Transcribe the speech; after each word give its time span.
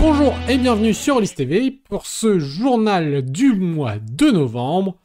Bonjour 0.00 0.34
et 0.48 0.56
bienvenue 0.56 0.94
sur 0.94 1.20
Liste 1.20 1.36
TV 1.36 1.70
pour 1.70 2.06
ce 2.06 2.38
journal 2.38 3.20
du 3.20 3.52
mois 3.52 3.96
de 3.98 4.30
novembre. 4.30 4.96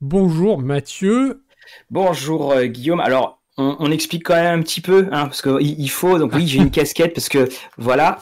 Bonjour 0.00 0.58
Mathieu. 0.58 1.44
Bonjour 1.90 2.52
euh, 2.52 2.64
Guillaume. 2.64 3.00
Alors, 3.00 3.42
on, 3.58 3.90
explique 3.90 4.24
quand 4.24 4.36
même 4.36 4.60
un 4.60 4.62
petit 4.62 4.80
peu, 4.80 5.08
hein, 5.12 5.24
parce 5.24 5.42
qu'il 5.42 5.78
il 5.78 5.90
faut. 5.90 6.18
Donc 6.18 6.32
oui, 6.34 6.48
j'ai 6.48 6.58
une 6.58 6.70
casquette 6.70 7.12
parce 7.12 7.28
que 7.28 7.50
voilà, 7.76 8.18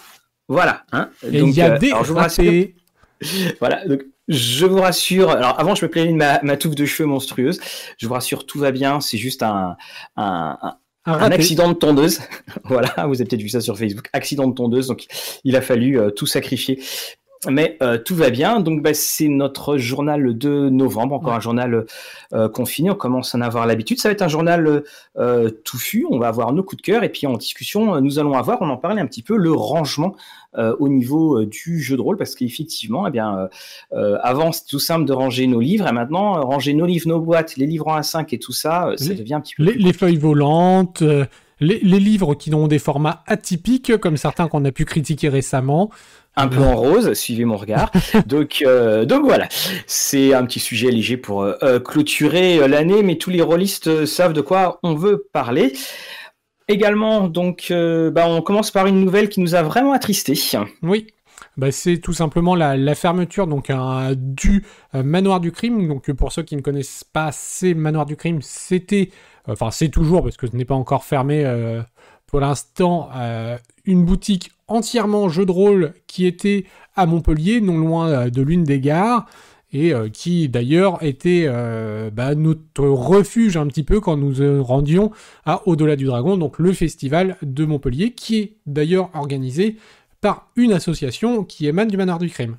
voilà. 0.48 0.82
Hein. 0.90 1.08
Et 1.22 1.38
il 1.38 1.50
y 1.50 1.62
a 1.62 1.74
euh, 1.74 1.78
des 1.78 1.92
alors, 1.92 2.02
je 2.02 2.12
vous 2.12 2.18
rassure, 2.18 2.66
Voilà. 3.60 3.86
Donc 3.86 4.02
je 4.26 4.66
vous 4.66 4.80
rassure. 4.80 5.30
Alors 5.30 5.60
avant, 5.60 5.76
je 5.76 5.86
me 5.86 5.90
plaignais 5.90 6.10
de 6.10 6.16
ma, 6.16 6.42
ma, 6.42 6.56
touffe 6.56 6.74
de 6.74 6.84
cheveux 6.84 7.08
monstrueuse. 7.08 7.60
Je 7.96 8.08
vous 8.08 8.14
rassure, 8.14 8.44
tout 8.44 8.58
va 8.58 8.72
bien. 8.72 9.00
C'est 9.00 9.18
juste 9.18 9.44
un, 9.44 9.76
un, 10.16 10.58
un, 10.60 10.76
accident 11.14 11.68
de 11.68 11.74
tondeuse. 11.74 12.20
voilà, 12.64 12.92
vous 13.06 13.20
avez 13.20 13.24
peut-être 13.24 13.42
vu 13.42 13.48
ça 13.48 13.60
sur 13.60 13.78
Facebook. 13.78 14.08
Accident 14.12 14.46
de 14.48 14.54
tondeuse. 14.54 14.88
Donc, 14.88 15.06
il 15.44 15.56
a 15.56 15.60
fallu 15.60 15.98
euh, 15.98 16.10
tout 16.10 16.26
sacrifier. 16.26 16.82
Mais 17.46 17.76
euh, 17.82 17.98
tout 17.98 18.16
va 18.16 18.30
bien. 18.30 18.60
Donc, 18.60 18.82
bah, 18.82 18.94
c'est 18.94 19.28
notre 19.28 19.76
journal 19.76 20.36
de 20.36 20.68
novembre, 20.68 21.14
encore 21.14 21.34
un 21.34 21.40
journal 21.40 21.86
euh, 22.32 22.48
confiné. 22.48 22.90
On 22.90 22.94
commence 22.94 23.34
à 23.34 23.38
en 23.38 23.42
avoir 23.42 23.66
l'habitude. 23.66 24.00
Ça 24.00 24.08
va 24.08 24.12
être 24.12 24.22
un 24.22 24.28
journal 24.28 24.82
euh, 25.18 25.50
touffu. 25.50 26.04
On 26.10 26.18
va 26.18 26.28
avoir 26.28 26.52
nos 26.52 26.64
coups 26.64 26.82
de 26.82 26.86
cœur. 26.86 27.04
Et 27.04 27.08
puis, 27.10 27.26
en 27.26 27.36
discussion, 27.36 28.00
nous 28.00 28.18
allons 28.18 28.32
avoir, 28.32 28.60
on 28.62 28.68
en 28.70 28.76
parlait 28.76 29.00
un 29.00 29.06
petit 29.06 29.22
peu, 29.22 29.36
le 29.36 29.52
rangement 29.52 30.16
au 30.56 30.88
niveau 30.88 31.44
du 31.44 31.80
jeu 31.80 31.96
de 31.96 32.00
rôle. 32.00 32.16
Parce 32.16 32.34
qu'effectivement, 32.34 33.06
eh 33.06 33.10
bien, 33.10 33.48
avant, 33.92 34.50
c'était 34.50 34.70
tout 34.70 34.78
simple 34.80 35.04
de 35.04 35.12
ranger 35.12 35.46
nos 35.46 35.60
livres. 35.60 35.86
Et 35.86 35.92
maintenant, 35.92 36.40
ranger 36.40 36.74
nos 36.74 36.86
livres, 36.86 37.06
nos 37.06 37.20
boîtes, 37.20 37.56
les 37.56 37.66
livres 37.66 37.86
en 37.88 38.00
A5 38.00 38.26
et 38.32 38.38
tout 38.38 38.52
ça, 38.52 38.92
ça 38.96 39.14
devient 39.14 39.34
un 39.34 39.40
petit 39.40 39.54
peu. 39.54 39.62
Les, 39.62 39.74
les 39.74 39.92
feuilles 39.92 40.16
volantes. 40.16 41.04
Les, 41.60 41.80
les, 41.80 41.98
livres 41.98 42.36
qui 42.36 42.54
ont 42.54 42.68
des 42.68 42.78
formats 42.78 43.24
atypiques, 43.26 43.96
comme 43.98 44.16
certains 44.16 44.46
qu'on 44.46 44.64
a 44.64 44.70
pu 44.70 44.84
critiquer 44.84 45.28
récemment, 45.28 45.90
un 46.38 46.48
peu 46.48 46.60
en 46.62 46.76
rose, 46.76 47.12
suivez 47.14 47.44
mon 47.44 47.56
regard. 47.56 47.90
donc, 48.26 48.62
euh, 48.64 49.04
donc 49.04 49.24
voilà, 49.24 49.48
c'est 49.86 50.32
un 50.32 50.44
petit 50.44 50.60
sujet 50.60 50.90
léger 50.90 51.16
pour 51.16 51.42
euh, 51.42 51.54
euh, 51.62 51.80
clôturer 51.80 52.66
l'année, 52.68 53.02
mais 53.02 53.16
tous 53.16 53.30
les 53.30 53.42
rôlistes 53.42 54.06
savent 54.06 54.32
de 54.32 54.40
quoi 54.40 54.78
on 54.82 54.94
veut 54.94 55.26
parler. 55.32 55.72
Également, 56.68 57.28
donc, 57.28 57.72
bah, 57.72 58.26
on 58.28 58.42
commence 58.42 58.70
par 58.70 58.86
une 58.86 59.00
nouvelle 59.02 59.30
qui 59.30 59.40
nous 59.40 59.54
a 59.54 59.62
vraiment 59.62 59.92
attristé. 59.92 60.34
Oui. 60.82 61.06
Bah, 61.56 61.72
c'est 61.72 61.96
tout 61.98 62.12
simplement 62.12 62.54
la, 62.54 62.94
fermeture 62.94 63.46
donc 63.46 63.72
du 64.14 64.66
manoir 64.92 65.40
du 65.40 65.50
crime. 65.50 65.88
Donc 65.88 66.12
pour 66.12 66.30
ceux 66.30 66.42
qui 66.42 66.56
ne 66.56 66.60
connaissent 66.60 67.04
pas, 67.04 67.30
c'est 67.32 67.72
le 67.72 67.80
manoir 67.80 68.04
du 68.04 68.16
crime. 68.16 68.42
C'était, 68.42 69.10
enfin 69.46 69.70
c'est 69.70 69.88
toujours 69.88 70.22
parce 70.22 70.36
que 70.36 70.46
ce 70.46 70.54
n'est 70.54 70.66
pas 70.66 70.74
encore 70.74 71.04
fermé 71.04 71.42
pour 72.26 72.40
l'instant, 72.40 73.08
une 73.88 74.04
boutique 74.04 74.52
entièrement 74.68 75.30
jeu 75.30 75.46
de 75.46 75.50
rôle 75.50 75.94
qui 76.06 76.26
était 76.26 76.66
à 76.94 77.06
Montpellier, 77.06 77.60
non 77.60 77.78
loin 77.78 78.08
euh, 78.08 78.30
de 78.30 78.42
l'une 78.42 78.62
des 78.62 78.80
gares, 78.80 79.26
et 79.72 79.92
euh, 79.92 80.08
qui 80.08 80.48
d'ailleurs 80.48 81.02
était 81.02 81.44
euh, 81.46 82.10
bah, 82.10 82.34
notre 82.34 82.84
refuge 82.84 83.56
un 83.56 83.66
petit 83.66 83.82
peu 83.82 84.00
quand 84.00 84.16
nous 84.16 84.62
rendions 84.62 85.10
à 85.44 85.66
Au-delà 85.66 85.96
du 85.96 86.04
Dragon, 86.04 86.36
donc 86.36 86.58
le 86.58 86.72
festival 86.72 87.36
de 87.42 87.64
Montpellier, 87.64 88.12
qui 88.12 88.38
est 88.38 88.56
d'ailleurs 88.66 89.10
organisé 89.14 89.76
par 90.20 90.50
une 90.56 90.72
association 90.72 91.44
qui 91.44 91.66
émane 91.66 91.88
du 91.88 91.96
Manoir 91.96 92.18
du 92.18 92.28
Crime 92.28 92.58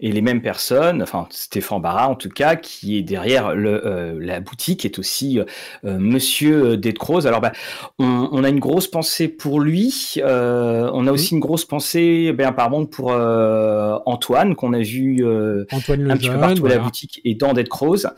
et 0.00 0.12
les 0.12 0.22
mêmes 0.22 0.40
personnes, 0.40 1.02
enfin 1.02 1.26
Stéphane 1.30 1.80
Barra 1.80 2.08
en 2.08 2.14
tout 2.14 2.30
cas, 2.30 2.56
qui 2.56 2.96
est 2.96 3.02
derrière 3.02 3.54
le, 3.54 3.86
euh, 3.86 4.18
la 4.18 4.40
boutique, 4.40 4.84
est 4.84 4.98
aussi 4.98 5.38
euh, 5.38 5.44
euh 5.84 5.98
Monsieur 5.98 6.76
Détcroze. 6.76 7.26
Alors 7.26 7.40
bah, 7.40 7.52
on, 7.98 8.28
on, 8.32 8.42
a 8.42 8.48
une 8.48 8.60
grosse 8.60 8.88
pensée 8.88 9.28
pour 9.28 9.60
lui, 9.60 10.14
euh, 10.18 10.90
on 10.94 11.06
a 11.06 11.12
aussi 11.12 11.34
une 11.34 11.40
grosse 11.40 11.66
pensée, 11.66 12.32
ben, 12.32 12.52
pardon, 12.52 12.86
pour 12.86 13.10
Antoine 13.10 14.54
qu'on 14.56 14.72
a 14.72 14.80
vu 14.80 15.24
Antoine 15.70 16.10
un 16.10 16.16
petit 16.16 16.30
peu 16.30 16.38
partout 16.38 16.66
à 16.66 16.70
la 16.70 16.78
boutique 16.78 17.20
et 17.24 17.34
dans 17.34 17.52
Détcroze, 17.52 18.10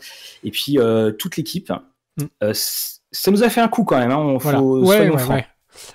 et 0.43 0.51
puis 0.51 0.77
toute 1.19 1.37
l'équipe. 1.37 1.71
Mm. 2.17 2.25
ça 2.53 3.31
nous 3.31 3.43
a 3.43 3.49
fait 3.49 3.61
un 3.61 3.67
coup 3.67 3.83
quand 3.83 3.97
même, 3.97 4.11
hein, 4.11 4.17
on 4.17 4.37
voilà. 4.37 4.59
faut 4.59 4.79
ouais, 4.85 5.09
ouais, 5.09 5.23
ouais. 5.29 5.45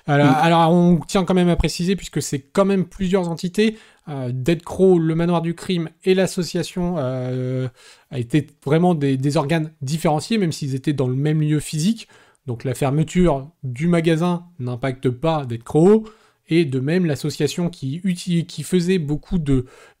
Alors, 0.07 0.27
mm. 0.27 0.35
alors, 0.41 0.71
on 0.71 0.99
tient 1.07 1.23
quand 1.23 1.33
même 1.33 1.49
à 1.49 1.55
préciser, 1.55 1.95
puisque 1.95 2.21
c'est 2.21 2.39
quand 2.39 2.65
même 2.65 2.85
plusieurs 2.85 3.29
entités, 3.29 3.77
euh, 3.98 3.98
Dead 4.31 4.63
Crow, 4.63 4.97
le 4.97 5.15
manoir 5.15 5.41
du 5.41 5.53
crime 5.53 5.89
et 6.03 6.13
l'association 6.15 6.95
euh, 6.97 7.67
a 8.11 8.19
été 8.19 8.47
vraiment 8.65 8.95
des, 8.95 9.37
organes 9.37 9.71
différenciés, 9.81 10.37
même 10.37 10.51
s'ils 10.51 10.75
étaient 10.75 10.93
dans 10.93 11.07
le 11.07 11.15
même 11.15 11.41
lieu 11.41 11.59
physique. 11.59 12.07
Donc 12.47 12.63
la 12.63 12.73
fermeture 12.73 13.49
du 13.63 13.87
magasin 13.87 14.45
n'impacte 14.59 15.09
pas 15.09 15.45
Dead 15.45 15.63
Crow. 15.63 16.05
Et 16.49 16.65
de 16.65 16.79
même, 16.79 17.05
l'association 17.05 17.69
qui, 17.69 18.01
qui 18.01 18.63
faisait 18.63 18.99
beaucoup 18.99 19.37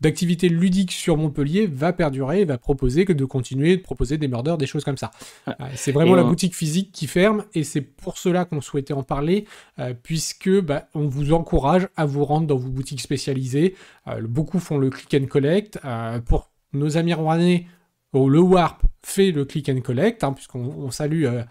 d'activités 0.01 0.49
ludiques 0.49 0.91
sur 0.91 1.15
Montpellier 1.17 1.67
va 1.67 1.93
perdurer, 1.93 2.43
va 2.45 2.57
proposer 2.57 3.05
que 3.05 3.13
de 3.13 3.25
continuer 3.25 3.77
de 3.77 3.81
proposer 3.81 4.17
des 4.17 4.27
murders, 4.27 4.57
des 4.57 4.67
choses 4.67 4.83
comme 4.83 4.97
ça. 4.97 5.11
Euh, 5.47 5.53
c'est 5.75 5.91
vraiment 5.91 6.15
la 6.15 6.23
boutique 6.23 6.55
physique 6.55 6.91
qui 6.91 7.07
ferme, 7.07 7.45
et 7.53 7.63
c'est 7.63 7.81
pour 7.81 8.17
cela 8.17 8.45
qu'on 8.45 8.61
souhaitait 8.61 8.93
en 8.93 9.03
parler, 9.03 9.45
euh, 9.79 9.93
puisque 10.01 10.49
bah, 10.61 10.87
on 10.95 11.07
vous 11.07 11.33
encourage 11.33 11.87
à 11.95 12.05
vous 12.05 12.25
rendre 12.25 12.47
dans 12.47 12.57
vos 12.57 12.69
boutiques 12.69 13.01
spécialisées. 13.01 13.75
Euh, 14.07 14.21
beaucoup 14.27 14.59
font 14.59 14.77
le 14.77 14.89
click 14.89 15.21
and 15.21 15.27
collect. 15.27 15.79
pour 16.25 16.49
nos 16.73 16.97
amis 16.97 17.13
rouennais, 17.13 17.65
le 18.13 18.39
Warp 18.39 18.81
fait 19.03 19.31
le 19.31 19.45
click 19.45 19.69
and 19.69 19.81
collect, 19.81 20.23
hein, 20.23 20.33
puisqu'on 20.33 20.91
salue 20.91 21.25
euh, 21.25 21.43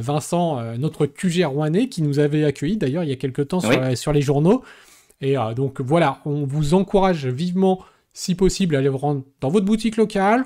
Vincent, 0.00 0.58
euh, 0.58 0.76
notre 0.76 1.06
QG 1.06 1.44
rouennais, 1.44 1.88
qui 1.88 2.02
nous 2.02 2.18
avait 2.18 2.44
accueillis 2.44 2.76
d'ailleurs 2.76 3.04
il 3.04 3.10
y 3.10 3.12
a 3.12 3.16
quelques 3.16 3.48
temps 3.48 3.60
sur, 3.60 4.12
les 4.12 4.22
journaux. 4.22 4.62
Et 5.20 5.38
euh, 5.38 5.54
donc 5.54 5.80
voilà, 5.80 6.20
on 6.24 6.44
vous 6.44 6.74
encourage 6.74 7.26
vivement, 7.26 7.82
si 8.12 8.34
possible, 8.34 8.76
à 8.76 8.78
aller 8.78 8.88
vous 8.88 8.98
rendre 8.98 9.22
dans 9.40 9.48
votre 9.48 9.66
boutique 9.66 9.96
locale. 9.96 10.44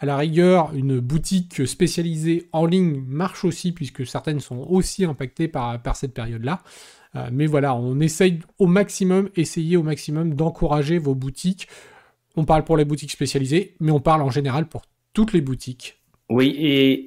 À 0.00 0.06
la 0.06 0.16
rigueur, 0.16 0.72
une 0.74 1.00
boutique 1.00 1.66
spécialisée 1.66 2.48
en 2.52 2.66
ligne 2.66 3.02
marche 3.08 3.44
aussi, 3.44 3.72
puisque 3.72 4.06
certaines 4.06 4.38
sont 4.38 4.58
aussi 4.58 5.04
impactées 5.04 5.48
par, 5.48 5.82
par 5.82 5.96
cette 5.96 6.14
période-là. 6.14 6.60
mais 7.32 7.46
voilà, 7.46 7.74
on 7.74 7.98
essaye 7.98 8.38
au 8.60 8.68
maximum, 8.68 9.28
essayer 9.34 9.76
au 9.76 9.82
maximum 9.82 10.34
d'encourager 10.34 10.98
vos 10.98 11.16
boutiques 11.16 11.66
on 12.38 12.44
parle 12.44 12.64
pour 12.64 12.76
les 12.76 12.84
boutiques 12.84 13.12
spécialisées, 13.12 13.74
mais 13.80 13.92
on 13.92 14.00
parle 14.00 14.22
en 14.22 14.30
général 14.30 14.66
pour 14.66 14.82
toutes 15.12 15.32
les 15.32 15.40
boutiques. 15.40 15.98
Oui, 16.30 16.54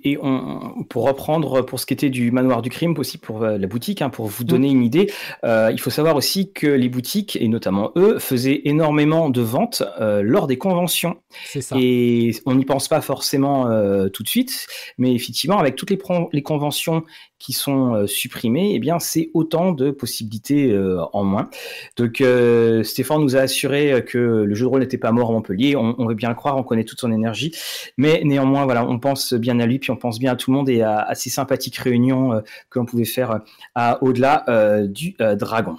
et, 0.03 0.18
on, 0.19 0.84
pour 0.90 1.03
reprendre 1.03 1.62
pour 1.62 1.80
ce 1.80 1.86
qui 1.86 1.94
était 1.94 2.09
du 2.09 2.31
manoir 2.31 2.64
du 2.64 2.72
crime, 2.72 2.97
aussi 2.97 3.19
pour 3.19 3.44
euh, 3.44 3.59
la 3.59 3.68
boutique, 3.68 4.02
hein, 4.02 4.09
pour 4.09 4.25
vous 4.25 4.44
donner 4.44 4.68
une 4.68 4.81
idée, 4.81 5.12
euh, 5.44 5.70
il 5.72 5.80
faut 5.80 5.91
savoir 5.91 6.16
aussi 6.16 6.52
que 6.52 6.66
les 6.66 6.90
boutiques, 6.90 7.38
et 7.40 7.47
notamment 7.47 7.91
eux, 7.97 8.18
faisaient 8.18 8.62
énormément 8.66 9.30
de 9.30 9.41
ventes 9.41 9.84
euh, 10.00 10.24
lors 10.24 10.47
des 10.47 10.58
conventions. 10.58 11.18
C'est 11.46 11.62
ça. 11.62 11.75
Et 11.80 12.31
on 12.47 12.56
n'y 12.56 12.66
pense 12.66 12.88
pas 12.88 13.00
forcément 13.02 13.68
tout 14.12 14.24
de 14.24 14.28
suite, 14.28 14.66
mais 14.97 15.14
effectivement, 15.14 15.59
avec 15.59 15.75
toutes 15.75 15.91
les, 15.91 16.00
les 16.34 16.41
conventions 16.41 17.03
qui 17.41 17.53
sont 17.53 17.96
euh, 17.96 18.07
supprimés, 18.07 18.74
eh 18.75 18.79
bien 18.79 19.00
c'est 19.00 19.31
autant 19.34 19.72
de 19.72 19.90
possibilités 19.90 20.72
euh, 20.72 21.02
en 21.12 21.24
moins. 21.24 21.50
Donc 21.97 22.22
euh, 22.22 22.84
Stéphane 22.84 23.19
nous 23.22 23.35
a 23.35 23.40
assuré 23.40 24.06
que 24.07 24.18
le 24.18 24.53
jeu 24.53 24.66
de 24.66 24.69
rôle 24.69 24.81
n'était 24.81 25.00
pas 25.00 25.12
mort 25.12 25.29
à 25.29 25.34
Montpellier. 25.34 25.75
On, 25.75 26.06
veut 26.06 26.13
bien 26.13 26.29
le 26.29 26.35
croire, 26.35 26.56
on 26.57 26.63
connaît 26.63 26.84
toute 26.84 27.00
son 27.00 27.12
énergie, 27.12 27.53
mais 27.97 28.22
néanmoins 28.24 28.66
voilà, 28.66 28.88
on 28.88 29.00
pense 29.00 29.34
bien 29.34 29.59
à 29.59 29.66
lui, 29.66 29.79
puis 29.79 29.90
on 29.90 29.96
pense 29.96 30.19
bien 30.19 30.34
à 30.34 30.35
tout 30.35 30.52
le 30.52 30.57
monde 30.57 30.69
et 30.69 30.84
à, 30.84 31.13
ces 31.16 31.29
sympathiques 31.29 31.78
réunions 31.78 32.41
que 32.69 32.79
l'on 32.79 32.85
pouvait 32.85 33.06
faire 33.06 33.40
à 33.73 34.03
au-delà 34.03 34.46
du 34.85 35.16
dragon. 35.35 35.78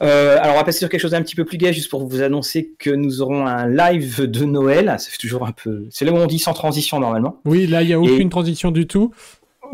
alors 0.00 0.54
on 0.54 0.56
va 0.56 0.64
passer 0.64 0.80
sur 0.80 0.88
quelque 0.88 1.00
chose 1.00 1.12
d'un 1.12 1.22
petit 1.22 1.36
peu 1.36 1.44
plus 1.44 1.58
gai, 1.58 1.72
juste 1.72 1.90
pour 1.90 2.06
vous 2.06 2.22
annoncer 2.22 2.72
que 2.78 2.90
nous 2.90 3.22
aurons 3.22 3.46
un 3.46 3.68
live 3.68 4.22
de 4.22 4.44
Noël. 4.44 4.86
Ça 4.98 5.10
fait 5.10 5.18
toujours 5.18 5.46
un 5.46 5.52
peu, 5.52 5.86
c'est 5.90 6.04
là 6.04 6.12
où 6.12 6.16
on 6.16 6.26
dit 6.26 6.38
sans 6.40 6.54
transition 6.54 6.98
normalement. 6.98 7.40
Oui, 7.44 7.66
là 7.66 7.82
il 7.82 7.86
n'y 7.88 7.92
a 7.92 8.00
aucune 8.00 8.30
transition 8.30 8.70
du 8.72 8.86
tout. 8.86 9.12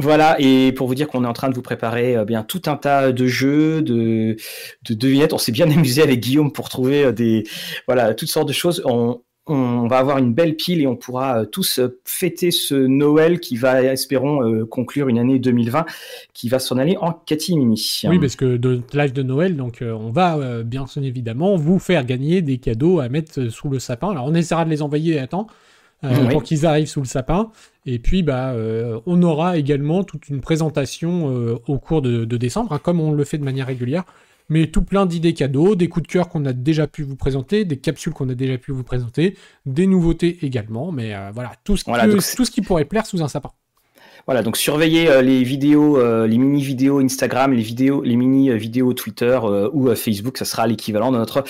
Voilà, 0.00 0.37
et 0.38 0.73
pour 0.73 0.87
vous 0.87 0.94
dire 0.94 1.08
qu'on 1.08 1.25
est 1.25 1.29
en 1.29 1.35
train 1.35 1.50
de 1.50 1.55
vous 1.55 1.61
préparer 1.61 2.17
euh, 2.17 2.25
bien 2.25 2.43
tout 2.43 2.62
un 2.67 2.76
tas 2.76 3.12
de 3.12 3.26
jeux, 3.26 3.82
de, 3.82 4.37
de 4.88 4.94
devinettes. 4.94 5.35
On 5.35 5.38
s'est 5.38 5.52
bien 5.52 5.70
amusé 5.70 6.00
avec 6.02 6.20
Guillaume 6.20 6.52
pour 6.52 6.70
trouver 6.70 7.05
euh, 7.05 7.12
des 7.12 7.44
voilà 7.87 8.14
toutes 8.14 8.31
sortes 8.31 8.49
de 8.49 8.55
choses. 8.55 8.81
On, 8.87 9.20
on 9.47 9.88
va 9.88 9.99
avoir 9.99 10.17
une 10.17 10.32
belle 10.32 10.56
pile 10.56 10.81
et 10.81 10.87
on 10.87 10.97
pourra 10.97 11.41
euh, 11.41 11.44
tous 11.44 11.81
fêter 12.06 12.50
ce 12.50 12.75
Noël 12.75 13.41
qui 13.41 13.56
va, 13.56 13.82
espérons, 13.82 14.64
conclure 14.67 15.08
une 15.08 15.19
année 15.19 15.38
2020 15.38 15.85
qui 16.32 16.49
va 16.49 16.61
s'en 16.61 16.79
aller 16.79 16.97
en 16.99 17.12
catimini. 17.12 18.00
Oui, 18.08 18.19
parce 18.19 18.37
que 18.37 18.56
de 18.56 18.81
live 18.94 19.12
de 19.12 19.23
Noël, 19.23 19.55
donc 19.55 19.82
on 19.82 20.11
va 20.11 20.62
bien 20.62 20.87
évidemment 20.97 21.56
vous 21.56 21.79
faire 21.79 22.06
gagner 22.06 22.41
des 22.41 22.56
cadeaux 22.56 23.00
à 23.00 23.11
mettre 23.11 23.49
sous 23.49 23.69
le 23.69 23.79
sapin. 23.79 24.12
Alors 24.12 24.25
on 24.26 24.35
essaiera 24.35 24.64
de 24.64 24.70
les 24.70 24.81
envoyer 24.81 25.19
à 25.19 25.26
temps. 25.26 25.47
Pour 26.31 26.43
qu'ils 26.43 26.67
arrivent 26.67 26.88
sous 26.88 27.00
le 27.00 27.06
sapin. 27.06 27.50
Et 27.87 27.99
puis, 27.99 28.23
bah, 28.23 28.52
euh, 28.52 29.00
on 29.06 29.23
aura 29.23 29.56
également 29.56 30.05
toute 30.05 30.29
une 30.29 30.41
présentation 30.41 31.35
euh, 31.35 31.58
au 31.67 31.79
cours 31.79 32.02
de, 32.02 32.25
décembre, 32.25 32.73
hein, 32.73 32.81
comme 32.82 33.00
on 33.00 33.12
le 33.12 33.25
fait 33.25 33.38
de 33.38 33.44
manière 33.44 33.67
régulière. 33.67 34.05
Mais 34.49 34.67
tout 34.67 34.82
plein 34.82 35.06
d'idées 35.06 35.32
cadeaux, 35.32 35.76
des 35.76 35.88
coups 35.88 36.06
de 36.06 36.12
cœur 36.12 36.29
qu'on 36.29 36.44
a 36.44 36.52
déjà 36.52 36.88
pu 36.88 37.05
vous 37.05 37.14
présenter, 37.14 37.64
des 37.64 37.76
capsules 37.76 38.12
qu'on 38.12 38.29
a 38.29 38.35
déjà 38.35 38.58
pu 38.58 38.73
vous 38.73 38.82
présenter, 38.82 39.37
des 39.64 39.87
nouveautés 39.87 40.44
également. 40.44 40.91
Mais 40.91 41.14
euh, 41.14 41.31
voilà, 41.32 41.52
tout 41.62 41.76
ce, 41.76 41.85
tout 42.37 42.44
ce 42.44 42.50
qui 42.50 42.61
pourrait 42.61 42.85
plaire 42.85 43.06
sous 43.06 43.23
un 43.23 43.29
sapin. 43.29 43.52
Voilà, 44.27 44.43
donc 44.43 44.57
surveillez 44.57 45.09
euh, 45.09 45.23
les 45.23 45.43
vidéos, 45.43 45.99
euh, 45.99 46.27
les 46.27 46.39
mini 46.39 46.63
vidéos 46.63 47.01
Instagram, 47.01 47.53
les 47.53 47.63
vidéos, 47.63 48.03
les 48.03 48.17
mini 48.17 48.51
vidéos 48.57 48.93
Twitter 48.93 49.39
ou 49.73 49.95
Facebook, 49.95 50.39
ça 50.39 50.45
sera 50.45 50.67
l'équivalent 50.67 51.13
de 51.13 51.19
notre 51.19 51.45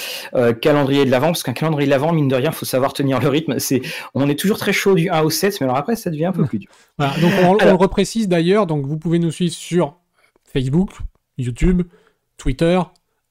calendrier 0.60 1.04
de 1.04 1.10
l'avant, 1.10 1.28
parce 1.28 1.42
qu'un 1.42 1.52
calendrier 1.52 1.86
de 1.86 1.90
l'avant, 1.90 2.12
mine 2.12 2.28
de 2.28 2.36
rien, 2.36 2.52
faut 2.52 2.66
savoir 2.66 2.92
tenir 2.92 3.20
le 3.20 3.28
rythme. 3.28 3.58
C'est, 3.58 3.82
on 4.14 4.28
est 4.28 4.38
toujours 4.38 4.58
très 4.58 4.72
chaud 4.72 4.94
du 4.94 5.08
1 5.08 5.22
au 5.22 5.30
7, 5.30 5.60
mais 5.60 5.64
alors 5.64 5.76
après, 5.76 5.96
ça 5.96 6.10
devient 6.10 6.26
un 6.26 6.32
peu 6.32 6.44
plus 6.44 6.58
dur. 6.58 6.70
Voilà, 6.98 7.14
donc 7.20 7.32
on, 7.42 7.64
on 7.64 7.64
le 7.64 7.74
reprécise 7.74 8.28
d'ailleurs, 8.28 8.66
donc 8.66 8.86
vous 8.86 8.98
pouvez 8.98 9.18
nous 9.18 9.30
suivre 9.30 9.54
sur 9.54 9.96
Facebook, 10.44 10.90
YouTube, 11.38 11.82
Twitter, 12.36 12.80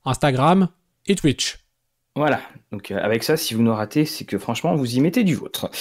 Instagram 0.06 0.70
et 1.08 1.16
Twitch. 1.16 1.60
Voilà, 2.20 2.42
donc 2.74 2.92
euh, 2.92 3.00
avec 3.02 3.24
ça, 3.24 3.38
si 3.38 3.54
vous 3.54 3.62
nous 3.62 3.74
ratez, 3.74 4.04
c'est 4.04 4.26
que 4.26 4.38
franchement, 4.38 4.76
vous 4.76 4.98
y 4.98 5.00
mettez 5.00 5.24
du 5.24 5.36
vôtre. 5.36 5.72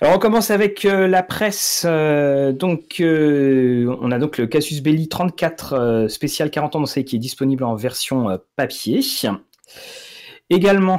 Alors 0.00 0.16
on 0.16 0.18
commence 0.18 0.50
avec 0.50 0.86
euh, 0.86 1.06
la 1.06 1.22
presse. 1.22 1.84
Euh, 1.86 2.50
donc 2.52 2.96
on 2.98 4.10
a 4.10 4.18
donc 4.18 4.38
le 4.38 4.46
Casus 4.46 4.80
Belli 4.80 5.10
34 5.10 6.06
spécial 6.08 6.50
40 6.50 6.76
ans 6.76 6.80
d'enseigne 6.80 7.04
qui 7.04 7.16
est 7.16 7.18
disponible 7.18 7.62
en 7.62 7.74
version 7.74 8.40
papier. 8.56 9.00
Également. 10.48 10.98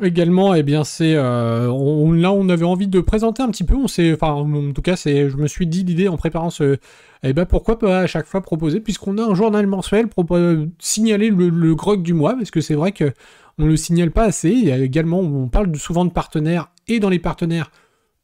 Également, 0.00 0.54
eh 0.54 0.64
bien 0.64 0.82
c'est 0.82 1.14
là 1.14 1.70
on 1.70 2.48
avait 2.48 2.64
envie 2.64 2.88
de 2.88 2.98
présenter 2.98 3.44
un 3.44 3.50
petit 3.50 3.62
peu. 3.62 3.76
On 3.76 3.86
s'est, 3.86 4.12
enfin 4.12 4.32
en 4.32 4.72
tout 4.72 4.82
cas 4.82 4.96
c'est, 4.96 5.30
je 5.30 5.36
me 5.36 5.46
suis 5.46 5.68
dit 5.68 5.84
l'idée 5.84 6.08
en 6.08 6.16
préparant 6.16 6.50
ce, 6.50 6.78
eh 7.22 7.32
ben 7.32 7.46
pourquoi 7.46 7.78
pas 7.78 8.00
à 8.00 8.06
chaque 8.08 8.26
fois 8.26 8.40
proposer 8.40 8.80
puisqu'on 8.80 9.18
a 9.18 9.22
un 9.22 9.34
journal 9.36 9.68
mensuel 9.68 10.08
pour 10.08 10.26
signaler 10.80 11.30
le, 11.30 11.50
le 11.50 11.74
grog 11.76 12.02
du 12.02 12.14
mois 12.14 12.34
parce 12.34 12.50
que 12.50 12.60
c'est 12.60 12.74
vrai 12.74 12.90
que 12.90 13.12
on 13.62 13.66
le 13.66 13.76
signale 13.76 14.10
pas 14.10 14.24
assez. 14.24 14.50
Il 14.50 14.64
y 14.64 14.72
a 14.72 14.78
également, 14.78 15.20
on 15.20 15.48
parle 15.48 15.74
souvent 15.76 16.04
de 16.04 16.10
partenaires, 16.10 16.70
et 16.88 17.00
dans 17.00 17.08
les 17.08 17.18
partenaires 17.18 17.70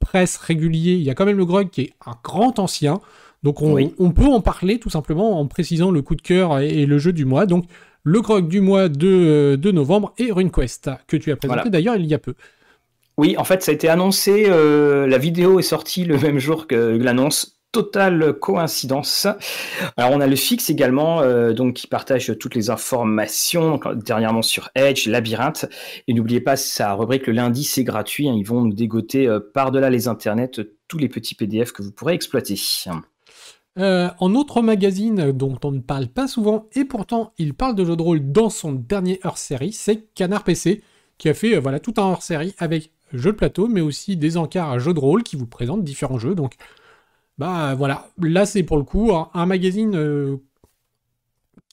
presse 0.01 0.37
réguliers, 0.37 0.95
il 0.95 1.03
y 1.03 1.11
a 1.11 1.15
quand 1.15 1.25
même 1.25 1.39
le 1.39 1.45
Grog 1.45 1.71
qui 1.71 1.83
est 1.83 1.93
un 2.07 2.15
grand 2.23 2.59
ancien. 2.59 3.01
Donc 3.45 3.63
on, 3.63 4.11
peut 4.11 4.27
en 4.27 4.41
parler 4.41 4.81
tout 4.81 4.91
simplement 4.91 5.39
en 5.41 5.47
précisant 5.47 5.93
le 5.93 6.03
coup 6.03 6.17
de 6.17 6.23
cœur 6.23 6.59
et, 6.59 6.87
le 6.87 6.99
jeu 6.99 7.13
du 7.13 7.25
mois. 7.25 7.47
Donc 7.47 7.67
le 8.03 8.21
Grog 8.21 8.49
du 8.49 8.61
mois 8.61 8.89
de, 8.89 9.57
de 9.61 9.71
novembre 9.71 10.13
et 10.19 10.33
RuneQuest, 10.33 10.91
que 11.07 11.17
tu 11.17 11.31
as 11.31 11.37
présenté 11.37 11.71
d'ailleurs 11.71 11.97
il 11.97 12.07
y 12.07 12.15
a 12.15 12.19
peu. 12.19 12.35
Oui, 13.17 13.37
en 13.37 13.45
fait, 13.45 13.63
ça 13.63 13.73
a 13.73 13.75
été 13.75 13.89
annoncé, 13.89 14.47
euh, 14.49 15.07
la 15.07 15.19
vidéo 15.19 15.59
est 15.59 15.65
sortie 15.65 16.05
le 16.05 16.19
même 16.23 16.39
jour 16.39 16.67
que 16.67 16.97
l'annonce 16.97 17.58
totale 17.73 18.35
coïncidence. 18.35 19.27
Alors 19.97 20.13
on 20.13 20.21
a 20.21 20.27
le 20.27 20.37
fixe 20.37 20.71
également, 20.71 21.21
euh, 21.21 21.53
donc 21.53 21.75
qui 21.75 21.87
partage 21.87 22.33
toutes 22.39 22.55
les 22.55 22.71
informations 22.71 23.81
dernièrement 23.95 24.43
sur 24.43 24.71
Edge, 24.75 25.07
Labyrinthe. 25.07 25.67
Et 26.07 26.15
n'oubliez 26.15 26.41
pas 26.41 26.57
sa 26.57 26.95
rubrique 26.95 27.27
le 27.27 27.35
lundi, 27.35 27.65
c'est 27.65 27.85
gratuit. 27.85 28.29
Hein. 28.29 28.35
ils 28.37 28.47
vont 28.47 28.65
dégoter 28.65 29.27
euh, 29.27 29.41
par-delà 29.41 29.91
les 29.91 30.09
internets 30.09 30.61
tous 30.89 30.99
les 30.99 31.09
petits 31.09 31.35
PDF 31.35 31.73
que 31.73 31.83
vous 31.83 31.93
pourrez 31.93 32.15
exploiter. 32.15 32.59
Euh, 33.79 34.09
en 34.19 34.35
autre 34.35 34.63
magazine 34.63 35.33
dont 35.33 35.59
on 35.63 35.71
ne 35.71 35.81
parle 35.81 36.09
pas 36.09 36.27
souvent, 36.27 36.67
et 36.75 36.85
pourtant 36.85 37.33
il 37.39 37.55
parle 37.55 37.75
de 37.75 37.85
jeux 37.85 37.97
de 37.97 38.03
rôle 38.03 38.33
dans 38.33 38.51
son 38.51 38.73
dernier 38.73 39.21
hors-série, 39.23 39.73
c'est 39.73 40.13
Canard 40.15 40.45
PC, 40.45 40.83
qui 41.19 41.29
a 41.29 41.35
fait 41.35 41.59
voilà 41.59 41.79
tout 41.79 41.95
un 41.99 42.03
hors-série 42.03 42.55
avec 42.59 42.91
jeux 43.13 43.33
de 43.33 43.37
plateau, 43.37 43.69
mais 43.69 43.81
aussi 43.81 44.17
des 44.17 44.37
encarts 44.37 44.71
à 44.71 44.79
jeux 44.79 44.95
de 44.95 45.01
rôle 45.01 45.23
qui 45.23 45.37
vous 45.37 45.47
présentent 45.47 45.85
différents 45.85 46.19
jeux. 46.19 46.35
Donc 46.35 46.57
bah 47.39 47.75
voilà, 47.77 48.09
là 48.21 48.47
c'est 48.47 48.65
pour 48.65 48.77
le 48.77 48.83
coup 48.83 49.13
un, 49.13 49.47
magazine 49.47 49.95
euh, 49.95 50.39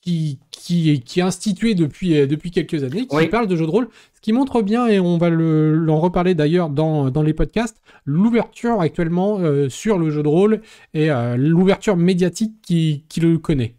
qui, 0.01 0.39
qui, 0.51 0.91
est, 0.91 1.21
institué 1.21 1.73
depuis, 1.73 2.19
euh, 2.19 2.27
depuis 2.27 2.51
quelques 2.51 2.83
années, 2.83 3.07
qui 3.07 3.27
parle 3.27 3.47
de 3.47 3.55
jeux 3.55 3.65
de 3.65 3.71
rôle, 3.71 3.89
ce 4.13 4.21
qui 4.21 4.31
montre 4.31 4.61
bien, 4.61 4.85
et 4.85 4.99
on 4.99 5.17
va 5.17 5.31
l'en 5.31 5.99
reparler 5.99 6.35
d'ailleurs 6.35 6.69
dans, 6.69 7.23
les 7.23 7.33
podcasts, 7.33 7.81
l'ouverture 8.05 8.79
actuellement 8.79 9.39
euh, 9.39 9.67
sur 9.67 9.97
le 9.97 10.11
jeu 10.11 10.21
de 10.21 10.27
rôle 10.27 10.61
et 10.93 11.09
l'ouverture 11.35 11.97
médiatique 11.97 12.61
qui, 12.61 13.03
qui 13.09 13.19
le 13.19 13.39
connaît. 13.39 13.75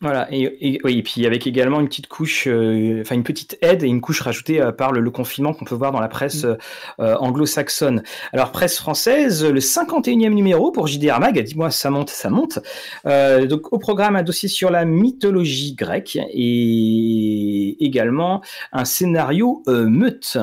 Voilà, 0.00 0.28
et, 0.32 0.78
oui, 0.84 0.98
et 0.98 1.02
puis 1.02 1.26
avec 1.26 1.48
également 1.48 1.80
une 1.80 1.88
petite 1.88 2.06
couche, 2.06 2.46
euh, 2.46 3.00
enfin 3.00 3.16
une 3.16 3.24
petite 3.24 3.58
aide 3.62 3.82
et 3.82 3.88
une 3.88 4.00
couche 4.00 4.20
rajoutée 4.20 4.60
euh, 4.60 4.70
par 4.70 4.92
le, 4.92 5.10
confinement 5.10 5.52
qu'on 5.52 5.64
peut 5.64 5.74
voir 5.74 5.90
dans 5.90 5.98
la 5.98 6.06
presse 6.06 6.44
mm. 6.44 6.56
euh, 7.00 7.16
anglo-saxonne. 7.16 8.04
Alors, 8.32 8.52
presse 8.52 8.78
française, 8.78 9.44
le 9.44 9.58
51e 9.58 10.28
numéro 10.34 10.70
pour 10.70 10.86
JDR 10.86 11.18
Mag, 11.18 11.42
dis-moi, 11.42 11.72
ça 11.72 11.90
monte, 11.90 12.10
ça 12.10 12.30
monte. 12.30 12.60
donc, 13.04 13.72
au 13.72 13.78
programme, 13.78 14.14
un 14.14 14.22
dossier 14.22 14.48
sur 14.48 14.70
la 14.70 14.84
mythologie 14.84 15.74
grecque 15.74 16.16
et 16.32 17.84
également 17.84 18.40
un 18.72 18.84
scénario 18.84 19.62
meute. 19.66 20.38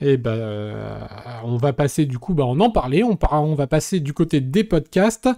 Et 0.00 0.12
eh 0.12 0.16
ben, 0.16 1.08
on 1.44 1.56
va 1.56 1.72
passer 1.72 2.06
du 2.06 2.18
coup, 2.18 2.34
bah, 2.34 2.44
on 2.46 2.60
en 2.60 2.70
parlait, 2.70 3.02
on, 3.02 3.18
on 3.30 3.54
va 3.54 3.66
passer 3.66 4.00
du 4.00 4.12
côté 4.12 4.40
des 4.40 4.64
podcasts. 4.64 5.28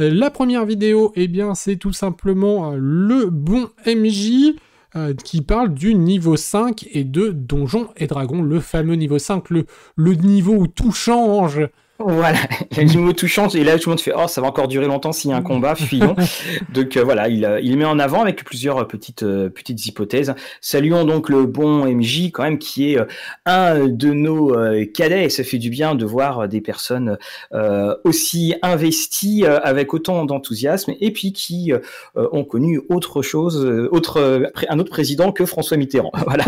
Euh, 0.00 0.10
la 0.10 0.30
première 0.30 0.64
vidéo, 0.64 1.12
eh 1.14 1.28
bien, 1.28 1.54
c'est 1.54 1.76
tout 1.76 1.92
simplement 1.92 2.72
euh, 2.72 2.76
le 2.78 3.26
bon 3.26 3.68
MJ 3.86 4.54
euh, 4.96 5.14
qui 5.14 5.42
parle 5.42 5.74
du 5.74 5.94
niveau 5.94 6.36
5 6.36 6.88
et 6.92 7.04
de 7.04 7.28
Donjons 7.28 7.88
et 7.96 8.06
Dragons, 8.06 8.42
le 8.42 8.60
fameux 8.60 8.94
niveau 8.94 9.18
5, 9.18 9.50
le, 9.50 9.66
le 9.96 10.14
niveau 10.14 10.54
où 10.54 10.66
tout 10.66 10.92
change. 10.92 11.60
Voilà, 12.00 12.38
le 12.76 12.84
niveau 12.84 13.12
tout 13.12 13.28
change 13.28 13.54
et 13.54 13.62
là 13.62 13.78
tout 13.78 13.90
le 13.90 13.92
monde 13.92 14.00
fait 14.00 14.12
oh 14.16 14.26
ça 14.26 14.40
va 14.40 14.46
encore 14.46 14.68
durer 14.68 14.86
longtemps 14.86 15.12
s'il 15.12 15.30
y 15.30 15.32
a 15.34 15.36
un 15.36 15.42
combat, 15.42 15.74
fuyons. 15.74 16.16
donc 16.72 16.96
voilà, 16.96 17.28
il, 17.28 17.60
il 17.62 17.76
met 17.76 17.84
en 17.84 17.98
avant 17.98 18.22
avec 18.22 18.42
plusieurs 18.42 18.88
petites 18.88 19.24
petites 19.24 19.86
hypothèses. 19.86 20.34
Saluons 20.62 21.04
donc 21.04 21.28
le 21.28 21.44
bon 21.44 21.84
MJ 21.84 22.30
quand 22.32 22.44
même 22.44 22.58
qui 22.58 22.94
est 22.94 22.98
un 23.44 23.86
de 23.86 24.12
nos 24.12 24.56
cadets 24.94 25.24
et 25.24 25.28
ça 25.28 25.44
fait 25.44 25.58
du 25.58 25.68
bien 25.68 25.94
de 25.94 26.04
voir 26.06 26.48
des 26.48 26.62
personnes 26.62 27.18
aussi 28.04 28.54
investies 28.62 29.44
avec 29.44 29.92
autant 29.92 30.24
d'enthousiasme 30.24 30.94
et 31.00 31.12
puis 31.12 31.32
qui 31.32 31.72
ont 32.14 32.44
connu 32.44 32.80
autre 32.88 33.20
chose, 33.20 33.66
autre 33.90 34.50
un 34.68 34.78
autre 34.78 34.90
président 34.90 35.32
que 35.32 35.44
François 35.44 35.76
Mitterrand. 35.76 36.12
voilà. 36.26 36.44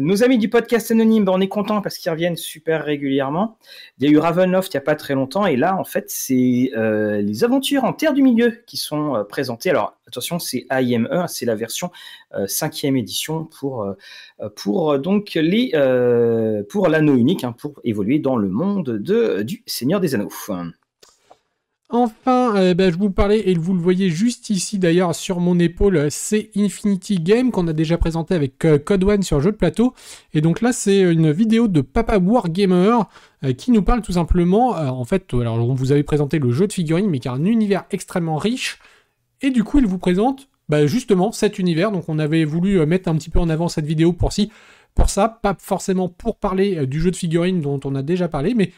nos 0.00 0.22
amis 0.22 0.38
du 0.38 0.50
podcast 0.50 0.90
anonyme, 0.90 1.24
ben, 1.24 1.32
on 1.34 1.40
est 1.40 1.48
content 1.48 1.80
parce 1.80 1.96
qu'ils 1.96 2.12
reviennent 2.12 2.36
super 2.36 2.84
régulièrement. 2.84 3.45
Il 3.98 4.04
y 4.04 4.08
a 4.08 4.10
eu 4.10 4.18
Ravenloft 4.18 4.72
il 4.72 4.76
n'y 4.76 4.82
a 4.82 4.84
pas 4.84 4.94
très 4.94 5.14
longtemps, 5.14 5.46
et 5.46 5.56
là, 5.56 5.76
en 5.76 5.84
fait, 5.84 6.06
c'est 6.08 6.70
euh, 6.76 7.20
les 7.20 7.44
aventures 7.44 7.84
en 7.84 7.92
Terre 7.92 8.14
du 8.14 8.22
Milieu 8.22 8.62
qui 8.66 8.76
sont 8.76 9.16
euh, 9.16 9.24
présentées. 9.24 9.70
Alors, 9.70 9.96
attention, 10.06 10.38
c'est 10.38 10.66
AIME, 10.70 11.08
c'est 11.28 11.46
la 11.46 11.54
version 11.54 11.90
5 12.32 12.66
cinquième 12.66 12.96
édition 12.96 13.44
pour, 13.44 14.98
donc 14.98 15.34
les 15.34 15.70
l'anneau 16.88 17.16
unique, 17.16 17.44
hein, 17.44 17.52
pour 17.52 17.80
évoluer 17.84 18.18
dans 18.18 18.36
le 18.36 18.48
monde 18.48 18.98
de, 18.98 19.42
du 19.42 19.62
Seigneur 19.66 20.00
des 20.00 20.14
Anneaux. 20.14 20.30
Enfin, 21.88 22.56
euh, 22.56 22.74
ben, 22.74 22.92
je 22.92 22.98
vous 22.98 23.10
parlais, 23.10 23.48
et 23.48 23.54
vous 23.54 23.72
le 23.72 23.80
voyez 23.80 24.10
juste 24.10 24.50
ici 24.50 24.78
d'ailleurs 24.80 25.14
sur 25.14 25.38
mon 25.38 25.56
épaule, 25.60 26.08
c'est 26.10 26.50
Infinity 26.56 27.20
Game 27.20 27.52
qu'on 27.52 27.68
a 27.68 27.72
déjà 27.72 27.96
présenté 27.96 28.34
avec 28.34 28.64
euh, 28.64 28.76
Code 28.78 29.04
One 29.04 29.22
sur 29.22 29.40
jeu 29.40 29.52
de 29.52 29.56
plateau. 29.56 29.94
Et 30.34 30.40
donc 30.40 30.62
là, 30.62 30.72
c'est 30.72 30.98
une 31.00 31.30
vidéo 31.30 31.68
de 31.68 31.80
Papa 31.82 32.18
Wargamer 32.18 32.98
euh, 33.44 33.52
qui 33.52 33.70
nous 33.70 33.82
parle 33.82 34.02
tout 34.02 34.12
simplement, 34.12 34.70
en 34.70 35.04
fait, 35.04 35.32
alors 35.32 35.58
on 35.58 35.74
vous 35.74 35.92
avait 35.92 36.02
présenté 36.02 36.40
le 36.40 36.50
jeu 36.50 36.66
de 36.66 36.72
figurines, 36.72 37.08
mais 37.08 37.20
qui 37.20 37.28
a 37.28 37.32
un 37.32 37.44
univers 37.44 37.84
extrêmement 37.92 38.36
riche. 38.36 38.80
Et 39.40 39.50
du 39.50 39.62
coup, 39.62 39.78
il 39.78 39.86
vous 39.86 39.98
présente 39.98 40.48
bah, 40.68 40.86
justement 40.86 41.30
cet 41.30 41.58
univers. 41.60 41.92
Donc 41.92 42.08
on 42.08 42.18
avait 42.18 42.44
voulu 42.44 42.84
mettre 42.84 43.08
un 43.08 43.14
petit 43.14 43.30
peu 43.30 43.38
en 43.38 43.48
avant 43.48 43.68
cette 43.68 43.86
vidéo 43.86 44.12
pour 44.12 44.32
si, 44.32 44.50
pour 44.96 45.08
ça, 45.08 45.28
pas 45.28 45.54
forcément 45.56 46.08
pour 46.08 46.36
parler 46.36 46.84
du 46.86 47.00
jeu 47.00 47.12
de 47.12 47.16
figurines 47.16 47.60
dont 47.60 47.78
on 47.84 47.94
a 47.94 48.02
déjà 48.02 48.26
parlé, 48.28 48.54
mais 48.54 48.72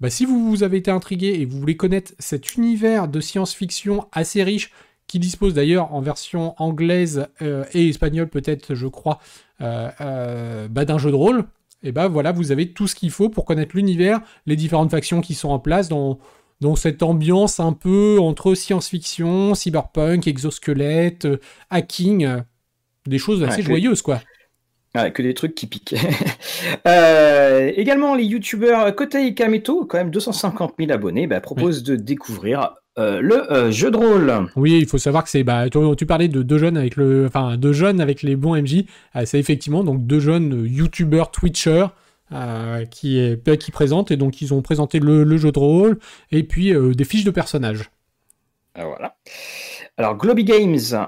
bah, 0.00 0.10
si 0.10 0.24
vous, 0.24 0.48
vous 0.48 0.62
avez 0.62 0.78
été 0.78 0.90
intrigué 0.90 1.28
et 1.40 1.44
vous 1.44 1.58
voulez 1.58 1.76
connaître 1.76 2.12
cet 2.18 2.54
univers 2.54 3.08
de 3.08 3.20
science-fiction 3.20 4.06
assez 4.12 4.42
riche, 4.42 4.70
qui 5.08 5.18
dispose 5.18 5.54
d'ailleurs 5.54 5.92
en 5.94 6.00
version 6.00 6.54
anglaise 6.62 7.26
euh, 7.42 7.64
et 7.72 7.88
espagnole 7.88 8.28
peut-être, 8.28 8.74
je 8.74 8.86
crois, 8.86 9.18
euh, 9.60 9.88
euh, 10.00 10.68
bah, 10.68 10.84
d'un 10.84 10.98
jeu 10.98 11.10
de 11.10 11.16
rôle, 11.16 11.44
et 11.82 11.92
bah 11.92 12.08
voilà, 12.08 12.32
vous 12.32 12.52
avez 12.52 12.72
tout 12.72 12.86
ce 12.86 12.94
qu'il 12.94 13.10
faut 13.10 13.28
pour 13.28 13.44
connaître 13.44 13.74
l'univers, 13.74 14.20
les 14.46 14.56
différentes 14.56 14.90
factions 14.90 15.20
qui 15.20 15.34
sont 15.34 15.48
en 15.48 15.58
place 15.58 15.88
dans, 15.88 16.18
dans 16.60 16.76
cette 16.76 17.02
ambiance 17.02 17.60
un 17.60 17.72
peu 17.72 18.18
entre 18.20 18.54
science-fiction, 18.54 19.54
cyberpunk, 19.54 20.26
exosquelette, 20.26 21.26
hacking, 21.70 22.28
des 23.06 23.18
choses 23.18 23.42
assez 23.42 23.62
joyeuses 23.62 24.02
quoi 24.02 24.20
que 24.92 25.22
des 25.22 25.34
trucs 25.34 25.54
qui 25.54 25.66
piquent. 25.66 25.94
Euh, 26.86 27.70
également, 27.76 28.14
les 28.14 28.24
youtubeurs 28.24 28.94
Kotei 28.94 29.28
et 29.28 29.34
Kameto, 29.34 29.84
quand 29.84 29.98
même 29.98 30.10
250 30.10 30.74
000 30.78 30.90
abonnés, 30.90 31.26
bah, 31.26 31.40
proposent 31.40 31.82
de 31.82 31.96
découvrir 31.96 32.74
euh, 32.98 33.20
le 33.20 33.52
euh, 33.52 33.70
jeu 33.70 33.90
de 33.90 33.96
rôle. 33.96 34.32
Oui, 34.56 34.78
il 34.78 34.86
faut 34.86 34.98
savoir 34.98 35.22
que 35.22 35.30
c'est. 35.30 35.44
Bah, 35.44 35.66
tu, 35.70 36.06
parlais 36.06 36.28
de 36.28 36.42
deux 36.42 36.58
jeunes 36.58 36.76
avec 36.76 36.96
le, 36.96 37.26
enfin 37.26 37.56
deux 37.56 37.72
jeunes 37.72 38.00
avec 38.00 38.22
les 38.22 38.36
bons 38.36 38.60
MJ. 38.60 38.84
c'est 39.24 39.38
effectivement 39.38 39.84
donc 39.84 40.06
deux 40.06 40.20
jeunes 40.20 40.66
youtubeurs 40.66 41.30
Twitchers. 41.30 41.86
qui, 42.90 43.18
est, 43.18 43.58
qui 43.58 43.70
présentent 43.70 44.10
et 44.10 44.16
donc 44.16 44.40
ils 44.42 44.52
ont 44.52 44.62
présenté 44.62 44.98
le, 44.98 45.36
jeu 45.36 45.52
de 45.52 45.58
rôle 45.58 45.98
et 46.32 46.42
puis 46.42 46.72
des 46.94 47.04
fiches 47.04 47.24
de 47.24 47.30
personnages. 47.30 47.90
Ah, 48.74 48.86
voilà. 48.86 49.16
Alors 49.96 50.16
Globy 50.16 50.44
Games 50.44 51.06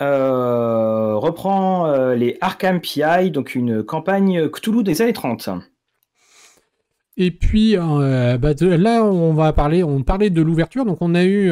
euh, 0.00 1.14
reprend 1.14 1.86
euh, 1.86 2.14
les 2.14 2.36
Arkham 2.40 2.80
PI, 2.80 3.30
donc 3.30 3.54
une 3.54 3.82
campagne 3.82 4.48
Cthulhu 4.48 4.82
des 4.82 5.02
années 5.02 5.12
30. 5.12 5.48
Et 7.16 7.30
puis 7.30 7.76
bah, 7.76 8.52
là, 8.60 9.02
on 9.04 9.32
va 9.32 9.52
parler, 9.54 9.82
on 9.82 10.02
parlait 10.02 10.30
de 10.30 10.42
l'ouverture. 10.42 10.84
Donc 10.84 10.98
on 11.00 11.14
a 11.14 11.24
eu 11.24 11.50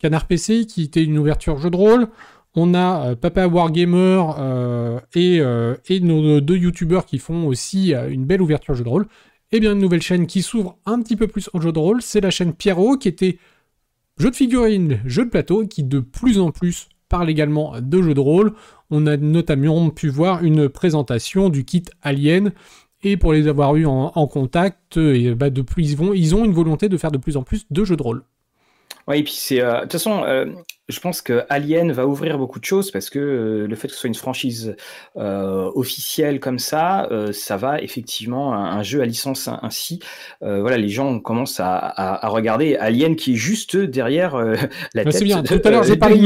Canard 0.00 0.26
PC 0.26 0.66
qui 0.66 0.82
était 0.82 1.04
une 1.04 1.16
ouverture 1.16 1.58
jeu 1.58 1.70
de 1.70 1.76
rôle. 1.76 2.08
On 2.56 2.74
a 2.74 3.14
Papa 3.14 3.46
Wargamer 3.46 4.20
et, 5.14 5.36
et, 5.88 6.00
nos 6.00 6.40
deux 6.40 6.56
youtubeurs 6.56 7.06
qui 7.06 7.18
font 7.18 7.46
aussi 7.46 7.92
une 7.92 8.24
belle 8.24 8.42
ouverture 8.42 8.74
jeu 8.74 8.82
de 8.82 8.88
rôle. 8.88 9.06
Et 9.52 9.60
bien 9.60 9.72
une 9.72 9.78
nouvelle 9.78 10.02
chaîne 10.02 10.26
qui 10.26 10.42
s'ouvre 10.42 10.76
un 10.84 11.00
petit 11.00 11.16
peu 11.16 11.26
plus 11.26 11.48
au 11.54 11.60
jeu 11.60 11.72
de 11.72 11.78
rôle, 11.78 12.02
c'est 12.02 12.20
la 12.20 12.30
chaîne 12.30 12.52
Pierrot 12.52 12.98
qui 12.98 13.08
était 13.08 13.38
jeu 14.18 14.30
de 14.30 14.36
figurines, 14.36 15.00
jeu 15.06 15.24
de 15.24 15.30
plateau, 15.30 15.66
qui 15.66 15.84
de 15.84 16.00
plus 16.00 16.38
en 16.38 16.50
plus 16.50 16.88
parle 17.08 17.30
également 17.30 17.74
de 17.80 18.02
jeux 18.02 18.14
de 18.14 18.20
rôle. 18.20 18.52
On 18.90 19.06
a 19.06 19.16
notamment 19.16 19.90
pu 19.90 20.08
voir 20.08 20.42
une 20.44 20.68
présentation 20.68 21.48
du 21.48 21.64
kit 21.64 21.84
Alien. 22.02 22.52
Et 23.04 23.16
pour 23.16 23.32
les 23.32 23.46
avoir 23.46 23.76
eu 23.76 23.86
en, 23.86 24.26
contact, 24.26 24.96
et 24.96 25.32
bah 25.34 25.50
depuis, 25.50 25.86
ils, 25.86 25.96
vont, 25.96 26.12
ils 26.12 26.34
ont 26.34 26.44
une 26.44 26.52
volonté 26.52 26.88
de 26.88 26.96
faire 26.96 27.12
de 27.12 27.18
plus 27.18 27.36
en 27.36 27.44
plus 27.44 27.64
de 27.70 27.84
jeux 27.84 27.96
de 27.96 28.02
rôle. 28.02 28.24
Oui, 29.08 29.20
et 29.20 29.22
puis 29.22 29.32
c'est. 29.32 29.62
Euh, 29.62 29.76
de 29.76 29.80
toute 29.82 29.92
façon, 29.92 30.22
euh, 30.24 30.44
je 30.88 31.00
pense 31.00 31.22
que 31.22 31.42
Alien 31.48 31.92
va 31.92 32.06
ouvrir 32.06 32.36
beaucoup 32.36 32.60
de 32.60 32.64
choses 32.66 32.90
parce 32.90 33.08
que 33.08 33.18
euh, 33.18 33.66
le 33.66 33.74
fait 33.74 33.88
que 33.88 33.94
ce 33.94 34.00
soit 34.00 34.08
une 34.08 34.14
franchise 34.14 34.76
officielle 35.16 36.40
comme 36.40 36.58
ça, 36.58 37.08
ça 37.32 37.56
va 37.56 37.80
effectivement 37.80 38.54
un, 38.54 38.82
jeu 38.82 39.00
à 39.00 39.06
licence 39.06 39.48
ainsi. 39.62 40.00
voilà, 40.40 40.76
les 40.76 40.88
gens 40.90 41.18
commencent 41.20 41.60
à, 41.60 42.20
regarder 42.28 42.76
Alien 42.76 43.16
qui 43.16 43.32
est 43.32 43.36
juste 43.36 43.76
derrière 43.76 44.36
la 44.94 45.04
tête. 45.04 45.14
C'est 45.14 45.24
bien. 45.24 45.42
Tout 45.42 45.60
à 45.64 45.70
l'heure, 45.70 45.84
j'ai 45.84 45.96
parlé 45.96 46.18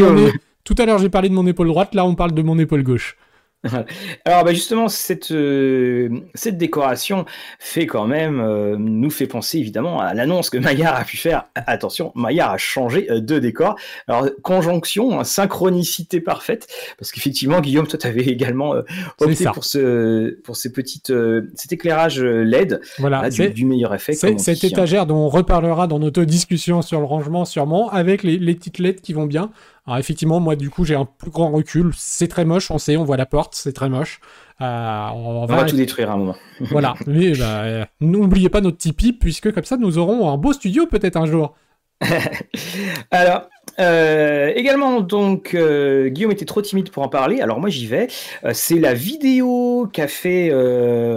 tout 0.64 0.75
à 0.78 0.87
l'heure, 0.87 0.99
j'ai 0.99 1.09
parlé 1.09 1.28
de 1.28 1.35
mon 1.35 1.47
épaule 1.47 1.69
droite, 1.69 1.95
là, 1.95 2.04
on 2.04 2.14
parle 2.14 2.33
de 2.33 2.42
mon 2.42 2.59
épaule 2.59 2.83
gauche. 2.83 3.16
Alors 4.25 4.45
bah 4.45 4.52
justement, 4.52 4.88
cette, 4.88 5.31
euh, 5.31 6.09
cette 6.35 6.59
décoration 6.59 7.25
fait 7.61 7.87
quand 7.87 8.07
même, 8.07 8.40
euh, 8.40 8.76
nous 8.76 9.11
fait 9.11 9.28
penser 9.28 9.59
évidemment 9.59 10.00
à 10.00 10.14
l'annonce 10.14 10.50
que 10.50 10.59
Maillard 10.59 10.97
a 10.97 11.04
pu 11.04 11.16
faire. 11.16 11.45
Attention, 11.54 12.12
Maillard 12.16 12.50
a 12.50 12.59
changé 12.59 13.07
euh, 13.11 13.21
de 13.21 13.38
décor. 13.38 13.76
Alors 14.09 14.28
conjonction, 14.42 15.21
hein, 15.21 15.25
synchronicité 15.25 16.21
parfaite, 16.21 16.66
parce 16.99 17.12
qu'effectivement, 17.12 17.61
Guillaume, 17.61 17.87
toi, 17.87 17.99
tu 18.00 18.07
avais 18.07 18.23
également 18.23 18.75
opté 19.19 19.45
pour, 19.45 19.64
ce, 19.64 20.40
pour 20.40 20.57
ces 20.57 20.73
petites, 20.73 21.12
cet 21.54 21.73
éclairage 21.73 22.21
LED 22.21 22.81
voilà, 22.99 23.31
du, 23.31 23.64
meilleur 23.64 23.95
effet. 23.95 24.14
Cette 24.14 24.49
hein. 24.49 24.54
étagère 24.66 25.07
dont 25.07 25.19
on 25.19 25.28
reparlera 25.28 25.87
dans 25.87 26.00
notre 26.00 26.25
discussion 26.25 26.83
sur 26.83 26.99
le 26.99 27.07
rangement 27.07 27.45
sûrement, 27.45 27.90
avec 27.90 28.25
les, 28.25 28.38
les 28.38 28.54
petites 28.54 28.78
LED 28.78 29.00
qui 29.00 29.12
vont 29.12 29.26
bien. 29.26 29.52
Alors 29.87 29.99
effectivement, 29.99 30.39
moi 30.39 30.55
du 30.55 30.71
coup 30.71 30.85
j'ai 30.85 30.95
un 30.95 31.05
plus 31.05 31.31
grand 31.31 31.51
recul. 31.51 31.91
C'est 31.97 32.29
très 32.29 32.45
moche, 32.45 32.71
on 32.71 32.79
sait, 32.79 32.97
on 32.97 33.05
voit 33.05 33.17
la 33.17 33.27
porte, 33.27 33.55
c'est 33.55 33.73
très 33.73 33.89
moche. 33.89 34.21
Euh, 34.61 35.09
on, 35.15 35.45
va, 35.47 35.65
tout 35.65 35.77
détruire 35.77 36.11
à 36.11 36.15
un 36.15 36.17
moment. 36.19 36.37
voilà, 36.61 36.95
mais 37.07 37.33
bah, 37.33 37.89
n'oubliez 38.01 38.49
pas 38.49 38.61
notre 38.61 38.79
Tipeee, 38.79 39.12
puisque 39.12 39.53
comme 39.53 39.65
ça 39.65 39.77
nous 39.77 39.99
aurons 39.99 40.31
un 40.31 40.37
beau 40.37 40.53
studio 40.53 40.87
peut-être 40.87 41.17
un 41.17 41.27
jour. 41.27 41.55
Alors, 43.11 43.49
euh, 43.79 44.52
également, 44.55 45.00
donc, 45.00 45.55
euh, 45.55 46.09
Guillaume 46.09 46.33
était 46.33 46.45
trop 46.45 46.62
timide 46.62 46.91
pour 46.91 47.02
en 47.02 47.09
parler, 47.09 47.41
alors 47.41 47.61
moi 47.61 47.71
j'y 47.71 47.87
vais. 47.87 48.09
Euh, 48.45 48.50
c'est 48.55 48.79
la 48.79 48.95
vidéo 48.95 49.88
qu'a 49.93 50.09
fait 50.09 50.52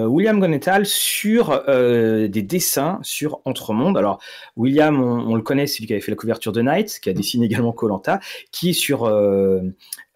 William 0.06 0.40
Gonetal 0.40 0.86
sur 0.86 1.64
des 1.68 2.42
dessins 2.42 3.00
sur 3.02 3.42
Entremonde. 3.46 3.98
Alors, 3.98 4.20
William, 4.56 5.02
on, 5.02 5.36
le 5.36 5.42
connaît, 5.42 5.68
c'est 5.68 5.80
lui 5.80 5.88
qui 5.88 5.94
avait 5.94 6.02
fait 6.02 6.12
la 6.12 6.18
couverture 6.18 6.52
de 6.52 6.62
Night, 6.62 7.00
qui 7.02 7.10
a 7.10 7.14
dessiné 7.14 7.46
également 7.46 7.72
Colanta, 7.72 8.20
qui 8.52 8.70
est 8.70 8.74
sur 8.74 9.10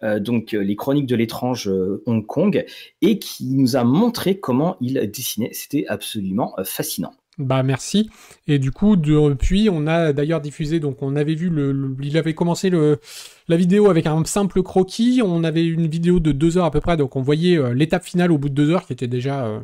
donc 0.02 0.52
les 0.52 0.76
chroniques 0.76 1.06
de 1.06 1.16
l'étrange 1.16 1.70
Hong 2.06 2.26
Kong 2.26 2.64
et 3.02 3.18
qui 3.18 3.54
nous 3.54 3.76
a 3.76 3.84
montré 3.84 4.38
comment 4.38 4.76
il 4.80 5.10
dessinait. 5.10 5.50
C'était 5.52 5.84
absolument 5.88 6.54
fascinant. 6.64 7.12
Bah 7.40 7.62
merci. 7.62 8.10
Et 8.46 8.58
du 8.58 8.70
coup, 8.70 8.96
depuis, 8.96 9.70
on 9.72 9.86
a 9.86 10.12
d'ailleurs 10.12 10.42
diffusé, 10.42 10.78
donc 10.78 11.02
on 11.02 11.16
avait 11.16 11.34
vu, 11.34 11.48
le, 11.48 11.96
il 12.02 12.18
avait 12.18 12.34
commencé 12.34 12.68
le, 12.68 13.00
la 13.48 13.56
vidéo 13.56 13.88
avec 13.88 14.06
un 14.06 14.22
simple 14.26 14.62
croquis, 14.62 15.22
on 15.24 15.42
avait 15.42 15.64
une 15.64 15.86
vidéo 15.86 16.20
de 16.20 16.32
deux 16.32 16.58
heures 16.58 16.66
à 16.66 16.70
peu 16.70 16.80
près, 16.80 16.98
donc 16.98 17.16
on 17.16 17.22
voyait 17.22 17.56
euh, 17.56 17.72
l'étape 17.72 18.04
finale 18.04 18.30
au 18.30 18.36
bout 18.36 18.50
de 18.50 18.54
deux 18.54 18.70
heures 18.70 18.86
qui 18.86 18.92
était 18.92 19.06
déjà... 19.06 19.46
Euh, 19.46 19.60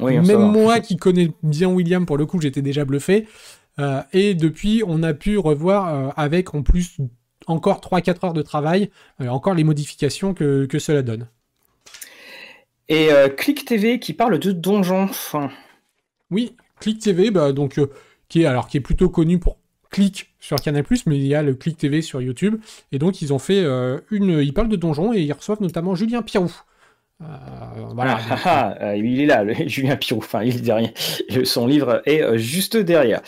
même 0.00 0.50
moi 0.50 0.80
qui 0.80 0.96
connais 0.96 1.30
bien 1.44 1.68
William, 1.68 2.06
pour 2.06 2.16
le 2.16 2.26
coup, 2.26 2.40
j'étais 2.40 2.62
déjà 2.62 2.84
bluffé. 2.84 3.28
Euh, 3.78 4.02
et 4.12 4.34
depuis, 4.34 4.82
on 4.84 5.04
a 5.04 5.14
pu 5.14 5.38
revoir 5.38 6.12
avec 6.18 6.54
en 6.54 6.62
plus 6.62 6.96
encore 7.46 7.80
3-4 7.80 8.26
heures 8.26 8.32
de 8.32 8.42
travail, 8.42 8.90
encore 9.20 9.54
les 9.54 9.64
modifications 9.64 10.34
que, 10.34 10.64
que 10.64 10.78
cela 10.80 11.02
donne. 11.02 11.28
Et 12.88 13.10
Click 13.36 13.64
TV 13.64 14.00
qui 14.00 14.12
parle 14.12 14.40
de 14.40 14.50
donjons. 14.50 15.10
Oui, 16.30 16.56
Click 16.82 16.98
TV, 16.98 17.30
bah, 17.30 17.52
donc, 17.52 17.78
euh, 17.78 17.86
qui, 18.28 18.42
est, 18.42 18.46
alors, 18.46 18.66
qui 18.66 18.76
est 18.76 18.80
plutôt 18.80 19.08
connu 19.08 19.38
pour 19.38 19.58
Click 19.90 20.34
sur 20.40 20.56
Canal+, 20.56 20.84
mais 21.06 21.16
il 21.16 21.26
y 21.26 21.34
a 21.34 21.42
le 21.44 21.54
Click 21.54 21.76
TV 21.76 22.02
sur 22.02 22.20
YouTube. 22.20 22.60
Et 22.90 22.98
donc, 22.98 23.22
ils 23.22 23.32
ont 23.32 23.38
fait 23.38 23.62
euh, 23.62 24.00
une... 24.10 24.40
Ils 24.40 24.52
parlent 24.52 24.68
de 24.68 24.74
donjons 24.74 25.12
et 25.12 25.20
ils 25.20 25.32
reçoivent 25.32 25.62
notamment 25.62 25.94
Julien 25.94 26.22
Pirou. 26.22 26.50
Euh, 27.22 27.92
voilà. 27.94 28.18
Ah, 28.30 28.38
ah, 28.44 28.74
ah, 28.80 28.96
il 28.96 29.20
est 29.20 29.26
là, 29.26 29.44
le, 29.44 29.54
Julien 29.66 29.96
Pirou. 29.96 30.18
Enfin, 30.18 30.42
il 30.42 30.56
est 30.56 30.60
derrière. 30.60 30.90
Son 31.44 31.66
livre 31.66 32.02
est 32.06 32.22
euh, 32.22 32.36
juste 32.36 32.76
derrière. 32.76 33.20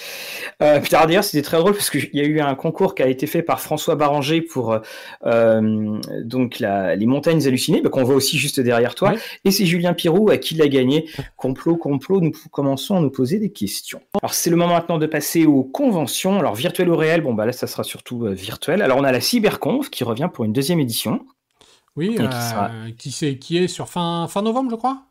Euh, 0.62 0.80
d'ailleurs, 0.90 1.24
c'était 1.24 1.42
très 1.42 1.58
drôle 1.58 1.72
parce 1.72 1.90
qu'il 1.90 2.10
y 2.12 2.20
a 2.20 2.24
eu 2.24 2.40
un 2.40 2.54
concours 2.54 2.94
qui 2.94 3.02
a 3.02 3.08
été 3.08 3.26
fait 3.26 3.42
par 3.42 3.60
François 3.60 3.94
Baranger 3.94 4.40
pour 4.40 4.78
euh, 5.26 6.00
donc 6.22 6.58
la, 6.58 6.96
les 6.96 7.06
montagnes 7.06 7.46
hallucinées, 7.46 7.80
bah, 7.82 7.90
qu'on 7.90 8.04
voit 8.04 8.14
aussi 8.14 8.38
juste 8.38 8.60
derrière 8.60 8.94
toi. 8.94 9.14
Et 9.44 9.50
c'est 9.50 9.66
Julien 9.66 9.94
Pirou 9.94 10.30
à 10.30 10.38
qui 10.38 10.54
l'a 10.54 10.68
gagné. 10.68 11.08
Complot, 11.36 11.76
complot. 11.76 12.20
Nous 12.20 12.32
commençons 12.50 12.96
à 12.96 13.00
nous 13.00 13.10
poser 13.10 13.38
des 13.38 13.50
questions. 13.50 14.00
Alors, 14.20 14.34
c'est 14.34 14.50
le 14.50 14.56
moment 14.56 14.74
maintenant 14.74 14.98
de 14.98 15.06
passer 15.06 15.46
aux 15.46 15.64
conventions. 15.64 16.38
Alors, 16.38 16.54
virtuel 16.54 16.88
ou 16.88 16.96
réel, 16.96 17.20
bon, 17.20 17.34
bah 17.34 17.46
là, 17.46 17.52
ça 17.52 17.66
sera 17.66 17.84
surtout 17.84 18.26
virtuel. 18.30 18.82
Alors, 18.82 18.98
on 18.98 19.04
a 19.04 19.12
la 19.12 19.20
Cyberconf 19.20 19.90
qui 19.90 20.04
revient 20.04 20.28
pour 20.32 20.44
une 20.44 20.52
deuxième 20.52 20.80
édition. 20.80 21.20
Oui, 21.96 22.16
euh, 22.18 22.90
qui, 22.98 23.38
qui, 23.38 23.56
est 23.56 23.68
sur 23.68 23.88
fin, 23.88 24.26
fin 24.28 24.42
novembre, 24.42 24.70
je 24.70 24.76
crois? 24.76 25.06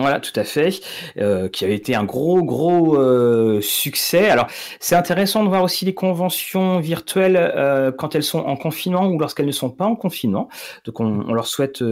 Voilà, 0.00 0.20
tout 0.20 0.38
à 0.38 0.44
fait, 0.44 0.80
euh, 1.18 1.48
qui 1.48 1.64
avait 1.64 1.74
été 1.74 1.94
un 1.94 2.04
gros, 2.04 2.42
gros 2.42 2.96
euh, 2.96 3.60
succès. 3.60 4.28
Alors, 4.30 4.46
c'est 4.80 4.96
intéressant 4.96 5.44
de 5.44 5.48
voir 5.48 5.62
aussi 5.62 5.84
les 5.84 5.94
conventions 5.94 6.80
virtuelles 6.80 7.92
quand 7.98 8.14
elles 8.14 8.22
sont 8.22 8.40
en 8.40 8.56
confinement 8.56 9.06
ou 9.06 9.18
lorsqu'elles 9.18 9.46
ne 9.46 9.52
sont 9.52 9.70
pas 9.70 9.84
en 9.84 9.96
confinement. 9.96 10.48
Donc, 10.84 11.00
on, 11.00 11.32
leur 11.32 11.46
souhaite 11.46 11.82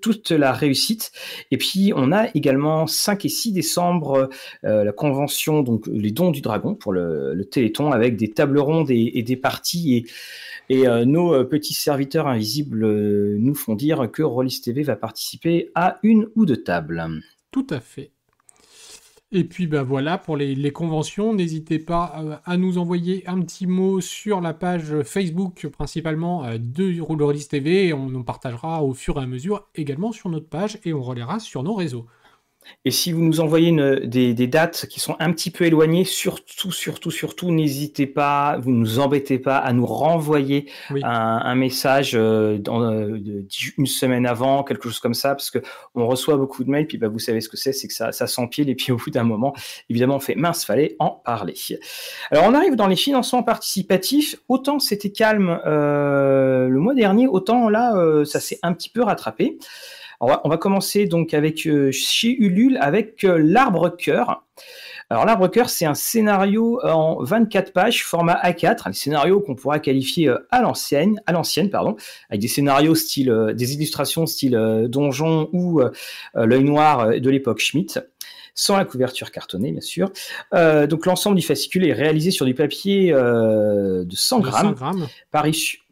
toute 0.00 0.30
la 0.30 0.52
réussite. 0.52 1.12
Et 1.50 1.56
puis, 1.56 1.92
on 1.94 2.12
a 2.12 2.26
également 2.34 2.86
5 2.86 3.24
et 3.24 3.28
6 3.28 3.52
décembre 3.52 4.28
la 4.62 4.92
convention, 4.92 5.62
donc 5.62 5.86
les 5.86 6.10
dons 6.10 6.30
du 6.30 6.40
dragon 6.40 6.74
pour 6.74 6.92
le, 6.92 7.42
Téléthon 7.50 7.90
avec 7.90 8.16
des 8.16 8.30
tables 8.30 8.58
rondes 8.58 8.90
et, 8.90 9.22
des 9.22 9.36
parties 9.36 9.96
et 9.96 10.06
et 10.68 10.88
euh, 10.88 11.04
nos 11.04 11.34
euh, 11.34 11.44
petits 11.44 11.74
serviteurs 11.74 12.26
invisibles 12.26 12.84
euh, 12.84 13.36
nous 13.38 13.54
font 13.54 13.74
dire 13.74 14.10
que 14.10 14.22
Rollis 14.22 14.60
TV 14.62 14.82
va 14.82 14.96
participer 14.96 15.70
à 15.74 15.98
une 16.02 16.28
ou 16.34 16.46
deux 16.46 16.62
tables. 16.62 17.20
Tout 17.52 17.66
à 17.70 17.78
fait. 17.78 18.10
Et 19.30 19.44
puis 19.44 19.66
ben 19.66 19.82
voilà, 19.82 20.18
pour 20.18 20.36
les, 20.36 20.72
conventions, 20.72 21.32
n'hésitez 21.32 21.78
pas 21.78 22.40
à 22.44 22.56
nous 22.58 22.76
envoyer 22.76 23.26
un 23.26 23.40
petit 23.40 23.66
mot 23.66 24.00
sur 24.00 24.42
la 24.42 24.52
page 24.52 25.02
Facebook 25.04 25.68
principalement 25.72 26.44
de 26.58 27.00
Rollis 27.00 27.48
TV 27.48 27.86
et 27.86 27.92
on 27.94 28.14
en 28.14 28.22
partagera 28.22 28.82
au 28.82 28.92
fur 28.92 29.18
et 29.18 29.22
à 29.22 29.26
mesure 29.26 29.68
également 29.74 30.12
sur 30.12 30.28
notre 30.28 30.48
page 30.48 30.78
et 30.84 30.92
on 30.92 31.02
relaiera 31.02 31.38
sur 31.40 31.62
nos 31.62 31.74
réseaux. 31.74 32.06
Et 32.84 32.90
si 32.90 33.12
vous 33.12 33.22
nous 33.22 33.40
envoyez 33.40 33.72
des, 34.04 34.46
dates 34.46 34.86
qui 34.86 34.98
sont 34.98 35.14
un 35.20 35.32
petit 35.32 35.50
peu 35.50 35.64
éloignées, 35.64 36.04
surtout, 36.04 36.72
surtout, 36.72 37.10
surtout, 37.10 37.52
n'hésitez 37.52 38.06
pas, 38.06 38.58
vous 38.58 38.72
ne 38.72 38.78
nous 38.78 38.98
embêtez 38.98 39.38
pas 39.38 39.56
à 39.58 39.72
nous 39.72 39.86
renvoyer 39.86 40.70
un, 41.02 41.54
message 41.54 42.12
euh, 42.14 42.58
dans, 42.58 42.82
euh, 42.82 43.44
une 43.78 43.86
semaine 43.86 44.26
avant, 44.26 44.64
quelque 44.64 44.84
chose 44.84 44.98
comme 44.98 45.14
ça, 45.14 45.30
parce 45.30 45.50
que 45.50 45.58
on 45.94 46.06
reçoit 46.08 46.36
beaucoup 46.36 46.64
de 46.64 46.70
mails, 46.70 46.86
puis 46.86 46.98
bah, 46.98 47.08
vous 47.08 47.20
savez 47.20 47.40
ce 47.40 47.48
que 47.48 47.56
c'est, 47.56 47.72
c'est 47.72 47.86
que 47.86 47.94
ça, 47.94 48.10
ça 48.10 48.26
s'empile, 48.26 48.68
et 48.68 48.74
puis 48.74 48.90
au 48.90 48.96
bout 48.96 49.10
d'un 49.10 49.24
moment, 49.24 49.54
évidemment, 49.88 50.16
on 50.16 50.20
fait 50.20 50.34
mince, 50.34 50.64
fallait 50.64 50.96
en 50.98 51.10
parler. 51.10 51.54
Alors 52.30 52.44
on 52.48 52.54
arrive 52.54 52.74
dans 52.74 52.88
les 52.88 52.96
financements 52.96 53.44
participatifs, 53.44 54.36
autant 54.48 54.80
c'était 54.80 55.12
calme 55.12 55.60
euh, 55.66 56.68
le 56.68 56.80
mois 56.80 56.94
dernier, 56.94 57.28
autant 57.28 57.68
là, 57.68 57.94
ça 58.24 58.40
s'est 58.40 58.58
un 58.62 58.72
petit 58.72 58.88
peu 58.88 59.02
rattrapé. 59.02 59.58
On 60.24 60.48
va, 60.48 60.56
commencer 60.56 61.06
donc 61.06 61.34
avec 61.34 61.66
euh, 61.66 61.90
chez 61.90 62.28
Ulule 62.28 62.78
avec 62.80 63.24
euh, 63.24 63.38
l'arbre 63.38 63.88
cœur. 63.88 64.44
Alors 65.10 65.26
l'arbre 65.26 65.48
cœur, 65.48 65.68
c'est 65.68 65.84
un 65.84 65.94
scénario 65.94 66.78
en 66.84 67.24
24 67.24 67.72
pages, 67.72 68.04
format 68.04 68.40
A4, 68.44 68.82
un 68.88 68.92
scénario 68.92 69.40
qu'on 69.40 69.56
pourra 69.56 69.80
qualifier 69.80 70.28
euh, 70.28 70.38
à 70.52 70.62
l'ancienne, 70.62 71.20
à 71.26 71.32
l'ancienne 71.32 71.70
pardon, 71.70 71.96
avec 72.30 72.40
des 72.40 72.46
scénarios 72.46 72.94
style, 72.94 73.52
des 73.56 73.74
illustrations 73.74 74.26
style 74.26 74.86
donjon 74.88 75.48
ou 75.52 75.80
l'œil 76.34 76.64
noir 76.64 77.08
de 77.08 77.30
l'époque 77.30 77.58
Schmitt. 77.58 77.98
Sans 78.54 78.76
la 78.76 78.84
couverture 78.84 79.30
cartonnée, 79.30 79.72
bien 79.72 79.80
sûr. 79.80 80.10
donc 80.52 81.06
l'ensemble 81.06 81.36
du 81.36 81.42
fascicule 81.42 81.86
est 81.86 81.92
réalisé 81.92 82.30
sur 82.30 82.46
du 82.46 82.54
papier 82.54 83.12
de 83.12 84.14
100 84.14 84.40
grammes, 84.40 84.74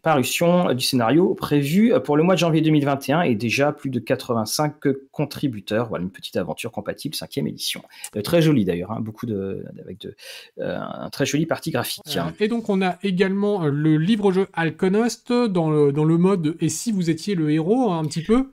parution 0.02 0.72
du 0.72 0.84
scénario 0.84 1.34
prévu 1.34 1.92
pour 2.04 2.16
le 2.16 2.22
mois 2.22 2.34
de 2.34 2.40
janvier 2.40 2.60
2021 2.60 3.22
et 3.22 3.34
déjà 3.34 3.72
plus 3.72 3.90
de 3.90 4.00
85 4.00 4.74
contributeurs. 5.10 5.88
Voilà 5.88 6.04
une 6.04 6.10
petite 6.10 6.36
aventure 6.36 6.72
compatible, 6.72 7.14
cinquième 7.14 7.46
édition. 7.46 7.82
très 8.24 8.42
jolie 8.42 8.64
d'ailleurs, 8.64 8.92
hein, 8.92 9.00
beaucoup 9.00 9.26
de, 9.26 9.64
avec 9.82 10.00
de, 10.00 10.14
un 10.60 11.10
très 11.10 11.26
joli 11.26 11.46
parti 11.46 11.70
graphique. 11.70 12.18
et 12.38 12.48
donc 12.48 12.68
on 12.68 12.82
a 12.82 12.98
également 13.02 13.66
le 13.66 13.96
livre-jeu 13.96 14.48
Alconost 14.52 15.32
dans 15.32 15.70
le, 15.70 15.92
dans 15.92 16.04
le 16.04 16.18
mode 16.18 16.56
et 16.60 16.68
si 16.68 16.92
vous 16.92 17.10
étiez 17.10 17.34
le 17.34 17.50
héros 17.50 17.90
un 17.92 18.04
petit 18.04 18.22
peu? 18.22 18.50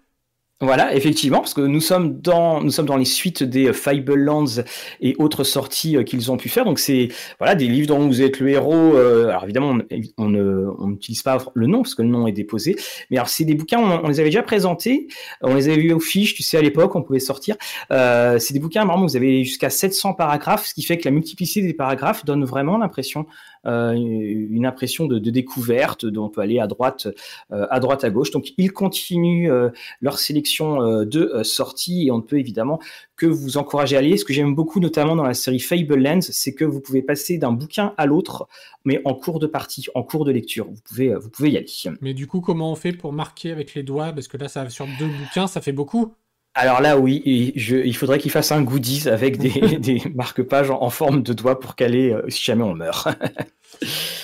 Voilà, 0.59 0.95
effectivement, 0.95 1.37
parce 1.37 1.53
que 1.53 1.61
nous 1.61 1.81
sommes 1.81 2.19
dans 2.19 2.63
nous 2.63 2.71
sommes 2.71 2.87
dans 2.87 2.97
les 2.97 3.05
suites 3.05 3.43
des 3.43 3.71
Fablelands 3.73 4.63
et 5.01 5.15
autres 5.19 5.43
sorties 5.43 5.97
euh, 5.97 6.03
qu'ils 6.03 6.31
ont 6.31 6.37
pu 6.37 6.49
faire. 6.49 6.65
Donc 6.65 6.79
c'est 6.79 7.09
voilà 7.37 7.53
des 7.53 7.67
livres 7.67 7.87
dont 7.87 8.07
vous 8.07 8.23
êtes 8.23 8.39
le 8.39 8.49
héros. 8.49 8.95
Euh, 8.95 9.29
alors 9.29 9.43
évidemment, 9.43 9.77
on 10.17 10.87
n'utilise 10.87 11.21
pas 11.21 11.37
le 11.53 11.67
nom 11.67 11.83
parce 11.83 11.93
que 11.93 12.01
le 12.01 12.07
nom 12.07 12.25
est 12.25 12.31
déposé. 12.31 12.75
Mais 13.11 13.17
alors 13.17 13.29
c'est 13.29 13.45
des 13.45 13.53
bouquins, 13.53 13.79
on, 13.79 14.07
les 14.07 14.19
avait 14.19 14.29
déjà 14.29 14.41
présentés, 14.41 15.07
on 15.41 15.53
les 15.53 15.69
avait 15.69 15.77
vus 15.77 15.93
aux 15.93 15.99
fiches. 15.99 16.33
Tu 16.33 16.41
sais, 16.41 16.57
à 16.57 16.61
l'époque, 16.63 16.95
on 16.95 17.03
pouvait 17.03 17.19
sortir. 17.19 17.55
Euh, 17.91 18.39
c'est 18.39 18.55
des 18.55 18.59
bouquins 18.59 18.83
vraiment 18.83 19.05
vous 19.05 19.15
avez 19.15 19.43
jusqu'à 19.43 19.69
700 19.69 20.15
paragraphes, 20.15 20.65
ce 20.65 20.73
qui 20.73 20.81
fait 20.81 20.97
que 20.97 21.05
la 21.05 21.11
multiplicité 21.11 21.67
des 21.67 21.75
paragraphes 21.75 22.25
donne 22.25 22.45
vraiment 22.45 22.79
l'impression 22.79 23.27
euh, 23.67 23.91
une 23.91 24.65
impression 24.65 25.07
de, 25.07 25.19
découverte, 25.19 26.05
dont 26.05 26.25
on 26.25 26.29
peut 26.29 26.41
aller 26.41 26.59
à 26.59 26.67
droite, 26.67 27.07
euh, 27.51 27.67
à 27.69 27.81
droite, 27.81 28.05
à 28.05 28.09
gauche. 28.09 28.31
Donc 28.31 28.53
ils 28.57 28.71
continuent 28.71 29.51
euh, 29.51 29.69
leur 29.99 30.19
sélection 30.19 30.46
de 30.59 31.43
sorties 31.43 32.07
et 32.07 32.11
on 32.11 32.17
ne 32.17 32.21
peut 32.21 32.39
évidemment 32.39 32.79
que 33.15 33.25
vous 33.25 33.57
encourager 33.57 33.95
à 33.95 33.99
aller. 33.99 34.17
Ce 34.17 34.25
que 34.25 34.33
j'aime 34.33 34.55
beaucoup, 34.55 34.79
notamment 34.79 35.15
dans 35.15 35.23
la 35.23 35.33
série 35.33 35.59
Fable 35.59 35.95
Lands, 35.95 36.21
c'est 36.21 36.53
que 36.53 36.65
vous 36.65 36.81
pouvez 36.81 37.01
passer 37.01 37.37
d'un 37.37 37.51
bouquin 37.51 37.93
à 37.97 38.05
l'autre, 38.05 38.47
mais 38.85 39.01
en 39.05 39.13
cours 39.13 39.39
de 39.39 39.47
partie, 39.47 39.85
en 39.95 40.03
cours 40.03 40.25
de 40.25 40.31
lecture. 40.31 40.67
Vous 40.69 40.81
pouvez, 40.83 41.15
vous 41.15 41.29
pouvez 41.29 41.51
y 41.51 41.57
aller. 41.57 41.67
Mais 42.01 42.13
du 42.13 42.27
coup, 42.27 42.41
comment 42.41 42.71
on 42.71 42.75
fait 42.75 42.93
pour 42.93 43.13
marquer 43.13 43.51
avec 43.51 43.73
les 43.73 43.83
doigts? 43.83 44.11
Parce 44.11 44.27
que 44.27 44.37
là, 44.37 44.47
ça 44.47 44.69
sur 44.69 44.87
deux 44.99 45.07
bouquins, 45.07 45.47
ça 45.47 45.61
fait 45.61 45.71
beaucoup. 45.71 46.13
Alors 46.53 46.81
là, 46.81 46.97
oui, 46.97 47.21
il 47.55 47.95
faudrait 47.95 48.17
qu'il 48.17 48.31
fasse 48.31 48.51
un 48.51 48.63
goodies 48.63 49.07
avec 49.07 49.37
des, 49.37 50.01
marque-pages 50.15 50.71
en, 50.71 50.89
forme 50.89 51.21
de 51.21 51.33
doigts 51.33 51.59
pour 51.59 51.75
caler 51.75 52.15
si 52.29 52.43
jamais 52.43 52.63
on 52.63 52.73
meurt. 52.73 53.07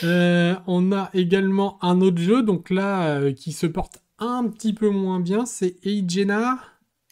Euh, 0.03 0.55
on 0.67 0.91
a 0.91 1.09
également 1.13 1.77
un 1.81 2.01
autre 2.01 2.17
jeu, 2.17 2.43
donc 2.43 2.69
là, 2.69 3.17
euh, 3.17 3.33
qui 3.33 3.51
se 3.51 3.67
porte 3.67 4.02
un 4.19 4.47
petit 4.47 4.73
peu 4.73 4.89
moins 4.89 5.19
bien, 5.19 5.45
c'est 5.45 5.75
Eigena. 5.85 6.59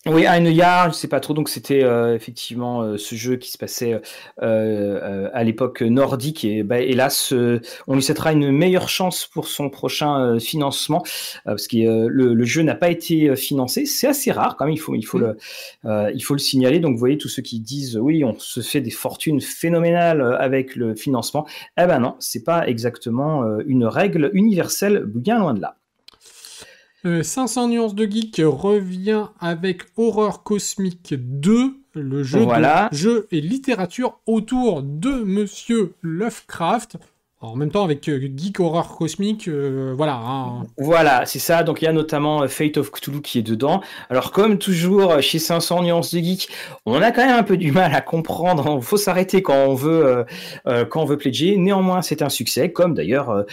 Oui, 0.07 0.23
Jahr, 0.55 0.91
je 0.91 0.97
sais 0.97 1.07
pas 1.07 1.19
trop. 1.19 1.35
Donc 1.35 1.47
c'était 1.47 1.83
euh, 1.83 2.15
effectivement 2.15 2.81
euh, 2.81 2.97
ce 2.97 3.13
jeu 3.13 3.35
qui 3.35 3.51
se 3.51 3.57
passait 3.59 4.01
euh, 4.41 5.29
à 5.31 5.43
l'époque 5.43 5.83
nordique 5.83 6.43
et 6.43 6.63
bah, 6.63 6.79
hélas, 6.79 7.31
on 7.85 7.93
lui 7.93 8.01
souhaitera 8.01 8.31
une 8.31 8.51
meilleure 8.51 8.89
chance 8.89 9.27
pour 9.27 9.47
son 9.47 9.69
prochain 9.69 10.39
financement 10.39 11.03
parce 11.45 11.67
que 11.67 12.07
le, 12.07 12.43
jeu 12.45 12.63
n'a 12.63 12.73
pas 12.73 12.89
été 12.89 13.35
financé. 13.35 13.85
C'est 13.85 14.07
assez 14.07 14.31
rare 14.31 14.55
quand 14.57 14.65
même. 14.65 14.73
Il 14.73 14.79
faut 14.79 14.95
il 14.95 15.03
faut 15.03 15.19
mm. 15.19 15.35
le 15.83 16.11
il 16.15 16.21
faut 16.23 16.33
le 16.33 16.39
signaler. 16.39 16.79
Donc 16.79 16.93
vous 16.93 16.99
voyez 16.99 17.19
tous 17.19 17.29
ceux 17.29 17.43
qui 17.43 17.59
disent 17.59 17.95
oui, 17.95 18.23
on 18.23 18.33
se 18.39 18.61
fait 18.61 18.81
des 18.81 18.89
fortunes 18.89 19.39
phénoménales 19.39 20.35
avec 20.39 20.75
le 20.75 20.95
financement. 20.95 21.45
Eh 21.77 21.85
ben 21.85 21.99
non, 21.99 22.15
c'est 22.17 22.43
pas 22.43 22.67
exactement 22.67 23.43
une 23.67 23.85
règle 23.85 24.31
universelle, 24.33 25.03
bien 25.05 25.37
loin 25.37 25.53
de 25.53 25.61
là. 25.61 25.77
500 27.03 27.63
euh, 27.63 27.67
nuances 27.67 27.95
de 27.95 28.05
geek 28.05 28.41
revient 28.43 29.27
avec 29.39 29.83
Horreur 29.97 30.43
Cosmique 30.43 31.13
2, 31.17 31.75
le 31.93 32.23
jeu, 32.23 32.45
de 32.45 32.95
jeu 32.95 33.27
et 33.31 33.41
littérature 33.41 34.19
autour 34.25 34.83
de 34.83 35.09
Monsieur 35.09 35.93
Lovecraft 36.01 36.97
en 37.41 37.55
même 37.55 37.71
temps, 37.71 37.83
avec 37.83 38.07
euh, 38.07 38.19
Geek 38.21 38.59
Horror 38.59 38.95
Cosmique, 38.95 39.47
euh, 39.47 39.93
voilà. 39.97 40.13
Hein. 40.13 40.67
Voilà, 40.77 41.25
c'est 41.25 41.39
ça. 41.39 41.63
Donc 41.63 41.81
il 41.81 41.85
y 41.85 41.87
a 41.87 41.93
notamment 41.93 42.43
euh, 42.43 42.47
Fate 42.47 42.77
of 42.77 42.91
Cthulhu 42.91 43.21
qui 43.21 43.39
est 43.39 43.43
dedans. 43.43 43.81
Alors 44.11 44.31
comme 44.31 44.59
toujours 44.59 45.19
chez 45.21 45.39
500 45.39 45.83
nuances 45.83 46.13
de 46.13 46.19
geek, 46.19 46.49
on 46.85 47.01
a 47.01 47.11
quand 47.11 47.25
même 47.25 47.35
un 47.35 47.43
peu 47.43 47.57
du 47.57 47.71
mal 47.71 47.95
à 47.95 48.01
comprendre. 48.01 48.77
Il 48.77 48.83
faut 48.83 48.97
s'arrêter 48.97 49.41
quand 49.41 49.65
on 49.67 49.73
veut 49.73 50.25
quand 50.65 51.01
on 51.01 51.05
veut 51.05 51.17
pledger. 51.17 51.57
Néanmoins, 51.57 52.01
c'est 52.01 52.21
un 52.21 52.29
succès, 52.29 52.71
comme 52.71 52.93
d'ailleurs 52.93 53.45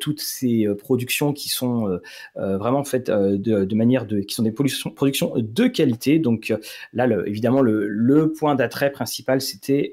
toutes 0.00 0.20
ces 0.20 0.66
productions 0.78 1.32
qui 1.32 1.48
sont 1.48 1.98
vraiment 2.34 2.84
faites 2.84 3.10
de, 3.10 3.74
manière 3.74 4.06
de, 4.06 4.20
qui 4.20 4.34
sont 4.34 4.42
des 4.42 4.52
productions, 4.52 5.32
de 5.36 5.66
qualité. 5.66 6.18
Donc 6.18 6.52
là, 6.92 7.06
évidemment, 7.26 7.62
le, 7.62 8.32
point 8.38 8.54
d'attrait 8.54 8.90
principal, 8.90 9.40
c'était 9.40 9.92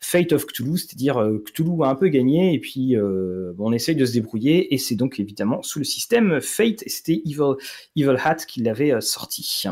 Fate 0.00 0.32
of 0.32 0.46
Cthulhu, 0.46 0.78
c'est-à-dire 0.78 1.22
Cthulhu 1.44 1.84
a 1.84 1.88
un 1.88 1.94
peu 1.94 2.08
gagné. 2.08 2.54
Puis 2.64 2.96
euh, 2.96 3.52
on 3.58 3.74
essaye 3.74 3.94
de 3.94 4.06
se 4.06 4.14
débrouiller 4.14 4.72
et 4.72 4.78
c'est 4.78 4.94
donc 4.94 5.20
évidemment 5.20 5.62
sous 5.62 5.80
le 5.80 5.84
système 5.84 6.40
Fate 6.40 6.82
et 6.82 6.88
c'était 6.88 7.20
Evil, 7.26 8.16
Hat 8.24 8.36
qui 8.36 8.62
l'avait 8.62 8.90
euh, 8.90 9.02
sorti. 9.02 9.64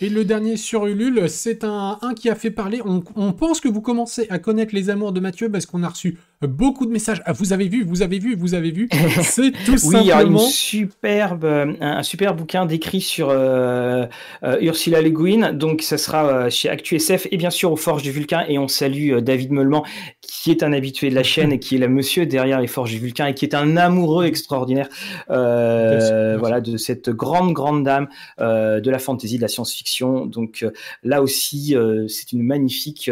Et 0.00 0.08
le 0.08 0.24
dernier 0.24 0.56
sur 0.56 0.86
Ulule, 0.86 1.28
c'est 1.28 1.64
un, 1.64 1.98
un 2.02 2.14
qui 2.14 2.30
a 2.30 2.36
fait 2.36 2.52
parler. 2.52 2.80
On, 2.84 3.02
on, 3.16 3.32
pense 3.32 3.60
que 3.60 3.66
vous 3.66 3.80
commencez 3.80 4.28
à 4.30 4.38
connaître 4.38 4.76
les 4.76 4.90
amours 4.90 5.12
de 5.12 5.18
Mathieu 5.18 5.50
parce 5.50 5.66
qu'on 5.66 5.82
a 5.82 5.88
reçu 5.88 6.18
beaucoup 6.42 6.84
de 6.84 6.90
messages. 6.90 7.22
Ah, 7.24 7.32
vous 7.32 7.52
avez 7.52 7.68
vu, 7.68 7.84
vous 7.84 8.02
avez 8.02 8.18
vu, 8.18 8.36
vous 8.36 8.54
avez 8.54 8.70
vu. 8.70 8.88
C'est 9.22 9.52
tout 9.64 9.72
oui, 9.72 10.08
simplement. 10.08 10.44
Une 10.44 10.50
superbe, 10.50 11.44
euh, 11.44 11.72
un, 11.80 12.02
super 12.02 12.34
bouquin 12.34 12.66
décrit 12.66 13.00
sur 13.00 13.30
euh, 13.30 14.04
euh, 14.42 14.58
Ursula 14.60 15.00
Le 15.00 15.10
Guin. 15.10 15.52
Donc, 15.52 15.82
ça 15.82 15.96
sera 15.96 16.50
chez 16.50 16.68
ActuSF 16.68 17.26
et 17.30 17.36
bien 17.36 17.50
sûr 17.50 17.72
aux 17.72 17.76
Forges 17.76 18.02
du 18.02 18.10
Vulcain. 18.10 18.44
Et 18.48 18.58
on 18.58 18.68
salue 18.68 19.18
David 19.18 19.52
Meulement, 19.52 19.84
qui 20.20 20.50
est 20.50 20.62
un 20.62 20.72
habitué 20.72 21.08
de 21.08 21.14
la 21.14 21.22
chaîne 21.22 21.52
et 21.52 21.58
qui 21.58 21.76
est 21.76 21.78
la 21.78 21.88
monsieur 21.88 22.26
derrière 22.26 22.60
les 22.60 22.66
Forges 22.66 22.90
du 22.90 22.98
Vulcain 22.98 23.26
et 23.26 23.34
qui 23.34 23.46
est 23.46 23.54
un 23.54 23.76
amoureux 23.76 24.26
extraordinaire 24.26 24.88
voilà, 25.28 26.60
de 26.60 26.76
cette 26.76 27.08
grande, 27.08 27.54
grande 27.54 27.84
dame 27.84 28.08
de 28.38 28.90
la 28.90 28.98
fantasy, 28.98 29.36
de 29.36 29.42
la 29.42 29.48
science-fiction. 29.48 30.26
Donc, 30.26 30.66
là 31.02 31.22
aussi, 31.22 31.74
c'est 32.08 32.32
une 32.32 32.42
magnifique 32.42 33.10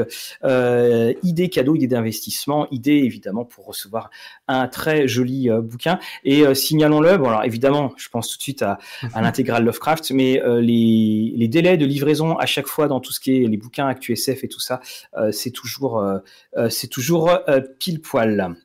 idée 1.22 1.48
cadeau, 1.48 1.74
idée 1.74 1.86
d'investissement, 1.86 2.68
idée 2.70 3.13
évidemment 3.14 3.44
pour 3.44 3.66
recevoir 3.66 4.10
un 4.48 4.66
très 4.66 5.06
joli 5.06 5.48
euh, 5.48 5.60
bouquin. 5.60 5.98
Et 6.24 6.44
euh, 6.44 6.54
signalons-le, 6.54 7.16
bon 7.16 7.28
alors 7.28 7.44
évidemment, 7.44 7.92
je 7.96 8.08
pense 8.08 8.30
tout 8.30 8.38
de 8.38 8.42
suite 8.42 8.62
à, 8.62 8.78
à 9.14 9.22
l'intégrale 9.22 9.64
Lovecraft, 9.64 10.10
mais 10.10 10.42
euh, 10.42 10.60
les, 10.60 11.32
les, 11.36 11.48
délais 11.48 11.76
de 11.76 11.86
livraison 11.86 12.36
à 12.36 12.46
chaque 12.46 12.66
fois 12.66 12.88
dans 12.88 13.00
tout 13.00 13.12
ce 13.12 13.20
qui 13.20 13.36
est 13.36 13.46
les 13.46 13.56
bouquins 13.56 13.86
ActuSF 13.86 14.42
et 14.42 14.48
tout 14.48 14.60
ça, 14.60 14.80
c'est 15.30 15.50
toujours, 15.50 16.02
c'est 16.68 16.88
toujours 16.88 17.30
pile 17.78 18.00
poil. 18.00 18.56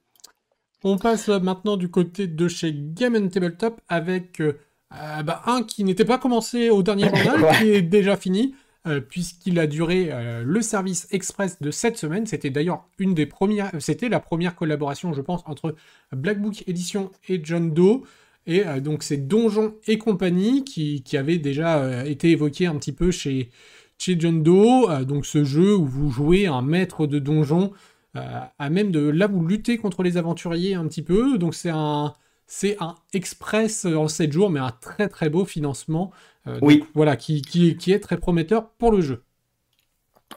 On 0.83 0.97
passe 0.97 1.27
maintenant 1.27 1.77
du 1.77 1.89
côté 1.89 2.27
de 2.27 2.47
chez 2.47 2.73
Game 2.73 3.29
Tabletop 3.29 3.79
avec 3.87 4.41
bah, 4.89 5.41
un 5.45 5.63
qui 5.63 5.83
n'était 5.83 6.05
pas 6.05 6.17
commencé 6.17 6.69
au 6.69 6.81
dernier 6.81 7.09
journal, 7.15 7.57
qui 7.59 7.71
est 7.71 7.81
déjà 7.81 8.17
fini. 8.17 8.55
Euh, 8.89 9.01
puisqu'il 9.01 9.59
a 9.59 9.67
duré 9.67 10.09
euh, 10.11 10.43
le 10.43 10.61
service 10.61 11.07
express 11.11 11.61
de 11.61 11.69
cette 11.69 11.97
semaine. 11.97 12.25
C'était 12.25 12.49
d'ailleurs 12.49 12.85
une 12.97 13.13
des 13.13 13.27
premières, 13.27 13.71
c'était 13.79 14.09
la 14.09 14.19
première 14.19 14.55
collaboration, 14.55 15.13
je 15.13 15.21
pense, 15.21 15.43
entre 15.45 15.75
Black 16.11 16.41
Book 16.41 16.63
Edition 16.67 17.11
et 17.27 17.39
John 17.43 17.73
Doe. 17.73 18.03
Et 18.47 18.65
euh, 18.65 18.79
donc 18.79 19.03
c'est 19.03 19.17
Donjon 19.17 19.75
et 19.85 19.97
compagnie 19.99 20.63
qui, 20.63 21.03
qui 21.03 21.17
avait 21.17 21.37
déjà 21.37 22.05
été 22.05 22.31
évoqué 22.31 22.65
un 22.65 22.75
petit 22.77 22.93
peu 22.93 23.11
chez, 23.11 23.51
chez 23.99 24.19
John 24.19 24.41
Doe. 24.41 25.05
donc 25.05 25.25
ce 25.25 25.43
jeu 25.43 25.75
où 25.75 25.85
vous 25.85 26.09
jouez 26.09 26.47
un 26.47 26.63
maître 26.63 27.05
de 27.05 27.19
donjon, 27.19 27.71
à 28.15 28.69
même 28.69 28.91
de 28.91 29.01
là 29.01 29.27
vous 29.27 29.45
luttez 29.45 29.77
contre 29.77 30.01
les 30.01 30.17
aventuriers 30.17 30.73
un 30.73 30.87
petit 30.87 31.03
peu. 31.03 31.37
Donc 31.37 31.53
c'est 31.53 31.69
un, 31.69 32.13
c'est 32.49 32.75
un 32.81 32.95
express 33.13 33.85
en 33.85 34.07
7 34.07 34.33
jours, 34.33 34.49
mais 34.49 34.59
un 34.59 34.71
très 34.81 35.07
très 35.07 35.29
beau 35.29 35.45
financement 35.45 36.11
euh, 36.47 36.57
oui. 36.61 36.83
voilà, 36.95 37.15
qui, 37.15 37.43
qui, 37.43 37.91
est 37.91 37.99
très 37.99 38.17
prometteur 38.17 38.69
pour 38.71 38.91
le 38.91 39.01
jeu. 39.01 39.21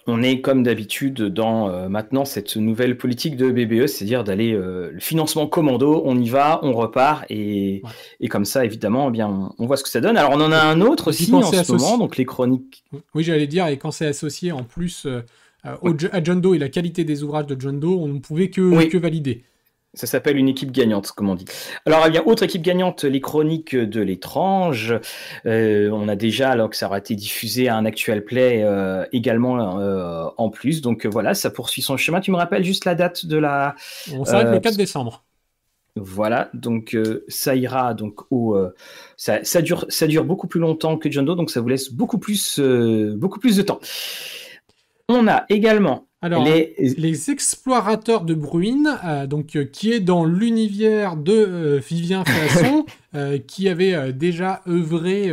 On 0.07 0.23
est 0.23 0.41
comme 0.41 0.63
d'habitude 0.63 1.23
dans 1.23 1.71
euh, 1.71 1.89
maintenant 1.89 2.25
cette 2.25 2.57
nouvelle 2.57 2.99
politique 2.99 3.37
de 3.37 3.51
BBE, 3.51 3.87
c'est-à-dire 3.87 4.25
d'aller 4.25 4.53
euh, 4.53 4.91
le 4.93 5.01
financement 5.01 5.47
commando, 5.47 6.03
on 6.05 6.19
y 6.19 6.29
va, 6.29 6.61
on 6.63 6.73
repart 6.73 7.25
et, 7.31 7.83
et 8.21 8.29
comme 8.29 8.45
ça 8.45 8.65
évidemment, 8.65 9.09
eh 9.09 9.13
bien 9.13 9.51
on, 9.59 9.67
voit 9.67 9.79
ce 9.79 9.83
que 9.83 9.89
ça 9.89 10.01
donne. 10.01 10.19
Alors 10.19 10.33
on 10.33 10.41
en 10.41 10.53
a 10.53 10.61
un 10.61 10.83
autre 10.83 11.09
aussi 11.09 11.33
en 11.33 11.43
ce 11.43 11.73
moment, 11.73 11.97
donc 11.97 12.19
les 12.19 12.27
chroniques. 12.27 12.85
Oui, 13.15 13.23
j'allais 13.23 13.47
dire 13.47 13.67
et 13.69 13.79
quand 13.79 13.91
c'est 13.91 14.07
associé 14.07 14.53
en 14.53 14.65
plus 14.65 15.07
à 15.63 16.25
John 16.25 16.41
Doe 16.43 16.57
et 16.57 16.59
la 16.59 16.69
qualité 16.69 17.05
des 17.05 17.23
ouvrages 17.23 17.47
de 17.47 17.59
John 17.59 17.81
Doe, 17.81 17.97
on 17.99 18.09
ne 18.09 18.19
pouvait 18.19 18.51
que, 18.51 18.85
que 18.87 18.99
valider. 18.99 19.45
Ça 19.95 20.07
s'appelle 20.07 20.39
une 20.39 20.49
équipe 20.49 20.73
gagnante, 20.73 21.13
comme 21.13 21.29
on 21.29 21.35
dit. 21.35 21.45
Alors, 21.85 22.07
il 22.09 22.15
y 22.15 22.19
a 22.19 22.27
autre 22.27 22.43
équipe 22.43 22.63
gagnante, 22.63 23.05
les 23.05 23.21
chroniques 23.21 23.77
de 23.77 24.01
l'étrange. 24.01 24.95
Euh, 25.45 25.91
on 25.91 26.09
a 26.09 26.17
déjà, 26.17 26.51
alors 26.51 26.71
que 26.71 26.77
ça 26.77 26.87
aura 26.87 26.97
été 26.97 27.15
diffusé 27.15 27.69
à 27.69 27.77
un 27.77 27.85
actual 27.85 28.25
play 28.25 28.63
euh, 28.65 29.05
également 29.13 29.79
euh, 29.79 30.25
en 30.39 30.49
plus. 30.49 30.81
Donc 30.81 31.05
voilà, 31.05 31.35
ça 31.35 31.51
poursuit 31.51 31.83
son 31.83 31.99
chemin. 31.99 32.21
Tu 32.21 32.31
me 32.31 32.37
rappelles 32.37 32.65
juste 32.65 32.87
la 32.87 32.95
date 32.95 33.27
de 33.27 33.37
la. 33.37 33.75
On 34.15 34.25
s'arrête 34.25 34.49
le 34.49 34.61
4 34.61 34.77
décembre. 34.79 35.25
Voilà, 35.95 36.49
donc 36.55 36.97
ça 37.29 37.55
ira 37.55 37.93
donc 37.93 38.21
au. 38.31 38.59
Ça, 39.19 39.45
ça, 39.45 39.61
dure, 39.61 39.85
ça 39.91 40.07
dure 40.07 40.25
beaucoup 40.25 40.47
plus 40.47 40.61
longtemps 40.61 40.97
que 40.97 41.11
John 41.11 41.27
Doe, 41.27 41.37
donc 41.37 41.51
ça 41.51 41.61
vous 41.61 41.69
laisse 41.69 41.93
beaucoup 41.93 42.17
plus, 42.17 42.59
beaucoup 42.59 43.41
plus 43.41 43.59
de 43.59 43.63
temps. 43.63 43.81
On 45.11 45.29
a 45.29 45.45
également 45.51 46.07
alors, 46.23 46.45
les... 46.45 47.31
explorateurs 47.31 48.23
de 48.23 48.35
Bruine, 48.35 48.97
euh, 49.05 49.27
donc 49.27 49.57
euh, 49.57 49.65
qui 49.65 49.93
est 49.93 49.99
dans 49.99 50.25
l'univers 50.25 51.17
de 51.17 51.33
euh, 51.33 51.81
Vivien 51.87 52.25
Fasson, 52.25 52.87
qui 53.47 53.69
avait 53.69 54.13
déjà 54.15 54.63
œuvré 54.67 55.31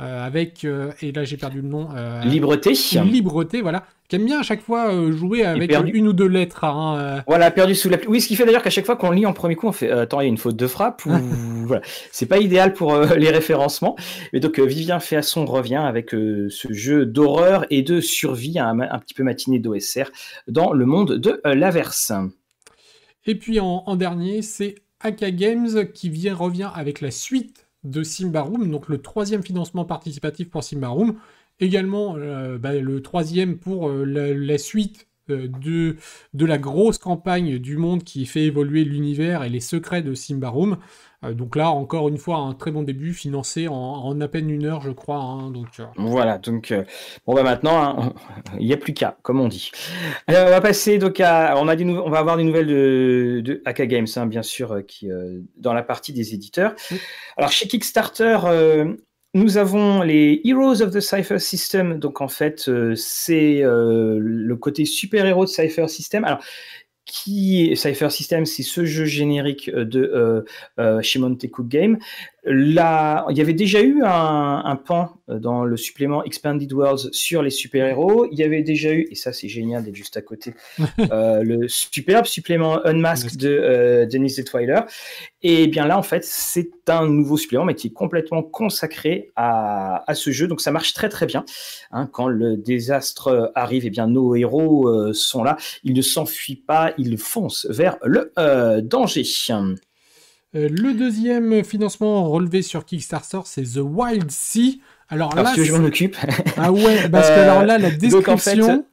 avec, 0.00 0.64
et 0.64 1.12
là 1.12 1.24
j'ai 1.24 1.36
perdu 1.36 1.60
le 1.60 1.68
nom. 1.68 1.88
Libreté. 2.24 2.72
Libreté, 3.04 3.60
voilà 3.60 3.84
qui 4.10 4.16
aime 4.16 4.24
bien 4.24 4.40
à 4.40 4.42
chaque 4.42 4.60
fois 4.60 4.92
euh, 4.92 5.12
jouer 5.12 5.44
avec 5.44 5.72
une 5.94 6.08
ou 6.08 6.12
deux 6.12 6.26
lettres. 6.26 6.64
Hein, 6.64 6.98
euh. 6.98 7.20
Voilà, 7.28 7.52
perdu 7.52 7.76
sous 7.76 7.88
la 7.88 7.96
pluie. 7.96 8.08
Oui, 8.10 8.20
ce 8.20 8.26
qui 8.26 8.34
fait 8.34 8.44
d'ailleurs 8.44 8.62
qu'à 8.62 8.70
chaque 8.70 8.84
fois 8.84 8.96
qu'on 8.96 9.12
lit 9.12 9.24
en 9.24 9.32
premier 9.32 9.54
coup, 9.54 9.68
on 9.68 9.72
fait 9.72 9.90
euh, 9.90 10.02
attends, 10.02 10.20
il 10.20 10.24
y 10.24 10.26
a 10.26 10.28
une 10.28 10.36
faute 10.36 10.56
de 10.56 10.66
frappe 10.66 11.06
ou 11.06 11.12
voilà. 11.66 11.82
C'est 12.10 12.26
pas 12.26 12.38
idéal 12.38 12.74
pour 12.74 12.98
les 12.98 13.30
référencements. 13.30 13.94
Mais 14.32 14.40
donc 14.40 14.58
Vivien 14.58 14.98
Féasson 14.98 15.46
revient 15.46 15.76
avec 15.76 16.10
ce 16.10 16.72
jeu 16.72 17.06
d'horreur 17.06 17.66
et 17.70 17.82
de 17.82 18.00
survie, 18.00 18.58
un, 18.58 18.98
petit 18.98 19.14
peu 19.14 19.22
matinée 19.22 19.60
d'OSR 19.60 20.10
dans 20.48 20.72
le 20.72 20.84
monde 20.86 21.12
de 21.12 21.40
l'averse. 21.44 22.12
Et 23.26 23.36
puis 23.36 23.60
en, 23.60 23.94
dernier, 23.94 24.42
c'est 24.42 24.74
Aka 24.98 25.30
Games 25.30 25.86
qui 25.94 26.08
vient 26.08 26.34
revient 26.34 26.70
avec 26.74 27.00
la 27.00 27.12
suite 27.12 27.68
de 27.84 28.02
Simba 28.02 28.42
Room, 28.42 28.70
donc 28.70 28.88
le 28.88 28.98
troisième 28.98 29.42
financement 29.42 29.84
participatif 29.84 30.50
pour 30.50 30.64
Simba 30.64 30.88
Room. 30.88 31.16
Également, 31.60 32.16
euh, 32.16 32.58
bah, 32.58 32.74
le 32.74 33.02
troisième 33.02 33.58
pour 33.58 33.88
euh, 33.88 34.04
la, 34.04 34.58
suite 34.58 35.08
euh, 35.28 35.48
de, 35.48 35.96
de 36.34 36.46
la 36.46 36.58
grosse 36.58 36.98
campagne 36.98 37.58
du 37.58 37.76
monde 37.76 38.02
qui 38.02 38.24
fait 38.26 38.44
évoluer 38.44 38.84
l'univers 38.84 39.44
et 39.44 39.50
les 39.50 39.60
secrets 39.60 40.02
de 40.02 40.14
Simbarum. 40.14 40.78
Donc 41.22 41.56
là, 41.56 41.70
encore 41.70 42.08
une 42.08 42.18
fois, 42.18 42.38
un 42.38 42.54
très 42.54 42.70
bon 42.70 42.82
début, 42.82 43.12
financé 43.12 43.68
en, 43.68 44.20
à 44.20 44.28
peine 44.28 44.48
une 44.50 44.64
heure, 44.64 44.80
je 44.80 44.90
crois. 44.90 45.18
Hein, 45.18 45.50
donc, 45.50 45.68
Voilà, 45.96 46.38
donc 46.38 46.72
bon, 47.26 47.34
bah 47.34 47.42
maintenant, 47.42 47.82
hein, 47.82 48.12
il 48.58 48.66
n'y 48.66 48.72
a 48.72 48.76
plus 48.76 48.94
qu'à, 48.94 49.16
comme 49.22 49.40
on 49.40 49.48
dit. 49.48 49.70
Alors, 50.26 50.46
on 50.46 50.50
va 50.50 50.60
passer 50.60 50.98
donc 50.98 51.20
à. 51.20 51.54
On, 51.58 51.68
a 51.68 51.76
des 51.76 51.84
on 51.84 52.10
va 52.10 52.18
avoir 52.18 52.36
des 52.36 52.44
nouvelles 52.44 52.66
de, 52.66 53.40
de 53.44 53.62
AK 53.64 53.82
Games, 53.82 54.06
hein, 54.16 54.26
bien 54.26 54.42
sûr, 54.42 54.82
qui, 54.86 55.08
dans 55.56 55.74
la 55.74 55.82
partie 55.82 56.12
des 56.12 56.34
éditeurs. 56.34 56.74
Alors, 57.36 57.52
chez 57.52 57.68
Kickstarter, 57.68 58.38
nous 59.32 59.58
avons 59.58 60.02
les 60.02 60.40
Heroes 60.44 60.82
of 60.82 60.90
the 60.90 61.00
Cypher 61.00 61.38
System. 61.38 62.00
Donc, 62.00 62.20
en 62.20 62.26
fait, 62.26 62.68
euh, 62.68 62.96
c'est 62.96 63.62
euh, 63.62 64.18
le 64.20 64.56
côté 64.56 64.84
super-héros 64.84 65.44
de 65.44 65.50
Cypher 65.50 65.86
System. 65.86 66.24
Alors, 66.24 66.42
qui 67.04 67.70
est 67.70 67.76
Cypher 67.76 68.10
System 68.10 68.46
C'est 68.46 68.62
ce 68.62 68.84
jeu 68.84 69.04
générique 69.04 69.70
de 69.70 70.00
euh, 70.00 70.42
euh 70.78 71.02
Montecook 71.18 71.68
Game. 71.68 71.98
Il 72.50 73.36
y 73.36 73.40
avait 73.40 73.52
déjà 73.52 73.80
eu 73.80 74.02
un, 74.02 74.62
un, 74.64 74.76
pan 74.76 75.14
dans 75.28 75.64
le 75.64 75.76
supplément 75.76 76.24
Expanded 76.24 76.72
Worlds 76.72 77.10
sur 77.12 77.42
les 77.42 77.50
super-héros. 77.50 78.26
Il 78.30 78.38
y 78.38 78.42
avait 78.42 78.62
déjà 78.62 78.92
eu, 78.92 79.06
et 79.10 79.14
ça 79.14 79.32
c'est 79.32 79.48
génial 79.48 79.84
d'être 79.84 79.94
juste 79.94 80.16
à 80.16 80.22
côté, 80.22 80.54
euh, 81.12 81.42
le 81.42 81.68
superbe 81.68 82.26
supplément 82.26 82.84
Unmasked 82.84 83.38
de 83.38 83.48
euh, 83.48 84.06
Dennis 84.06 84.36
Detweiler. 84.36 84.80
Et 85.42 85.68
bien 85.68 85.86
là, 85.86 85.96
en 85.96 86.02
fait, 86.02 86.24
c'est 86.24 86.70
un 86.88 87.06
nouveau 87.06 87.36
supplément, 87.36 87.64
mais 87.64 87.74
qui 87.74 87.88
est 87.88 87.92
complètement 87.92 88.42
consacré 88.42 89.30
à, 89.36 90.04
à 90.10 90.14
ce 90.14 90.30
jeu. 90.30 90.46
Donc 90.48 90.60
ça 90.60 90.70
marche 90.70 90.92
très 90.92 91.08
très 91.08 91.26
bien. 91.26 91.44
Hein, 91.92 92.08
quand 92.12 92.28
le 92.28 92.56
désastre 92.56 93.52
arrive, 93.54 93.84
et 93.84 93.86
eh 93.86 93.90
bien 93.90 94.06
nos 94.06 94.34
héros 94.34 94.88
euh, 94.88 95.12
sont 95.12 95.42
là. 95.42 95.56
Ils 95.84 95.94
ne 95.94 96.02
s'enfuient 96.02 96.56
pas, 96.56 96.92
ils 96.98 97.18
foncent 97.18 97.66
vers 97.70 97.96
le 98.04 98.32
euh, 98.38 98.80
danger. 98.80 99.24
Euh, 100.56 100.68
le 100.68 100.94
deuxième 100.94 101.62
financement 101.62 102.28
relevé 102.28 102.62
sur 102.62 102.84
Kickstarter, 102.84 103.40
c'est 103.44 103.62
The 103.62 103.80
Wild 103.82 104.30
Sea. 104.30 104.80
Alors 105.08 105.34
là, 105.34 105.52
que 105.54 105.62
je 105.62 105.72
m'en 105.72 105.84
occupe. 105.84 106.16
ah 106.56 106.72
ouais, 106.72 107.08
parce 107.08 107.28
que 107.28 107.38
alors 107.38 107.64
là, 107.64 107.78
la 107.78 107.90
description. 107.90 108.84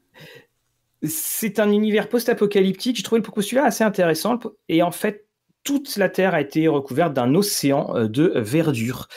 c'est 1.03 1.59
un 1.59 1.71
univers 1.71 2.09
post-apocalyptique. 2.09 2.97
Je 2.97 3.03
trouvais 3.03 3.21
pour 3.21 3.41
celui-là 3.41 3.65
assez 3.65 3.83
intéressant. 3.83 4.39
Et 4.69 4.83
en 4.83 4.91
fait, 4.91 5.27
toute 5.63 5.97
la 5.97 6.09
Terre 6.09 6.33
a 6.33 6.41
été 6.41 6.67
recouverte 6.67 7.13
d'un 7.13 7.33
océan 7.33 7.95
euh, 7.95 8.07
de 8.07 8.33
verdure. 8.35 9.07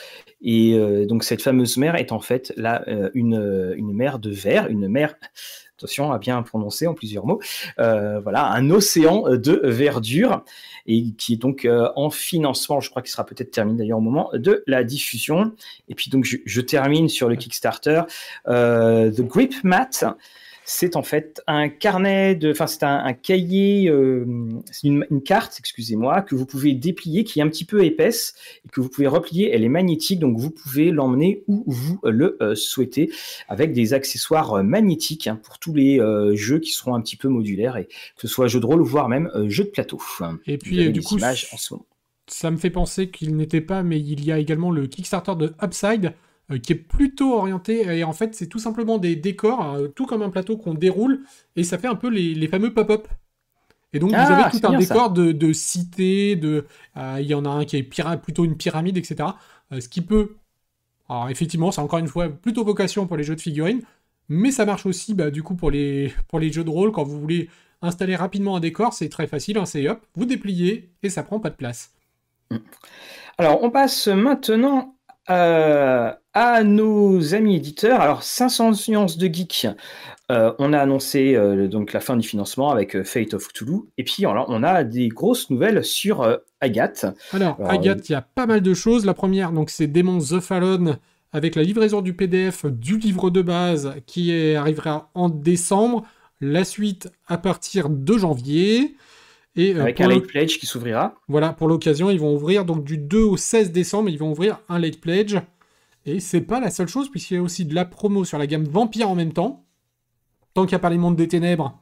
Et 0.41 0.73
euh, 0.73 1.05
donc 1.05 1.23
cette 1.23 1.43
fameuse 1.43 1.77
mer 1.77 1.95
est 1.95 2.11
en 2.11 2.19
fait 2.19 2.51
là 2.57 2.83
une, 3.13 3.73
une 3.77 3.93
mer 3.93 4.17
de 4.17 4.31
verre, 4.31 4.67
une 4.67 4.87
mer 4.87 5.13
attention 5.81 6.11
à 6.11 6.17
bien 6.17 6.41
prononcer 6.43 6.87
en 6.87 6.93
plusieurs 6.93 7.25
mots, 7.25 7.39
voilà, 7.77 8.47
un 8.47 8.69
océan 8.69 9.23
de 9.29 9.61
verdure 9.63 10.43
et 10.87 11.11
qui 11.17 11.33
est 11.33 11.37
donc 11.37 11.65
euh, 11.65 11.89
en 11.95 12.09
financement. 12.09 12.79
Je 12.79 12.89
crois 12.89 13.01
qu'il 13.01 13.11
sera 13.11 13.25
peut-être 13.25 13.51
terminé 13.51 13.77
d'ailleurs 13.77 13.99
au 13.99 14.01
moment 14.01 14.29
de 14.33 14.63
la 14.67 14.83
diffusion. 14.83 15.53
Et 15.89 15.95
puis 15.95 16.09
donc 16.09 16.25
je, 16.25 16.61
termine 16.61 17.09
sur 17.09 17.27
le 17.27 17.35
Kickstarter, 17.35 18.03
euh, 18.47 19.11
The 19.11 19.21
Grip 19.21 19.63
Mat 19.63 20.05
c'est 20.73 20.95
en 20.95 21.03
fait 21.03 21.41
un 21.47 21.67
carnet 21.67 22.33
de, 22.33 22.49
enfin 22.49 22.65
c'est 22.65 22.83
un, 22.83 23.11
cahier, 23.11 23.89
euh, 23.89 24.25
c'est 24.71 24.87
une, 24.87 25.05
carte, 25.21 25.57
excusez-moi, 25.59 26.21
que 26.21 26.33
vous 26.33 26.45
pouvez 26.45 26.73
déplier, 26.73 27.25
qui 27.25 27.39
est 27.39 27.43
un 27.43 27.49
petit 27.49 27.65
peu 27.65 27.83
épaisse 27.83 28.35
et 28.65 28.69
que 28.69 28.79
vous 28.79 28.87
pouvez 28.87 29.07
replier. 29.07 29.51
Elle 29.51 29.65
est 29.65 29.69
magnétique, 29.69 30.19
donc 30.19 30.37
vous 30.37 30.49
pouvez 30.49 30.91
l'emmener 30.91 31.43
où 31.47 31.65
vous 31.67 31.99
le 32.03 32.37
euh, 32.41 32.55
souhaitez, 32.55 33.11
avec 33.49 33.73
des 33.73 33.93
accessoires 33.93 34.53
euh, 34.53 34.63
magnétiques 34.63 35.27
hein, 35.27 35.37
pour 35.43 35.59
tous 35.59 35.73
les 35.73 35.99
jeux 36.33 36.59
qui 36.59 36.71
seront 36.71 36.95
un 36.95 37.01
petit 37.01 37.17
peu 37.17 37.27
modulaires 37.27 37.75
et 37.75 37.85
que 37.85 38.21
ce 38.21 38.27
soit 38.29 38.47
jeu 38.47 38.61
de 38.61 38.65
rôle 38.65 38.81
voire 38.81 39.09
même 39.09 39.29
jeu 39.47 39.65
de 39.65 39.69
plateau. 39.69 40.01
Et 40.47 40.57
puis 40.57 40.89
du 40.91 41.01
coup, 41.01 41.19
ça 42.27 42.49
me 42.49 42.57
fait 42.57 42.69
penser 42.69 43.09
qu'il 43.09 43.35
n'était 43.35 43.61
pas, 43.61 43.83
mais 43.83 43.99
il 43.99 44.23
y 44.23 44.31
a 44.31 44.39
également 44.39 44.71
le 44.71 44.87
Kickstarter 44.87 45.35
de 45.35 45.53
Upside 45.61 46.13
qui 46.59 46.73
est 46.73 46.75
plutôt 46.75 47.35
orienté, 47.35 47.81
et 47.97 48.03
en 48.03 48.13
fait 48.13 48.35
c'est 48.35 48.47
tout 48.47 48.59
simplement 48.59 48.97
des 48.97 49.15
décors, 49.15 49.61
hein, 49.61 49.87
tout 49.95 50.05
comme 50.05 50.21
un 50.21 50.29
plateau 50.29 50.57
qu'on 50.57 50.73
déroule, 50.73 51.21
et 51.55 51.63
ça 51.63 51.77
fait 51.77 51.87
un 51.87 51.95
peu 51.95 52.09
les, 52.09 52.47
fameux 52.47 52.73
pop-up. 52.73 53.07
Et 53.93 53.99
donc 53.99 54.11
vous 54.11 54.15
ah, 54.17 54.45
avez 54.45 54.59
tout 54.59 54.65
un 54.65 54.77
décor 54.77 55.11
de, 55.11 55.53
cité, 55.53 56.35
de, 56.35 56.65
euh, 56.97 57.17
il 57.19 57.27
y 57.27 57.33
en 57.33 57.45
a 57.45 57.49
un 57.49 57.65
qui 57.65 57.77
est 57.77 57.83
plutôt 57.83 58.45
une 58.45 58.55
pyramide, 58.55 58.97
etc. 58.97 59.29
Euh, 59.71 59.81
ce 59.81 59.89
qui 59.89 60.01
peut, 60.01 60.35
alors 61.09 61.29
effectivement 61.29 61.71
c'est 61.71 61.81
encore 61.81 61.99
une 61.99 62.07
fois 62.07 62.29
plutôt 62.29 62.63
vocation 62.63 63.07
pour 63.07 63.17
les 63.17 63.23
jeux 63.23 63.35
de 63.35 63.41
figurines, 63.41 63.81
mais 64.29 64.51
ça 64.51 64.65
marche 64.65 64.85
aussi 64.85 65.13
bah, 65.13 65.29
du 65.29 65.43
coup 65.43 65.55
pour 65.55 65.71
les, 65.71 66.13
pour 66.27 66.39
les 66.39 66.51
jeux 66.51 66.63
de 66.63 66.69
rôle, 66.69 66.91
quand 66.91 67.03
vous 67.03 67.19
voulez 67.19 67.49
installer 67.81 68.15
rapidement 68.15 68.55
un 68.55 68.59
décor, 68.59 68.93
c'est 68.93 69.09
très 69.09 69.27
facile, 69.27 69.57
hein, 69.57 69.65
c'est 69.65 69.87
hop, 69.89 69.99
vous 70.15 70.25
dépliez, 70.25 70.89
et 71.03 71.09
ça 71.09 71.23
prend 71.23 71.39
pas 71.39 71.49
de 71.49 71.55
place. 71.55 71.91
Alors 73.37 73.63
on 73.63 73.71
passe 73.71 74.07
maintenant 74.07 74.95
euh, 75.29 76.13
à 76.33 76.63
nos 76.63 77.33
amis 77.33 77.55
éditeurs, 77.55 77.99
alors 78.01 78.23
500 78.23 78.71
nuances 78.87 79.17
de 79.17 79.27
geek, 79.27 79.67
euh, 80.31 80.53
on 80.59 80.71
a 80.71 80.79
annoncé 80.79 81.35
euh, 81.35 81.67
donc 81.67 81.91
la 81.91 81.99
fin 81.99 82.15
du 82.15 82.27
financement 82.27 82.69
avec 82.69 83.03
Fate 83.03 83.33
of 83.33 83.47
Cthulhu, 83.49 83.81
et 83.97 84.03
puis 84.03 84.25
alors, 84.25 84.45
on 84.47 84.63
a 84.63 84.83
des 84.83 85.09
grosses 85.09 85.49
nouvelles 85.49 85.83
sur 85.83 86.39
Agathe. 86.61 87.05
Alors, 87.33 87.57
Agathe, 87.67 88.07
il 88.09 88.13
y 88.13 88.15
a 88.15 88.21
pas 88.21 88.45
mal 88.45 88.61
de 88.61 88.73
choses. 88.73 89.05
La 89.05 89.13
première, 89.13 89.51
donc 89.51 89.69
c'est 89.69 89.87
Demon 89.87 90.19
The 90.19 90.39
Fallen 90.39 90.97
avec 91.33 91.55
la 91.55 91.63
livraison 91.63 92.01
du 92.01 92.13
PDF 92.13 92.65
du 92.65 92.97
livre 92.97 93.29
de 93.29 93.41
base 93.41 93.93
qui 94.05 94.55
arrivera 94.55 95.09
en 95.13 95.29
décembre. 95.29 96.03
La 96.41 96.63
suite 96.63 97.11
à 97.27 97.37
partir 97.37 97.89
de 97.89 98.17
janvier. 98.17 98.95
Et, 99.55 99.75
euh, 99.75 99.81
Avec 99.81 100.01
un 100.01 100.07
late 100.07 100.27
pledge 100.27 100.57
qui 100.59 100.65
s'ouvrira. 100.65 101.15
Voilà, 101.27 101.53
pour 101.53 101.67
l'occasion, 101.67 102.09
ils 102.09 102.19
vont 102.19 102.33
ouvrir 102.33 102.65
donc 102.65 102.83
du 102.83 102.97
2 102.97 103.19
au 103.19 103.37
16 103.37 103.71
décembre, 103.71 104.09
ils 104.09 104.17
vont 104.17 104.31
ouvrir 104.31 104.59
un 104.69 104.79
late 104.79 104.99
pledge. 104.99 105.37
Et 106.05 106.19
c'est 106.19 106.41
pas 106.41 106.59
la 106.59 106.71
seule 106.71 106.87
chose, 106.87 107.09
puisqu'il 107.09 107.35
y 107.35 107.37
a 107.37 107.41
aussi 107.41 107.65
de 107.65 107.75
la 107.75 107.85
promo 107.85 108.25
sur 108.25 108.37
la 108.37 108.47
gamme 108.47 108.65
Vampire 108.65 109.09
en 109.09 109.15
même 109.15 109.33
temps. 109.33 109.65
Tant 110.53 110.65
qu'il 110.65 110.75
n'y 110.75 110.77
a 110.77 110.79
pas 110.79 110.89
les 110.89 110.97
mondes 110.97 111.15
des 111.15 111.27
ténèbres. 111.27 111.79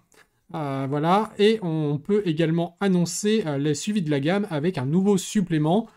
Euh, 0.54 0.88
voilà. 0.90 1.32
Et 1.38 1.60
on 1.62 1.98
peut 1.98 2.22
également 2.26 2.78
annoncer 2.80 3.44
euh, 3.46 3.58
le 3.58 3.74
suivi 3.74 4.02
de 4.02 4.12
la 4.12 4.20
gamme 4.20 4.48
avec 4.50 4.78
un 4.78 4.86
nouveau 4.86 5.18
supplément 5.18 5.88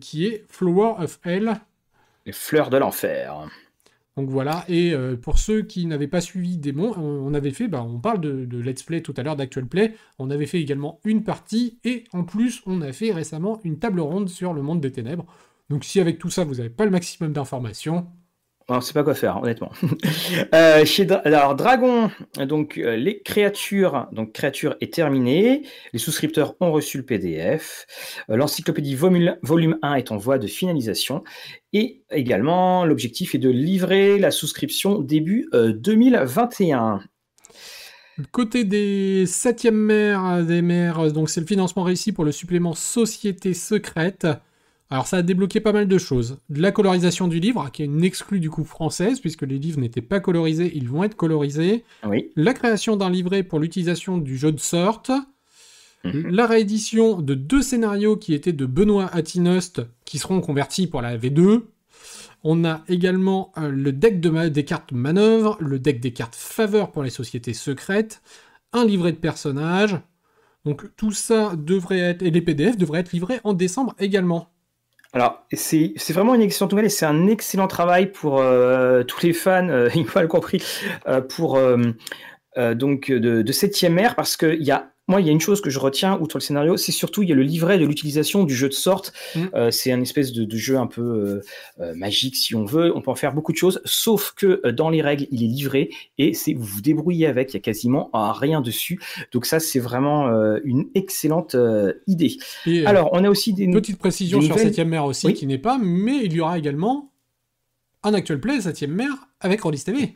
qui 0.00 0.26
est 0.26 0.44
Flower 0.48 0.94
of 0.98 1.18
Hell. 1.24 1.60
Les 2.26 2.32
fleurs 2.32 2.70
de 2.70 2.76
l'enfer. 2.76 3.48
Donc 4.16 4.28
voilà, 4.28 4.64
et 4.68 4.92
euh, 4.92 5.16
pour 5.16 5.38
ceux 5.38 5.62
qui 5.62 5.86
n'avaient 5.86 6.06
pas 6.06 6.20
suivi 6.20 6.58
Démon, 6.58 6.92
on, 6.98 7.32
avait 7.32 7.50
fait, 7.50 7.66
bah, 7.66 7.82
on 7.82 7.98
parle 7.98 8.20
de, 8.20 8.58
Let's 8.60 8.82
Play 8.82 9.00
tout 9.00 9.14
à 9.16 9.22
l'heure, 9.22 9.36
d'Actual 9.36 9.66
Play, 9.66 9.94
on 10.18 10.30
avait 10.30 10.44
fait 10.44 10.60
également 10.60 11.00
une 11.04 11.24
partie, 11.24 11.78
et 11.82 12.04
en 12.12 12.22
plus, 12.22 12.62
on 12.66 12.82
a 12.82 12.92
fait 12.92 13.12
récemment 13.12 13.58
une 13.64 13.78
table 13.78 14.00
ronde 14.00 14.28
sur 14.28 14.52
le 14.52 14.60
monde 14.60 14.82
des 14.82 14.92
ténèbres. 14.92 15.24
Donc 15.72 15.84
si 15.84 16.00
avec 16.00 16.18
tout 16.18 16.28
ça, 16.28 16.44
vous 16.44 16.56
n'avez 16.56 16.68
pas 16.68 16.84
le 16.84 16.90
maximum 16.90 17.32
d'informations, 17.32 18.06
on 18.68 18.76
ne 18.76 18.80
sait 18.80 18.92
pas 18.92 19.02
quoi 19.02 19.14
faire, 19.14 19.38
honnêtement. 19.42 19.72
Euh, 20.54 20.84
chez 20.84 21.10
alors, 21.10 21.54
Dragon, 21.56 22.10
donc 22.46 22.76
euh, 22.76 22.96
les 22.96 23.22
créatures, 23.22 24.06
donc 24.12 24.32
créatures 24.32 24.76
est 24.82 24.92
terminé. 24.92 25.62
Les 25.94 25.98
souscripteurs 25.98 26.56
ont 26.60 26.70
reçu 26.70 26.98
le 26.98 27.04
PDF. 27.04 27.86
Euh, 28.28 28.36
l'encyclopédie 28.36 28.94
volume, 28.94 29.36
volume 29.42 29.78
1 29.82 29.94
est 29.94 30.12
en 30.12 30.18
voie 30.18 30.38
de 30.38 30.46
finalisation. 30.46 31.24
Et 31.72 32.02
également, 32.10 32.84
l'objectif 32.84 33.34
est 33.34 33.38
de 33.38 33.48
livrer 33.48 34.18
la 34.18 34.30
souscription 34.30 34.98
début 34.98 35.48
2021. 35.52 37.00
Côté 38.30 38.64
des 38.64 39.24
septièmes 39.26 39.74
maires, 39.74 40.44
des 40.44 40.60
maires, 40.60 41.12
donc 41.12 41.30
c'est 41.30 41.40
le 41.40 41.46
financement 41.46 41.82
réussi 41.82 42.12
pour 42.12 42.24
le 42.24 42.32
supplément 42.32 42.74
Société 42.74 43.54
secrète. 43.54 44.26
Alors 44.92 45.06
ça 45.06 45.16
a 45.16 45.22
débloqué 45.22 45.60
pas 45.60 45.72
mal 45.72 45.88
de 45.88 45.96
choses. 45.96 46.36
De 46.50 46.60
la 46.60 46.70
colorisation 46.70 47.26
du 47.26 47.40
livre, 47.40 47.70
qui 47.72 47.80
est 47.80 47.86
une 47.86 48.04
exclue 48.04 48.40
du 48.40 48.50
coup 48.50 48.62
française, 48.62 49.20
puisque 49.20 49.40
les 49.40 49.58
livres 49.58 49.80
n'étaient 49.80 50.02
pas 50.02 50.20
colorisés, 50.20 50.70
ils 50.74 50.86
vont 50.86 51.02
être 51.02 51.16
colorisés. 51.16 51.82
Oui. 52.06 52.30
La 52.36 52.52
création 52.52 52.94
d'un 52.96 53.08
livret 53.08 53.42
pour 53.42 53.58
l'utilisation 53.58 54.18
du 54.18 54.36
jeu 54.36 54.52
de 54.52 54.60
sorte. 54.60 55.10
Mhm. 56.04 56.28
La 56.28 56.46
réédition 56.46 57.22
de 57.22 57.32
deux 57.32 57.62
scénarios 57.62 58.18
qui 58.18 58.34
étaient 58.34 58.52
de 58.52 58.66
Benoît 58.66 59.08
Atinost, 59.14 59.80
qui 60.04 60.18
seront 60.18 60.42
convertis 60.42 60.86
pour 60.86 61.00
la 61.00 61.16
V2. 61.16 61.62
On 62.44 62.62
a 62.66 62.82
également 62.86 63.50
euh, 63.56 63.70
le 63.70 63.92
deck 63.92 64.20
de 64.20 64.48
des 64.48 64.64
cartes 64.66 64.92
manœuvre, 64.92 65.56
le 65.58 65.78
deck 65.78 66.00
des 66.00 66.12
cartes 66.12 66.36
faveur 66.36 66.92
pour 66.92 67.02
les 67.02 67.08
sociétés 67.08 67.54
secrètes, 67.54 68.20
un 68.74 68.84
livret 68.84 69.12
de 69.12 69.16
personnages. 69.16 69.98
Donc 70.66 70.94
tout 70.96 71.12
ça 71.12 71.54
devrait 71.56 71.98
être, 71.98 72.20
et 72.20 72.30
les 72.30 72.42
PDF 72.42 72.76
devraient 72.76 73.00
être 73.00 73.12
livrés 73.12 73.40
en 73.42 73.54
décembre 73.54 73.94
également. 73.98 74.51
Alors, 75.14 75.46
c'est 75.52 75.94
vraiment 76.10 76.34
une 76.34 76.40
excellente 76.40 76.72
nouvelle 76.72 76.86
et 76.86 76.90
c'est 76.90 77.04
un 77.04 77.26
excellent 77.26 77.68
travail 77.68 78.10
pour 78.10 78.40
euh, 78.40 79.02
tous 79.02 79.22
les 79.22 79.34
fans, 79.34 79.68
euh, 79.68 79.90
il 79.94 80.06
mal 80.14 80.26
compris, 80.26 80.62
euh, 81.06 81.20
pour 81.20 81.56
euh, 81.56 82.74
donc 82.74 83.10
de, 83.10 83.42
de 83.42 83.52
7ème 83.52 83.98
ère 83.98 84.14
parce 84.14 84.36
que 84.36 84.54
il 84.54 84.62
y 84.62 84.70
a 84.70 84.91
moi, 85.08 85.20
il 85.20 85.26
y 85.26 85.30
a 85.30 85.32
une 85.32 85.40
chose 85.40 85.60
que 85.60 85.68
je 85.68 85.78
retiens 85.80 86.16
outre 86.20 86.36
le 86.38 86.40
scénario, 86.40 86.76
c'est 86.76 86.92
surtout 86.92 87.22
il 87.24 87.28
y 87.28 87.32
a 87.32 87.34
le 87.34 87.42
livret 87.42 87.76
de 87.76 87.84
l'utilisation 87.84 88.44
du 88.44 88.54
jeu 88.54 88.68
de 88.68 88.72
sorte. 88.74 89.12
Mm. 89.34 89.40
Euh, 89.54 89.70
c'est 89.72 89.90
un 89.92 90.00
espèce 90.00 90.32
de, 90.32 90.44
de 90.44 90.56
jeu 90.56 90.78
un 90.78 90.86
peu 90.86 91.02
euh, 91.02 91.40
euh, 91.80 91.94
magique 91.94 92.36
si 92.36 92.54
on 92.54 92.64
veut. 92.64 92.96
On 92.96 93.02
peut 93.02 93.10
en 93.10 93.16
faire 93.16 93.34
beaucoup 93.34 93.50
de 93.52 93.56
choses, 93.56 93.80
sauf 93.84 94.32
que 94.36 94.60
euh, 94.64 94.70
dans 94.72 94.90
les 94.90 95.02
règles, 95.02 95.26
il 95.32 95.42
est 95.42 95.48
livré 95.48 95.90
et 96.18 96.34
c'est 96.34 96.54
vous 96.54 96.64
vous 96.64 96.80
débrouillez 96.80 97.26
avec. 97.26 97.52
Il 97.52 97.54
y 97.54 97.56
a 97.56 97.60
quasiment 97.60 98.10
rien 98.14 98.60
dessus. 98.60 99.00
Donc 99.32 99.44
ça, 99.44 99.58
c'est 99.58 99.80
vraiment 99.80 100.28
une 100.64 100.86
excellente 100.94 101.56
idée. 102.06 102.36
Et 102.66 102.86
Alors, 102.86 103.10
on 103.12 103.24
a 103.24 103.28
aussi 103.28 103.52
des 103.52 103.66
petite 103.68 103.98
précision 103.98 104.38
des 104.38 104.46
sur 104.46 104.54
nouvelles- 104.56 104.72
7ème 104.72 104.88
mer 104.88 105.04
aussi, 105.04 105.26
Oui. 105.26 105.34
qui 105.34 105.46
n'est 105.46 105.58
pas, 105.58 105.78
mais 105.82 106.24
il 106.24 106.32
y 106.32 106.40
aura 106.40 106.58
également 106.58 107.10
un 108.04 108.14
actual 108.14 108.40
play 108.40 108.58
7ème 108.60 108.92
mer 108.92 109.10
avec 109.40 109.60
Rollis 109.62 109.82
TV. 109.84 110.14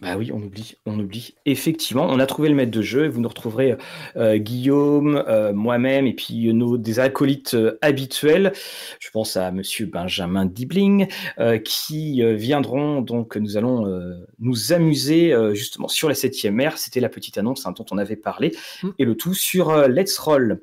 Bah 0.00 0.16
oui, 0.16 0.30
on 0.32 0.40
oublie, 0.42 0.76
on 0.86 0.98
oublie. 0.98 1.34
Effectivement, 1.44 2.06
on 2.08 2.18
a 2.18 2.26
trouvé 2.26 2.48
le 2.48 2.54
maître 2.54 2.70
de 2.70 2.80
jeu 2.80 3.04
et 3.04 3.08
vous 3.08 3.20
nous 3.20 3.28
retrouverez 3.28 3.76
euh, 4.16 4.38
Guillaume, 4.38 5.22
euh, 5.28 5.52
moi-même 5.52 6.06
et 6.06 6.14
puis 6.14 6.48
euh, 6.48 6.52
nos 6.52 6.78
des 6.78 7.00
acolytes 7.00 7.52
euh, 7.52 7.78
habituels. 7.82 8.52
Je 8.98 9.10
pense 9.10 9.36
à 9.36 9.50
Monsieur 9.52 9.84
Benjamin 9.84 10.46
Dibling 10.46 11.06
euh, 11.38 11.58
qui 11.58 12.22
viendront 12.34 13.02
donc. 13.02 13.36
Nous 13.36 13.58
allons 13.58 13.86
euh, 13.86 14.14
nous 14.38 14.72
amuser 14.72 15.34
euh, 15.34 15.54
justement 15.54 15.88
sur 15.88 16.08
la 16.08 16.14
septième 16.14 16.58
ère. 16.60 16.78
C'était 16.78 17.00
la 17.00 17.10
petite 17.10 17.36
annonce 17.36 17.66
hein, 17.66 17.72
dont 17.76 17.86
on 17.90 17.98
avait 17.98 18.16
parlé 18.16 18.56
Mm. 18.82 18.90
et 18.98 19.04
le 19.04 19.14
tout 19.16 19.34
sur 19.34 19.86
Let's 19.88 20.18
Roll. 20.18 20.62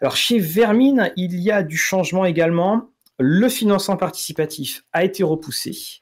Alors 0.00 0.16
chez 0.16 0.38
Vermine, 0.38 1.12
il 1.16 1.38
y 1.40 1.50
a 1.50 1.62
du 1.62 1.76
changement 1.76 2.24
également. 2.24 2.88
Le 3.18 3.48
financement 3.48 3.96
participatif 3.96 4.82
a 4.92 5.04
été 5.04 5.22
repoussé. 5.22 6.00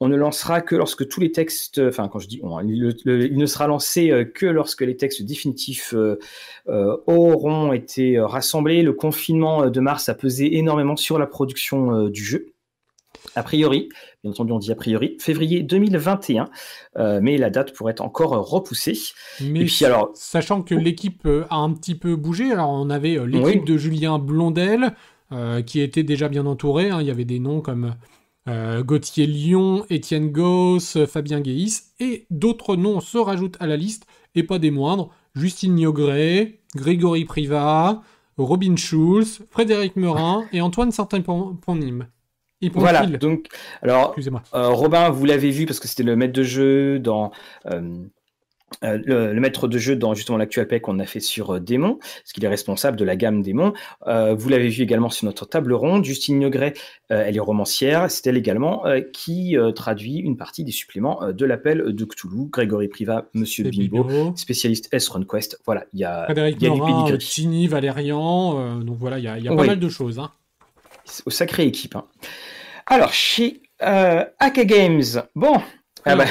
On 0.00 0.08
ne 0.08 0.14
lancera 0.16 0.60
que 0.60 0.76
lorsque 0.76 1.08
tous 1.08 1.20
les 1.20 1.32
textes, 1.32 1.80
enfin 1.88 2.06
quand 2.08 2.20
je 2.20 2.28
dis 2.28 2.38
on, 2.44 2.60
il, 2.60 2.94
le- 3.04 3.26
il 3.26 3.36
ne 3.36 3.46
sera 3.46 3.66
lancé 3.66 4.10
euh, 4.12 4.24
que 4.24 4.46
lorsque 4.46 4.82
les 4.82 4.96
textes 4.96 5.22
définitifs 5.22 5.92
euh, 5.92 6.18
euh, 6.68 6.96
auront 7.06 7.72
été 7.72 8.18
rassemblés. 8.20 8.82
Le 8.82 8.92
confinement 8.92 9.68
de 9.68 9.80
mars 9.80 10.08
a 10.08 10.14
pesé 10.14 10.56
énormément 10.56 10.94
sur 10.96 11.18
la 11.18 11.26
production 11.26 12.08
du 12.08 12.22
jeu. 12.24 12.46
A 13.34 13.42
priori, 13.42 13.88
bien 14.22 14.30
entendu 14.30 14.52
on 14.52 14.58
dit 14.60 14.70
a 14.70 14.76
priori, 14.76 15.16
février 15.18 15.62
2021, 15.62 16.48
euh, 16.98 17.18
mais 17.20 17.36
la 17.36 17.50
date 17.50 17.72
pourrait 17.74 17.90
être 17.92 18.00
encore 18.00 18.30
repoussée. 18.48 18.96
Mais 19.42 19.62
Et 19.62 19.64
puis 19.64 19.84
alors, 19.84 20.10
sachant 20.14 20.62
que 20.62 20.74
l'équipe 20.76 21.26
a 21.50 21.56
un 21.56 21.72
petit 21.72 21.96
peu 21.96 22.14
bougé, 22.14 22.52
alors 22.52 22.70
on 22.70 22.88
avait 22.90 23.18
l'équipe 23.26 23.44
Oui. 23.44 23.64
de 23.64 23.76
Julien 23.76 24.18
Blondel, 24.20 24.94
euh, 25.32 25.60
qui 25.62 25.80
était 25.80 26.04
déjà 26.04 26.28
bien 26.28 26.46
entourée. 26.46 26.90
hein. 26.90 26.98
Il 27.00 27.06
y 27.08 27.10
avait 27.10 27.24
des 27.24 27.40
noms 27.40 27.60
comme 27.60 27.94
euh, 28.48 28.82
Gauthier 28.82 29.26
Lyon, 29.26 29.84
Étienne 29.90 30.32
Gauss, 30.32 30.98
Fabien 31.06 31.40
Guéhis, 31.40 31.82
et 32.00 32.26
d'autres 32.30 32.76
noms 32.76 33.00
se 33.00 33.18
rajoutent 33.18 33.56
à 33.60 33.66
la 33.66 33.76
liste, 33.76 34.06
et 34.34 34.42
pas 34.42 34.58
des 34.58 34.70
moindres. 34.70 35.10
Justine 35.34 35.74
Niogré, 35.74 36.60
Grégory 36.74 37.24
Privat, 37.24 38.02
Robin 38.38 38.76
Schulz, 38.76 39.40
Frédéric 39.50 39.96
Merin 39.96 40.44
et 40.52 40.60
Antoine 40.60 40.90
Sartin-Ponim. 40.90 42.06
voilà, 42.74 43.06
donc, 43.06 43.46
alors 43.82 44.08
Excusez-moi. 44.08 44.42
Euh, 44.54 44.68
Robin, 44.68 45.10
vous 45.10 45.24
l'avez 45.24 45.50
vu 45.50 45.66
parce 45.66 45.80
que 45.80 45.88
c'était 45.88 46.02
le 46.02 46.16
maître 46.16 46.32
de 46.32 46.42
jeu 46.42 46.98
dans 46.98 47.32
euh, 47.66 48.04
euh, 48.84 48.98
le, 49.04 49.32
le 49.32 49.40
maître 49.40 49.66
de 49.68 49.78
jeu 49.78 49.96
dans 49.96 50.14
justement 50.14 50.38
l'actuel 50.38 50.68
pack 50.68 50.82
qu'on 50.82 50.98
a 50.98 51.06
fait 51.06 51.20
sur 51.20 51.54
euh, 51.54 51.60
Démon, 51.60 51.96
parce 51.96 52.32
qu'il 52.32 52.44
est 52.44 52.48
responsable 52.48 52.96
de 52.96 53.04
la 53.04 53.16
gamme 53.16 53.42
Démon. 53.42 53.72
Euh, 54.06 54.34
vous 54.34 54.48
l'avez 54.48 54.68
vu 54.68 54.82
également 54.82 55.10
sur 55.10 55.24
notre 55.26 55.46
table 55.46 55.72
ronde. 55.72 56.04
Justine 56.04 56.38
Niogret, 56.38 56.74
euh, 57.10 57.24
elle 57.26 57.36
est 57.36 57.40
romancière. 57.40 58.10
C'est 58.10 58.26
elle 58.26 58.36
également 58.36 58.84
qui 59.12 59.56
traduit 59.74 60.16
une 60.18 60.36
partie 60.36 60.64
des 60.64 60.72
suppléments 60.72 61.32
de 61.32 61.44
l'appel 61.44 61.94
de 61.94 62.04
Cthulhu. 62.04 62.48
Grégory 62.50 62.88
Privat, 62.88 63.26
Monsieur 63.34 63.64
Bimbo, 63.70 64.32
spécialiste 64.36 64.88
S-Run 64.92 65.24
Quest. 65.24 65.58
Voilà, 65.66 65.84
il 65.92 66.00
y 66.00 66.04
a, 66.04 66.24
Frédéric 66.24 66.60
y 66.62 66.66
a. 66.66 67.18
Chini, 67.18 67.66
Valérian, 67.66 68.80
donc 68.80 68.96
voilà, 68.98 69.18
il 69.18 69.24
y 69.24 69.28
a, 69.28 69.38
il 69.38 69.44
y 69.44 69.48
a 69.48 69.54
pas 69.54 69.60
Oui. 69.62 69.66
mal 69.66 69.78
de 69.80 69.88
choses. 69.88 70.18
hein. 70.18 70.30
Au 71.26 71.30
sacrée 71.30 71.64
équipe. 71.66 71.96
hein. 71.96 72.04
Alors, 72.86 73.12
chez 73.12 73.62
euh, 73.82 74.24
Aka 74.38 74.64
Games, 74.64 75.02
bon. 75.34 75.56
Ah 76.04 76.16
bah, 76.16 76.24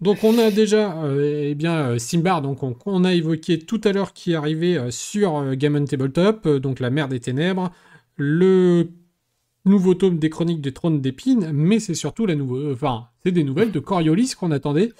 Donc 0.00 0.24
on 0.24 0.38
a 0.38 0.50
déjà 0.50 1.02
euh, 1.04 1.48
eh 1.50 1.54
bien 1.54 1.90
euh, 1.90 1.98
Simbar, 1.98 2.42
donc 2.42 2.62
on, 2.62 2.76
on 2.84 3.04
a 3.04 3.14
évoqué 3.14 3.58
tout 3.58 3.80
à 3.84 3.92
l'heure 3.92 4.12
qui 4.12 4.32
est 4.32 4.34
arrivé 4.34 4.76
euh, 4.76 4.90
sur 4.90 5.54
Gammon 5.54 5.84
Tabletop, 5.86 6.46
donc 6.48 6.80
la 6.80 6.90
mer 6.90 7.08
des 7.08 7.20
ténèbres, 7.20 7.72
le 8.16 8.90
nouveau 9.64 9.94
tome 9.94 10.18
des 10.18 10.28
chroniques 10.30 10.60
des 10.60 10.72
trônes 10.72 11.00
d'épines, 11.00 11.50
mais 11.52 11.80
c'est 11.80 11.94
surtout 11.94 12.26
la 12.26 12.34
nouveau, 12.34 12.72
enfin 12.72 13.08
c'est 13.24 13.32
des 13.32 13.42
nouvelles 13.42 13.72
de 13.72 13.80
Coriolis 13.80 14.34
qu'on 14.38 14.50
attendait. 14.50 14.92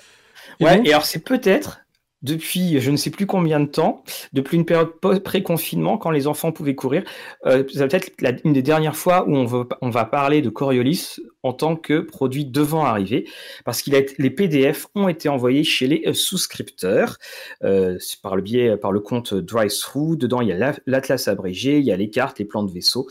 Et 0.60 0.64
Ouais, 0.64 0.78
donc, 0.78 0.86
et 0.86 0.90
alors 0.92 1.04
c'est 1.04 1.24
peut-être 1.24 1.85
depuis 2.22 2.80
je 2.80 2.90
ne 2.90 2.96
sais 2.96 3.10
plus 3.10 3.26
combien 3.26 3.60
de 3.60 3.66
temps, 3.66 4.02
depuis 4.32 4.56
une 4.56 4.64
période 4.64 4.92
pré-confinement, 5.00 5.98
quand 5.98 6.10
les 6.10 6.26
enfants 6.26 6.52
pouvaient 6.52 6.74
courir, 6.74 7.04
euh, 7.46 7.64
c'est 7.72 7.86
peut-être 7.88 8.10
une 8.44 8.52
des 8.52 8.62
dernières 8.62 8.96
fois 8.96 9.26
où 9.28 9.36
on 9.36 9.44
va, 9.90 10.04
parler 10.04 10.42
de 10.42 10.48
Coriolis 10.48 11.16
en 11.42 11.52
tant 11.52 11.76
que 11.76 12.00
produit 12.00 12.44
devant 12.44 12.84
arriver, 12.84 13.28
parce 13.64 13.86
été- 13.86 14.14
les 14.18 14.30
PDF 14.30 14.86
ont 14.94 15.08
été 15.08 15.28
envoyés 15.28 15.64
chez 15.64 15.86
les 15.86 16.02
euh, 16.06 16.12
souscripteurs 16.12 17.18
euh, 17.64 17.98
par 18.22 18.36
le 18.36 18.42
biais, 18.42 18.76
par 18.76 18.92
le 18.92 19.00
compte 19.00 19.34
Drythrough. 19.34 20.16
Dedans, 20.16 20.40
il 20.40 20.48
y 20.48 20.52
a 20.52 20.56
la- 20.56 20.74
l'atlas 20.86 21.28
abrégé, 21.28 21.78
il 21.78 21.84
y 21.84 21.92
a 21.92 21.96
les 21.96 22.10
cartes, 22.10 22.38
les 22.38 22.44
plans 22.44 22.62
de 22.62 22.72
vaisseau. 22.72 23.08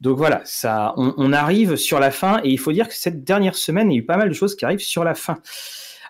Donc 0.00 0.16
voilà, 0.16 0.42
ça, 0.44 0.94
on 0.96 1.32
arrive 1.32 1.74
sur 1.74 1.98
la 1.98 2.12
fin 2.12 2.40
et 2.44 2.50
il 2.50 2.58
faut 2.58 2.70
dire 2.70 2.86
que 2.86 2.94
cette 2.94 3.24
dernière 3.24 3.56
semaine, 3.56 3.90
il 3.90 3.94
y 3.94 3.98
a 3.98 4.00
eu 4.00 4.06
pas 4.06 4.16
mal 4.16 4.28
de 4.28 4.34
choses 4.34 4.54
qui 4.54 4.64
arrivent 4.64 4.78
sur 4.78 5.02
la 5.02 5.16
fin. 5.16 5.38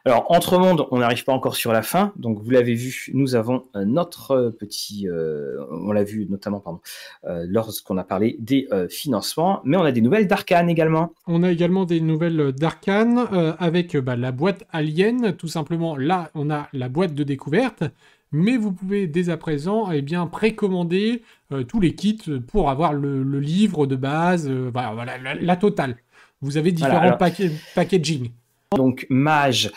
Alors, 0.05 0.27
entre 0.31 0.59
mondes, 0.59 0.87
on 0.91 0.99
n'arrive 0.99 1.25
pas 1.25 1.33
encore 1.33 1.57
sur 1.57 1.73
la 1.73 1.83
fin. 1.83 2.13
Donc, 2.17 2.41
vous 2.43 2.51
l'avez 2.51 2.75
vu, 2.75 3.11
nous 3.15 3.35
avons 3.35 3.65
notre 3.75 4.31
euh, 4.33 4.51
petit. 4.51 5.09
euh, 5.09 5.57
on 5.71 5.93
l'a 5.93 6.05
vu 6.05 6.27
notamment, 6.31 6.61
pardon, 6.61 6.81
euh, 7.25 7.45
lorsqu'on 7.49 7.97
a 7.99 8.05
parlé 8.05 8.37
des 8.39 8.69
euh, 8.73 8.89
financements. 8.89 9.61
Mais 9.65 9.77
on 9.77 9.83
a 9.83 9.93
des 9.93 10.01
nouvelles 10.01 10.27
d'Arkane 10.29 10.71
également. 10.71 11.13
on 11.27 11.43
a 11.43 11.51
également 11.51 11.85
des 11.85 12.01
nouvelles 12.01 12.53
d'Arkane 12.53 13.27
avec 13.59 13.97
bah, 13.97 14.17
la 14.17 14.33
boîte 14.33 14.65
Alien, 14.71 15.33
tout 15.37 15.49
simplement. 15.49 15.97
Là, 15.97 16.31
on 16.35 16.51
a 16.51 16.69
la 16.73 16.89
boîte 16.89 17.15
de 17.15 17.25
découverte, 17.25 17.85
mais 18.33 18.57
vous 18.57 18.73
pouvez 18.73 19.07
dès 19.07 19.31
à 19.31 19.37
présent 19.37 19.91
eh 19.91 20.03
bien 20.03 20.27
précommander 20.27 21.23
tous 21.67 21.81
les 21.81 21.95
kits 21.95 22.19
pour 22.47 22.71
avoir 22.71 22.93
le, 22.93 23.23
le 23.23 23.41
livre 23.41 23.87
de 23.87 23.97
base, 23.97 24.49
voilà, 24.49 25.19
la, 25.19 25.35
la 25.35 25.57
totale. 25.57 25.97
Vous 26.41 26.57
avez 26.57 26.71
différents 26.73 26.93
Voilà, 26.95 27.07
alors- 27.09 27.19
paquets- 27.19 27.51
packaging. 27.75 28.31
Donc, 28.77 29.07
Mage 29.09 29.73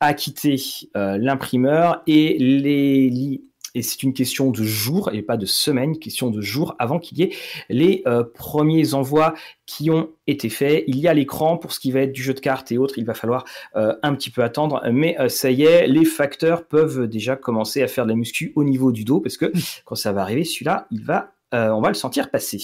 a 0.00 0.14
quitté 0.14 0.56
euh, 0.96 1.16
l'imprimeur 1.18 2.02
et 2.06 2.36
les 2.38 3.40
et 3.74 3.82
c'est 3.82 4.02
une 4.02 4.12
question 4.12 4.50
de 4.50 4.62
jours 4.62 5.10
et 5.12 5.22
pas 5.22 5.36
de 5.36 5.46
semaines, 5.46 5.98
question 5.98 6.30
de 6.30 6.40
jours 6.40 6.74
avant 6.78 6.98
qu'il 6.98 7.18
y 7.18 7.22
ait 7.22 7.32
les 7.68 8.02
euh, 8.06 8.22
premiers 8.22 8.94
envois 8.94 9.34
qui 9.66 9.90
ont 9.90 10.10
été 10.26 10.48
faits. 10.48 10.84
Il 10.86 10.98
y 10.98 11.08
a 11.08 11.14
l'écran 11.14 11.56
pour 11.56 11.72
ce 11.72 11.80
qui 11.80 11.90
va 11.90 12.00
être 12.00 12.12
du 12.12 12.22
jeu 12.22 12.34
de 12.34 12.40
cartes 12.40 12.70
et 12.72 12.78
autres, 12.78 12.98
il 12.98 13.04
va 13.04 13.14
falloir 13.14 13.44
euh, 13.76 13.94
un 14.02 14.14
petit 14.14 14.30
peu 14.30 14.42
attendre, 14.42 14.82
mais 14.92 15.18
euh, 15.18 15.28
ça 15.28 15.50
y 15.50 15.62
est, 15.62 15.86
les 15.86 16.04
facteurs 16.04 16.66
peuvent 16.66 17.06
déjà 17.06 17.36
commencer 17.36 17.82
à 17.82 17.88
faire 17.88 18.04
de 18.04 18.10
la 18.10 18.16
muscu 18.16 18.52
au 18.56 18.64
niveau 18.64 18.92
du 18.92 19.04
dos 19.04 19.20
parce 19.20 19.36
que 19.36 19.52
quand 19.84 19.94
ça 19.94 20.12
va 20.12 20.22
arriver, 20.22 20.44
celui-là, 20.44 20.86
il 20.90 21.02
va, 21.02 21.32
on 21.52 21.80
va 21.80 21.88
le 21.88 21.94
sentir 21.94 22.30
passer. 22.30 22.58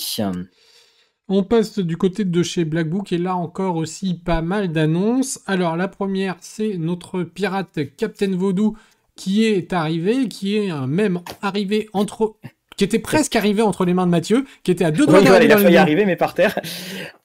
On 1.31 1.43
passe 1.43 1.79
du 1.79 1.99
côté 1.99 2.25
de 2.25 2.43
chez 2.43 2.64
Black 2.64 2.88
Book 2.88 3.12
et 3.12 3.19
là 3.19 3.37
encore 3.37 3.77
aussi 3.77 4.14
pas 4.14 4.41
mal 4.41 4.73
d'annonces. 4.73 5.41
Alors 5.47 5.77
la 5.77 5.87
première, 5.87 6.37
c'est 6.41 6.79
notre 6.79 7.23
pirate 7.23 7.81
Captain 7.97 8.35
Vaudou 8.35 8.77
qui 9.14 9.45
est 9.45 9.73
arrivé, 9.73 10.29
qui 10.29 10.57
est 10.57 10.73
même 10.87 11.21
arrivé 11.43 11.91
entre... 11.93 12.37
qui 12.77 12.85
était 12.85 12.99
presque 12.99 13.37
arrivé 13.37 13.61
entre 13.61 13.85
les 13.85 13.93
mains 13.93 14.07
de 14.07 14.11
Mathieu, 14.11 14.47
qui 14.62 14.71
était 14.71 14.85
à 14.85 14.91
deux 14.91 15.05
doigts 15.05 15.19
Oui, 15.19 15.27
voilà, 15.27 15.47
d'arriver 15.47 15.47
il 15.47 15.53
a 15.53 15.59
failli 15.59 15.77
arriver, 15.77 16.05
mais 16.07 16.17
par 16.17 16.35
terre. 16.35 16.59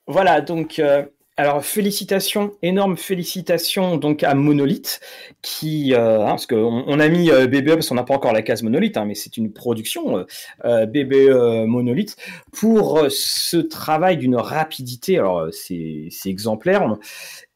Voilà, 0.07 0.41
donc 0.41 0.79
euh, 0.79 1.05
alors 1.35 1.65
félicitations, 1.65 2.51
énormes 2.61 2.95
félicitations 2.95 3.97
donc 3.97 4.21
à 4.23 4.35
Monolith 4.35 4.99
qui, 5.41 5.93
euh, 5.93 6.21
hein, 6.21 6.27
parce 6.27 6.45
qu'on 6.45 6.83
on 6.85 6.99
a 6.99 7.09
mis 7.09 7.31
euh, 7.31 7.47
BBE 7.47 7.73
parce 7.73 7.89
qu'on 7.89 7.95
n'a 7.95 8.03
pas 8.03 8.13
encore 8.13 8.33
la 8.33 8.43
case 8.43 8.61
Monolith, 8.61 8.97
hein, 8.97 9.05
mais 9.05 9.15
c'est 9.15 9.37
une 9.37 9.51
production 9.51 10.17
euh, 10.17 10.25
euh 10.65 10.85
BBE 10.85 11.65
Monolith 11.65 12.17
pour 12.51 13.07
ce 13.09 13.57
travail 13.57 14.17
d'une 14.17 14.35
rapidité. 14.35 15.17
Alors 15.17 15.47
c'est 15.51 16.09
exemplaire. 16.25 16.87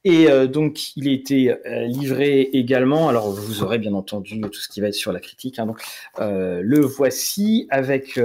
Et 0.04 0.28
donc, 0.48 0.96
il 0.96 1.10
a 1.10 1.12
été 1.12 1.54
livré 1.88 2.42
également. 2.54 3.10
Alors, 3.10 3.30
vous 3.30 3.62
aurez 3.62 3.78
bien 3.78 3.94
entendu 3.94 4.40
tout 4.40 4.54
ce 4.54 4.70
qui 4.70 4.80
va 4.80 4.88
être 4.88 4.94
sur 4.94 5.12
la 5.12 5.20
critique. 5.20 5.60
Hein, 5.60 5.66
donc, 5.66 5.82
le 6.18 6.80
voici 6.80 7.68
avec 7.70 8.18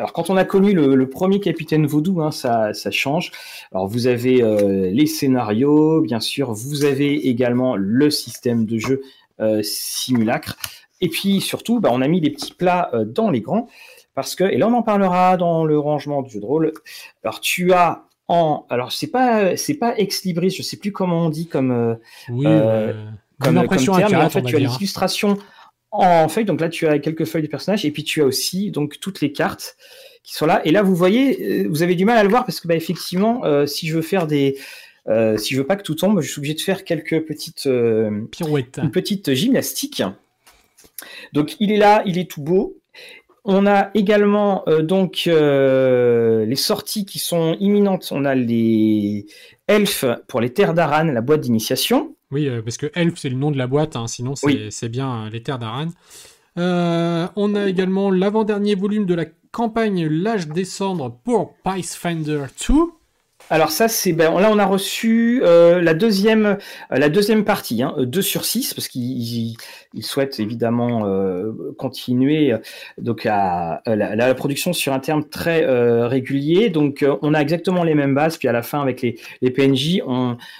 alors, 0.00 0.14
quand 0.14 0.30
on 0.30 0.38
a 0.38 0.46
connu 0.46 0.72
le, 0.72 1.10
premier 1.10 1.40
Capitaine 1.40 1.86
Vaudou, 1.86 2.22
hein, 2.22 2.30
ça, 2.30 2.72
change. 2.90 3.32
Alors, 3.70 3.86
vous 3.86 4.06
avez 4.06 4.42
euh, 4.42 4.88
les 4.90 5.04
scénarios, 5.04 6.00
bien 6.00 6.20
sûr. 6.20 6.54
Vous 6.54 6.86
avez 6.86 7.28
également 7.28 7.76
le 7.76 8.10
système 8.10 8.64
de 8.64 8.78
jeu 8.78 9.02
euh, 9.40 9.60
simulacre. 9.62 10.56
Et 11.02 11.10
puis, 11.10 11.42
surtout, 11.42 11.80
bah, 11.80 11.90
on 11.92 12.00
a 12.00 12.08
mis 12.08 12.22
des 12.22 12.30
petits 12.30 12.54
plats 12.54 12.88
euh, 12.94 13.04
dans 13.04 13.28
les 13.28 13.42
grands. 13.42 13.68
Parce 14.14 14.34
que, 14.34 14.44
et 14.44 14.56
là, 14.56 14.68
on 14.68 14.72
en 14.72 14.82
parlera 14.82 15.36
dans 15.36 15.66
le 15.66 15.78
rangement 15.78 16.22
du 16.22 16.30
jeu 16.30 16.40
de 16.40 16.46
rôle. 16.46 16.72
Alors, 17.22 17.40
tu 17.40 17.74
as 17.74 18.04
en. 18.26 18.64
Alors, 18.70 18.92
c'est 18.92 19.10
pas, 19.10 19.54
c'est 19.58 19.74
pas 19.74 19.98
ex 19.98 20.24
libris, 20.24 20.48
je 20.48 20.62
sais 20.62 20.78
plus 20.78 20.92
comment 20.92 21.26
on 21.26 21.28
dit 21.28 21.46
comme. 21.46 21.98
oui, 22.30 22.46
comme, 23.38 23.58
impression 23.58 23.94
terme, 23.96 24.14
en 24.14 24.30
fait, 24.30 24.42
tu 24.44 24.56
as 24.56 24.60
l'illustration 24.60 25.36
en 25.90 26.28
feuille. 26.28 26.44
Donc 26.44 26.60
là, 26.60 26.68
tu 26.68 26.86
as 26.86 26.98
quelques 26.98 27.24
feuilles 27.24 27.42
de 27.42 27.48
personnages 27.48 27.84
et 27.84 27.90
puis 27.90 28.04
tu 28.04 28.22
as 28.22 28.24
aussi 28.24 28.70
donc 28.70 29.00
toutes 29.00 29.20
les 29.20 29.32
cartes 29.32 29.76
qui 30.22 30.34
sont 30.34 30.46
là. 30.46 30.60
Et 30.64 30.70
là, 30.70 30.82
vous 30.82 30.94
voyez, 30.94 31.64
euh, 31.64 31.68
vous 31.68 31.82
avez 31.82 31.94
du 31.94 32.04
mal 32.04 32.18
à 32.18 32.22
le 32.22 32.28
voir 32.28 32.44
parce 32.44 32.60
que 32.60 32.68
bah, 32.68 32.76
effectivement, 32.76 33.44
euh, 33.44 33.66
si 33.66 33.86
je 33.86 33.94
veux 33.94 34.02
faire 34.02 34.26
des 34.26 34.58
euh, 35.08 35.36
si 35.38 35.54
je 35.54 35.60
veux 35.60 35.66
pas 35.66 35.76
que 35.76 35.82
tout 35.82 35.94
tombe, 35.94 36.20
je 36.20 36.30
suis 36.30 36.38
obligé 36.38 36.54
de 36.54 36.60
faire 36.60 36.84
quelques 36.84 37.24
petites 37.26 37.68
pirouettes, 38.30 38.78
une 38.82 38.90
petite 38.90 39.32
gymnastique. 39.34 40.02
Donc 41.32 41.56
il 41.58 41.72
est 41.72 41.78
là, 41.78 42.02
il 42.06 42.18
est 42.18 42.30
tout 42.30 42.42
beau. 42.42 42.79
On 43.44 43.66
a 43.66 43.90
également 43.94 44.64
donc 44.82 45.22
les 45.26 46.56
sorties 46.56 47.06
qui 47.06 47.18
sont 47.18 47.56
imminentes. 47.58 48.08
On 48.10 48.24
a 48.24 48.34
les 48.34 49.26
elfes 49.66 50.04
pour 50.28 50.40
les 50.40 50.52
terres 50.52 50.74
d'Aran, 50.74 51.04
la 51.04 51.20
boîte 51.20 51.40
d'initiation. 51.40 52.14
Oui, 52.30 52.48
euh, 52.48 52.62
parce 52.62 52.76
que 52.76 52.86
Elf, 52.94 53.14
c'est 53.16 53.28
le 53.28 53.36
nom 53.36 53.50
de 53.50 53.58
la 53.58 53.66
boîte, 53.66 53.96
hein, 53.96 54.06
sinon 54.06 54.34
c'est 54.36 54.88
bien 54.88 55.26
euh, 55.26 55.30
les 55.30 55.42
terres 55.42 55.58
d'Aran. 55.58 55.88
Euh, 56.58 57.26
on 57.36 57.54
a 57.54 57.68
également 57.68 58.10
l'avant-dernier 58.10 58.74
volume 58.74 59.06
de 59.06 59.14
la 59.14 59.24
campagne 59.52 60.06
L'âge 60.06 60.48
des 60.48 60.64
cendres 60.64 61.18
pour 61.24 61.54
Pathfinder 61.64 62.44
2. 62.68 62.74
Alors 63.52 63.72
ça, 63.72 63.88
c'est 63.88 64.12
ben, 64.12 64.32
là 64.38 64.48
on 64.52 64.58
a 64.60 64.64
reçu 64.64 65.42
euh, 65.42 65.82
la 65.82 65.92
deuxième 65.92 66.46
euh, 66.46 66.56
la 66.92 67.08
deuxième 67.08 67.44
partie, 67.44 67.82
hein, 67.82 67.96
2 67.98 68.22
sur 68.22 68.44
6, 68.44 68.74
parce 68.74 68.86
qu'ils 68.86 69.56
souhaitent 70.02 70.38
évidemment 70.38 71.04
euh, 71.04 71.74
continuer 71.76 72.54
donc 72.98 73.26
à, 73.26 73.82
la, 73.86 74.34
production 74.34 74.72
sur 74.72 74.92
un 74.92 75.00
terme 75.00 75.24
très 75.24 75.66
régulier. 76.06 76.70
Donc 76.70 77.04
on 77.22 77.34
a 77.34 77.40
exactement 77.40 77.82
les 77.82 77.96
mêmes 77.96 78.14
bases, 78.14 78.36
puis 78.36 78.46
à 78.46 78.52
la 78.52 78.62
fin 78.62 78.80
avec 78.80 79.02
les, 79.02 79.18
les 79.42 79.50
PNJ, 79.50 80.00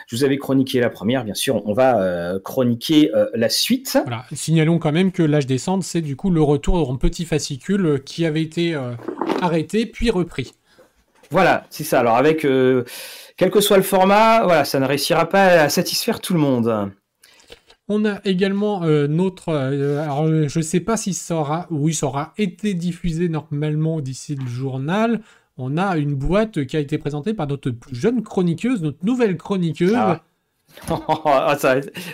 je 0.08 0.16
vous 0.16 0.24
avais 0.24 0.36
chroniqué 0.36 0.80
la 0.80 0.90
première, 0.90 1.24
bien 1.24 1.34
sûr, 1.34 1.62
on 1.66 1.72
va 1.72 2.34
chroniquer 2.42 3.12
la 3.34 3.48
suite. 3.48 3.98
Voilà. 4.02 4.24
Signalons 4.32 4.80
quand 4.80 4.92
même 4.92 5.12
que 5.12 5.22
l'âge 5.22 5.46
des 5.46 5.58
cendres, 5.58 5.84
c'est 5.84 6.00
du 6.00 6.16
coup 6.16 6.30
le 6.30 6.42
retour 6.42 6.90
en 6.90 6.96
petit 6.96 7.24
fascicule 7.24 8.02
qui 8.04 8.26
avait 8.26 8.42
été 8.42 8.76
arrêté 9.40 9.86
puis 9.86 10.10
repris. 10.10 10.54
Voilà, 11.30 11.66
c'est 11.70 11.84
ça. 11.84 12.00
Alors 12.00 12.16
avec 12.16 12.44
euh, 12.44 12.84
quel 13.36 13.50
que 13.50 13.60
soit 13.60 13.76
le 13.76 13.82
format, 13.82 14.42
voilà, 14.42 14.64
ça 14.64 14.80
ne 14.80 14.86
réussira 14.86 15.28
pas 15.28 15.62
à 15.62 15.68
satisfaire 15.68 16.20
tout 16.20 16.34
le 16.34 16.40
monde. 16.40 16.90
On 17.88 18.04
a 18.04 18.20
également 18.24 18.84
euh, 18.84 19.06
notre. 19.06 19.48
Euh, 19.48 20.02
alors, 20.02 20.26
je 20.26 20.58
ne 20.58 20.62
sais 20.62 20.80
pas 20.80 20.96
si 20.96 21.14
ça 21.14 21.36
aura. 21.36 21.66
Oui, 21.70 21.94
ça 21.94 22.06
aura 22.06 22.32
été 22.38 22.74
diffusé 22.74 23.28
normalement 23.28 24.00
d'ici 24.00 24.34
le 24.34 24.46
journal. 24.46 25.20
On 25.56 25.76
a 25.76 25.96
une 25.96 26.14
boîte 26.14 26.64
qui 26.66 26.76
a 26.76 26.80
été 26.80 26.98
présentée 26.98 27.34
par 27.34 27.46
notre 27.46 27.70
plus 27.70 27.94
jeune 27.94 28.22
chroniqueuse, 28.22 28.82
notre 28.82 29.04
nouvelle 29.04 29.36
chroniqueuse. 29.36 29.94
Ah. 29.94 30.22
Ah, 31.24 31.56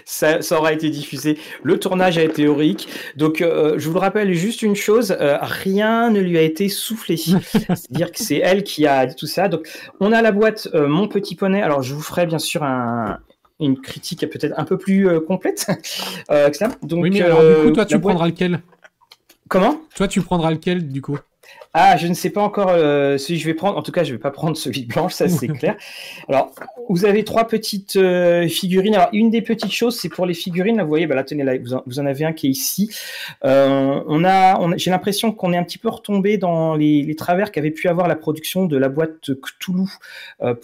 ça, 0.05 0.43
ça, 0.43 0.59
aura 0.59 0.73
été 0.73 0.91
diffusé. 0.91 1.39
Le 1.63 1.79
tournage 1.79 2.19
a 2.19 2.23
été 2.23 2.43
héroïque. 2.43 2.89
Donc, 3.17 3.41
euh, 3.41 3.75
je 3.79 3.89
vous 3.89 3.95
le 3.95 4.01
rappelle 4.01 4.33
juste 4.35 4.63
une 4.63 4.77
chose 4.77 5.17
euh, 5.21 5.39
rien 5.41 6.11
ne 6.11 6.21
lui 6.21 6.37
a 6.39 6.43
été 6.43 6.69
soufflé. 6.69 7.17
C'est-à-dire 7.17 8.13
que 8.13 8.19
c'est 8.19 8.39
elle 8.39 8.65
qui 8.65 8.87
a 8.87 9.07
dit 9.07 9.15
tout 9.15 9.27
ça. 9.27 9.49
Donc, 9.49 9.69
on 10.01 10.13
a 10.13 10.23
la 10.23 10.33
boîte 10.33 10.69
euh, 10.75 10.89
Mon 10.89 11.09
Petit 11.09 11.35
Poney. 11.35 11.63
Alors, 11.63 11.83
je 11.83 11.95
vous 11.95 12.03
ferai 12.03 12.27
bien 12.27 12.39
sûr 12.39 12.63
un, 12.63 13.19
une 13.61 13.81
critique 13.81 14.29
peut-être 14.31 14.59
un 14.59 14.65
peu 14.65 14.79
plus 14.79 15.09
complète. 15.21 15.67
Donc, 16.83 17.03
oui, 17.03 17.11
mais 17.11 17.23
alors, 17.23 17.43
du 17.43 17.67
coup, 17.67 17.71
toi, 17.73 17.87
tu 17.87 18.01
prendras 18.01 18.27
lequel? 18.27 18.61
Comment? 19.49 19.81
Toi, 19.95 20.09
tu 20.09 20.21
prendras 20.23 20.51
lequel, 20.51 20.89
du 20.89 21.01
coup? 21.01 21.19
Ah, 21.79 21.99
je 21.99 22.07
ne 22.07 22.15
sais 22.15 22.31
pas 22.31 22.41
encore 22.41 22.71
euh, 22.71 23.19
celui 23.19 23.35
que 23.35 23.43
je 23.43 23.49
vais 23.51 23.55
prendre. 23.55 23.77
En 23.77 23.83
tout 23.83 23.93
cas, 23.93 24.03
je 24.03 24.09
ne 24.09 24.17
vais 24.17 24.23
pas 24.23 24.31
prendre 24.31 24.57
celui 24.57 24.85
de 24.85 24.89
blanche, 24.89 25.13
ça 25.13 25.29
c'est 25.29 25.47
clair. 25.59 25.77
Alors, 26.27 26.51
vous 26.89 27.05
avez 27.05 27.23
trois 27.23 27.47
petites 27.47 27.97
euh, 27.97 28.49
figurines. 28.49 28.95
Alors, 28.95 29.11
une 29.13 29.29
des 29.29 29.43
petites 29.43 29.73
choses, 29.73 30.01
c'est 30.01 30.09
pour 30.09 30.25
les 30.25 30.33
figurines. 30.33 30.81
vous 30.81 30.89
voyez, 30.89 31.07
bah 31.07 31.15
là, 31.15 31.23
tenez, 31.23 31.45
là, 31.45 31.53
vous, 31.59 31.99
en, 31.99 32.07
avez 32.07 32.25
un 32.25 32.33
qui 32.33 32.47
est 32.47 32.51
ici. 32.51 32.91
Euh, 33.45 34.03
on 34.07 34.25
a, 34.25 34.59
j'ai 34.79 34.91
l'impression 34.91 35.33
qu'on 35.33 35.53
est 35.53 35.59
un 35.59 35.65
petit 35.65 35.77
peu 35.77 35.91
retombé 35.91 36.39
dans 36.39 36.77
les, 36.77 37.15
travers 37.15 37.53
qu'avait 37.53 37.71
pu 37.71 37.89
avoir 37.89 38.09
la 38.09 38.17
production 38.17 38.65
de 38.65 38.79
la 38.79 38.89
boîte 38.89 39.33
Cthulhu 39.35 39.91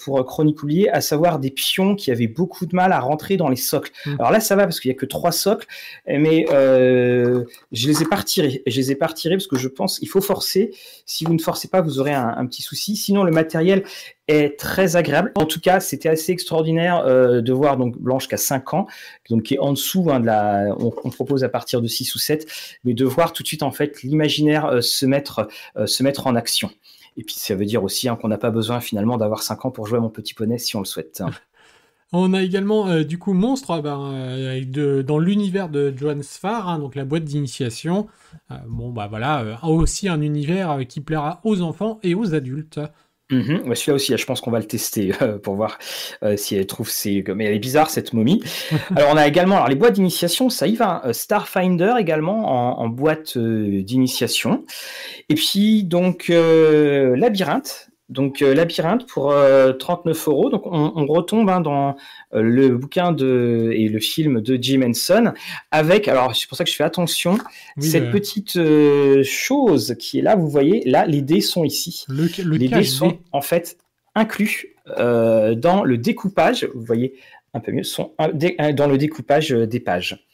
pour 0.03 0.25
Chronicoulier, 0.25 0.89
à 0.89 1.03
savoir 1.03 1.39
des 1.39 1.51
pions 1.51 1.95
qui 1.95 2.11
avaient 2.11 2.27
beaucoup 2.27 2.65
de 2.65 2.75
mal 2.75 2.91
à 2.91 3.01
rentrer 3.01 3.37
dans 3.37 3.51
les 3.51 3.57
socles. 3.57 3.91
Hmm. 4.07 4.15
Alors 4.19 4.31
là, 4.31 4.41
ça 4.41 4.57
va 4.57 4.63
parce 4.63 4.81
qu'il 4.81 4.91
n'y 4.91 4.97
a 4.97 4.99
que 4.99 5.05
trois 5.05 5.33
socles, 5.33 5.67
mais 6.07 6.47
je 6.51 7.87
les 7.87 8.03
ai 8.03 8.07
pas 8.07 8.17
retirés. 8.17 8.63
Je 8.67 8.77
les 8.79 8.93
ai 8.93 8.95
pas 8.95 9.09
retirés 9.09 9.37
parce 9.37 9.47
que 9.47 9.59
je 9.59 9.69
pense 9.69 9.99
qu'il 9.99 10.09
faut 10.09 10.23
forcer 10.23 10.73
si 11.07 11.25
vous 11.25 11.35
ne 11.35 11.41
forcez 11.41 11.69
pas, 11.69 11.81
vous 11.81 11.99
aurez 11.99 12.13
un, 12.13 12.47
petit 12.47 12.63
souci. 12.63 12.97
Sinon, 12.97 13.25
le 13.25 13.31
matériel 13.31 13.85
est 14.29 14.59
très 14.59 14.97
agréable. 14.97 15.33
En 15.35 15.47
tout 15.47 15.61
cas, 15.61 15.81
c'était 15.81 16.09
assez 16.09 16.33
extraordinaire 16.33 17.05
euh, 17.07 17.41
de 17.41 17.53
voir 17.53 17.77
donc 17.77 17.99
Blanche 17.99 18.29
qui 18.29 18.35
a 18.35 18.39
5 18.39 18.75
ans, 18.75 18.87
donc 19.31 19.43
qui 19.45 19.55
est 19.55 19.59
en 19.59 19.73
dessous 19.73 20.09
hein, 20.11 20.21
de 20.21 20.27
la. 20.27 20.75
On, 20.79 21.11
propose 21.11 21.45
à 21.45 21.49
partir 21.49 21.81
de 21.81 21.87
6 21.87 22.15
ou 22.15 22.19
7, 22.19 22.47
mais 22.85 22.95
de 22.95 23.05
voir 23.05 23.33
tout 23.33 23.43
de 23.43 23.49
suite 23.49 23.63
en 23.63 23.73
fait 23.73 24.03
l'imaginaire 24.03 24.67
euh, 24.67 24.81
se 24.81 25.07
mettre 25.07 25.49
euh, 25.77 25.87
se 25.87 26.03
mettre 26.03 26.27
en 26.27 26.35
action. 26.35 26.71
Et 27.17 27.25
puis 27.25 27.35
ça 27.37 27.55
veut 27.55 27.67
dire 27.67 27.85
aussi 27.85 28.09
hein, 28.09 28.17
qu'on 28.17 28.29
n'a 28.29 28.39
pas 28.39 28.51
besoin 28.51 28.81
finalement 28.81 29.19
d'avoir 29.19 29.43
5 29.43 29.67
ans 29.67 29.71
pour 29.71 29.87
jouer 29.87 29.99
à 29.99 30.01
mon 30.01 30.11
petit 30.11 30.35
poney 30.35 30.59
si 30.59 30.77
on 30.77 30.81
le 30.81 30.87
souhaite. 30.87 31.23
On 32.13 32.35
a 32.35 32.43
également 32.43 32.89
euh, 32.89 33.05
du 33.05 33.19
coup 33.19 33.33
Monstre 33.33 33.81
ben, 33.81 34.13
euh, 34.13 35.03
dans 35.03 35.19
l'univers 35.19 35.69
de 35.69 35.93
Johan 35.97 36.21
Sfar, 36.23 36.69
hein, 36.69 36.79
donc 36.79 36.95
la 36.95 37.05
boîte 37.05 37.25
d'initiation. 37.25 38.07
Euh, 38.51 38.57
bon 38.69 38.91
bah 38.91 39.07
voilà, 39.09 39.59
aussi 39.63 40.09
un 40.09 40.21
univers 40.21 40.81
qui 40.89 41.01
plaira 41.01 41.41
aux 41.45 41.63
enfants 41.63 41.99
et 42.03 42.15
aux 42.15 42.35
adultes. 42.35 42.81
Mhm. 43.31 43.75
Celui-là 43.75 43.95
aussi, 43.95 44.15
je 44.15 44.27
pense 44.27 44.43
qu'on 44.43 44.51
va 44.51 44.59
le 44.59 44.67
tester 44.67 45.13
pour 45.43 45.55
voir 45.55 45.79
si 46.37 46.55
elle 46.55 46.67
trouve 46.67 46.91
c'est. 46.91 47.25
Mais 47.35 47.47
elle 47.47 47.55
est 47.55 47.59
bizarre 47.59 47.89
cette 47.89 48.13
momie. 48.13 48.43
alors 48.97 49.11
on 49.11 49.17
a 49.17 49.27
également 49.27 49.57
alors 49.57 49.69
les 49.69 49.75
boîtes 49.75 49.95
d'initiation, 49.95 50.51
ça 50.51 50.67
y 50.67 50.75
va. 50.75 51.03
Starfinder 51.13 51.95
également 51.99 52.79
en, 52.79 52.85
en 52.85 52.89
boîte 52.89 53.39
d'initiation. 53.39 54.67
Et 55.31 55.35
puis 55.35 55.85
donc 55.85 56.29
labyrinthe 56.29 57.92
donc 58.09 58.43
euh, 58.43 58.55
Labyrinthe 58.55 59.07
pour 59.07 59.35
39 59.79 60.29
euh, 60.29 60.31
euros. 60.31 60.51
Donc 60.51 60.63
on, 60.67 61.07
retombe 61.07 61.49
hein, 61.49 61.61
dans 61.61 61.97
euh, 62.35 62.43
le 62.43 62.77
bouquin 62.77 63.13
de 63.13 63.73
et 63.75 63.89
le 63.89 63.99
film 64.01 64.41
de 64.41 64.59
Jim 64.61 64.83
Henson 64.83 65.33
avec. 65.71 66.09
Alors 66.09 66.37
c'est 66.37 66.49
pour 66.49 66.57
ça 66.57 66.65
que 66.65 66.71
je 66.71 66.77
fais 66.77 66.85
attention. 66.85 67.39
cette 67.79 68.11
petite 68.11 68.59
chose 69.25 69.97
qui 69.99 70.19
est 70.19 70.23
là, 70.23 70.37
vous 70.37 70.49
voyez, 70.49 70.89
là 70.89 71.07
les 71.07 71.23
dés 71.23 71.41
sont 71.41 71.65
ici. 71.65 72.05
les 72.09 72.69
dés 72.69 72.85
sont 72.85 73.19
en 73.33 73.41
fait 73.41 73.79
inclus 74.15 74.77
dans 74.87 75.83
le 75.85 75.97
découpage. 75.97 76.69
Vous 76.75 76.85
voyez 76.85 77.15
un 77.55 77.61
peu 77.61 77.73
mieux, 77.73 77.83
sont 77.83 78.13
dans 78.19 78.87
le 78.87 78.99
découpage 78.99 79.51
des 79.51 79.81
pages. 79.81 80.27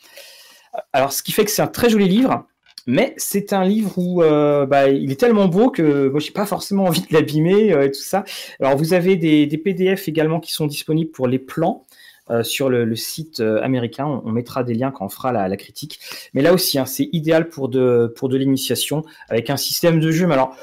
Alors 0.92 1.12
ce 1.12 1.22
qui 1.22 1.33
fait 1.33 1.44
que 1.44 1.50
c'est 1.50 1.62
un 1.62 1.66
très 1.68 1.90
joli 1.90 2.09
livre. 2.09 2.46
Mais 2.88 3.12
c'est 3.18 3.53
un 3.53 3.64
livre 3.64 3.98
où 3.98 4.22
euh, 4.22 4.64
bah, 4.64 4.88
il 4.88 5.12
est 5.12 5.20
tellement 5.20 5.46
beau 5.46 5.70
que 5.70 6.09
moi 6.09 6.20
j'ai 6.20 6.31
pas 6.31 6.46
forcément 6.46 6.85
envie 6.85 7.03
de 7.03 7.12
l'abîmer 7.12 7.70
euh, 7.70 7.85
et 7.85 7.90
tout 7.90 8.01
ça. 8.01 8.24
Alors 8.61 8.79
vous 8.79 8.94
avez 8.94 9.16
des, 9.16 9.46
PDF 9.59 10.09
également 10.09 10.40
qui 10.40 10.53
sont 10.53 10.66
disponibles 10.66 11.11
pour 11.11 11.29
les 11.29 11.38
plans. 11.38 11.85
Euh, 12.31 12.42
sur 12.42 12.68
le, 12.68 12.94
site 12.94 13.40
américain. 13.40 14.05
On, 14.07 14.33
mettra 14.33 14.62
des 14.62 14.74
liens 14.74 14.90
quand 14.90 15.07
on 15.07 15.09
fera 15.09 15.33
la, 15.33 15.57
critique. 15.57 15.98
Mais 16.35 16.42
là 16.42 16.53
aussi, 16.53 16.79
hein, 16.79 16.85
c'est 16.85 17.09
idéal 17.12 17.48
pour 17.48 17.70
de, 17.70 18.12
l'initiation 18.37 19.03
avec 19.31 19.48
un 19.48 19.57
système 19.57 19.98
de 19.98 20.11
jeu, 20.11 20.27
mais 20.27 20.35
alors 20.35 20.55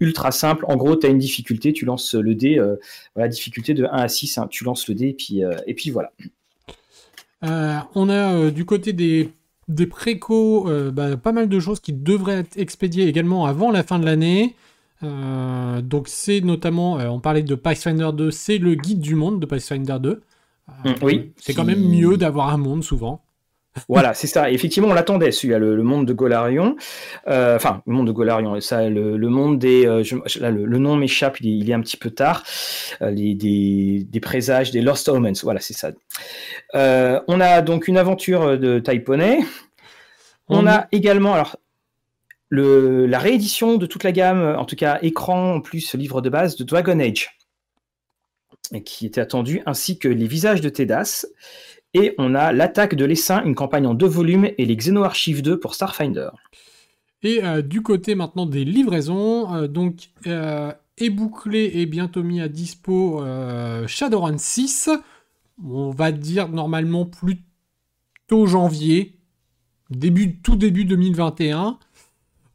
ultra 0.00 0.32
simple. 0.32 0.64
En 0.66 0.74
gros, 0.74 0.96
tu 0.96 1.06
as 1.06 1.10
une 1.10 1.18
difficulté, 1.18 1.72
tu 1.72 1.84
lances 1.84 2.14
le 2.14 2.34
dé, 2.34 2.60
voilà, 3.14 3.28
difficulté 3.28 3.74
de 3.74 3.84
1 3.84 3.88
à 3.90 4.08
6, 4.08 4.38
hein, 4.38 4.48
tu 4.50 4.64
lances 4.64 4.88
le 4.88 4.96
dé 4.96 5.10
et 5.10 5.12
puis, 5.12 5.42
et 5.68 5.74
puis 5.74 5.90
voilà. 5.90 6.10
on 7.42 8.08
a 8.08 8.50
du 8.50 8.64
côté 8.64 8.92
des 8.92 9.30
des 9.68 9.86
précos, 9.86 10.68
euh, 10.68 10.90
bah, 10.90 11.16
pas 11.16 11.32
mal 11.32 11.48
de 11.48 11.60
choses 11.60 11.80
qui 11.80 11.92
devraient 11.92 12.40
être 12.40 12.56
expédiées 12.58 13.06
également 13.06 13.46
avant 13.46 13.70
la 13.70 13.82
fin 13.82 13.98
de 13.98 14.04
l'année. 14.04 14.54
donc 15.02 16.08
c'est 16.08 16.40
notamment, 16.40 16.94
on 16.94 17.20
parlait 17.20 17.42
de 17.42 17.54
Pathfinder 17.54 18.10
2, 18.14 18.30
c'est 18.30 18.58
le 18.58 18.74
guide 18.74 19.00
du 19.00 19.14
monde 19.14 19.40
de 19.40 19.46
Pathfinder 19.46 19.96
2. 20.00 20.22
Mm, 20.84 20.90
oui. 21.02 21.32
C'est 21.36 21.54
quand 21.54 21.64
même 21.64 21.86
mieux 21.86 22.16
d'avoir 22.16 22.48
un 22.48 22.56
monde 22.56 22.82
souvent. 22.82 23.23
Voilà, 23.88 24.14
c'est 24.14 24.26
ça. 24.26 24.50
effectivement, 24.50 24.88
on 24.88 24.94
l'attendait, 24.94 25.32
celui-là, 25.32 25.58
le, 25.58 25.82
monde 25.82 26.06
de 26.06 26.12
Golarion. 26.12 26.76
Euh, 27.26 27.56
enfin, 27.56 27.82
le 27.86 27.92
monde 27.92 28.06
de 28.06 28.12
Golarion, 28.12 28.60
ça, 28.60 28.88
le, 28.88 29.16
monde 29.28 29.58
des. 29.58 29.86
Euh, 29.86 30.02
là, 30.40 30.50
le, 30.50 30.78
nom 30.78 30.96
m'échappe, 30.96 31.40
il, 31.40 31.68
est 31.68 31.74
un 31.74 31.80
petit 31.80 31.96
peu 31.96 32.10
tard. 32.10 32.44
Euh, 33.02 33.10
les, 33.10 33.34
des, 33.34 34.20
présages, 34.20 34.70
des 34.70 34.80
Lost 34.80 35.08
Omens. 35.08 35.42
Voilà, 35.42 35.60
c'est 35.60 35.74
ça. 35.74 35.90
on 36.74 37.40
a 37.40 37.62
donc 37.62 37.88
une 37.88 37.98
aventure 37.98 38.58
de 38.58 38.78
Taiponais. 38.78 39.40
On, 40.48 40.66
a 40.66 40.86
également, 40.92 41.34
alors, 41.34 41.56
le, 42.48 43.06
la 43.06 43.18
réédition 43.18 43.76
de 43.76 43.86
toute 43.86 44.04
la 44.04 44.12
gamme, 44.12 44.56
en 44.58 44.66
tout 44.66 44.76
cas 44.76 44.98
écran 45.02 45.60
plus 45.60 45.94
livre 45.94 46.20
de 46.20 46.28
base 46.28 46.56
de 46.56 46.64
Dragon 46.64 47.00
Age, 47.00 47.38
qui 48.84 49.06
était 49.06 49.20
attendu, 49.20 49.62
ainsi 49.66 49.98
que 49.98 50.06
les 50.06 50.26
visages 50.26 50.60
de 50.60 50.68
Tedas. 50.68 51.26
Et 51.94 52.14
on 52.18 52.34
a 52.34 52.52
l'attaque 52.52 52.96
de 52.96 53.04
l'Essaim, 53.04 53.42
une 53.44 53.54
campagne 53.54 53.86
en 53.86 53.94
deux 53.94 54.08
volumes, 54.08 54.50
et 54.58 54.66
les 54.66 54.76
Xenoarchives 54.76 55.42
2 55.42 55.58
pour 55.60 55.74
Starfinder. 55.74 56.30
Et 57.22 57.42
euh, 57.42 57.62
du 57.62 57.82
côté 57.82 58.14
maintenant 58.14 58.46
des 58.46 58.64
livraisons, 58.64 59.54
euh, 59.54 59.66
donc 59.66 60.10
euh, 60.26 60.72
est 60.98 61.10
bouclé 61.10 61.70
et 61.74 61.86
bientôt 61.86 62.22
mis 62.22 62.40
à 62.40 62.48
dispo 62.48 63.24
Shadowrun 63.86 64.38
6. 64.38 64.90
On 65.64 65.90
va 65.90 66.12
dire 66.12 66.48
normalement 66.48 67.06
plutôt 67.06 68.46
janvier, 68.46 69.16
début, 69.90 70.36
tout 70.40 70.56
début 70.56 70.84
2021. 70.84 71.78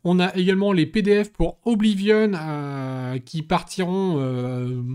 On 0.06 0.20
a 0.20 0.34
également 0.36 0.72
les 0.72 0.86
PDF 0.86 1.32
pour 1.34 1.58
Oblivion 1.66 2.32
qui 3.26 3.42
partiront 3.42 4.16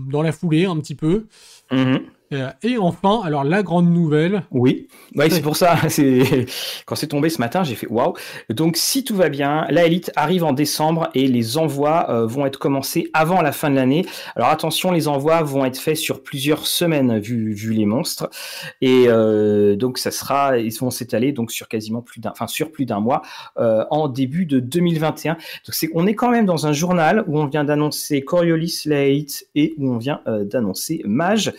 dans 0.09 0.23
la 0.23 0.31
foulée 0.31 0.65
un 0.65 0.77
petit 0.77 0.95
peu. 0.95 1.27
Mhm. 1.71 1.77
Euh, 1.79 1.99
et 2.31 2.77
enfin, 2.77 3.21
alors 3.23 3.43
la 3.43 3.63
grande 3.63 3.89
nouvelle. 3.89 4.43
Oui, 4.51 4.87
c'est 5.29 5.41
pour 5.41 5.55
ça. 5.55 5.75
Quand 6.85 6.95
c'est 6.95 7.07
tombé 7.07 7.29
ce 7.29 7.39
matin, 7.39 7.63
j'ai 7.63 7.75
fait 7.75 7.87
waouh. 7.87 8.13
Donc, 8.49 8.77
si 8.77 9.03
tout 9.03 9.15
va 9.15 9.29
bien, 9.29 9.65
la 9.69 9.85
Elite 9.85 10.11
arrive 10.15 10.43
en 10.43 10.53
décembre 10.53 11.09
et 11.13 11.27
les 11.27 11.57
envois 11.57 12.09
euh, 12.09 12.25
vont 12.25 12.45
être 12.45 12.57
commencés 12.57 13.09
avant 13.13 13.41
la 13.41 13.51
fin 13.51 13.69
de 13.69 13.75
l'année. 13.75 14.05
Alors, 14.35 14.49
attention, 14.49 14.91
les 14.91 15.07
envois 15.07 15.43
vont 15.43 15.65
être 15.65 15.77
faits 15.77 15.97
sur 15.97 16.23
plusieurs 16.23 16.65
semaines, 16.67 17.19
vu, 17.19 17.73
les 17.73 17.85
monstres. 17.85 18.29
Et 18.81 19.05
euh, 19.07 19.75
donc, 19.75 19.97
ça 19.97 20.11
sera, 20.11 20.57
ils 20.57 20.73
vont 20.79 20.89
s'étaler 20.89 21.31
donc 21.31 21.51
sur 21.51 21.67
quasiment 21.67 22.01
plus 22.01 22.21
d'un, 22.21 22.31
enfin, 22.31 22.47
sur 22.47 22.71
plus 22.71 22.85
d'un 22.85 22.99
mois 22.99 23.21
en 23.55 24.07
début 24.07 24.45
de 24.45 24.59
2021. 24.59 25.33
Donc, 25.33 25.91
on 25.93 26.07
est 26.07 26.15
quand 26.15 26.29
même 26.29 26.45
dans 26.45 26.67
un 26.67 26.73
journal 26.73 27.23
où 27.27 27.39
on 27.39 27.45
vient 27.45 27.63
d'annoncer 27.63 28.21
Coriolis, 28.21 28.81
la 28.85 29.03
Elite 29.03 29.47
et 29.55 29.73
où 29.77 29.91
on 29.91 29.97
vient 29.97 30.21
d'annoncer 30.25 31.01
Mage. 31.05 31.53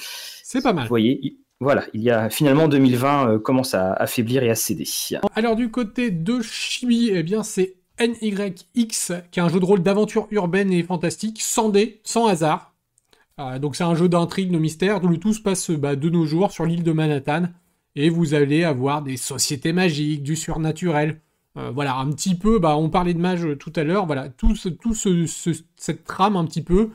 C'est 0.49 0.63
pas 0.63 0.73
mal. 0.73 0.85
Vous 0.85 0.91
voyez, 0.91 1.39
voilà, 1.59 1.87
il 1.93 2.03
y 2.03 2.11
a 2.13 2.31
finalement 2.31 2.69
2020 2.69 3.29
euh, 3.29 3.39
commence 3.41 3.75
à 3.75 3.95
affaiblir 3.95 4.45
et 4.45 4.51
à 4.51 4.55
céder. 4.55 4.87
Alors 5.35 5.57
du 5.57 5.73
côté 5.73 6.13
de 6.13 6.41
Chibi, 6.41 7.11
eh 7.13 7.25
bien 7.25 7.43
c'est 7.43 7.75
NYX, 7.99 9.13
qui 9.33 9.41
est 9.41 9.43
un 9.43 9.49
jeu 9.49 9.59
de 9.59 9.65
rôle 9.65 9.83
d'aventure 9.83 10.29
urbaine 10.31 10.73
et 10.73 10.85
fantastique, 10.85 11.43
sans 11.43 11.69
dés, 11.69 12.01
sans 12.05 12.29
hasard. 12.29 12.77
Euh, 13.41 13.59
donc 13.59 13.75
c'est 13.75 13.83
un 13.83 13.97
jeu 13.97 14.09
d'intrigue, 14.09 14.53
de 14.53 14.59
mystère, 14.59 15.03
où 15.03 15.09
le 15.09 15.19
tout 15.19 15.33
se 15.33 15.41
passe 15.41 15.73
bah, 15.73 15.97
de 15.97 16.09
nos 16.09 16.27
jours 16.27 16.53
sur 16.53 16.65
l'île 16.65 16.85
de 16.85 16.93
Manhattan. 16.93 17.49
Et 17.97 18.09
vous 18.09 18.35
allez 18.35 18.63
avoir 18.63 19.03
des 19.03 19.17
sociétés 19.17 19.73
magiques, 19.73 20.23
du 20.23 20.37
surnaturel. 20.37 21.21
Euh, 21.59 21.73
voilà, 21.73 21.97
un 21.97 22.09
petit 22.13 22.37
peu, 22.37 22.61
bah, 22.61 22.77
on 22.77 22.89
parlait 22.89 23.15
de 23.15 23.19
mage 23.19 23.49
tout 23.59 23.73
à 23.75 23.83
l'heure, 23.83 24.07
voilà, 24.07 24.29
tout, 24.29 24.55
tout 24.81 24.95
cette 24.95 26.05
trame 26.05 26.37
un 26.37 26.45
petit 26.45 26.63
peu, 26.63 26.91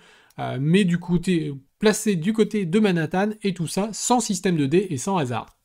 mais 0.58 0.86
du 0.86 1.00
côté 1.00 1.52
placé 1.82 2.16
du 2.16 2.32
côté 2.32 2.66
de 2.66 2.80
Manhattan, 2.80 3.32
et 3.44 3.54
tout 3.54 3.68
ça 3.68 3.90
sans 3.92 4.22
système 4.22 4.56
de 4.56 4.66
dés 4.66 4.88
et 4.90 4.98
sans 4.98 5.18
hasard. 5.18 5.58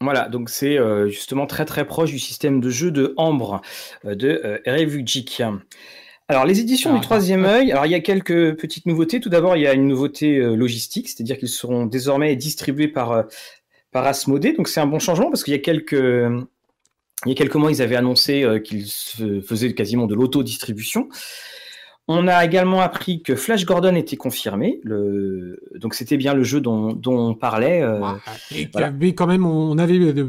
Voilà, 0.00 0.28
donc 0.28 0.48
c'est 0.48 0.78
euh, 0.78 1.08
justement 1.08 1.46
très 1.46 1.64
très 1.64 1.84
proche 1.84 2.10
du 2.10 2.18
système 2.18 2.60
de 2.60 2.70
jeu 2.70 2.90
de 2.90 3.14
Ambre 3.16 3.60
euh, 4.04 4.14
de 4.14 4.40
euh, 4.44 5.58
Alors 6.28 6.44
les 6.44 6.60
éditions 6.60 6.94
du 6.94 7.00
troisième 7.00 7.44
œil, 7.44 7.72
alors 7.72 7.84
il 7.84 7.90
y 7.90 7.96
a 7.96 8.00
quelques 8.00 8.56
petites 8.56 8.86
nouveautés. 8.86 9.20
Tout 9.20 9.28
d'abord, 9.28 9.56
il 9.56 9.62
y 9.62 9.66
a 9.66 9.74
une 9.74 9.88
nouveauté 9.88 10.38
euh, 10.38 10.54
logistique, 10.54 11.08
c'est-à-dire 11.08 11.36
qu'ils 11.36 11.48
seront 11.48 11.84
désormais 11.84 12.34
distribués 12.36 12.88
par 12.88 13.24
par 13.90 14.06
Asmodée. 14.06 14.52
Donc 14.52 14.68
c'est 14.68 14.80
un 14.80 14.86
bon 14.86 15.00
changement 15.00 15.30
parce 15.30 15.42
qu'il 15.42 15.52
y 15.52 15.56
a 15.56 15.60
quelques 15.60 15.92
il 15.92 17.28
y 17.28 17.32
a 17.32 17.34
quelques 17.34 17.56
mois, 17.56 17.72
ils 17.72 17.82
avaient 17.82 17.96
annoncé 17.96 18.46
qu'ils 18.64 18.86
faisaient 19.42 19.74
quasiment 19.74 20.06
de 20.06 20.14
l'auto-distribution. 20.14 21.08
On 22.08 22.26
a 22.26 22.42
également 22.42 22.80
appris 22.80 23.22
que 23.22 23.36
Flash 23.36 23.66
Gordon 23.66 23.94
était 23.94 24.16
confirmé. 24.16 24.80
Le... 24.82 25.60
Donc 25.74 25.94
c'était 25.94 26.16
bien 26.16 26.32
le 26.32 26.42
jeu 26.42 26.60
dont, 26.60 26.98
on 27.06 27.34
parlait. 27.34 27.82
Euh, 27.82 28.00
et 28.50 28.68
avait 28.74 29.14
quand 29.14 29.26
même, 29.26 29.44
on 29.44 29.76
avait 29.76 29.98
de... 29.98 30.26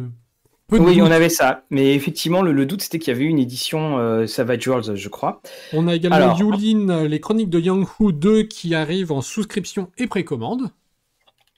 oui, 0.71 1.01
on 1.01 1.09
avait 1.09 1.29
ça. 1.29 1.63
Mais 1.69 1.95
effectivement, 1.95 2.41
le, 2.41 2.65
doute, 2.65 2.81
c'était 2.81 2.99
qu'il 2.99 3.13
y 3.13 3.15
avait 3.15 3.25
une 3.25 3.39
édition 3.39 3.97
euh, 3.97 4.27
Savage 4.27 4.67
Worlds, 4.67 4.95
je 4.95 5.09
crois. 5.09 5.41
On 5.71 5.87
a 5.87 5.95
également 5.95 6.37
Yulin, 6.37 7.07
les 7.07 7.19
chroniques 7.21 7.49
de 7.49 7.61
Yang 7.61 7.87
Hu 7.99 8.11
2 8.11 8.43
qui 8.43 8.75
arrivent 8.75 9.13
en 9.13 9.21
souscription 9.21 9.89
et 9.97 10.07
précommande. 10.07 10.71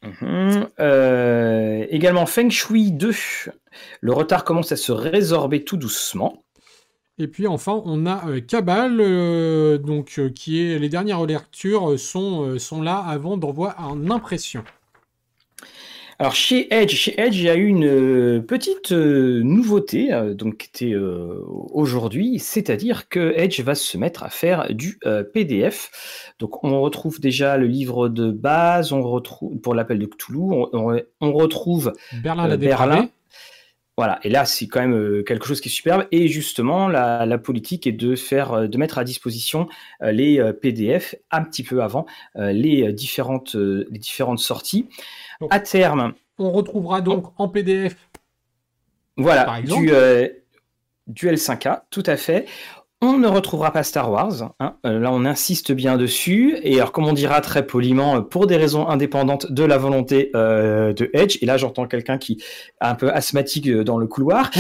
Mhm. 0.04 0.68
Euh, 0.80 1.86
également 1.90 2.26
Feng 2.26 2.50
Shui 2.50 2.92
2. 2.92 3.12
Le 4.02 4.14
retard 4.14 4.44
commence 4.44 4.72
à 4.72 4.76
se 4.76 4.92
résorber 4.92 5.64
tout 5.64 5.78
doucement. 5.78 6.44
Et 7.22 7.28
puis 7.28 7.46
enfin, 7.46 7.84
on 7.86 8.08
a 8.08 8.28
euh, 8.28 8.42
Cabal, 8.42 8.98
euh, 9.00 9.78
donc, 9.78 10.16
euh, 10.18 10.30
qui 10.30 10.60
est 10.60 10.80
les 10.80 10.90
dernières 10.90 11.24
lectures 11.24 12.00
sont, 12.00 12.58
sont 12.58 12.82
là 12.82 12.98
avant 12.98 13.38
d'envoi 13.38 13.76
en 13.78 14.10
impression. 14.10 14.64
Alors 16.18 16.34
chez 16.34 16.74
Edge, 16.74 16.94
chez 16.94 17.20
Edge, 17.20 17.38
il 17.38 17.44
y 17.44 17.50
a 17.50 17.56
eu 17.56 17.66
une 17.66 18.44
petite 18.44 18.92
nouveauté, 18.92 20.12
donc 20.36 20.66
était 20.66 20.94
aujourd'hui, 20.96 22.38
c'est-à-dire 22.38 23.10
que 23.10 23.34
Edge 23.36 23.60
va 23.62 23.74
se 23.74 23.98
mettre 23.98 24.22
à 24.22 24.30
faire 24.30 24.68
du 24.70 25.00
PDF. 25.34 26.32
Donc 26.38 26.64
on 26.64 26.80
retrouve 26.82 27.20
déjà 27.20 27.58
le 27.58 27.66
livre 27.66 28.08
de 28.08 28.30
base, 28.30 28.94
on 28.94 29.02
retrouve 29.02 29.58
pour 29.62 29.74
l'appel 29.74 29.98
de 29.98 30.06
Cthulhu, 30.06 30.42
on, 30.42 31.34
retrouve 31.34 31.92
Berlin 32.22 32.48
la 32.48 32.58
Berlin, 32.58 33.10
voilà, 34.02 34.20
et 34.24 34.30
là 34.30 34.46
c'est 34.46 34.66
quand 34.66 34.80
même 34.80 34.96
euh, 34.96 35.22
quelque 35.22 35.46
chose 35.46 35.62
qui 35.62 35.70
est 35.70 35.72
superbe. 35.72 36.08
Et 36.12 36.28
justement, 36.28 36.88
la, 36.88 37.38
politique 37.38 37.86
est 37.86 37.92
de 37.92 38.16
faire, 38.16 38.52
euh, 38.54 38.68
de 38.68 38.76
mettre 38.80 38.98
à 38.98 39.04
disposition 39.04 39.70
euh, 40.02 40.12
les 40.12 40.42
PDF 40.60 41.14
un 41.30 41.44
petit 41.44 41.62
peu 41.62 41.84
avant 41.84 42.08
les 42.36 42.92
différentes, 42.94 43.54
les 43.54 44.00
différentes 44.00 44.40
sorties. 44.40 44.90
à 45.52 45.60
terme, 45.60 46.14
on 46.40 46.52
retrouvera 46.52 47.02
donc 47.02 47.28
en 47.38 47.48
PDF. 47.48 47.96
Voilà, 49.18 49.62
du, 49.62 49.92
du 51.06 51.28
L5A, 51.28 51.82
tout 51.92 52.04
à 52.08 52.18
fait. 52.18 52.48
On 53.04 53.18
ne 53.18 53.28
retrouvera 53.28 53.72
pas 53.72 53.82
Star 53.82 54.12
Wars. 54.12 54.54
Hein. 54.60 54.76
Euh, 54.86 55.00
là, 55.00 55.10
on 55.12 55.26
insiste 55.26 55.72
bien 55.72 55.98
dessus. 55.98 56.56
Et 56.62 56.76
alors, 56.76 56.92
comme 56.92 57.08
on 57.08 57.14
dira 57.14 57.42
très 57.42 57.66
poliment, 57.66 58.18
euh, 58.18 58.22
pour 58.22 58.46
des 58.46 58.58
raisons 58.58 58.88
indépendantes 58.88 59.52
de 59.52 59.64
la 59.64 59.80
volonté 59.80 60.30
euh, 60.36 60.94
de 60.94 61.10
Edge, 61.14 61.40
et 61.42 61.48
là, 61.48 61.58
j'entends 61.58 61.88
quelqu'un 61.88 62.20
qui 62.20 62.34
est 62.34 62.44
un 62.80 62.94
peu 62.94 63.12
asthmatique 63.12 63.68
dans 63.72 63.98
le 63.98 64.06
couloir, 64.06 64.52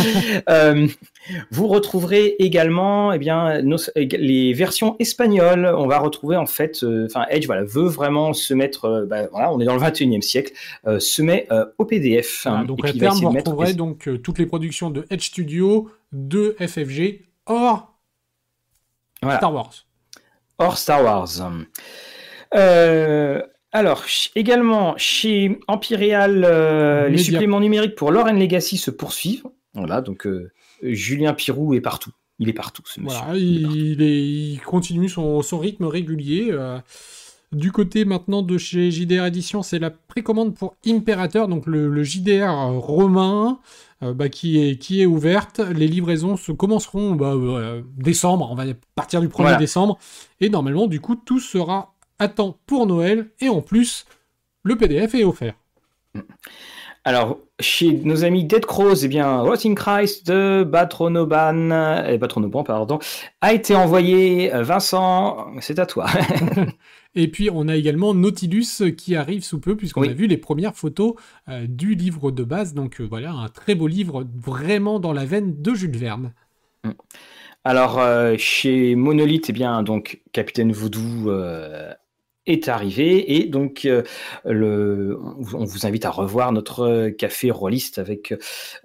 vous 1.52 1.68
retrouverez 1.68 2.36
également 2.40 3.14
eh 3.14 3.20
bien, 3.20 3.62
les 3.96 4.54
versions 4.54 4.96
espagnoles. 4.98 5.72
On 5.78 5.86
va 5.86 6.00
retrouver, 6.00 6.36
en 6.36 6.48
fait, 6.48 6.84
enfin, 7.06 7.26
Edge 7.30 7.46
voilà, 7.46 7.64
veut 7.64 7.88
vraiment 7.88 8.34
se 8.34 8.56
mettre, 8.56 9.06
bah, 9.08 9.28
voilà, 9.32 9.54
on 9.54 9.60
est 9.60 9.66
dans 9.66 9.76
le 9.76 9.82
21e 9.82 10.22
siècle, 10.22 10.54
se 10.98 11.22
met 11.22 11.48
au 11.78 11.86
PDF. 11.86 12.48
Hein, 12.48 12.66
donc, 12.66 12.84
à 12.86 12.92
terme, 12.92 13.20
vous 13.20 13.30
retrouverez 13.30 13.74
donc 13.74 14.10
toutes 14.24 14.40
les 14.40 14.48
productions 14.48 14.90
de 14.90 15.06
Edge 15.12 15.28
Studio, 15.28 15.90
de 16.12 16.56
FFG, 16.60 17.22
hors 17.46 17.91
Star 19.22 19.54
Wars. 19.54 19.86
Hors 20.58 20.78
Star 20.78 21.04
Wars. 21.04 21.30
Euh, 22.56 23.42
alors, 23.72 24.04
également, 24.36 24.96
chez 24.98 25.60
Empyreal, 25.68 26.44
euh, 26.46 27.08
les 27.08 27.18
suppléments 27.18 27.60
numériques 27.60 27.96
pour 27.96 28.12
Lore 28.12 28.28
Legacy 28.28 28.78
se 28.78 28.92
poursuivent. 28.92 29.46
Voilà, 29.74 30.02
donc 30.02 30.28
euh, 30.28 30.52
Julien 30.84 31.34
Pirou 31.34 31.74
est 31.74 31.82
partout. 31.82 32.12
Il 32.40 32.50
est 32.50 32.54
partout, 32.54 32.82
ce 32.86 33.00
monsieur. 33.00 33.22
il, 33.36 34.60
continue 34.66 35.08
son, 35.08 35.42
rythme 35.60 35.86
régulier. 35.86 36.52
Du 37.52 37.72
côté 37.72 38.06
maintenant 38.06 38.42
de 38.42 38.58
chez 38.58 38.92
JDR 38.92 39.26
Edition, 39.26 39.62
c'est 39.62 39.80
la 39.80 39.90
précommande 39.90 40.56
pour 40.56 40.76
Imperator, 40.86 41.48
donc 41.48 41.66
le 41.68 42.04
JDR 42.04 42.72
romain. 42.80 43.60
Euh, 44.04 44.14
bah, 44.14 44.30
qui, 44.30 44.60
est, 44.60 44.78
qui 44.78 45.02
est 45.02 45.06
ouverte. 45.06 45.60
Les 45.60 45.88
livraisons 45.88 46.36
se 46.36 46.52
commenceront 46.52 47.12
bah, 47.12 47.34
euh, 47.34 47.82
décembre, 47.98 48.50
on 48.52 48.56
va 48.56 48.64
partir 48.96 49.22
du 49.22 49.28
1er 49.28 49.60
décembre. 49.60 50.00
Et 50.40 50.50
normalement, 50.50 50.88
du 50.88 51.00
coup, 51.00 51.16
tout 51.16 51.40
sera 51.40 51.94
à 52.18 52.28
temps 52.28 52.58
pour 52.66 52.88
Noël. 52.88 53.30
Et 53.40 53.50
en 53.50 53.62
plus, 53.62 54.06
le 54.64 54.76
PDF 54.76 55.14
est 55.14 55.24
offert. 55.24 55.54
Alors, 57.04 57.38
chez 57.60 57.94
nos 58.04 58.24
amis 58.24 58.44
Dead 58.44 58.66
Crows, 58.66 59.04
eh 59.04 59.08
bien, 59.08 59.42
Rotting 59.42 59.76
Christ 59.76 60.28
de 60.28 60.64
Batronoban, 60.64 62.06
et 62.08 62.18
Batronoban, 62.18 62.64
pardon, 62.64 63.00
a 63.42 63.54
été 63.54 63.76
envoyé. 63.76 64.50
Vincent, 64.54 65.48
c'est 65.60 65.78
à 65.78 65.86
toi. 65.86 66.08
Et 67.14 67.28
puis 67.28 67.50
on 67.52 67.68
a 67.68 67.76
également 67.76 68.14
Nautilus 68.14 68.94
qui 68.98 69.16
arrive 69.16 69.44
sous 69.44 69.60
peu 69.60 69.76
puisqu'on 69.76 70.04
a 70.04 70.14
vu 70.14 70.28
les 70.28 70.38
premières 70.38 70.76
photos 70.76 71.16
euh, 71.50 71.66
du 71.68 71.96
livre 71.96 72.32
de 72.32 72.44
base. 72.44 72.74
Donc 72.74 73.02
euh, 73.02 73.04
voilà, 73.04 73.32
un 73.32 73.50
très 73.50 73.76
beau 73.76 73.88
livre 73.88 74.26
vraiment 74.36 75.00
dans 75.00 75.14
la 75.14 75.26
veine 75.26 75.62
de 75.62 75.74
Jules 75.74 75.98
Verne. 75.98 76.34
Mm. 76.84 76.92
Alors 77.64 78.00
euh, 78.00 78.36
chez 78.38 78.96
Monolith, 78.96 79.50
eh 79.50 79.54
bien 79.54 79.84
donc 79.84 80.22
Capitaine 80.32 80.72
Voodoo 80.72 81.30
est 82.48 82.68
arrivé 82.68 83.36
et 83.36 83.46
donc 83.46 83.86
euh, 83.86 84.04
on 84.46 85.64
vous 85.64 85.86
invite 85.86 86.06
à 86.06 86.10
revoir 86.10 86.52
notre 86.52 87.10
café 87.10 87.52
rôliste 87.52 88.00
avec 88.00 88.34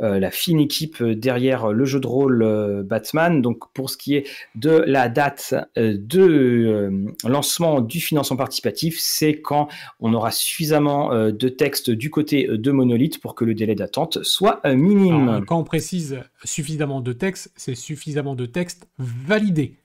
euh, 0.01 0.19
la 0.19 0.31
fine 0.31 0.61
équipe 0.61 1.03
derrière 1.03 1.73
le 1.73 1.85
jeu 1.87 1.99
de 1.99 2.07
rôle 2.07 2.43
euh, 2.43 2.83
Batman. 2.83 3.41
Donc 3.41 3.73
pour 3.73 3.89
ce 3.89 3.97
qui 3.97 4.15
est 4.15 4.29
de 4.57 4.85
la 4.87 5.09
date 5.09 5.55
de 5.77 6.91
lancement 7.27 7.81
du 7.81 8.01
financement 8.01 8.37
participatif, 8.37 8.99
c'est 8.99 9.41
quand 9.41 9.69
on 10.01 10.13
aura 10.13 10.31
suffisamment 10.31 11.15
de 11.31 11.49
texte 11.49 11.91
du 11.91 12.11
côté 12.11 12.47
de 12.47 12.71
Monolith 12.71 13.21
pour 13.21 13.35
que 13.35 13.45
le 13.45 13.55
délai 13.55 13.75
d'attente 13.75 14.23
soit 14.23 14.61
minime. 14.67 15.45
quand 15.47 15.59
on 15.59 15.65
précise 15.65 16.21
suffisamment 16.45 17.01
de 17.01 17.13
texte, 17.13 17.53
c'est 17.57 17.75
suffisamment 17.75 18.35
de 18.35 18.47
texte 18.47 18.89
validé. 18.99 19.77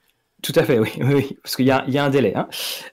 Tout 0.42 0.54
à 0.56 0.64
fait, 0.64 0.80
oui, 0.80 0.90
oui, 1.02 1.38
parce 1.44 1.56
qu'il 1.56 1.66
y, 1.66 1.68
y 1.68 1.98
a, 1.98 2.04
un 2.04 2.10
délai. 2.10 2.34
Hein. 2.36 2.48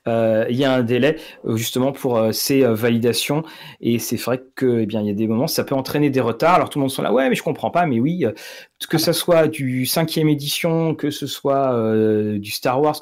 Euh, 0.06 0.44
il 0.50 0.56
y 0.56 0.64
a 0.64 0.74
un 0.74 0.82
délai 0.82 1.16
euh, 1.46 1.56
justement 1.56 1.92
pour 1.92 2.18
euh, 2.18 2.32
ces 2.32 2.62
validations, 2.62 3.42
et 3.80 3.98
c'est 3.98 4.16
vrai 4.16 4.42
que, 4.54 4.80
eh 4.80 4.86
bien, 4.86 5.00
il 5.00 5.06
y 5.06 5.10
a 5.10 5.14
des 5.14 5.26
moments, 5.26 5.46
ça 5.46 5.64
peut 5.64 5.74
entraîner 5.74 6.10
des 6.10 6.20
retards. 6.20 6.56
Alors 6.56 6.68
tout 6.68 6.78
le 6.78 6.82
monde 6.82 6.90
sont 6.90 7.02
là, 7.02 7.12
ouais, 7.12 7.28
mais 7.30 7.34
je 7.34 7.42
comprends 7.42 7.70
pas, 7.70 7.86
mais 7.86 8.00
oui, 8.00 8.26
que 8.90 8.98
ce 8.98 9.12
soit 9.12 9.48
du 9.48 9.86
cinquième 9.86 10.28
édition, 10.28 10.94
que 10.94 11.10
ce 11.10 11.26
soit 11.26 11.74
du 12.38 12.50
Star 12.50 12.82
Wars, 12.82 13.00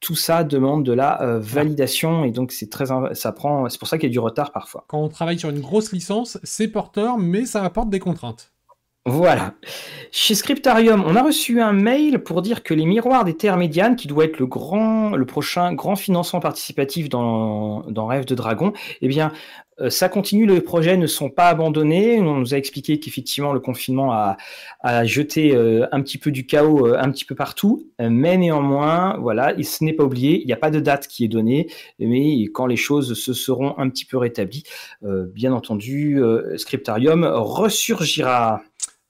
tout 0.00 0.16
ça 0.16 0.44
demande 0.44 0.84
de 0.84 0.92
la 0.92 1.38
validation, 1.40 2.24
et 2.24 2.32
donc 2.32 2.52
c'est 2.52 2.68
très, 2.68 2.84
ça 3.14 3.32
prend, 3.32 3.68
c'est 3.70 3.78
pour 3.78 3.88
ça 3.88 3.96
qu'il 3.96 4.10
y 4.10 4.12
a 4.12 4.12
du 4.12 4.18
retard 4.18 4.52
parfois. 4.52 4.84
Quand 4.88 5.00
on 5.00 5.08
travaille 5.08 5.38
sur 5.38 5.48
une 5.48 5.60
grosse 5.60 5.92
licence, 5.92 6.38
c'est 6.42 6.68
porteur, 6.68 7.16
mais 7.16 7.46
ça 7.46 7.64
apporte 7.64 7.88
des 7.88 7.98
contraintes. 7.98 8.52
Voilà. 9.08 9.54
Chez 10.10 10.34
Scriptarium, 10.34 11.04
on 11.06 11.14
a 11.14 11.22
reçu 11.22 11.60
un 11.60 11.72
mail 11.72 12.18
pour 12.18 12.42
dire 12.42 12.64
que 12.64 12.74
les 12.74 12.86
miroirs 12.86 13.24
des 13.24 13.34
terres 13.34 13.56
médianes, 13.56 13.94
qui 13.94 14.08
doit 14.08 14.24
être 14.24 14.40
le 14.40 15.24
prochain 15.26 15.72
grand 15.74 15.94
financement 15.94 16.40
participatif 16.40 17.08
dans, 17.08 17.82
dans 17.82 18.06
Rêve 18.06 18.24
de 18.24 18.34
Dragon, 18.34 18.72
eh 19.02 19.06
bien, 19.06 19.30
euh, 19.80 19.90
ça 19.90 20.08
continue, 20.08 20.46
les 20.46 20.60
projets 20.60 20.96
ne 20.96 21.06
sont 21.06 21.30
pas 21.30 21.48
abandonnés. 21.48 22.20
On 22.20 22.38
nous 22.38 22.54
a 22.54 22.56
expliqué 22.56 22.98
qu'effectivement, 22.98 23.52
le 23.52 23.60
confinement 23.60 24.12
a, 24.12 24.36
a 24.80 25.04
jeté 25.04 25.54
euh, 25.54 25.86
un 25.92 26.00
petit 26.00 26.18
peu 26.18 26.32
du 26.32 26.46
chaos 26.46 26.86
euh, 26.86 26.98
un 26.98 27.10
petit 27.12 27.24
peu 27.24 27.34
partout, 27.34 27.86
mais 28.00 28.36
néanmoins, 28.36 29.16
voilà, 29.18 29.54
ce 29.62 29.84
n'est 29.84 29.92
pas 29.92 30.04
oublié, 30.04 30.40
il 30.40 30.46
n'y 30.46 30.52
a 30.52 30.56
pas 30.56 30.70
de 30.70 30.80
date 30.80 31.06
qui 31.06 31.24
est 31.24 31.28
donnée, 31.28 31.68
mais 31.98 32.42
quand 32.52 32.66
les 32.66 32.76
choses 32.76 33.14
se 33.14 33.32
seront 33.32 33.78
un 33.78 33.88
petit 33.88 34.04
peu 34.04 34.16
rétablies, 34.16 34.64
bien 35.02 35.52
entendu, 35.52 36.20
Scriptarium 36.56 37.24
ressurgira. 37.24 38.62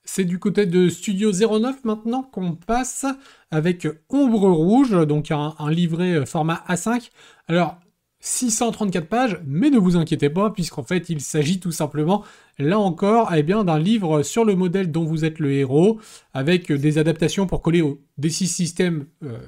C'est 0.06 0.24
du 0.24 0.38
côté 0.38 0.66
de 0.66 0.88
Studio 0.88 1.32
09 1.32 1.84
maintenant 1.84 2.22
qu'on 2.22 2.52
passe 2.52 3.04
avec 3.50 3.86
Ombre 4.08 4.48
Rouge, 4.50 4.92
donc 5.06 5.30
un, 5.30 5.54
livret 5.68 6.14
euh, 6.14 6.24
format 6.24 6.64
A5. 6.68 7.10
Alors, 7.48 7.78
634 8.20 9.08
pages, 9.08 9.40
mais 9.44 9.68
ne 9.68 9.78
vous 9.78 9.96
inquiétez 9.96 10.30
pas, 10.30 10.50
puisqu'en 10.50 10.84
fait, 10.84 11.10
il 11.10 11.20
s'agit 11.20 11.60
tout 11.60 11.72
simplement, 11.72 12.24
là 12.58 12.78
encore, 12.78 13.32
eh 13.34 13.42
bien, 13.42 13.64
d'un 13.64 13.78
livre 13.78 14.22
sur 14.22 14.44
le 14.44 14.54
modèle 14.54 14.90
dont 14.90 15.04
vous 15.04 15.24
êtes 15.24 15.40
le 15.40 15.52
héros, 15.52 16.00
avec 16.32 16.72
des 16.72 16.98
adaptations 16.98 17.46
pour 17.46 17.60
coller 17.60 17.82
au 17.82 18.00
D6 18.20 18.46
System 18.46 19.06
euh, 19.24 19.38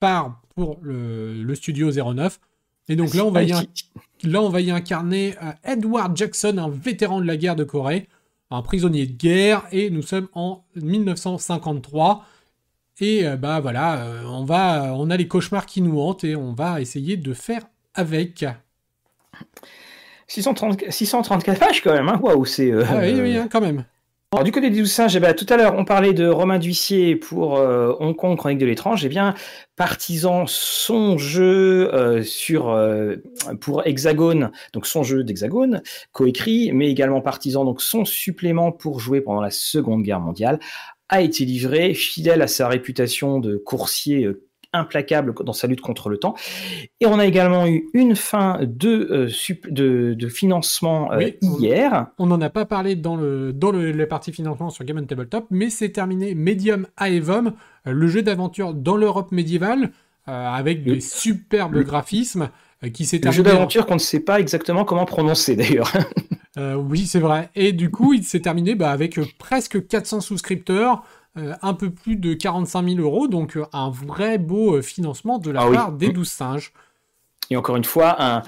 par 0.00 0.42
pour 0.54 0.78
le, 0.82 1.54
Studio 1.54 1.90
09. 1.90 2.38
Et 2.88 2.96
donc 2.96 3.14
là, 3.14 3.24
on 3.24 3.30
va 3.30 3.42
y, 3.42 3.52
là, 4.22 4.42
on 4.42 4.48
va 4.50 4.60
y 4.60 4.70
incarner 4.70 5.34
euh, 5.42 5.52
Edward 5.64 6.14
Jackson, 6.14 6.58
un 6.58 6.68
vétéran 6.68 7.20
de 7.20 7.26
la 7.26 7.38
guerre 7.38 7.56
de 7.56 7.64
Corée, 7.64 8.08
un 8.54 8.62
prisonnier 8.62 9.06
de 9.06 9.12
guerre, 9.12 9.64
et 9.72 9.90
nous 9.90 10.02
sommes 10.02 10.28
en 10.34 10.64
1953. 10.76 12.24
Et 13.00 13.26
euh, 13.26 13.36
bah 13.36 13.60
voilà, 13.60 14.04
euh, 14.04 14.24
on, 14.26 14.44
va, 14.44 14.94
on 14.94 15.10
a 15.10 15.16
les 15.16 15.26
cauchemars 15.26 15.66
qui 15.66 15.80
nous 15.80 16.00
hantent 16.00 16.24
et 16.24 16.36
on 16.36 16.52
va 16.52 16.80
essayer 16.80 17.16
de 17.16 17.34
faire 17.34 17.62
avec. 17.94 18.44
630, 20.28 20.84
634 20.90 21.58
pages 21.58 21.82
quand 21.82 21.92
même, 21.92 22.08
hein 22.08 22.20
Waouh, 22.22 22.44
c'est. 22.44 22.70
Euh, 22.70 22.84
ah 22.88 22.98
oui, 23.00 23.18
oui, 23.20 23.36
hein, 23.36 23.48
quand 23.50 23.60
même. 23.60 23.84
Alors, 24.34 24.44
du 24.44 24.50
côté 24.50 24.70
des 24.70 24.78
douze 24.78 24.90
singes, 24.90 25.14
eh 25.14 25.20
ben, 25.20 25.34
tout 25.34 25.44
à 25.50 25.58
l'heure, 25.58 25.74
on 25.76 25.84
parlait 25.84 26.14
de 26.14 26.26
Romain 26.26 26.58
Duissier 26.58 27.16
pour 27.16 27.52
Hong 27.52 28.16
Kong, 28.16 28.38
Chronique 28.38 28.58
de 28.58 28.64
l'étrange. 28.64 29.04
Eh 29.04 29.10
bien, 29.10 29.34
Partisan, 29.76 30.44
son 30.46 31.18
jeu 31.18 31.92
euh, 31.92 32.22
sur, 32.22 32.70
euh, 32.70 33.16
pour 33.60 33.86
Hexagone, 33.86 34.52
donc 34.72 34.86
son 34.86 35.02
jeu 35.02 35.24
d'Hexagone, 35.24 35.82
coécrit, 36.12 36.72
mais 36.72 36.90
également 36.90 37.20
Partisan, 37.20 37.64
donc 37.64 37.82
son 37.82 38.04
supplément 38.04 38.72
pour 38.72 39.00
jouer 39.00 39.20
pendant 39.20 39.40
la 39.40 39.50
Seconde 39.50 40.02
Guerre 40.02 40.20
mondiale, 40.20 40.60
a 41.08 41.20
été 41.20 41.44
livré, 41.44 41.92
fidèle 41.92 42.40
à 42.40 42.46
sa 42.46 42.68
réputation 42.68 43.38
de 43.38 43.56
coursier 43.56 44.24
euh, 44.24 44.46
implacable 44.72 45.34
dans 45.44 45.52
sa 45.52 45.66
lutte 45.66 45.80
contre 45.80 46.08
le 46.08 46.18
temps. 46.18 46.34
Et 47.00 47.06
on 47.06 47.18
a 47.18 47.26
également 47.26 47.66
eu 47.66 47.88
une 47.94 48.16
fin 48.16 48.58
de, 48.62 49.28
euh, 49.30 50.14
de, 50.14 50.28
financement 50.28 51.12
euh, 51.12 51.30
hier. 51.40 52.06
On 52.18 52.26
n'en 52.26 52.40
a 52.40 52.50
pas 52.50 52.64
parlé 52.64 52.96
dans, 52.96 53.16
le, 53.16 53.52
dans 53.52 53.70
le, 53.70 53.92
la 53.92 54.06
partie 54.06 54.32
financement 54.32 54.70
sur 54.70 54.84
Game 54.84 55.04
Tabletop, 55.06 55.46
mais 55.50 55.70
c'est 55.70 55.90
terminé 55.90 56.34
Medium 56.34 56.86
Aevum, 56.96 57.52
euh, 57.86 57.92
le 57.92 58.08
jeu 58.08 58.22
d'aventure 58.22 58.74
dans 58.74 58.96
l'Europe 58.96 59.32
médiévale, 59.32 59.90
avec 60.24 60.84
des 60.84 61.00
superbes 61.00 61.82
graphismes 61.82 62.50
qui 62.92 63.06
s'est 63.06 63.18
terminé. 63.18 63.42
Le 63.42 63.44
jeu 63.44 63.52
d'aventure 63.52 63.86
qu'on 63.86 63.94
ne 63.94 63.98
sait 63.98 64.20
pas 64.20 64.38
exactement 64.38 64.84
comment 64.84 65.04
prononcer 65.04 65.56
d'ailleurs. 65.56 65.92
oui, 66.56 67.06
c'est 67.08 67.18
vrai. 67.18 67.50
Et 67.56 67.72
du 67.72 67.90
coup, 67.90 68.12
il 68.12 68.22
s'est 68.22 68.38
terminé 68.38 68.76
bah, 68.76 68.92
avec 68.92 69.18
presque 69.38 69.84
400 69.84 70.20
souscripteurs. 70.20 71.02
Euh, 71.38 71.54
un 71.62 71.72
peu 71.72 71.90
plus 71.90 72.16
de 72.16 72.34
45 72.34 72.90
000 72.90 73.00
euros, 73.00 73.26
donc 73.26 73.56
euh, 73.56 73.64
un 73.72 73.88
vrai 73.88 74.36
beau 74.36 74.76
euh, 74.76 74.82
financement 74.82 75.38
de 75.38 75.50
la 75.50 75.62
ah 75.62 75.70
part 75.70 75.92
des 75.92 76.12
12 76.12 76.28
singes. 76.28 76.74
Et 77.48 77.56
encore 77.56 77.76
une 77.76 77.84
fois, 77.84 78.42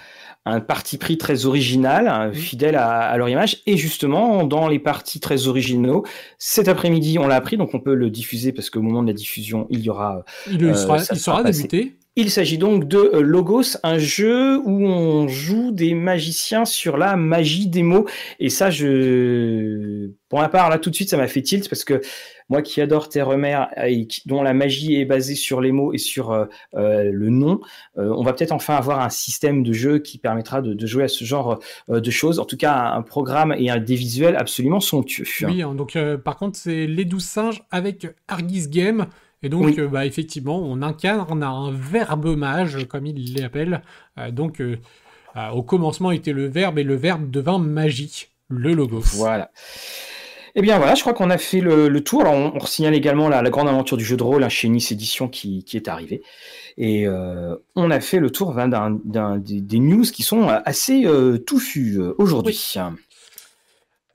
un, 0.45 0.61
parti 0.61 0.99
pris 0.99 1.16
très 1.16 1.47
original, 1.47 2.35
fidèle 2.35 2.76
à, 2.76 3.16
leur 3.16 3.28
image. 3.28 3.62
Et 3.66 3.78
justement, 3.78 4.45
dans 4.45 4.68
les 4.68 4.78
partis 4.78 5.18
très 5.18 5.47
originaux, 5.47 6.05
cet 6.39 6.68
après-midi, 6.68 7.18
on 7.18 7.26
l'a 7.26 7.37
appris, 7.37 7.57
donc 7.57 7.74
on 7.74 7.80
peut 7.80 7.95
le 7.95 8.11
diffuser 8.11 8.53
parce 8.53 8.70
qu'au 8.70 8.82
moment 8.82 9.03
de 9.03 9.09
la 9.09 9.14
diffusion, 9.14 9.66
il 9.70 9.80
y 9.80 9.91
aura. 9.91 10.24
Il, 10.51 10.76
sera, 10.76 10.99
il 10.99 11.18
sera 11.18 11.43
débuté. 11.43 11.97
Il 12.16 12.30
s'agit 12.30 12.58
donc 12.58 12.86
de 12.86 13.18
Logos, 13.18 13.76
un 13.82 13.98
jeu 13.98 14.58
où 14.58 14.86
on 14.86 15.26
joue 15.26 15.72
des 15.72 15.94
magiciens 15.94 16.64
sur 16.64 16.96
la 16.96 17.16
magie 17.16 17.66
des 17.66 17.82
mots. 17.82 18.06
Et 18.38 18.50
ça, 18.50 18.68
pour 18.68 20.38
ma 20.38 20.48
part, 20.48 20.70
là 20.70 20.78
tout 20.78 20.90
de 20.90 20.94
suite, 20.94 21.10
ça 21.10 21.16
m'a 21.16 21.26
fait 21.26 21.42
tilt 21.42 21.68
parce 21.68 21.82
que 21.82 22.00
moi 22.48 22.62
qui 22.62 22.80
adore 22.80 23.08
Terre-Mère 23.08 23.68
et 23.84 24.06
dont 24.26 24.42
la 24.42 24.54
magie 24.54 24.94
est 24.94 25.04
basée 25.04 25.34
sur 25.34 25.60
les 25.60 25.72
mots 25.72 25.92
et 25.92 25.98
sur 25.98 26.30
euh, 26.30 26.44
euh, 26.74 27.10
le 27.12 27.30
nom, 27.30 27.60
euh, 27.98 28.14
on 28.16 28.22
va 28.22 28.32
peut-être 28.32 28.52
enfin 28.52 28.76
avoir 28.76 29.00
un 29.00 29.08
système 29.08 29.64
de 29.64 29.72
jeu 29.72 29.98
qui 29.98 30.18
permettra 30.18 30.62
de, 30.62 30.86
jouer 30.86 31.04
à 31.04 31.08
ce 31.08 31.24
genre 31.24 31.58
de 31.88 32.10
choses. 32.10 32.38
En 32.38 32.44
tout 32.44 32.56
cas, 32.56 32.92
un, 32.94 33.02
programme 33.02 33.56
et 33.58 33.70
un, 33.70 33.78
des 33.78 33.96
visuels 33.96 34.36
absolument 34.36 34.80
somptueux. 34.80 35.24
Oui, 35.46 35.62
hein, 35.62 35.74
donc 35.74 35.98
par 36.24 36.36
contre, 36.36 36.58
c'est 36.58 36.86
Les 36.86 37.04
Douze 37.04 37.24
Singes 37.24 37.64
avec 37.72 38.06
Argis 38.28 38.68
Game. 38.68 39.06
Et 39.45 39.49
donc, 39.49 39.78
bah, 39.80 40.07
effectivement, 40.07 40.59
on 40.59 40.82
incarne 40.82 41.26
on 41.28 41.42
a 41.42 41.47
un 41.47 41.70
verbe 41.70 42.36
mage, 42.36 42.86
comme 42.88 43.07
il 43.07 43.40
l'appelle. 43.40 43.82
donc, 44.32 44.62
au 45.53 45.62
commencement 45.62 46.11
était 46.11 46.32
le 46.32 46.47
verbe 46.47 46.78
et 46.78 46.84
le 46.84 46.95
verbe 46.95 47.30
devint 47.30 47.59
magie, 47.59 48.28
le 48.49 48.72
logo. 48.72 49.01
Voilà. 49.01 49.51
Eh 50.57 50.62
bien 50.62 50.78
voilà, 50.78 50.95
je 50.95 51.01
crois 51.01 51.14
qu'on 51.14 51.30
a 51.30 51.38
fait 51.38 51.61
le, 51.61 52.01
tour. 52.01 52.20
Alors 52.20 52.55
on, 52.55 52.64
signale 52.66 52.95
également 52.95 53.28
la, 53.28 53.42
grande 53.51 53.68
aventure 53.68 53.97
du 53.97 54.05
jeu 54.05 54.16
de 54.16 54.22
rôle 54.22 54.45
hein, 54.45 54.49
chez 54.49 54.68
Nice 54.68 54.92
Édition 54.92 55.28
qui, 55.28 55.64
est 55.72 55.88
arrivée. 55.88 56.22
Et 56.76 57.07
euh, 57.07 57.57
on 57.74 57.90
a 57.90 58.01
fait 58.01 58.20
le 58.20 58.30
tour 58.30 58.55
d'un, 58.55 59.01
des, 59.38 59.78
news 59.80 60.05
qui 60.05 60.22
sont 60.22 60.47
assez 60.49 61.07
euh, 61.07 61.38
touffus 61.38 61.99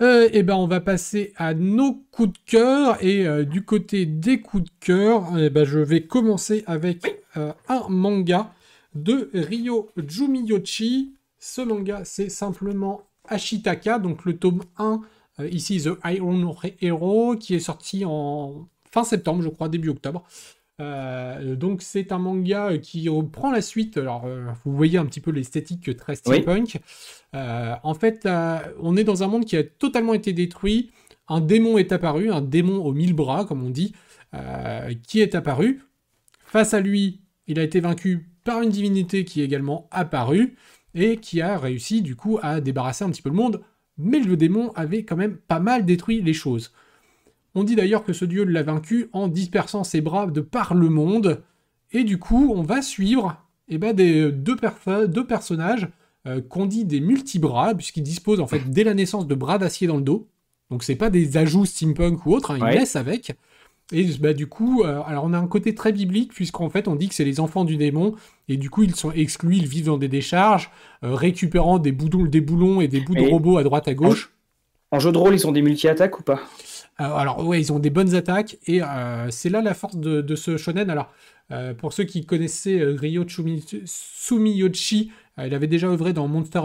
euh, 0.02 0.26
aujourd'hui. 0.26 0.38
eh 0.40 0.44
ben, 0.44 0.56
on 0.56 0.68
va 0.68 0.80
passer 0.80 1.34
à 1.38 1.54
nos 1.54 1.94
coups 2.12 2.34
de 2.34 2.40
cœur. 2.46 3.04
Et 3.04 3.46
du 3.46 3.64
côté 3.64 4.06
des 4.06 4.42
coups 4.42 4.66
de 4.66 4.72
cœur, 4.80 5.38
eh 5.38 5.50
ben, 5.50 5.66
je 5.66 5.80
vais 5.80 6.04
commencer 6.04 6.64
avec 6.68 7.24
un 7.36 7.90
manga 7.90 8.54
de 8.96 9.30
Ryo 9.34 9.90
Jumiyoshi. 9.98 11.14
Ce 11.40 11.62
manga, 11.62 12.04
c'est 12.04 12.30
simplement 12.30 13.04
Ashitaka, 13.28 14.00
donc 14.00 14.26
le 14.26 14.38
tome 14.38 14.62
1 14.78 15.02
euh, 15.40 15.48
ici, 15.50 15.82
The 15.82 15.98
Iron 16.06 16.56
Hero, 16.82 17.36
qui 17.36 17.56
est 17.56 17.60
sorti 17.60 18.04
en 18.06 18.68
fin 18.92 19.04
septembre, 19.04 19.42
je 19.42 19.50
crois, 19.50 19.70
début 19.70 19.90
octobre. 19.90 20.24
Donc 20.80 21.82
c'est 21.82 22.12
un 22.12 22.20
manga 22.20 22.78
qui 22.78 23.10
reprend 23.10 23.52
la 23.52 23.62
suite. 23.62 23.98
Alors 23.98 24.28
vous 24.64 24.76
voyez 24.76 24.98
un 24.98 25.06
petit 25.06 25.22
peu 25.22 25.32
l'esthétique 25.32 25.96
très 25.98 26.16
steampunk. 26.16 26.80
en 27.34 27.94
fait, 27.94 28.28
on 28.82 28.96
est 28.96 29.04
dans 29.04 29.24
un 29.24 29.28
monde 29.28 29.46
qui 29.46 29.58
a 29.58 29.64
totalement 29.64 30.14
été 30.14 30.34
détruit. 30.34 30.92
Un 31.28 31.42
démon 31.42 31.78
est 31.78 31.92
apparu, 31.92 32.32
un 32.32 32.42
démon 32.42 32.84
aux 32.84 32.94
mille 32.94 33.14
bras, 33.14 33.46
comme 33.46 33.64
on 33.64 33.70
dit, 33.70 33.94
qui 35.04 35.22
est 35.22 35.36
apparu. 35.36 35.82
Face 36.46 36.74
à 36.74 36.80
lui, 36.80 37.22
il 37.48 37.60
a 37.60 37.64
été 37.64 37.80
vaincu 37.80 38.30
par 38.44 38.62
une 38.62 38.70
divinité 38.70 39.26
qui 39.26 39.42
est 39.42 39.46
également 39.46 39.88
apparue 39.92 40.56
et 40.96 41.18
qui 41.18 41.42
a 41.42 41.58
réussi 41.58 42.02
du 42.02 42.16
coup 42.16 42.40
à 42.42 42.62
débarrasser 42.62 43.04
un 43.04 43.12
petit 43.12 43.22
peu 43.22 43.30
le 43.30 43.36
monde, 43.36 43.62
mais 43.98 44.20
le 44.20 44.38
démon 44.38 44.72
avait 44.76 45.04
quand 45.04 45.16
même 45.16 45.38
pas 45.38 45.60
mal 45.60 45.86
détruit 45.86 46.22
les 46.22 46.34
choses. 46.34 46.74
On 47.56 47.64
dit 47.64 47.76
d'ailleurs 47.76 48.04
que 48.04 48.14
ce 48.14 48.26
dieu 48.26 48.44
l'a 48.44 48.64
vaincu 48.64 49.10
en 49.14 49.28
dispersant 49.28 49.84
ses 49.84 50.02
bras 50.02 50.28
de 50.28 50.42
par 50.42 50.74
le 50.74 50.90
monde, 50.90 51.42
et 51.92 52.04
du 52.04 52.20
coup 52.20 52.54
on 52.56 52.62
va 52.62 52.82
suivre 52.82 53.44
eh 53.68 53.78
ben, 53.78 53.94
des, 53.94 54.32
deux, 54.32 54.56
deux 55.08 55.28
personnages 55.28 55.88
euh, 56.28 56.42
qu'on 56.42 56.66
dit 56.66 56.86
des 56.86 57.00
multibras, 57.00 57.74
puisqu'ils 57.76 58.04
disposent 58.04 58.40
en 58.40 58.48
fait 58.48 58.70
dès 58.70 58.84
la 58.84 58.94
naissance 58.94 59.28
de 59.28 59.36
bras 59.36 59.58
d'acier 59.58 59.88
dans 59.88 59.98
le 59.98 60.04
dos, 60.04 60.28
donc 60.70 60.84
c'est 60.84 60.96
pas 60.96 61.10
des 61.10 61.38
ajouts 61.38 61.66
steampunk 61.66 62.26
ou 62.26 62.34
autre, 62.34 62.52
hein, 62.52 62.58
ils 62.60 62.80
naissent 62.80 62.96
avec, 62.96 63.36
et 63.92 64.06
bah, 64.20 64.34
du 64.34 64.48
coup, 64.48 64.84
euh, 64.84 65.02
alors 65.06 65.24
on 65.24 65.34
a 65.34 65.38
un 65.38 65.48
côté 65.48 65.74
très 65.74 65.92
biblique, 65.92 66.34
puisqu'en 66.34 66.70
fait 66.70 66.88
on 66.88 66.96
dit 66.96 67.10
que 67.10 67.16
c'est 67.16 67.24
les 67.24 67.40
enfants 67.40 67.66
du 67.66 67.76
démon, 67.76 68.16
et 68.48 68.58
du 68.58 68.70
coup 68.70 68.84
ils 68.84 68.96
sont 68.96 69.12
exclus, 69.12 69.58
ils 69.58 69.68
vivent 69.68 69.88
dans 69.88 69.98
des 69.98 70.08
décharges, 70.08 70.70
euh, 71.04 71.16
récupérant 71.16 71.80
des, 71.80 71.92
boudons, 71.92 72.26
des 72.26 72.42
boulons 72.42 72.82
et 72.82 72.88
des 72.88 73.00
bouts 73.00 73.16
de 73.16 73.28
robots 73.28 73.58
à 73.58 73.64
droite 73.64 73.88
à 73.88 73.96
gauche. 73.96 74.32
En, 74.92 75.00
jeu 75.00 75.12
de 75.12 75.18
rôle, 75.18 75.34
ils 75.34 75.48
ont 75.48 75.52
des 75.52 75.62
multi-attaques 75.62 76.20
ou 76.20 76.24
pas? 76.24 76.36
euh, 76.36 76.69
Alors 77.00 77.46
ouais, 77.48 77.60
ils 77.60 77.72
ont 77.72 77.80
des 77.80 77.90
bonnes 77.90 78.14
attaques, 78.14 78.58
et 78.68 78.82
c'est 79.30 79.50
là 79.50 79.62
la 79.62 79.74
force 79.74 79.96
de, 79.96 80.36
ce 80.36 80.58
shonen. 80.58 80.90
Alors, 80.90 81.12
pour 81.78 81.94
ceux 81.94 82.04
qui 82.04 82.26
connaissaient 82.26 82.84
Ryo 82.84 83.26
Sumiyoshi, 83.86 85.12
euh, 85.40 85.48
il 85.48 85.54
avait 85.54 85.68
déjà 85.68 85.88
œuvré 85.88 86.14
dans 86.14 86.28
Monster 86.28 86.62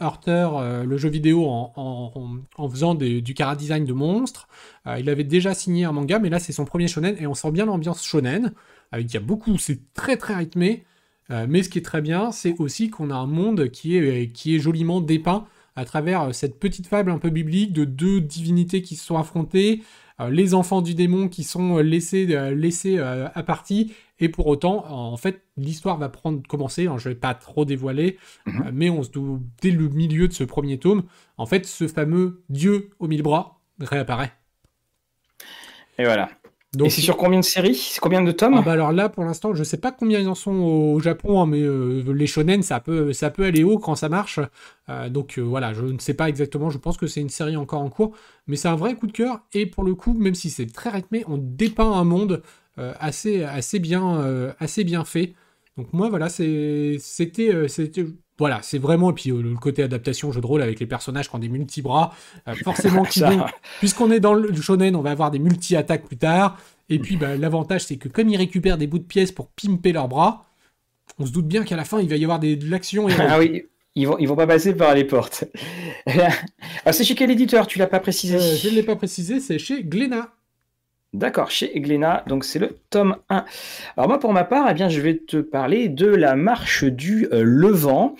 Hunter, 0.00 0.48
euh, 0.52 0.84
le 0.84 0.98
jeu 0.98 1.08
vidéo, 1.08 1.46
en, 1.46 2.68
faisant 2.70 2.94
du 2.94 3.34
cara 3.34 3.56
design 3.56 3.84
de 3.84 3.92
monstres. 3.92 4.48
Euh, 4.86 4.98
il 4.98 5.08
avait 5.08 5.24
déjà 5.24 5.54
signé 5.54 5.84
un 5.84 5.92
manga, 5.92 6.18
mais 6.18 6.30
là 6.30 6.38
c'est 6.38 6.52
son 6.52 6.64
premier 6.64 6.88
shonen 6.88 7.16
et 7.18 7.26
on 7.26 7.34
sent 7.34 7.50
bien 7.52 7.66
l'ambiance 7.66 8.04
shonen. 8.04 8.52
il 8.98 9.12
y 9.12 9.16
a 9.16 9.20
beaucoup, 9.20 9.58
c'est 9.58 9.92
très 9.94 10.16
très 10.16 10.34
rythmé. 10.34 10.84
mais 11.30 11.62
ce 11.62 11.68
qui 11.68 11.78
est 11.78 11.82
très 11.82 12.00
bien, 12.00 12.32
c'est 12.32 12.54
aussi 12.58 12.90
qu'on 12.90 13.10
a 13.10 13.14
un 13.14 13.26
monde 13.26 13.68
qui 13.70 13.96
est, 13.96 14.32
qui 14.32 14.56
est 14.56 14.58
joliment 14.58 15.00
dépeint 15.00 15.46
à 15.78 15.84
travers 15.84 16.34
cette 16.34 16.58
petite 16.58 16.86
fable 16.86 17.10
un 17.10 17.18
peu 17.18 17.30
biblique 17.30 17.72
de 17.72 17.84
deux 17.84 18.20
divinités 18.20 18.82
qui 18.82 18.96
se 18.96 19.04
sont 19.04 19.16
affrontées, 19.16 19.82
les 20.30 20.54
enfants 20.54 20.82
du 20.82 20.94
démon 20.94 21.28
qui 21.28 21.44
sont 21.44 21.78
laissés, 21.78 22.26
laissés 22.54 22.98
à 22.98 23.42
partie, 23.44 23.92
et 24.20 24.28
pour 24.28 24.46
autant, 24.46 24.84
en 24.90 25.16
fait, 25.16 25.42
l'histoire 25.56 25.96
va 25.96 26.08
prendre, 26.08 26.42
commencer, 26.46 26.86
hein, 26.86 26.96
je 26.98 27.08
ne 27.08 27.14
vais 27.14 27.20
pas 27.20 27.34
trop 27.34 27.64
dévoiler, 27.64 28.18
mhm. 28.46 28.62
euh, 28.66 28.70
mais 28.72 28.90
on 28.90 29.02
se 29.02 29.10
dès 29.62 29.70
le 29.70 29.88
milieu 29.88 30.28
de 30.28 30.32
ce 30.32 30.44
premier 30.44 30.78
tome, 30.78 31.04
en 31.36 31.46
fait, 31.46 31.66
ce 31.66 31.86
fameux 31.86 32.42
dieu 32.48 32.90
aux 32.98 33.06
mille 33.06 33.22
bras 33.22 33.60
réapparaît. 33.80 34.32
Et 35.98 36.04
voilà. 36.04 36.30
Donc, 36.74 36.88
et 36.88 36.90
c'est 36.90 37.00
sur 37.00 37.16
combien 37.16 37.40
de 37.40 37.44
séries? 37.44 37.74
C'est 37.74 38.00
combien 38.00 38.22
de 38.22 38.30
tomes? 38.30 38.54
Ah 38.58 38.62
bah 38.62 38.72
Alors 38.72 38.92
là, 38.92 39.08
pour 39.08 39.24
l'instant, 39.24 39.54
je 39.54 39.60
ne 39.60 39.64
sais 39.64 39.78
pas 39.78 39.90
combien 39.90 40.20
ils 40.20 40.28
en 40.28 40.34
sont 40.34 40.52
au 40.52 41.00
Japon, 41.00 41.40
hein, 41.40 41.46
mais 41.46 41.62
euh, 41.62 42.02
les 42.12 42.26
shonen, 42.26 42.62
ça 42.62 42.78
peut, 42.80 43.12
ça 43.12 43.30
peut 43.30 43.44
aller 43.44 43.64
haut 43.64 43.78
quand 43.78 43.94
ça 43.94 44.08
marche. 44.08 44.38
Euh, 44.90 45.08
donc 45.08 45.38
voilà, 45.38 45.72
je 45.72 45.84
ne 45.84 45.98
sais 45.98 46.14
pas 46.14 46.28
exactement, 46.28 46.68
je 46.68 46.78
pense 46.78 46.98
que 46.98 47.06
c'est 47.06 47.20
une 47.20 47.30
série 47.30 47.56
encore 47.56 47.80
en 47.80 47.88
cours, 47.88 48.14
mais 48.46 48.56
c'est 48.56 48.68
un 48.68 48.76
vrai 48.76 48.94
coup 48.96 49.06
de 49.06 49.12
cœur. 49.12 49.40
Et 49.52 49.64
pour 49.66 49.82
le 49.82 49.94
coup, 49.94 50.12
même 50.12 50.34
si 50.34 50.50
c'est 50.50 50.66
très 50.66 50.90
rythmé, 50.90 51.24
on 51.26 51.38
dépeint 51.38 51.90
un 51.90 52.04
monde 52.04 52.42
euh, 52.78 52.92
assez, 53.00 53.42
assez, 53.44 53.78
bien, 53.78 54.20
euh, 54.20 54.52
assez 54.58 54.84
bien 54.84 55.04
fait. 55.04 55.34
Donc 55.76 55.92
moi, 55.92 56.08
voilà, 56.10 56.28
c'était... 56.28 56.98
Euh, 58.38 58.44
voilà, 58.48 58.60
c'est 58.62 58.78
vraiment, 58.78 59.10
et 59.10 59.14
puis 59.14 59.30
le 59.30 59.54
côté 59.54 59.82
adaptation, 59.82 60.32
jeu 60.32 60.40
de 60.40 60.46
rôle 60.46 60.62
avec 60.62 60.80
les 60.80 60.86
personnages 60.86 61.28
qui 61.28 61.34
ont 61.34 61.40
des 61.40 61.48
multi-bras, 61.48 62.14
forcément, 62.62 63.04
puisqu'on 63.78 64.10
est 64.10 64.20
dans 64.20 64.34
le 64.34 64.54
shonen, 64.54 64.94
on 64.96 65.02
va 65.02 65.10
avoir 65.10 65.30
des 65.30 65.38
multi-attaques 65.38 66.06
plus 66.06 66.16
tard, 66.16 66.56
et 66.88 66.98
puis 66.98 67.16
bah, 67.16 67.36
l'avantage, 67.36 67.84
c'est 67.84 67.96
que 67.96 68.08
comme 68.08 68.28
ils 68.28 68.36
récupèrent 68.36 68.78
des 68.78 68.86
bouts 68.86 68.98
de 68.98 69.04
pièces 69.04 69.32
pour 69.32 69.48
pimper 69.48 69.92
leurs 69.92 70.08
bras, 70.08 70.46
on 71.18 71.26
se 71.26 71.32
doute 71.32 71.46
bien 71.46 71.64
qu'à 71.64 71.76
la 71.76 71.84
fin, 71.84 72.00
il 72.00 72.08
va 72.08 72.16
y 72.16 72.24
avoir 72.24 72.38
des, 72.38 72.56
de 72.56 72.70
l'action. 72.70 73.08
Ah 73.18 73.38
oui, 73.38 73.64
ils 73.94 74.06
vont, 74.06 74.16
ils 74.18 74.28
vont 74.28 74.36
pas 74.36 74.46
passer 74.46 74.74
par 74.74 74.94
les 74.94 75.04
portes. 75.04 75.44
ah, 76.86 76.92
c'est 76.92 77.04
chez 77.04 77.14
quel 77.14 77.30
éditeur? 77.30 77.66
Tu 77.66 77.78
l'as 77.78 77.86
pas 77.86 78.00
précisé? 78.00 78.38
Je 78.38 78.68
ne 78.68 78.74
l'ai 78.74 78.82
pas 78.82 78.96
précisé, 78.96 79.40
c'est 79.40 79.58
chez 79.58 79.82
Glénat. 79.82 80.32
D'accord, 81.14 81.50
chez 81.50 81.72
Glénat, 81.80 82.22
donc 82.26 82.44
c'est 82.44 82.58
le 82.58 82.76
tome 82.90 83.16
1. 83.30 83.46
Alors 83.96 84.08
moi 84.08 84.18
pour 84.18 84.34
ma 84.34 84.44
part, 84.44 84.68
eh 84.70 84.74
bien, 84.74 84.90
je 84.90 85.00
vais 85.00 85.16
te 85.16 85.38
parler 85.38 85.88
de 85.88 86.06
la 86.06 86.36
marche 86.36 86.84
du 86.84 87.26
euh, 87.32 87.42
Levant 87.42 88.14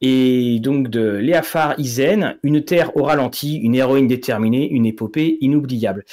et 0.00 0.58
donc 0.60 0.88
de 0.88 1.16
Léafar 1.16 1.78
Izen, 1.78 2.38
une 2.42 2.64
terre 2.64 2.96
au 2.96 3.02
ralenti, 3.02 3.56
une 3.56 3.74
héroïne 3.74 4.06
déterminée, 4.06 4.70
une 4.70 4.86
épopée 4.86 5.36
inoubliable. 5.42 6.06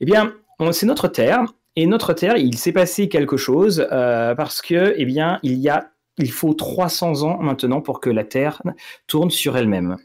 Eh 0.00 0.04
bien, 0.04 0.34
c'est 0.70 0.86
notre 0.86 1.08
terre 1.08 1.46
et 1.74 1.86
notre 1.86 2.12
terre, 2.12 2.36
il 2.36 2.56
s'est 2.56 2.72
passé 2.72 3.08
quelque 3.08 3.36
chose 3.36 3.84
euh, 3.90 4.36
parce 4.36 4.62
que 4.62 4.94
eh 4.96 5.04
bien, 5.04 5.40
il 5.42 5.54
y 5.54 5.68
a 5.68 5.88
il 6.18 6.30
faut 6.30 6.54
300 6.54 7.22
ans 7.22 7.38
maintenant 7.38 7.80
pour 7.80 8.00
que 8.00 8.10
la 8.10 8.24
Terre 8.24 8.62
tourne 9.06 9.30
sur 9.30 9.56
elle-même. 9.56 9.96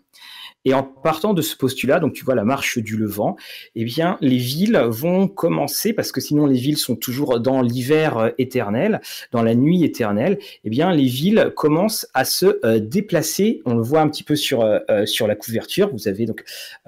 Et 0.68 0.74
en 0.74 0.84
partant 0.84 1.34
de 1.34 1.42
ce 1.42 1.56
postulat, 1.56 2.02
donc 2.02 2.12
tu 2.12 2.26
vois 2.26 2.36
la 2.36 2.44
marche 2.44 2.78
du 2.78 2.98
Levant, 2.98 3.38
eh 3.76 3.86
bien 3.86 4.18
les 4.20 4.36
villes 4.36 4.78
vont 4.90 5.30
commencer 5.30 5.94
parce 5.94 6.12
que 6.12 6.20
sinon 6.20 6.46
les 6.46 6.60
villes 6.60 6.76
sont 6.76 6.98
toujours 6.98 7.40
dans 7.40 7.62
l'hiver 7.62 8.18
euh, 8.18 8.30
éternel, 8.38 9.00
dans 9.32 9.44
la 9.44 9.56
nuit 9.56 9.86
éternelle. 9.86 10.40
Eh 10.66 10.70
bien 10.70 10.92
les 10.92 11.06
villes 11.06 11.54
commencent 11.56 12.06
à 12.14 12.26
se 12.26 12.60
euh, 12.66 12.80
déplacer. 12.80 13.62
On 13.64 13.76
le 13.76 13.82
voit 13.82 14.02
un 14.02 14.10
petit 14.10 14.24
peu 14.24 14.36
sur 14.36 14.62
euh, 14.62 14.80
la 14.90 15.36
couverture. 15.36 15.90
Vous 15.94 16.10
avez 16.10 16.26
donc 16.26 16.44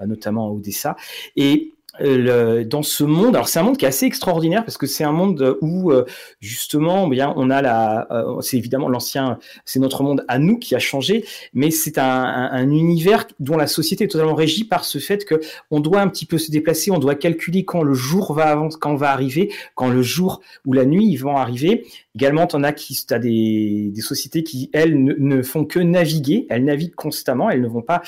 notamment 0.06 0.52
Odessa 0.52 0.94
et 1.36 1.72
euh, 2.02 2.64
dans 2.64 2.82
ce 2.82 3.04
monde. 3.04 3.34
Alors 3.36 3.48
c'est 3.48 3.58
un 3.58 3.62
monde 3.62 3.76
qui 3.76 3.84
est 3.84 3.88
assez 3.88 4.06
extraordinaire 4.06 4.64
parce 4.64 4.78
que 4.78 4.86
c'est 4.86 5.04
un 5.04 5.12
monde 5.12 5.58
où 5.60 5.90
euh, 5.90 6.04
justement, 6.40 7.06
bien, 7.08 7.32
on 7.36 7.50
a 7.50 7.60
la, 7.60 8.06
euh, 8.10 8.40
c'est 8.40 8.56
évidemment 8.56 8.88
l'ancien, 8.88 9.38
c'est 9.64 9.80
notre 9.80 10.02
monde 10.02 10.24
à 10.28 10.38
nous 10.38 10.58
qui 10.58 10.74
a 10.74 10.78
changé, 10.78 11.24
mais 11.52 11.70
c'est 11.70 11.98
un, 11.98 12.04
un, 12.04 12.70
univers 12.70 13.26
dont 13.38 13.56
la 13.56 13.66
société 13.66 14.04
est 14.04 14.08
totalement 14.08 14.34
régie 14.34 14.64
par 14.64 14.84
ce 14.84 14.98
fait 14.98 15.24
que 15.24 15.40
on 15.70 15.80
doit 15.80 16.00
un 16.00 16.08
petit 16.08 16.26
peu 16.26 16.38
se 16.38 16.50
déplacer, 16.50 16.90
on 16.90 16.98
doit 16.98 17.14
calculer 17.14 17.64
quand 17.64 17.82
le 17.82 17.94
jour 17.94 18.32
va 18.32 18.44
avancer, 18.44 18.78
quand 18.80 18.94
va 18.94 19.10
arriver, 19.10 19.52
quand 19.74 19.88
le 19.88 20.02
jour 20.02 20.40
ou 20.64 20.72
la 20.72 20.86
nuit 20.86 21.16
vont 21.16 21.36
arriver. 21.36 21.86
Également, 22.16 22.46
tu 22.46 22.56
en 22.56 22.64
as 22.64 22.72
qui, 22.72 22.98
as 23.10 23.18
des, 23.18 23.90
des 23.92 24.00
sociétés 24.00 24.42
qui 24.42 24.70
elles 24.72 25.00
ne, 25.02 25.42
font 25.42 25.64
que 25.64 25.78
naviguer, 25.78 26.46
elles 26.48 26.64
naviguent 26.64 26.94
constamment, 26.94 27.50
elles 27.50 27.60
ne 27.60 27.68
vont 27.68 27.82
pas 27.82 28.02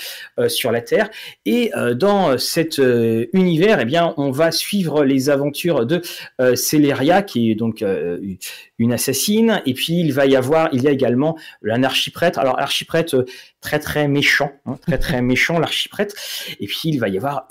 sur 0.49 0.73
la 0.73 0.81
terre. 0.81 1.09
Et 1.47 1.71
dans 1.95 2.37
cet 2.39 2.81
univers 3.33 3.82
eh 3.89 3.99
on 4.17 4.31
va 4.31 4.51
suivre 4.51 5.05
les 5.05 5.31
aventures 5.31 5.87
de 5.87 6.03
euh, 6.41 6.55
Céléria, 6.55 7.23
qui 7.23 7.51
est 7.51 7.55
donc 7.55 7.83
euh, 7.83 8.19
une 8.79 8.93
assassine. 8.93 9.63
Et 9.67 9.75
puis, 9.75 10.01
il 10.01 10.13
va 10.13 10.27
y 10.27 10.37
avoir, 10.37 10.69
il 10.73 10.83
y 10.83 10.89
a 10.89 10.91
également 10.91 11.37
un 11.69 11.83
archiprêtre. 11.83 12.39
Alors, 12.39 12.59
archiprêtre 12.59 13.17
euh, 13.17 13.27
très, 13.61 13.79
très 13.79 14.09
méchant, 14.09 14.53
hein, 14.67 14.77
très, 14.87 14.99
très 14.99 15.23
méchant, 15.23 15.59
l'archiprêtre. 15.59 16.15
Et 16.61 16.67
puis, 16.67 16.83
il 16.85 16.99
va 16.99 17.09
y 17.09 17.17
avoir 17.17 17.47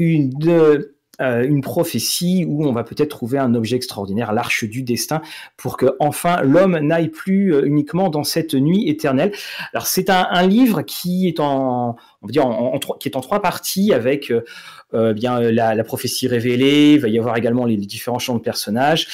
euh, 1.22 1.44
une 1.44 1.62
prophétie 1.62 2.46
où 2.48 2.66
on 2.66 2.72
va 2.72 2.84
peut-être 2.84 3.10
trouver 3.10 3.38
un 3.38 3.54
objet 3.54 3.76
extraordinaire, 3.76 4.34
l'arche 4.34 4.64
du 4.64 4.82
destin, 4.82 5.22
pour 5.56 5.78
que 5.78 5.96
enfin 6.00 6.42
l'homme 6.42 6.80
n'aille 6.80 7.10
plus 7.10 7.54
uniquement 7.64 8.10
dans 8.10 8.24
cette 8.24 8.56
nuit 8.56 8.90
éternelle. 8.90 9.32
Alors 9.74 9.86
c'est 9.86 10.10
un, 10.10 10.48
livre 10.48 10.82
qui 10.82 11.28
est 11.28 11.40
en, 11.40 11.96
on 12.24 12.28
dire 12.28 12.46
qui 13.00 13.08
est 13.08 13.16
en 13.16 13.22
trois 13.22 13.42
parties 13.42 13.94
avec 13.94 14.34
euh, 14.94 15.14
bien 15.14 15.40
la, 15.40 15.84
prophétie 15.84 16.28
révélée. 16.28 16.94
Il 16.94 17.00
va 17.00 17.08
y 17.08 17.18
avoir 17.18 17.38
également 17.38 17.66
les, 17.66 17.78
différents 17.78 18.20
champs 18.20 18.36
de 18.36 18.42
personnages 18.42 19.08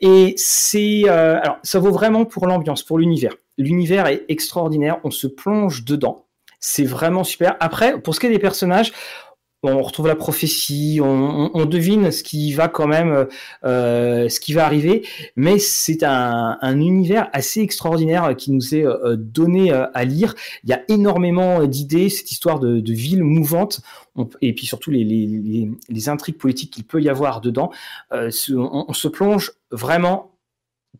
et 0.00 0.34
c'est 0.36 1.08
alors 1.08 1.58
ça 1.62 1.78
vaut 1.78 1.92
vraiment 1.92 2.24
pour 2.24 2.46
l'ambiance, 2.46 2.82
pour 2.82 2.98
l'univers. 2.98 3.34
L'univers 3.56 4.06
est 4.06 4.24
extraordinaire, 4.28 4.98
on 5.04 5.10
se 5.10 5.26
plonge 5.26 5.84
dedans. 5.84 6.26
C'est 6.60 6.84
vraiment 6.84 7.24
super. 7.24 7.56
Après, 7.60 8.00
pour 8.00 8.14
ce 8.14 8.20
qui 8.20 8.26
est 8.26 8.30
des 8.30 8.38
personnages, 8.38 8.92
on 9.62 9.82
retrouve 9.82 10.06
la 10.06 10.14
prophétie, 10.14 11.00
on, 11.02 11.64
devine 11.66 12.12
ce 12.12 12.22
qui 12.22 12.52
va 12.52 12.68
quand 12.68 12.86
même, 12.86 13.26
euh, 13.64 14.28
ce 14.28 14.38
qui 14.38 14.52
va 14.52 14.64
arriver, 14.64 15.04
mais 15.36 15.58
c'est 15.58 16.02
un, 16.04 16.56
univers 16.78 17.28
assez 17.32 17.60
extraordinaire 17.60 18.36
qui 18.36 18.52
nous 18.52 18.74
est 18.74 18.86
euh, 18.86 19.16
donné 19.16 19.72
euh, 19.72 19.86
à 19.94 20.04
lire. 20.04 20.34
Il 20.62 20.70
y 20.70 20.72
a 20.72 20.82
énormément 20.88 21.64
d'idées, 21.66 22.08
cette 22.08 22.30
histoire 22.30 22.60
de, 22.60 22.82
ville 22.92 23.24
mouvante, 23.24 23.80
et 24.40 24.54
puis 24.54 24.66
surtout 24.66 24.90
les, 24.90 26.08
intrigues 26.08 26.38
politiques 26.38 26.72
qu'il 26.72 26.84
peut 26.84 27.02
y 27.02 27.08
avoir 27.08 27.40
dedans. 27.40 27.70
on, 28.10 28.92
se 28.92 29.08
plonge 29.08 29.52
vraiment 29.70 30.30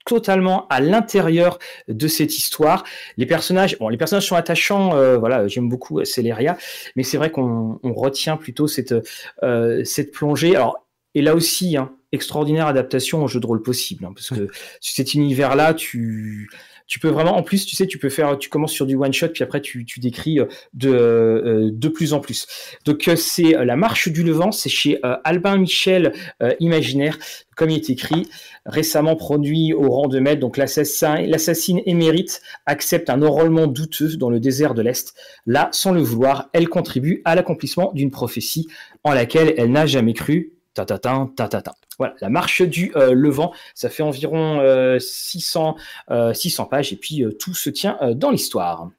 totalement 0.04 0.66
à 0.68 0.80
l'intérieur 0.80 1.58
de 1.88 2.08
cette 2.08 2.36
histoire. 2.38 2.84
Les 3.16 3.26
personnages, 3.26 3.78
bon, 3.78 3.88
les 3.88 3.96
personnages 3.96 4.26
sont 4.26 4.36
attachants. 4.36 4.94
Euh, 4.94 5.18
voilà, 5.18 5.46
j'aime 5.48 5.68
beaucoup 5.68 6.04
Celeria, 6.04 6.56
mais 6.96 7.02
c'est 7.02 7.16
vrai 7.16 7.30
qu'on 7.30 7.78
retient 7.82 8.36
plutôt 8.36 8.66
cette 8.66 8.94
euh, 9.42 9.84
cette 9.84 10.12
plongée. 10.12 10.56
Alors, 10.56 10.86
et 11.14 11.22
là 11.22 11.34
aussi, 11.34 11.76
hein, 11.76 11.92
extraordinaire 12.12 12.66
adaptation 12.66 13.24
au 13.24 13.28
jeu 13.28 13.40
de 13.40 13.46
rôle 13.46 13.62
possible, 13.62 14.04
hein, 14.04 14.12
parce 14.14 14.30
que 14.30 14.48
cet 14.80 15.14
univers-là, 15.14 15.74
tu 15.74 16.48
tu 16.88 16.98
peux 16.98 17.08
vraiment, 17.08 17.36
en 17.36 17.42
plus, 17.42 17.66
tu 17.66 17.76
sais, 17.76 17.86
tu 17.86 17.98
peux 17.98 18.08
faire, 18.08 18.38
tu 18.38 18.48
commences 18.48 18.72
sur 18.72 18.86
du 18.86 18.96
one 18.96 19.12
shot, 19.12 19.28
puis 19.28 19.44
après 19.44 19.60
tu, 19.60 19.84
tu 19.84 20.00
décris 20.00 20.40
euh, 20.40 20.46
de, 20.72 20.90
euh, 20.90 21.70
de 21.70 21.88
plus 21.88 22.14
en 22.14 22.20
plus. 22.20 22.46
Donc 22.86 23.06
euh, 23.06 23.14
c'est 23.14 23.52
La 23.64 23.76
Marche 23.76 24.08
du 24.08 24.24
Levant, 24.24 24.50
c'est 24.52 24.70
chez 24.70 24.98
Albin 25.24 25.58
Michel 25.58 26.12
Imaginaire, 26.60 27.18
comme 27.56 27.68
il 27.70 27.76
est 27.76 27.90
écrit, 27.90 28.26
récemment 28.64 29.16
produit 29.16 29.74
au 29.74 29.90
rang 29.90 30.08
de 30.08 30.18
maître. 30.18 30.40
Donc 30.40 30.56
l'assassin, 30.56 31.20
l'assassine 31.26 31.82
émérite 31.84 32.40
accepte 32.64 33.10
un 33.10 33.20
enrôlement 33.22 33.66
douteux 33.66 34.16
dans 34.16 34.30
le 34.30 34.40
désert 34.40 34.74
de 34.74 34.80
l'Est. 34.80 35.14
Là, 35.46 35.68
sans 35.72 35.92
le 35.92 36.00
vouloir, 36.00 36.48
elle 36.54 36.68
contribue 36.68 37.20
à 37.26 37.34
l'accomplissement 37.34 37.92
d'une 37.94 38.10
prophétie 38.10 38.66
en 39.04 39.12
laquelle 39.12 39.54
elle 39.58 39.72
n'a 39.72 39.86
jamais 39.86 40.14
cru. 40.14 40.52
Ta 40.74 40.84
ta 40.84 40.98
ta 40.98 41.28
ta 41.36 41.48
ta 41.48 41.62
ta. 41.62 41.74
Voilà, 41.98 42.14
la 42.20 42.30
marche 42.30 42.62
du 42.62 42.92
euh, 42.94 43.12
Levant, 43.12 43.52
ça 43.74 43.90
fait 43.90 44.04
environ 44.04 44.60
600, 44.98 45.76
euh, 46.10 46.32
600 46.32 46.62
euh, 46.62 46.66
pages 46.66 46.92
et 46.92 46.96
puis 46.96 47.24
tout 47.40 47.54
se 47.54 47.70
tient 47.70 47.98
dans 48.14 48.30
l'histoire. 48.30 48.90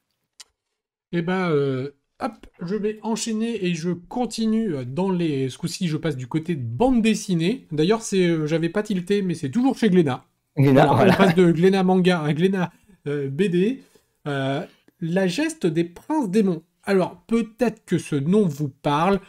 Eh 1.13 1.21
ben, 1.21 1.49
hop, 2.19 2.33
je 2.61 2.75
vais 2.75 2.99
enchaîner 3.01 3.65
et 3.65 3.73
je 3.73 3.91
continue 3.91 4.85
dans 4.85 5.09
les. 5.09 5.49
Ce 5.49 5.57
coup-ci, 5.57 5.87
je 5.87 5.97
passe 5.97 6.17
du 6.17 6.27
côté 6.27 6.55
de 6.55 6.61
bande 6.61 7.01
dessinée. 7.01 7.67
D'ailleurs, 7.71 8.01
c'est, 8.01 8.45
j'avais 8.45 8.69
pas 8.69 8.83
tilté, 8.83 9.21
mais 9.21 9.33
c'est 9.33 9.49
toujours 9.49 9.77
chez 9.77 9.89
Glénat. 9.89 10.25
Glénat, 10.57 10.93
On 10.93 10.97
passe 11.15 11.35
de 11.35 11.51
Glénat 11.51 11.83
manga 11.83 12.21
à 12.21 12.33
Glénat 12.33 12.71
BD. 13.05 13.81
la 14.25 15.27
geste 15.27 15.65
des 15.65 15.85
princes 15.85 16.29
démons. 16.29 16.63
Alors, 16.83 17.21
peut-être 17.27 17.85
que 17.85 17.97
ce 17.97 18.15
nom 18.15 18.45
vous 18.45 18.69
parle. 18.69 19.19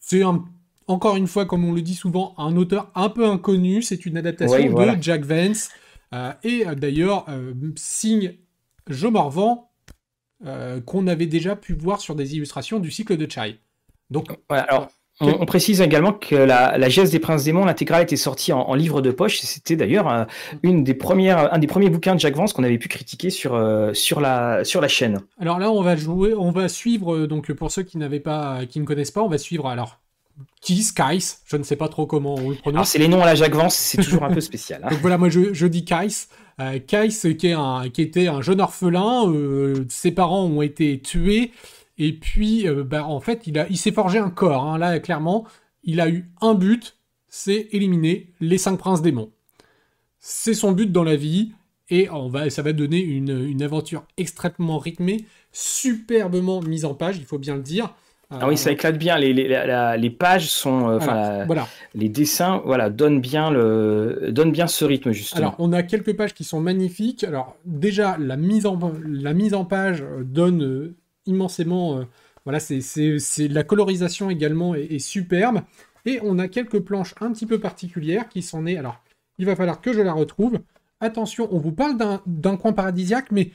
C'est 0.00 0.22
un 0.22 0.44
encore 0.86 1.16
une 1.16 1.26
fois, 1.26 1.46
comme 1.46 1.64
on 1.64 1.72
le 1.72 1.82
dit 1.82 1.94
souvent, 1.94 2.34
un 2.38 2.56
auteur 2.56 2.90
un 2.94 3.08
peu 3.08 3.26
inconnu. 3.26 3.82
C'est 3.82 4.06
une 4.06 4.16
adaptation 4.16 4.72
de 4.72 5.02
Jack 5.02 5.24
Vance. 5.24 5.70
Euh, 6.14 6.32
et 6.42 6.66
euh, 6.66 6.74
d'ailleurs, 6.74 7.26
euh, 7.28 7.52
signe 7.76 8.34
Jo 8.88 9.10
Morvan, 9.10 9.70
qu'on 10.84 11.06
avait 11.06 11.26
déjà 11.26 11.56
pu 11.56 11.72
voir 11.72 12.02
sur 12.02 12.14
des 12.14 12.36
illustrations 12.36 12.78
du 12.78 12.90
cycle 12.90 13.16
de 13.16 13.30
Chai. 13.30 13.60
Donc, 14.10 14.26
alors, 14.50 14.88
on, 15.20 15.46
précise 15.46 15.80
également 15.80 16.12
que 16.12 16.34
la, 16.34 16.76
la 16.76 16.88
geste 16.90 17.12
des 17.12 17.18
princes 17.18 17.44
démons, 17.44 17.64
l'intégrale 17.64 18.02
était 18.02 18.16
sortie 18.16 18.52
en, 18.52 18.74
livre 18.74 19.00
de 19.00 19.10
poche. 19.10 19.40
C'était 19.40 19.74
d'ailleurs 19.74 20.26
une 20.62 20.84
des 20.84 20.92
premières, 20.92 21.54
un 21.54 21.58
des 21.58 21.66
premiers 21.66 21.88
bouquins 21.88 22.14
de 22.14 22.20
Jack 22.20 22.36
Vance 22.36 22.52
qu'on 22.52 22.62
avait 22.62 22.76
pu 22.76 22.88
critiquer 22.88 23.30
sur, 23.30 23.58
sur, 23.94 24.20
la, 24.20 24.64
sur 24.64 24.82
la 24.82 24.88
chaîne. 24.88 25.20
Alors 25.38 25.58
là, 25.58 25.70
on 25.70 25.80
va 25.80 25.96
jouer, 25.96 26.34
on 26.34 26.50
va 26.50 26.68
suivre, 26.68 27.24
donc 27.24 27.50
pour 27.54 27.70
ceux 27.70 27.82
qui 27.82 27.96
n'avaient 27.96 28.20
pas, 28.20 28.66
qui 28.66 28.80
ne 28.80 28.84
connaissent 28.84 29.12
pas, 29.12 29.22
on 29.22 29.28
va 29.28 29.38
suivre 29.38 29.66
alors 29.66 30.03
Kiss, 30.60 30.92
Kais, 30.92 31.18
je 31.44 31.56
ne 31.56 31.62
sais 31.62 31.76
pas 31.76 31.88
trop 31.88 32.06
comment 32.06 32.34
on 32.34 32.50
le 32.50 32.56
prononce. 32.56 32.90
c'est 32.90 32.98
les 32.98 33.08
noms 33.08 33.22
à 33.22 33.26
la 33.26 33.34
Jacques 33.34 33.54
Vance, 33.54 33.74
c'est 33.74 34.02
toujours 34.02 34.24
un 34.24 34.32
peu 34.32 34.40
spécial. 34.40 34.80
Hein. 34.82 34.90
Donc 34.90 35.00
voilà, 35.00 35.18
moi 35.18 35.28
je, 35.28 35.66
dis 35.66 35.84
Kais. 35.84 36.08
Euh, 36.60 36.78
Kais, 36.78 37.08
qui, 37.08 37.48
est 37.48 37.52
un, 37.52 37.90
qui 37.90 38.02
était 38.02 38.28
un 38.28 38.40
jeune 38.40 38.60
orphelin, 38.60 39.28
euh, 39.28 39.84
ses 39.88 40.12
parents 40.12 40.44
ont 40.44 40.62
été 40.62 41.00
tués, 41.00 41.52
et 41.98 42.12
puis 42.12 42.66
euh, 42.68 42.84
bah, 42.84 43.04
en 43.04 43.20
fait 43.20 43.46
il, 43.46 43.58
a, 43.58 43.68
il 43.68 43.76
s'est 43.76 43.92
forgé 43.92 44.18
un 44.18 44.30
corps. 44.30 44.64
Hein. 44.64 44.78
là, 44.78 44.98
clairement, 45.00 45.44
il 45.82 46.00
a 46.00 46.08
eu 46.08 46.30
un 46.40 46.54
but, 46.54 46.96
c'est 47.28 47.68
éliminer 47.72 48.32
les 48.40 48.58
cinq 48.58 48.78
princes 48.78 49.02
démons. 49.02 49.30
C'est 50.18 50.54
son 50.54 50.72
but 50.72 50.90
dans 50.90 51.04
la 51.04 51.16
vie, 51.16 51.52
et 51.90 52.08
on 52.08 52.28
va, 52.28 52.48
ça 52.48 52.62
va 52.62 52.72
donner 52.72 53.00
une, 53.00 53.44
une 53.44 53.62
aventure 53.62 54.04
extrêmement 54.16 54.78
rythmée, 54.78 55.26
superbement 55.52 56.62
mise 56.62 56.84
en 56.84 56.94
page, 56.94 57.18
il 57.18 57.24
faut 57.26 57.38
bien 57.38 57.56
le 57.56 57.62
dire. 57.62 57.94
Ah 58.30 58.48
oui, 58.48 58.56
ça 58.56 58.70
éclate 58.70 58.98
bien. 58.98 59.18
Les, 59.18 59.32
les, 59.32 59.96
les 59.98 60.10
pages 60.10 60.50
sont, 60.50 60.88
euh, 60.88 61.44
voilà. 61.46 61.68
les 61.94 62.08
dessins, 62.08 62.62
voilà, 62.64 62.90
donnent 62.90 63.20
bien 63.20 63.50
le, 63.50 64.30
donnent 64.30 64.52
bien 64.52 64.66
ce 64.66 64.84
rythme 64.84 65.12
justement. 65.12 65.38
Alors, 65.38 65.56
on 65.58 65.72
a 65.72 65.82
quelques 65.82 66.16
pages 66.16 66.34
qui 66.34 66.44
sont 66.44 66.60
magnifiques. 66.60 67.24
Alors, 67.24 67.56
déjà, 67.64 68.16
la 68.18 68.36
mise 68.36 68.66
en, 68.66 68.78
la 69.04 69.34
mise 69.34 69.54
en 69.54 69.64
page 69.64 70.02
euh, 70.02 70.24
donne 70.24 70.62
euh, 70.62 70.96
immensément. 71.26 72.04
voilà, 72.44 72.60
c'est, 72.60 72.80
la 73.48 73.62
colorisation 73.62 74.30
également 74.30 74.74
est, 74.74 74.98
superbe. 74.98 75.60
Et 76.06 76.20
on 76.22 76.38
a 76.38 76.48
quelques 76.48 76.80
planches 76.80 77.14
un 77.20 77.32
petit 77.32 77.46
peu 77.46 77.58
particulières 77.58 78.28
qui 78.28 78.42
sont 78.42 78.62
nées. 78.62 78.76
Alors, 78.76 79.00
il 79.38 79.46
va 79.46 79.56
falloir 79.56 79.80
que 79.80 79.92
je 79.92 80.00
la 80.00 80.12
retrouve. 80.12 80.58
Attention, 81.00 81.48
on 81.50 81.58
vous 81.58 81.72
parle 81.72 81.96
d'un, 81.96 82.20
d'un 82.26 82.56
coin 82.56 82.72
paradisiaque, 82.72 83.30
mais 83.30 83.50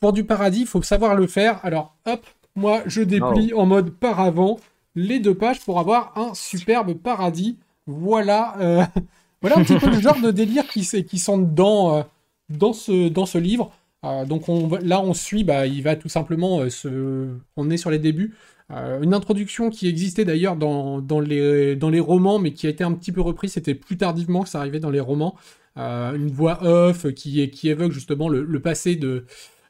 pour 0.00 0.12
du 0.12 0.24
paradis, 0.24 0.60
il 0.60 0.66
faut 0.66 0.82
savoir 0.82 1.14
le 1.16 1.26
faire. 1.26 1.58
Alors, 1.64 1.96
hop, 2.06 2.24
moi, 2.54 2.82
je 2.86 3.02
déplie 3.02 3.54
en 3.54 3.66
mode 3.66 3.90
paravent 3.90 4.58
les 4.94 5.20
deux 5.20 5.34
pages 5.34 5.60
pour 5.60 5.78
avoir 5.78 6.12
un 6.16 6.34
superbe 6.34 6.94
paradis. 6.94 7.58
Voilà, 7.86 8.56
euh, 8.60 8.84
voilà 9.40 9.58
un 9.58 9.64
petit 9.64 9.78
peu 9.78 9.90
le 9.90 10.00
genre 10.00 10.20
de 10.20 10.30
délire 10.30 10.66
qui, 10.68 10.86
qui 11.04 11.18
sont 11.18 11.38
dans, 11.38 11.96
euh, 11.96 12.02
dans, 12.50 12.72
ce, 12.72 13.08
dans 13.08 13.26
ce 13.26 13.38
livre. 13.38 13.72
Euh, 14.04 14.24
donc 14.24 14.48
on, 14.48 14.68
là, 14.82 15.00
on 15.00 15.14
suit, 15.14 15.44
bah, 15.44 15.66
il 15.66 15.82
va 15.82 15.96
tout 15.96 16.08
simplement 16.08 16.68
se... 16.68 17.28
On 17.56 17.70
est 17.70 17.76
sur 17.76 17.90
les 17.90 17.98
débuts. 17.98 18.34
une 18.70 19.14
introduction 19.14 19.70
qui 19.70 19.88
existait 19.88 20.24
d'ailleurs 20.24 20.56
dans, 20.56 21.00
dans, 21.00 21.20
les, 21.20 21.76
dans 21.76 21.90
les 21.90 22.00
romans, 22.00 22.38
mais 22.38 22.52
qui 22.52 22.66
a 22.66 22.70
été 22.70 22.84
un 22.84 22.92
petit 22.92 23.12
peu 23.12 23.20
reprise. 23.20 23.52
C'était 23.52 23.74
plus 23.74 23.96
tardivement 23.96 24.42
que 24.42 24.48
ça 24.48 24.58
arrivait 24.60 24.80
dans 24.80 24.90
les 24.90 25.00
romans. 25.00 25.36
une 25.76 26.28
voix 26.30 26.62
off 26.64 27.12
qui, 27.14 27.48
qui 27.50 27.68
évoque 27.70 27.92
justement 27.92 28.28
le, 28.28 28.60
passé 28.60 28.96
de, 28.96 29.24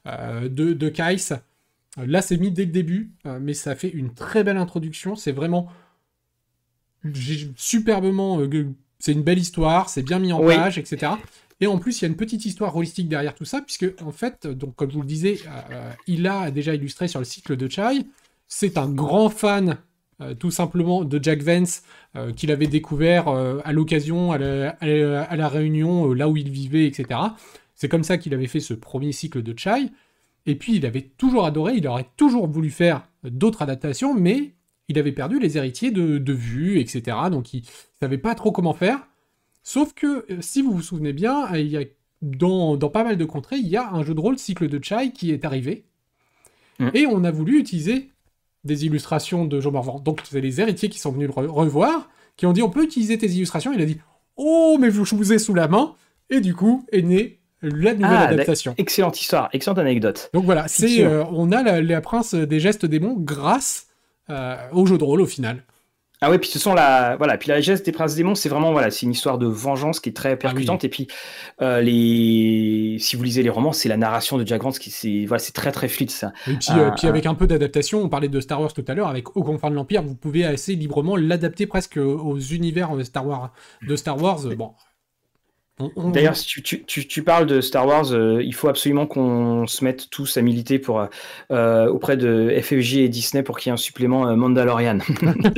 de, 0.07 0.73
de 0.73 0.89
Kais. 0.89 1.35
Là, 1.97 2.23
c'est 2.23 2.39
mis 2.39 2.51
dès 2.51 2.65
le 2.65 2.73
début, 2.73 3.13
euh, 3.27 3.39
mais 3.41 3.55
ça 3.55 3.75
fait 3.75 3.89
une 3.89 4.15
très 4.15 4.45
belle 4.45 4.57
introduction. 4.57 5.15
C'est 5.15 5.33
vraiment 5.33 5.69
superbement. 7.57 8.41
Euh, 8.41 8.71
c'est 8.99 9.13
une 9.13 9.23
belle 9.23 9.39
histoire, 9.39 9.89
c'est 9.89 10.03
bien 10.03 10.19
mis 10.19 10.33
en 10.33 10.41
page, 10.41 10.79
etc. 10.79 11.13
Et 11.61 11.67
en 11.67 11.79
plus, 11.79 12.01
il 12.01 12.03
y 12.03 12.05
a 12.07 12.09
une 12.09 12.17
petite 12.17 12.47
histoire 12.47 12.75
holistique 12.77 13.09
derrière 13.09 13.35
tout 13.35 13.45
ça, 13.45 13.61
puisque 13.61 13.87
en 14.01 14.13
fait, 14.13 14.47
donc 14.47 14.75
comme 14.77 14.91
je 14.91 14.95
vous 14.95 15.03
le 15.03 15.09
disais, 15.09 15.39
euh, 15.71 15.91
il 16.07 16.27
a 16.27 16.51
déjà 16.51 16.75
illustré 16.75 17.09
sur 17.09 17.19
le 17.19 17.25
cycle 17.25 17.57
de 17.57 17.69
Chai. 17.69 18.07
C'est 18.47 18.79
un 18.79 18.89
grand 18.89 19.29
fan, 19.29 19.79
tout 20.39 20.51
simplement, 20.51 21.05
de 21.05 21.23
Jack 21.23 21.43
Vance, 21.43 21.83
qu'il 22.37 22.53
avait 22.53 22.67
découvert 22.67 23.29
à 23.29 23.73
l'occasion, 23.73 24.31
à, 24.31 24.37
à 24.37 25.37
la, 25.37 25.49
réunion, 25.49 26.13
là 26.13 26.29
où 26.29 26.37
il 26.37 26.51
vivait, 26.51 26.87
etc. 26.87 27.19
C'est 27.75 27.89
comme 27.89 28.05
ça 28.05 28.19
qu'il 28.19 28.35
avait 28.35 28.47
fait 28.47 28.61
ce 28.61 28.75
premier 28.75 29.13
cycle 29.13 29.43
de 29.43 29.59
Chai. 29.59 29.91
Et 30.47 30.57
puis 30.57 30.77
il 30.77 30.87
avait 30.87 31.03
toujours 31.03 31.47
adoré, 31.47 31.75
il 31.77 31.87
aurait 31.87 32.09
toujours 32.17 32.49
voulu 32.49 32.71
faire 32.71 33.07
d'autres 33.25 33.63
adaptations, 33.63 34.15
mais 34.15 34.55
il 34.89 34.99
avait 34.99 35.13
perdu 35.13 35.39
les 35.39 35.57
héritiers 35.57 35.91
de, 35.91 36.33
vue, 36.33 36.79
etc. 36.81 37.17
Donc 37.31 37.55
il 37.55 37.65
savait 38.01 38.19
pas 38.19 38.35
trop 38.35 38.53
comment 38.53 38.75
faire. 38.75 39.07
Sauf 39.63 39.93
que, 39.95 40.27
euh, 40.31 40.39
si 40.41 40.61
vous 40.61 40.73
vous 40.73 40.83
souvenez 40.83 41.13
bien, 41.13 41.53
euh, 41.53 41.61
il 41.61 41.69
y 41.69 41.77
a, 41.77 41.85
dans, 42.21 42.77
pas 42.77 43.05
mal 43.05 43.17
de 43.17 43.25
contrées, 43.25 43.59
il 43.59 43.69
y 43.69 43.77
a 43.77 43.93
un 43.93 44.03
jeu 44.03 44.13
de 44.13 44.21
rôle 44.21 44.39
cycle 44.39 44.69
de 44.69 44.83
Chai 44.83 45.13
qui 45.13 45.31
est 45.31 45.45
arrivé. 45.45 45.85
Mm. 46.81 46.89
Et 46.95 47.07
on 47.07 47.23
a 47.23 47.31
voulu 47.31 47.61
utiliser 47.61 48.11
des 48.65 48.87
illustrations 48.87 49.45
de 49.45 49.61
Jean 49.61 49.71
Morvan. 49.71 50.01
Donc 50.01 50.21
c'est 50.29 50.41
les 50.41 50.61
héritiers 50.61 50.89
qui 50.89 50.99
sont 50.99 51.13
venus 51.13 51.31
le 51.37 51.51
revoir, 51.51 52.11
qui 52.37 52.47
ont 52.47 52.53
dit 52.53 52.63
on 52.63 52.71
peut 52.71 52.85
utiliser 52.85 53.19
tes 53.19 53.31
illustrations. 53.31 53.73
Il 53.73 53.81
a 53.81 53.87
dit 53.87 53.99
oh 54.37 54.79
mais 54.81 54.91
je 54.91 55.15
vous 55.15 55.33
ai 55.33 55.39
sous 55.39 55.55
la 55.55 55.69
main. 55.69 55.95
Et 56.31 56.41
du 56.41 56.55
coup 56.55 56.87
est 56.93 57.03
né 57.03 57.42
la 57.63 57.95
nouvelle 57.95 58.11
ah, 58.11 58.29
adaptation. 58.29 58.75
Excellente 58.77 59.21
histoire, 59.21 59.49
excellente 59.53 59.79
anecdote. 59.79 60.31
Donc 60.35 60.45
voilà, 60.45 60.69
c'est 60.69 61.05
euh, 61.05 61.25
on 61.31 61.53
a 61.53 61.81
la, 61.81 62.01
prince 62.01 62.35
des 62.35 62.61
gestes 62.61 62.87
démons 62.87 63.17
grâce 63.17 63.87
euh, 64.31 64.57
au 64.73 64.87
jeu 64.87 64.99
de 64.99 65.05
rôle 65.05 65.21
au 65.21 65.27
final. 65.27 65.63
Ah 66.25 66.31
ouais, 66.31 66.39
puis 66.39 66.51
ce 66.51 66.61
sont 66.61 66.73
la 66.73 67.17
voilà, 67.17 67.37
puis 67.37 67.49
la 67.49 67.61
geste 67.61 67.85
des 67.85 67.91
princes 67.91 68.15
démons, 68.15 68.37
c'est 68.37 68.49
vraiment 68.49 68.71
voilà, 68.71 68.93
c'est 68.93 69.07
une 69.07 69.13
histoire 69.13 69.39
de 69.39 69.47
vengeance 69.47 69.99
qui 69.99 70.11
est 70.11 70.13
très 70.13 70.33
ah 70.33 70.37
percutante 70.37 70.85
et 70.85 70.89
puis 70.89 71.09
euh, 71.61 71.81
les 71.81 72.97
si 73.01 73.17
vous 73.17 73.25
lisez 73.25 73.43
les 73.43 73.51
romans, 73.51 73.73
c'est 73.73 73.89
la 73.89 73.97
narration 73.97 74.39
de 74.39 74.47
Jack 74.47 74.63
Vance 74.63 74.79
qui 74.79 74.91
c'est 74.93 75.25
voilà, 75.27 75.41
c'est 75.41 75.53
très 75.53 75.73
très 75.73 75.89
fluide 75.89 76.13
ça. 76.13 76.33
Et 76.47 76.55
puis, 76.55 76.73
puis 76.97 77.09
avec 77.09 77.27
un 77.27 77.35
peu 77.35 77.49
d'adaptation, 77.49 78.01
on 78.01 78.09
parlait 78.09 78.29
de 78.29 78.41
Star 78.41 78.61
Wars 78.61 78.73
tout 78.73 78.85
à 78.87 78.95
l'heure 78.95 79.09
avec 79.09 79.37
Au 79.37 79.43
confins 79.43 79.71
de 79.71 79.75
l'empire, 79.75 80.03
vous 80.03 80.15
pouvez 80.15 80.45
assez 80.45 80.77
librement 80.77 81.17
l'adapter 81.17 81.67
presque 81.67 81.97
aux 81.97 82.39
univers 82.39 82.91
Star 83.05 83.27
Wars 83.27 83.53
de 83.87 83.97
Star 83.97 84.23
Wars. 84.23 84.43
Bon, 84.57 84.75
D'ailleurs, 85.97 86.37
si 86.37 86.63
tu, 86.63 87.23
parles 87.23 87.47
de 87.47 87.61
Star 87.61 87.87
Wars, 87.87 88.13
euh, 88.13 88.43
il 88.43 88.55
faut 88.55 88.69
absolument 88.69 89.07
qu'on 89.07 89.67
se 89.67 89.85
mette 89.85 90.11
tous 90.11 90.37
à 90.37 90.43
militer 90.43 90.79
pour, 90.79 91.07
euh, 91.51 91.87
auprès 91.89 92.17
de 92.17 92.55
FFJ 92.61 92.99
et 92.99 93.09
Disney 93.09 93.43
pour 93.43 93.59
qu'il 93.59 93.71
y 93.71 93.71
ait 93.71 93.75
un 93.75 93.77
supplément 93.77 94.29
euh, 94.29 94.37
Mandalorian. 94.37 94.99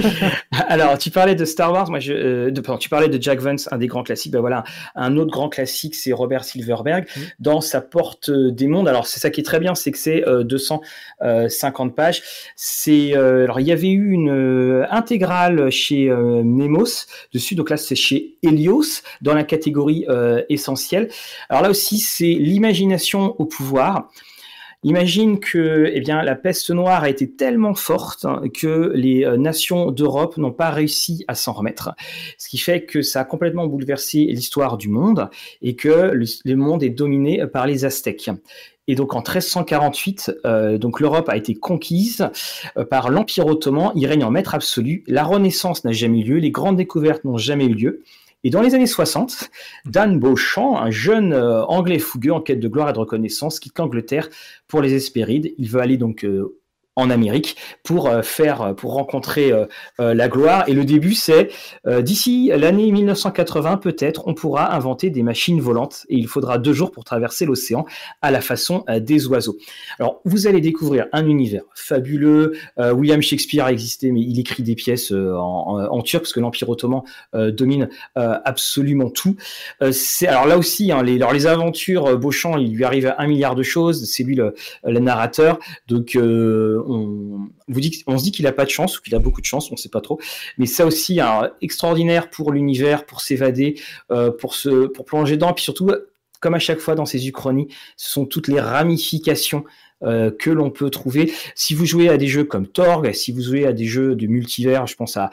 Alors, 0.69 0.99
tu 0.99 1.11
parlais 1.11 1.35
de 1.35 1.45
Star 1.45 1.73
Wars, 1.73 1.91
moi, 1.91 2.01
je, 2.01 2.51
tu 2.79 2.89
parlais 2.89 3.09
de 3.09 3.21
Jack 3.21 3.41
Vance, 3.41 3.69
un 3.73 3.79
des 3.79 3.87
grands 3.87 4.03
classiques. 4.03 4.33
Ben 4.33 4.41
voilà, 4.41 4.65
un 4.95 5.17
autre 5.17 5.31
grand 5.31 5.49
classique, 5.49 5.95
c'est 5.95 6.13
Robert 6.13 6.45
Silverberg 6.45 7.05
mm. 7.05 7.21
dans 7.41 7.61
sa 7.61 7.81
Porte 7.81 8.31
des 8.31 8.67
mondes. 8.67 8.89
Alors, 8.89 9.07
c'est 9.07 9.21
ça 9.21 9.31
qui 9.31 9.41
est 9.41 9.45
très 9.45 9.61
bien, 9.61 9.75
c'est 9.75 9.93
que 9.93 9.99
c'est 9.99 10.25
250 10.27 11.95
pages. 11.95 12.23
C'est 12.57 13.15
alors 13.15 13.61
il 13.61 13.67
y 13.67 13.73
avait 13.73 13.91
eu 13.91 14.11
une 14.11 14.85
intégrale 14.91 15.71
chez 15.71 16.09
Nemos 16.09 17.07
dessus, 17.33 17.55
donc 17.55 17.71
là 17.71 17.77
c'est 17.77 17.95
chez 17.95 18.37
Helios 18.43 19.03
dans 19.21 19.35
la 19.35 19.45
catégorie 19.45 20.07
essentiel. 20.49 21.09
Alors 21.49 21.63
là 21.63 21.71
aussi, 21.71 21.99
c'est 21.99 22.25
l'imagination 22.25 23.35
au 23.39 23.45
pouvoir. 23.45 24.11
Imagine 24.85 25.41
que 25.41 25.91
eh 25.95 26.01
bien, 26.01 26.23
la 26.23 26.35
peste 26.35 26.71
noire 26.71 27.05
a 27.05 27.09
été 27.09 27.31
tellement 27.31 27.75
forte 27.75 28.27
que 28.53 28.93
les 28.95 29.25
euh, 29.25 29.39
nations 29.39 29.91
d'Europe 29.91 30.37
n'ont 30.37 30.53
pas 30.53 30.69
réussi 30.69 31.25
à 31.27 31.35
s'en 31.35 31.55
remettre. 31.55 31.95
Ce 32.37 32.51
qui 32.51 32.59
fait 32.59 32.85
que 32.85 33.01
ça 33.01 33.21
a 33.21 33.25
complètement 33.25 33.67
bouleversé 33.67 34.27
l'histoire 34.27 34.77
du 34.77 34.91
monde 34.91 35.31
et 35.63 35.75
que 35.75 36.13
le, 36.13 36.57
monde 36.57 36.83
est 36.83 36.91
dominé 36.91 37.47
par 37.47 37.67
les 37.67 37.87
Aztèques. 37.87 38.31
Et 38.87 38.95
donc 38.95 39.15
en 39.15 39.21
1348, 39.21 40.33
euh, 40.45 40.77
donc 40.77 41.01
l'Europe 41.01 41.31
a 41.31 41.39
été 41.39 41.55
conquise 41.55 42.29
euh, 42.77 42.85
par 42.85 43.09
l'Empire 43.09 43.47
ottoman. 43.47 43.91
Il 43.97 44.07
règne 44.07 44.25
en 44.25 44.31
maître 44.31 44.55
absolu. 44.55 45.03
La 45.07 45.25
Renaissance 45.25 45.85
n'a 45.85 45.93
jamais 45.93 46.21
eu 46.21 46.25
lieu. 46.25 46.37
Les 46.37 46.51
grandes 46.51 46.77
découvertes 46.77 47.25
n'ont 47.25 47.39
jamais 47.39 47.65
eu 47.65 47.75
lieu. 47.75 48.03
Et 48.45 48.51
dans 48.51 48.61
les 48.61 48.75
années 48.75 48.87
60, 48.87 49.51
Dan 49.87 50.21
Beauchamp, 50.21 50.77
un 50.77 50.91
jeune 50.91 51.33
euh, 51.33 51.65
anglais 51.65 51.99
fougueux 51.99 52.33
en 52.33 52.43
quête 52.43 52.61
de 52.61 52.69
gloire 52.69 52.91
et 52.91 52.93
de 52.93 52.99
reconnaissance, 52.99 53.59
quitte 53.59 53.79
l'Angleterre 53.79 54.29
pour 54.69 54.83
les 54.83 54.93
Hespérides. 54.93 55.55
Il 55.57 55.71
veut 55.71 55.81
aller 55.81 55.97
donc 55.97 56.25
euh, 56.25 56.61
en 56.97 57.11
Amérique 57.11 57.57
pour 57.83 58.09
euh, 58.09 58.23
faire, 58.23 58.75
pour 58.77 58.95
rencontrer 58.95 59.53
euh, 59.53 59.67
euh, 60.01 60.15
la 60.15 60.29
gloire. 60.29 60.65
Et 60.69 60.75
le 60.75 60.85
début, 60.85 61.15
c'est 61.15 61.51
d'ici 61.87 62.51
l'année 62.55 62.91
1980, 62.91 63.79
peut-être, 63.79 64.27
on 64.27 64.35
pourra 64.35 64.75
inventer 64.75 65.11
des 65.11 65.23
machines 65.23 65.61
volantes 65.61 66.07
et 66.09 66.17
il 66.17 66.27
faudra 66.27 66.59
deux 66.59 66.73
jours 66.73 66.91
pour 66.91 67.05
traverser 67.05 67.45
l'océan 67.45 67.85
à 68.23 68.31
la 68.31 68.41
façon 68.41 68.85
des 69.01 69.27
oiseaux. 69.27 69.57
Alors, 69.99 70.21
vous 70.25 70.47
allez 70.47 70.61
découvrir 70.61 71.07
un 71.13 71.27
univers 71.27 71.63
fabuleux. 71.75 72.53
William 72.79 73.21
Shakespeare 73.21 73.65
a 73.65 73.73
existé, 73.73 74.11
mais 74.13 74.21
il 74.21 74.39
écrit 74.39 74.63
des 74.63 74.75
pièces 74.75 75.13
en, 75.13 76.03
turc 76.03 76.25
parce 76.25 76.33
que 76.33 76.41
l'Empire 76.41 76.69
ottoman 76.69 77.03
domine 77.33 77.89
absolument 78.15 79.11
tout. 79.11 79.37
alors 80.27 80.47
là 80.47 80.59
aussi, 80.59 80.93
hein, 80.93 81.03
les, 81.03 81.17
alors 81.17 81.33
les 81.33 81.47
aventures, 81.47 82.19
Beauchamp, 82.19 82.57
il 82.59 82.75
lui 82.75 82.85
arrive 82.85 83.15
un 83.17 83.27
milliard 83.27 83.55
de 83.55 83.63
choses. 83.63 84.05
C'est 84.05 84.23
lui 84.23 84.37
le, 84.37 84.55
narrateur, 84.85 85.59
donc 85.89 86.17
on, 86.87 87.49
se 88.19 88.23
dit 88.23 88.33
qu'il 88.33 88.47
a 88.47 88.53
pas 88.53 88.65
de 88.65 88.71
chance 88.71 88.99
ou 88.99 89.03
qu'il 89.03 89.15
a 89.15 89.19
beaucoup 89.19 89.41
de 89.41 89.47
chance, 89.47 89.71
on 89.71 89.75
ne 89.75 89.79
sait 89.79 89.89
pas 89.89 90.01
trop. 90.01 90.21
Mais 90.59 90.67
ça 90.67 90.87
aussi, 90.87 91.21
extraordinaire 91.61 92.31
pour 92.31 92.53
l'univers, 92.53 93.07
pour 93.07 93.21
s'évader, 93.21 93.81
euh, 94.11 94.31
pour 94.31 94.55
se, 94.55 94.87
pour 94.87 95.05
plonger 95.05 95.37
dedans, 95.37 95.51
et 95.51 95.55
puis 95.55 95.65
surtout, 95.65 95.91
comme 96.41 96.55
à 96.55 96.59
chaque 96.59 96.79
fois 96.79 96.95
dans 96.95 97.07
ces 97.07 97.27
uchronies, 97.27 97.69
ce 97.97 98.11
sont 98.11 98.27
toutes 98.27 98.49
les 98.49 98.61
ramifications 98.61 99.65
euh, 100.03 100.31
que 100.31 100.51
l'on 100.51 100.71
peut 100.71 100.91
trouver. 100.91 101.33
Si 101.55 101.75
vous 101.75 101.87
jouez 101.87 102.09
à 102.09 102.17
des 102.17 102.27
jeux 102.27 102.45
comme 102.45 102.67
Torg, 102.67 103.13
si 103.13 103.33
vous 103.33 103.41
jouez 103.41 103.65
à 103.65 103.73
des 103.73 103.87
jeux 103.87 104.15
de 104.17 104.27
multivers, 104.27 104.87
je 104.87 104.97
pense 104.97 105.17
à, 105.17 105.31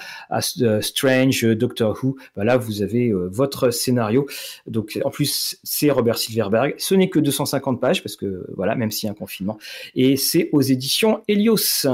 euh, 0.61 0.81
Strange, 0.81 1.43
Doctor 1.43 1.97
Who, 2.01 2.15
bah 2.35 2.43
là 2.43 2.57
vous 2.57 2.81
avez 2.81 3.09
euh, 3.09 3.27
votre 3.31 3.71
scénario. 3.71 4.27
Donc 4.67 4.99
en 5.03 5.09
plus 5.09 5.59
c'est 5.63 5.89
Robert 5.89 6.17
Silverberg. 6.17 6.75
Ce 6.77 6.95
n'est 6.95 7.09
que 7.09 7.19
250 7.19 7.81
pages 7.81 8.03
parce 8.03 8.15
que 8.15 8.45
voilà, 8.55 8.75
même 8.75 8.91
s'il 8.91 9.07
y 9.07 9.09
a 9.09 9.11
un 9.11 9.15
confinement, 9.15 9.57
et 9.95 10.15
c'est 10.15 10.49
aux 10.51 10.61
éditions 10.61 11.23
Helios. 11.27 11.87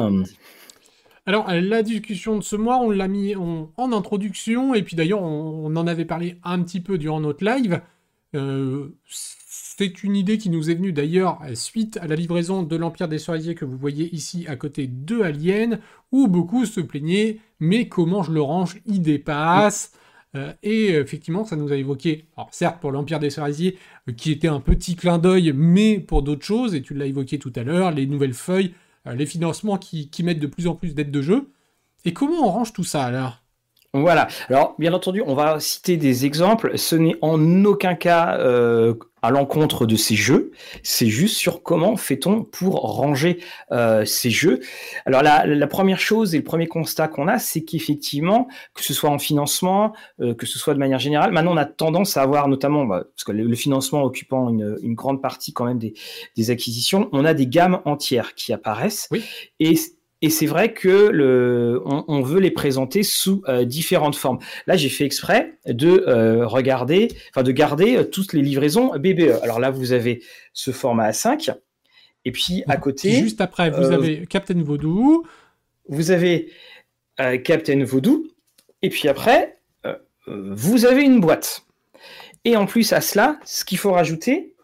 Alors, 1.25 1.51
la 1.51 1.83
discussion 1.83 2.37
de 2.37 2.41
ce 2.41 2.55
mois, 2.55 2.77
on 2.77 2.89
l'a 2.89 3.09
mis 3.09 3.35
en, 3.35 3.69
introduction, 3.77 4.73
et 4.73 4.81
puis 4.81 4.95
d'ailleurs, 4.95 5.21
on, 5.21 5.75
en 5.75 5.85
avait 5.85 6.05
parlé 6.05 6.37
un 6.45 6.63
petit 6.63 6.79
peu 6.79 6.97
durant 6.97 7.19
notre 7.19 7.43
live. 7.43 7.81
Euh, 8.33 8.95
c'est 9.77 10.03
une 10.03 10.15
idée 10.15 10.39
qui 10.39 10.49
nous 10.49 10.71
est 10.71 10.75
venue 10.75 10.91
d'ailleurs 10.91 11.39
suite 11.53 11.97
à 12.01 12.07
la 12.07 12.15
livraison 12.15 12.63
de 12.63 12.75
l'Empire 12.75 13.07
des 13.07 13.19
Cerisiers 13.19 13.53
que 13.53 13.63
vous 13.63 13.77
voyez 13.77 14.13
ici 14.13 14.45
à 14.47 14.55
côté 14.55 14.87
de 14.87 15.21
Alien, 15.21 15.79
où 16.11 16.27
beaucoup 16.27 16.65
se 16.65 16.81
plaignaient, 16.81 17.37
mais 17.59 17.87
comment 17.87 18.23
je 18.23 18.31
le 18.31 18.41
range, 18.41 18.77
il 18.87 19.03
dépasse. 19.03 19.91
Euh, 20.35 20.51
et 20.63 20.89
effectivement, 20.89 21.45
ça 21.45 21.55
nous 21.55 21.71
a 21.71 21.75
évoqué, 21.75 22.25
certes 22.49 22.79
pour 22.81 22.91
l'Empire 22.91 23.19
des 23.19 23.29
Cerisiers, 23.29 23.77
euh, 24.09 24.13
qui 24.13 24.31
était 24.31 24.47
un 24.47 24.59
petit 24.59 24.95
clin 24.95 25.19
d'œil, 25.19 25.53
mais 25.55 25.99
pour 25.99 26.23
d'autres 26.23 26.45
choses, 26.45 26.73
et 26.73 26.81
tu 26.81 26.95
l'as 26.95 27.05
évoqué 27.05 27.37
tout 27.37 27.53
à 27.55 27.63
l'heure, 27.63 27.91
les 27.91 28.07
nouvelles 28.07 28.33
feuilles, 28.33 28.73
euh, 29.05 29.13
les 29.13 29.27
financements 29.27 29.77
qui, 29.77 30.09
qui 30.09 30.23
mettent 30.23 30.39
de 30.39 30.47
plus 30.47 30.65
en 30.65 30.73
plus 30.73 30.95
d'aides 30.95 31.11
de 31.11 31.21
jeu. 31.21 31.51
Et 32.03 32.13
comment 32.13 32.47
on 32.47 32.51
range 32.51 32.73
tout 32.73 32.83
ça 32.83 33.03
alors? 33.03 33.43
Voilà. 34.01 34.27
Alors, 34.49 34.75
bien 34.79 34.93
entendu, 34.93 35.23
on 35.25 35.33
va 35.33 35.59
citer 35.59 35.97
des 35.97 36.25
exemples. 36.25 36.77
Ce 36.77 36.95
n'est 36.95 37.15
en 37.21 37.65
aucun 37.65 37.95
cas 37.95 38.37
euh, 38.39 38.93
à 39.21 39.31
l'encontre 39.31 39.85
de 39.85 39.95
ces 39.95 40.15
jeux. 40.15 40.51
C'est 40.83 41.07
juste 41.07 41.37
sur 41.37 41.63
comment 41.63 41.97
fait-on 41.97 42.43
pour 42.43 42.75
ranger 42.75 43.39
euh, 43.71 44.05
ces 44.05 44.29
jeux. 44.29 44.59
Alors, 45.05 45.21
la, 45.23 45.67
première 45.67 45.99
chose 45.99 46.33
et 46.33 46.37
le 46.37 46.43
premier 46.43 46.67
constat 46.67 47.07
qu'on 47.07 47.27
a, 47.27 47.39
c'est 47.39 47.63
qu'effectivement, 47.63 48.47
que 48.73 48.83
ce 48.83 48.93
soit 48.93 49.09
en 49.09 49.19
financement, 49.19 49.93
euh, 50.21 50.33
que 50.33 50.45
ce 50.45 50.59
soit 50.59 50.73
de 50.73 50.79
manière 50.79 50.99
générale, 50.99 51.31
maintenant 51.31 51.53
on 51.53 51.57
a 51.57 51.65
tendance 51.65 52.15
à 52.15 52.21
avoir, 52.21 52.47
notamment, 52.47 52.85
bah, 52.85 53.03
parce 53.15 53.23
que 53.23 53.31
le, 53.31 53.55
financement 53.55 54.03
occupant 54.03 54.49
une, 54.49 54.93
grande 54.93 55.21
partie 55.21 55.51
quand 55.51 55.65
même 55.65 55.79
des, 55.79 55.93
des, 56.35 56.51
acquisitions, 56.51 57.09
on 57.11 57.25
a 57.25 57.33
des 57.33 57.47
gammes 57.47 57.81
entières 57.85 58.35
qui 58.35 58.53
apparaissent. 58.53 59.07
Oui. 59.11 59.23
Et 59.59 59.75
et 60.21 60.29
c'est 60.31 60.47
vrai 60.47 60.73
que 60.73 61.09
le, 61.09 61.81
on, 61.85 62.21
veut 62.21 62.39
les 62.39 62.49
présenter 62.49 63.03
sous 63.03 63.43
euh, 63.47 63.65
différentes 63.65 64.15
formes. 64.15 64.39
Là, 64.65 64.75
j'ai 64.75 64.89
fait 64.89 65.05
exprès 65.05 65.59
de 65.67 66.05
euh, 66.07 66.47
regarder, 66.47 67.09
enfin 67.29 67.43
de 67.43 67.51
garder 67.51 67.97
euh, 67.97 68.03
toutes 68.03 68.33
les 68.33 68.41
livraisons 68.41 68.97
BBE. 68.97 69.43
Alors 69.43 69.59
là, 69.59 69.69
vous 69.69 69.91
avez 69.91 70.23
ce 70.53 70.71
format 70.71 71.11
A5, 71.11 71.55
et 72.25 72.31
puis 72.31 72.63
à 72.67 72.77
côté, 72.77 73.11
juste 73.11 73.41
après, 73.41 73.69
vous 73.69 73.91
avez 73.91 74.25
Captain 74.25 74.61
Voodoo. 74.61 75.23
Vous 75.87 76.11
avez 76.11 76.51
Captain 77.43 77.83
Voodoo, 77.83 78.27
et 78.81 78.89
puis 78.89 79.07
après, 79.07 79.59
vous 80.27 80.85
avez 80.85 81.03
une 81.03 81.21
boîte. 81.21 81.63
Et 82.43 82.57
en 82.57 82.65
plus 82.65 82.91
à 82.91 83.01
cela, 83.01 83.39
ce 83.45 83.63
qu'il 83.63 83.77
faut 83.77 83.91
rajouter, 83.91 84.55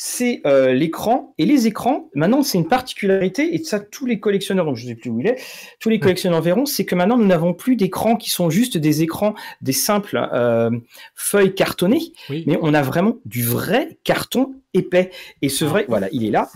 c'est 0.00 0.42
euh, 0.46 0.72
l'écran. 0.72 1.34
Et 1.38 1.44
les 1.44 1.66
écrans, 1.66 2.08
maintenant, 2.14 2.42
c'est 2.42 2.56
une 2.56 2.68
particularité, 2.68 3.52
et 3.54 3.58
ça, 3.64 3.80
tous 3.80 4.06
les 4.06 4.20
collectionneurs, 4.20 4.64
donc 4.64 4.76
je 4.76 4.84
ne 4.84 4.90
sais 4.90 4.94
plus 4.94 5.10
où 5.10 5.18
il 5.18 5.26
est, 5.26 5.42
tous 5.80 5.88
les 5.88 5.98
collectionneurs 5.98 6.40
verront, 6.40 6.66
c'est 6.66 6.84
que 6.84 6.94
maintenant, 6.94 7.18
nous 7.18 7.26
n'avons 7.26 7.52
plus 7.52 7.74
d'écrans 7.74 8.14
qui 8.14 8.30
sont 8.30 8.48
juste 8.48 8.78
des 8.78 9.02
écrans, 9.02 9.34
des 9.60 9.72
simples 9.72 10.28
euh, 10.32 10.70
feuilles 11.16 11.52
cartonnées, 11.52 12.12
mais 12.30 12.56
on 12.62 12.74
a 12.74 12.82
vraiment 12.82 13.16
du 13.24 13.42
vrai 13.42 13.98
carton 14.04 14.54
épais. 14.72 15.10
Et 15.42 15.48
ce 15.48 15.64
vrai, 15.64 15.84
voilà, 15.88 16.08
il 16.12 16.24
est 16.24 16.30
là. 16.30 16.48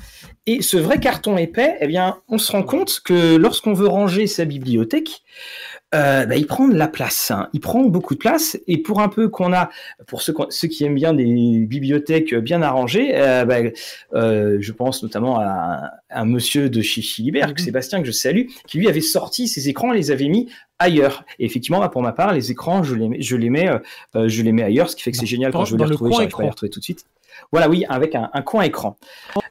Et 0.46 0.62
ce 0.62 0.76
vrai 0.76 1.00
carton 1.00 1.36
épais, 1.36 1.78
eh 1.80 1.88
bien, 1.88 2.18
on 2.28 2.38
se 2.38 2.52
rend 2.52 2.62
compte 2.62 3.00
que 3.04 3.34
lorsqu'on 3.36 3.72
veut 3.72 3.88
ranger 3.88 4.28
sa 4.28 4.44
bibliothèque, 4.44 5.22
euh, 5.94 6.24
bah, 6.24 6.36
il 6.36 6.46
prend 6.46 6.68
de 6.68 6.76
la 6.76 6.88
place. 6.88 7.30
Hein. 7.30 7.48
Il 7.52 7.60
prend 7.60 7.82
beaucoup 7.84 8.14
de 8.14 8.18
place. 8.18 8.58
Et 8.66 8.78
pour 8.78 9.00
un 9.00 9.08
peu 9.08 9.28
qu'on 9.28 9.52
a, 9.52 9.68
pour 10.06 10.22
ceux, 10.22 10.34
ceux, 10.48 10.68
qui 10.68 10.84
aiment 10.84 10.94
bien 10.94 11.12
des 11.12 11.66
bibliothèques 11.66 12.34
bien 12.34 12.62
arrangées, 12.62 13.10
euh, 13.14 13.44
bah, 13.44 13.58
euh, 14.14 14.56
je 14.60 14.72
pense 14.72 15.02
notamment 15.02 15.38
à, 15.38 15.90
un 16.10 16.24
monsieur 16.24 16.70
de 16.70 16.80
chez 16.80 17.02
Philibert, 17.02 17.52
mm-hmm. 17.52 17.64
Sébastien, 17.64 18.00
que 18.00 18.06
je 18.06 18.12
salue, 18.12 18.46
qui 18.66 18.78
lui 18.78 18.88
avait 18.88 19.00
sorti 19.02 19.48
ses 19.48 19.68
écrans 19.68 19.92
et 19.92 19.96
les 19.96 20.10
avait 20.10 20.28
mis 20.28 20.48
ailleurs. 20.78 21.24
Et 21.38 21.44
effectivement, 21.44 21.80
bah, 21.80 21.90
pour 21.90 22.02
ma 22.02 22.12
part, 22.12 22.32
les 22.32 22.50
écrans, 22.50 22.82
je 22.82 22.94
les, 22.94 23.20
je 23.20 23.36
les 23.36 23.50
mets, 23.50 23.68
je 24.14 24.42
les 24.42 24.52
mets 24.52 24.62
ailleurs, 24.62 24.88
ce 24.88 24.96
qui 24.96 25.02
fait 25.02 25.10
que 25.10 25.18
c'est 25.18 25.26
génial 25.26 25.52
quand 25.52 25.66
je 25.66 25.72
veux 25.72 25.78
les 25.78 25.84
retrouver, 25.84 26.14
je 26.14 26.20
les 26.20 26.48
retrouver 26.48 26.70
tout 26.70 26.80
de 26.80 26.84
suite. 26.84 27.04
Voilà, 27.50 27.68
oui, 27.68 27.84
avec 27.88 28.14
un, 28.14 28.28
coin 28.42 28.62
écran. 28.62 28.96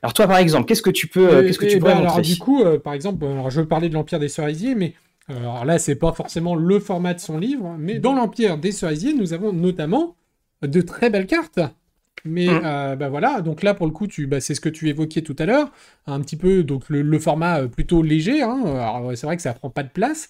Alors 0.01 0.13
toi, 0.13 0.27
par 0.27 0.37
exemple, 0.37 0.65
qu'est-ce 0.65 0.81
que 0.81 0.89
tu 0.89 1.07
peux, 1.07 1.43
qu'est-ce 1.43 1.59
que 1.59 1.65
tu 1.65 1.77
pourrais 1.77 1.93
montrer? 1.93 2.09
Alors 2.09 2.21
du 2.21 2.37
coup, 2.37 2.63
par 2.83 2.93
exemple, 2.93 3.25
je 3.49 3.61
veux 3.61 3.67
parler 3.67 3.89
de 3.89 3.93
l'Empire 3.93 4.19
des 4.19 4.29
Cerisiers, 4.29 4.73
mais 4.75 4.93
alors 5.27 5.65
là, 5.65 5.79
c'est 5.79 5.95
pas 5.95 6.13
forcément 6.13 6.55
le 6.55 6.79
format 6.79 7.13
de 7.13 7.19
son 7.19 7.37
livre, 7.37 7.75
mais 7.77 7.99
dans 7.99 8.13
l'Empire 8.13 8.57
des 8.57 8.71
Cerisiers, 8.71 9.13
nous 9.13 9.33
avons 9.33 9.53
notamment 9.53 10.15
de 10.61 10.81
très 10.81 11.09
belles 11.09 11.27
cartes. 11.27 11.59
Mais 12.23 12.47
mmh. 12.47 12.61
euh, 12.65 12.95
bah 12.95 13.09
voilà, 13.09 13.41
donc 13.41 13.63
là 13.63 13.73
pour 13.73 13.87
le 13.87 13.91
coup, 13.91 14.05
tu, 14.05 14.27
bah, 14.27 14.39
c'est 14.39 14.53
ce 14.53 14.61
que 14.61 14.69
tu 14.69 14.89
évoquais 14.89 15.21
tout 15.21 15.35
à 15.39 15.45
l'heure, 15.45 15.71
un 16.05 16.21
petit 16.21 16.37
peu 16.37 16.63
donc 16.63 16.89
le, 16.89 17.19
format 17.19 17.61
euh, 17.61 17.67
plutôt 17.67 18.03
léger. 18.03 18.43
Hein. 18.43 18.61
alors 18.63 19.11
c'est 19.15 19.25
vrai 19.25 19.37
que 19.37 19.41
ça 19.41 19.53
prend 19.53 19.71
pas 19.71 19.83
de 19.83 19.89
place, 19.89 20.27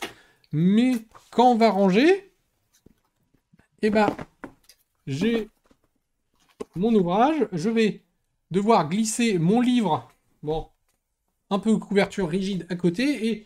mais 0.54 0.94
quand 1.32 1.52
on 1.52 1.56
va 1.56 1.70
ranger, 1.70 2.32
eh 3.82 3.90
ben 3.90 4.08
j'ai 5.06 5.50
mon 6.76 6.94
ouvrage, 6.94 7.48
je 7.52 7.70
vais 7.70 8.02
devoir 8.52 8.88
glisser 8.88 9.38
mon 9.38 9.60
livre, 9.60 10.10
bon, 10.44 10.68
un 11.50 11.60
peu 11.60 11.76
couverture 11.78 12.30
rigide 12.30 12.66
à 12.70 12.76
côté 12.76 13.28
et 13.28 13.46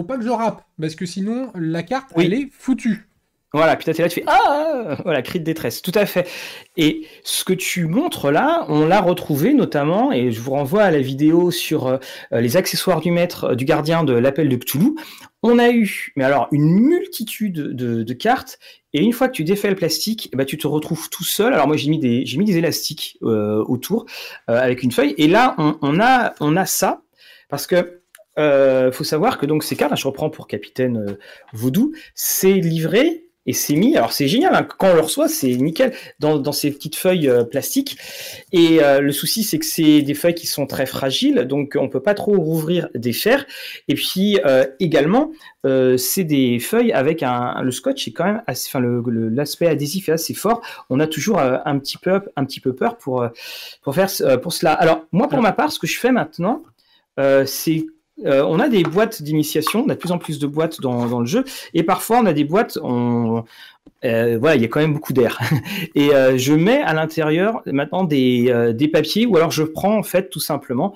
faut 0.00 0.06
pas 0.06 0.16
que 0.16 0.24
je 0.24 0.30
rappe, 0.30 0.62
parce 0.80 0.94
que 0.94 1.06
sinon, 1.06 1.50
la 1.54 1.82
carte, 1.82 2.10
elle 2.16 2.34
est 2.34 2.48
foutue. 2.50 3.10
Voilà, 3.52 3.74
puis 3.74 3.84
t'es 3.84 4.00
là, 4.00 4.08
tu 4.08 4.20
fais 4.20 4.24
Ah 4.28 4.96
Voilà, 5.04 5.22
cri 5.22 5.40
de 5.40 5.44
détresse, 5.44 5.82
tout 5.82 5.92
à 5.96 6.06
fait. 6.06 6.28
Et 6.76 7.06
ce 7.24 7.42
que 7.44 7.52
tu 7.52 7.86
montres 7.86 8.30
là, 8.30 8.64
on 8.68 8.86
l'a 8.86 9.00
retrouvé 9.00 9.54
notamment, 9.54 10.12
et 10.12 10.30
je 10.30 10.40
vous 10.40 10.52
renvoie 10.52 10.84
à 10.84 10.90
la 10.92 11.00
vidéo 11.00 11.50
sur 11.50 11.88
euh, 11.88 11.98
les 12.30 12.56
accessoires 12.56 13.00
du 13.00 13.10
maître, 13.10 13.44
euh, 13.44 13.54
du 13.56 13.64
gardien 13.64 14.04
de 14.04 14.12
l'appel 14.12 14.48
de 14.48 14.54
Cthulhu. 14.54 14.94
On 15.42 15.58
a 15.58 15.70
eu, 15.70 16.12
mais 16.14 16.22
alors, 16.22 16.46
une 16.52 16.70
multitude 16.70 17.74
de, 17.74 18.12
cartes, 18.12 18.60
et 18.92 19.02
une 19.02 19.12
fois 19.12 19.26
que 19.26 19.32
tu 19.32 19.42
défais 19.42 19.68
le 19.68 19.74
plastique, 19.74 20.30
bah, 20.34 20.44
tu 20.44 20.56
te 20.56 20.68
retrouves 20.68 21.10
tout 21.10 21.24
seul. 21.24 21.52
Alors 21.52 21.66
moi, 21.66 21.76
j'ai 21.76 21.90
mis 21.90 21.98
des, 21.98 22.24
j'ai 22.26 22.38
mis 22.38 22.44
des 22.44 22.56
élastiques 22.56 23.18
euh, 23.22 23.64
autour 23.66 24.06
avec 24.46 24.84
une 24.84 24.92
feuille, 24.92 25.14
et 25.18 25.26
là, 25.26 25.56
on, 25.58 25.98
a, 25.98 26.34
on 26.38 26.56
a 26.56 26.66
ça, 26.66 27.02
parce 27.48 27.66
que 27.66 27.99
euh, 28.40 28.92
faut 28.92 29.04
savoir 29.04 29.38
que 29.38 29.46
donc 29.46 29.64
ces 29.64 29.76
cartes, 29.76 29.96
je 29.96 30.06
reprends 30.06 30.30
pour 30.30 30.46
Capitaine 30.46 30.96
euh, 30.96 31.18
Voodoo, 31.52 31.92
c'est 32.14 32.52
livré 32.52 33.30
et 33.46 33.52
c'est 33.52 33.74
mis. 33.74 33.96
Alors 33.96 34.12
c'est 34.12 34.28
génial, 34.28 34.54
hein. 34.54 34.66
quand 34.78 34.90
on 34.90 34.94
le 34.94 35.00
reçoit, 35.00 35.28
c'est 35.28 35.54
nickel 35.56 35.92
dans, 36.18 36.52
ces 36.52 36.70
petites 36.70 36.96
feuilles 36.96 37.28
euh, 37.28 37.44
plastiques. 37.44 37.98
Et 38.52 38.82
euh, 38.82 39.00
le 39.00 39.12
souci, 39.12 39.42
c'est 39.44 39.58
que 39.58 39.64
c'est 39.64 40.02
des 40.02 40.14
feuilles 40.14 40.34
qui 40.34 40.46
sont 40.46 40.66
très 40.66 40.86
fragiles, 40.86 41.46
donc 41.46 41.76
on 41.78 41.88
peut 41.88 42.02
pas 42.02 42.14
trop 42.14 42.36
rouvrir 42.36 42.88
des 42.94 43.12
fers. 43.12 43.46
Et 43.88 43.94
puis 43.94 44.38
euh, 44.44 44.66
également, 44.78 45.32
c'est 45.96 46.24
des 46.24 46.58
feuilles 46.58 46.92
avec 46.92 47.22
un 47.22 47.60
le 47.62 47.70
scotch 47.70 48.08
est 48.08 48.12
quand 48.12 48.24
même 48.24 48.42
assez, 48.46 48.70
enfin 48.72 48.80
l'aspect 48.82 49.66
adhésif 49.66 50.08
est 50.08 50.12
assez 50.12 50.32
fort. 50.32 50.62
On 50.88 51.00
a 51.00 51.06
toujours 51.06 51.38
un 51.38 51.78
petit 51.78 51.98
peu 51.98 52.20
un 52.36 52.44
petit 52.46 52.60
peu 52.60 52.74
peur 52.74 52.96
pour 52.96 53.26
pour 53.82 53.94
faire 53.94 54.08
pour 54.40 54.52
cela. 54.54 54.72
Alors 54.72 55.04
moi, 55.12 55.28
pour 55.28 55.42
ma 55.42 55.52
part, 55.52 55.70
ce 55.70 55.78
que 55.78 55.86
je 55.86 55.98
fais 55.98 56.12
maintenant, 56.12 56.62
c'est 57.44 57.84
euh, 58.26 58.44
on 58.44 58.58
a 58.60 58.68
des 58.68 58.82
boîtes 58.82 59.22
d'initiation, 59.22 59.84
on 59.86 59.88
a 59.88 59.94
de 59.94 59.98
plus 59.98 60.12
en 60.12 60.18
plus 60.18 60.38
de 60.38 60.46
boîtes 60.46 60.80
dans, 60.80 61.20
le 61.20 61.26
jeu, 61.26 61.44
et 61.74 61.82
parfois 61.82 62.18
on 62.18 62.26
a 62.26 62.32
des 62.32 62.44
boîtes, 62.44 62.78
on, 62.82 63.44
euh, 64.04 64.38
voilà, 64.38 64.56
il 64.56 64.62
y 64.62 64.64
a 64.64 64.68
quand 64.68 64.80
même 64.80 64.92
beaucoup 64.92 65.12
d'air. 65.12 65.38
et 65.94 66.14
euh, 66.14 66.36
je 66.36 66.52
mets 66.52 66.82
à 66.82 66.92
l'intérieur 66.92 67.62
maintenant 67.66 68.04
des, 68.04 68.72
des, 68.74 68.88
papiers, 68.88 69.26
ou 69.26 69.36
alors 69.36 69.50
je 69.50 69.62
prends 69.62 69.96
en 69.96 70.02
fait 70.02 70.28
tout 70.28 70.40
simplement 70.40 70.94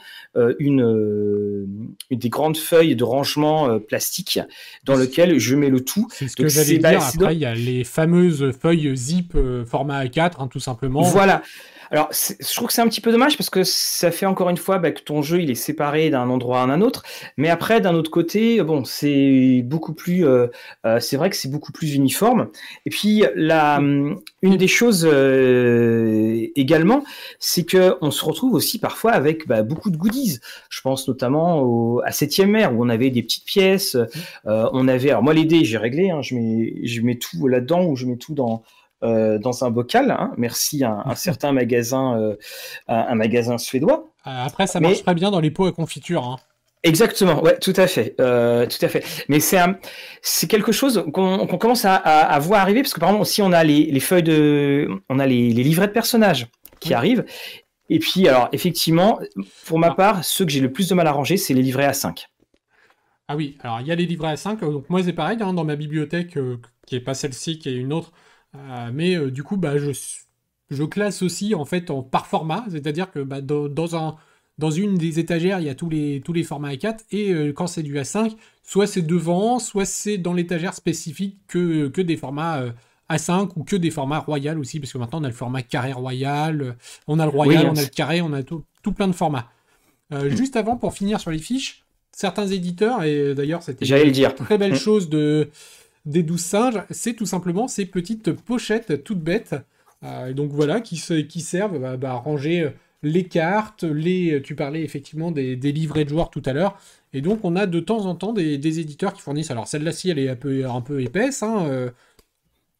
une, 0.58 1.66
des 2.10 2.28
grandes 2.28 2.56
feuilles 2.56 2.96
de 2.96 3.04
rangement 3.04 3.78
plastique 3.78 4.40
dans 4.84 4.96
lequel 4.96 5.38
je 5.38 5.56
mets 5.56 5.70
le 5.70 5.80
tout. 5.80 6.08
C'est 6.10 6.28
ce 6.28 6.36
que 6.36 6.48
j'allais 6.48 6.78
dire. 6.78 7.02
Après, 7.02 7.34
il 7.34 7.40
y 7.40 7.46
a 7.46 7.54
les 7.54 7.84
fameuses 7.84 8.52
feuilles 8.60 8.94
zip 8.96 9.36
format 9.66 10.04
A4, 10.04 10.32
hein, 10.38 10.48
tout 10.48 10.60
simplement. 10.60 11.02
Voilà. 11.02 11.42
Alors, 11.90 12.10
je 12.12 12.54
trouve 12.54 12.68
que 12.68 12.74
c'est 12.74 12.82
un 12.82 12.88
petit 12.88 13.00
peu 13.00 13.12
dommage 13.12 13.36
parce 13.36 13.50
que 13.50 13.62
ça 13.64 14.10
fait 14.10 14.26
encore 14.26 14.50
une 14.50 14.56
fois 14.56 14.78
bah, 14.78 14.90
que 14.90 15.00
ton 15.00 15.22
jeu 15.22 15.42
il 15.42 15.50
est 15.50 15.54
séparé 15.54 16.10
d'un 16.10 16.28
endroit 16.28 16.60
à 16.60 16.64
un 16.64 16.80
autre. 16.80 17.02
Mais 17.36 17.48
après, 17.48 17.80
d'un 17.80 17.94
autre 17.94 18.10
côté, 18.10 18.62
bon, 18.62 18.84
c'est 18.84 19.62
beaucoup 19.64 19.94
plus, 19.94 20.26
euh, 20.26 20.48
euh, 20.86 21.00
c'est 21.00 21.16
vrai 21.16 21.30
que 21.30 21.36
c'est 21.36 21.50
beaucoup 21.50 21.72
plus 21.72 21.94
uniforme. 21.94 22.48
Et 22.86 22.90
puis, 22.90 23.24
la, 23.34 23.78
une 23.80 24.56
des 24.56 24.68
choses 24.68 25.08
euh, 25.10 26.46
également, 26.56 27.04
c'est 27.38 27.64
que 27.64 27.96
on 28.00 28.10
se 28.10 28.24
retrouve 28.24 28.54
aussi 28.54 28.78
parfois 28.78 29.12
avec 29.12 29.46
bah, 29.46 29.62
beaucoup 29.62 29.90
de 29.90 29.96
goodies. 29.96 30.38
Je 30.70 30.80
pense 30.80 31.06
notamment 31.08 31.98
à 32.04 32.12
Septième 32.12 32.50
Mer 32.50 32.74
où 32.74 32.84
on 32.84 32.88
avait 32.88 33.10
des 33.10 33.22
petites 33.22 33.44
pièces. 33.44 33.96
on 34.44 34.88
avait, 34.88 35.10
alors 35.10 35.22
moi 35.22 35.34
les 35.34 35.44
dés, 35.44 35.64
j'ai 35.64 35.78
réglé, 35.78 36.10
hein, 36.10 36.22
je 36.22 36.34
mets, 36.34 36.74
je 36.84 37.00
mets 37.00 37.16
tout 37.16 37.48
là-dedans 37.48 37.84
ou 37.84 37.96
je 37.96 38.06
mets 38.06 38.16
tout 38.16 38.34
dans 38.34 38.62
euh, 39.02 39.38
dans 39.38 39.64
un 39.64 39.70
bocal. 39.70 40.10
Hein. 40.10 40.32
merci 40.38 40.82
à 40.82 41.02
un, 41.04 41.14
certain 41.14 41.52
magasin, 41.52 42.18
euh, 42.18 42.36
un 42.88 43.14
magasin 43.14 43.58
suédois. 43.58 44.08
Euh, 44.26 44.30
après, 44.46 44.66
ça 44.66 44.80
marche 44.80 45.02
très 45.02 45.14
bien 45.14 45.30
dans 45.30 45.40
les 45.40 45.50
pots 45.50 45.66
à 45.66 45.72
confiture. 45.72 46.24
Hein. 46.24 46.36
Exactement, 46.84 47.42
ouais, 47.42 47.58
tout 47.58 47.72
à 47.76 47.86
fait, 47.86 48.14
tout 48.16 48.84
à 48.84 48.88
fait. 48.88 49.04
Mais 49.28 49.40
c'est 49.40 49.58
c'est 50.20 50.46
quelque 50.46 50.70
chose 50.70 51.02
qu'on 51.14 51.46
commence 51.46 51.86
à, 51.86 52.38
voir 52.40 52.60
arriver 52.60 52.82
parce 52.82 52.92
que 52.92 53.00
par 53.00 53.08
exemple 53.08 53.22
aussi 53.22 53.40
on 53.40 53.52
a 53.52 53.64
les, 53.64 54.00
feuilles 54.00 54.22
de, 54.22 54.90
on 55.08 55.18
a 55.18 55.26
les, 55.26 55.48
livrets 55.50 55.86
de 55.86 55.92
personnages 55.92 56.46
qui 56.80 56.92
arrivent. 56.92 57.24
Et 57.88 57.98
puis 57.98 58.28
alors 58.28 58.50
effectivement, 58.52 59.18
pour 59.64 59.78
ma 59.78 59.88
ah. 59.88 59.94
part, 59.94 60.24
ceux 60.24 60.44
que 60.44 60.52
j'ai 60.52 60.60
le 60.60 60.70
plus 60.70 60.86
de 60.86 60.94
mal 60.94 61.06
à 61.06 61.12
ranger, 61.12 61.38
c'est 61.38 61.54
les 61.54 61.62
livrets 61.62 61.86
à 61.86 61.94
5 61.94 62.26
Ah 63.28 63.36
oui, 63.36 63.56
alors 63.60 63.80
il 63.80 63.86
y 63.86 63.90
a 63.92 63.94
les 63.94 64.04
livrets 64.04 64.32
à 64.32 64.36
5 64.36 64.60
Donc 64.60 64.90
moi 64.90 65.02
c'est 65.02 65.14
pareil 65.14 65.38
hein, 65.40 65.54
dans 65.54 65.64
ma 65.64 65.76
bibliothèque 65.76 66.36
qui 66.86 66.96
est 66.96 67.00
pas 67.00 67.14
celle-ci, 67.14 67.58
qui 67.58 67.70
est 67.70 67.76
une 67.76 67.94
autre. 67.94 68.12
Euh, 68.56 68.90
mais 68.92 69.16
euh, 69.16 69.30
du 69.30 69.42
coup, 69.42 69.56
bah, 69.56 69.78
je, 69.78 69.90
je 70.70 70.84
classe 70.84 71.22
aussi 71.22 71.54
en 71.54 71.64
fait 71.64 71.90
en, 71.90 72.02
par 72.02 72.26
format, 72.26 72.64
c'est-à-dire 72.70 73.10
que 73.10 73.20
bah, 73.20 73.40
dans, 73.40 73.96
un, 73.96 74.16
dans 74.58 74.70
une 74.70 74.96
des 74.96 75.18
étagères, 75.18 75.60
il 75.60 75.66
y 75.66 75.70
a 75.70 75.74
tous 75.74 75.88
les, 75.88 76.20
tous 76.24 76.32
les 76.32 76.42
formats 76.42 76.72
A4, 76.72 77.00
et 77.10 77.32
euh, 77.32 77.52
quand 77.52 77.66
c'est 77.66 77.82
du 77.82 77.96
A5, 77.96 78.36
soit 78.62 78.86
c'est 78.86 79.02
devant, 79.02 79.58
soit 79.58 79.84
c'est 79.84 80.18
dans 80.18 80.32
l'étagère 80.32 80.74
spécifique 80.74 81.38
que, 81.48 81.88
que 81.88 82.00
des 82.00 82.16
formats 82.16 82.62
A5 83.10 83.50
ou 83.56 83.64
que 83.64 83.76
des 83.76 83.90
formats 83.90 84.20
royal 84.20 84.58
aussi, 84.58 84.80
parce 84.80 84.92
que 84.92 84.98
maintenant 84.98 85.20
on 85.20 85.24
a 85.24 85.28
le 85.28 85.34
format 85.34 85.62
carré 85.62 85.92
royal, 85.92 86.76
on 87.06 87.18
a 87.18 87.24
le 87.24 87.30
royal, 87.30 87.66
on 87.66 87.76
a 87.76 87.82
le 87.82 87.88
carré, 87.88 88.22
on 88.22 88.32
a 88.32 88.42
tout, 88.42 88.64
tout 88.82 88.92
plein 88.92 89.08
de 89.08 89.12
formats. 89.12 89.50
Juste 90.28 90.54
avant, 90.54 90.76
pour 90.76 90.94
finir 90.94 91.18
sur 91.18 91.32
les 91.32 91.38
fiches, 91.38 91.84
certains 92.12 92.46
éditeurs, 92.46 93.02
et 93.02 93.34
d'ailleurs 93.34 93.64
c'était 93.64 93.84
une 93.84 94.32
très 94.34 94.58
belle 94.58 94.76
chose 94.76 95.08
de, 95.10 95.50
des 96.06 96.22
douze 96.22 96.40
singes, 96.40 96.82
c'est 96.90 97.14
tout 97.14 97.26
simplement 97.26 97.68
ces 97.68 97.86
petites 97.86 98.32
pochettes 98.32 99.04
toutes 99.04 99.20
bêtes. 99.20 99.54
Euh, 100.04 100.32
donc 100.32 100.50
voilà, 100.50 100.80
qui, 100.80 101.00
qui 101.26 101.40
servent 101.40 101.78
bah, 101.78 101.96
bah, 101.96 102.10
à 102.10 102.14
ranger 102.14 102.60
euh, 102.60 102.70
les 103.02 103.24
cartes, 103.24 103.84
les, 103.84 104.40
tu 104.42 104.54
parlais 104.54 104.82
effectivement 104.82 105.30
des, 105.30 105.56
livrets 105.56 106.04
de 106.04 106.10
joueurs 106.10 106.30
tout 106.30 106.42
à 106.44 106.52
l'heure. 106.52 106.78
Et 107.12 107.20
donc 107.20 107.40
on 107.44 107.56
a 107.56 107.66
de 107.66 107.80
temps 107.80 108.06
en 108.06 108.14
temps 108.14 108.32
des, 108.32 108.80
éditeurs 108.80 109.12
qui 109.12 109.22
fournissent. 109.22 109.50
Alors 109.50 109.66
celle-là-ci, 109.66 110.10
elle 110.10 110.18
est 110.18 110.28
un 110.28 110.36
peu, 110.36 110.66
un 110.66 110.80
peu 110.80 111.00
épaisse. 111.00 111.42
Hein, 111.42 111.66
euh, 111.68 111.90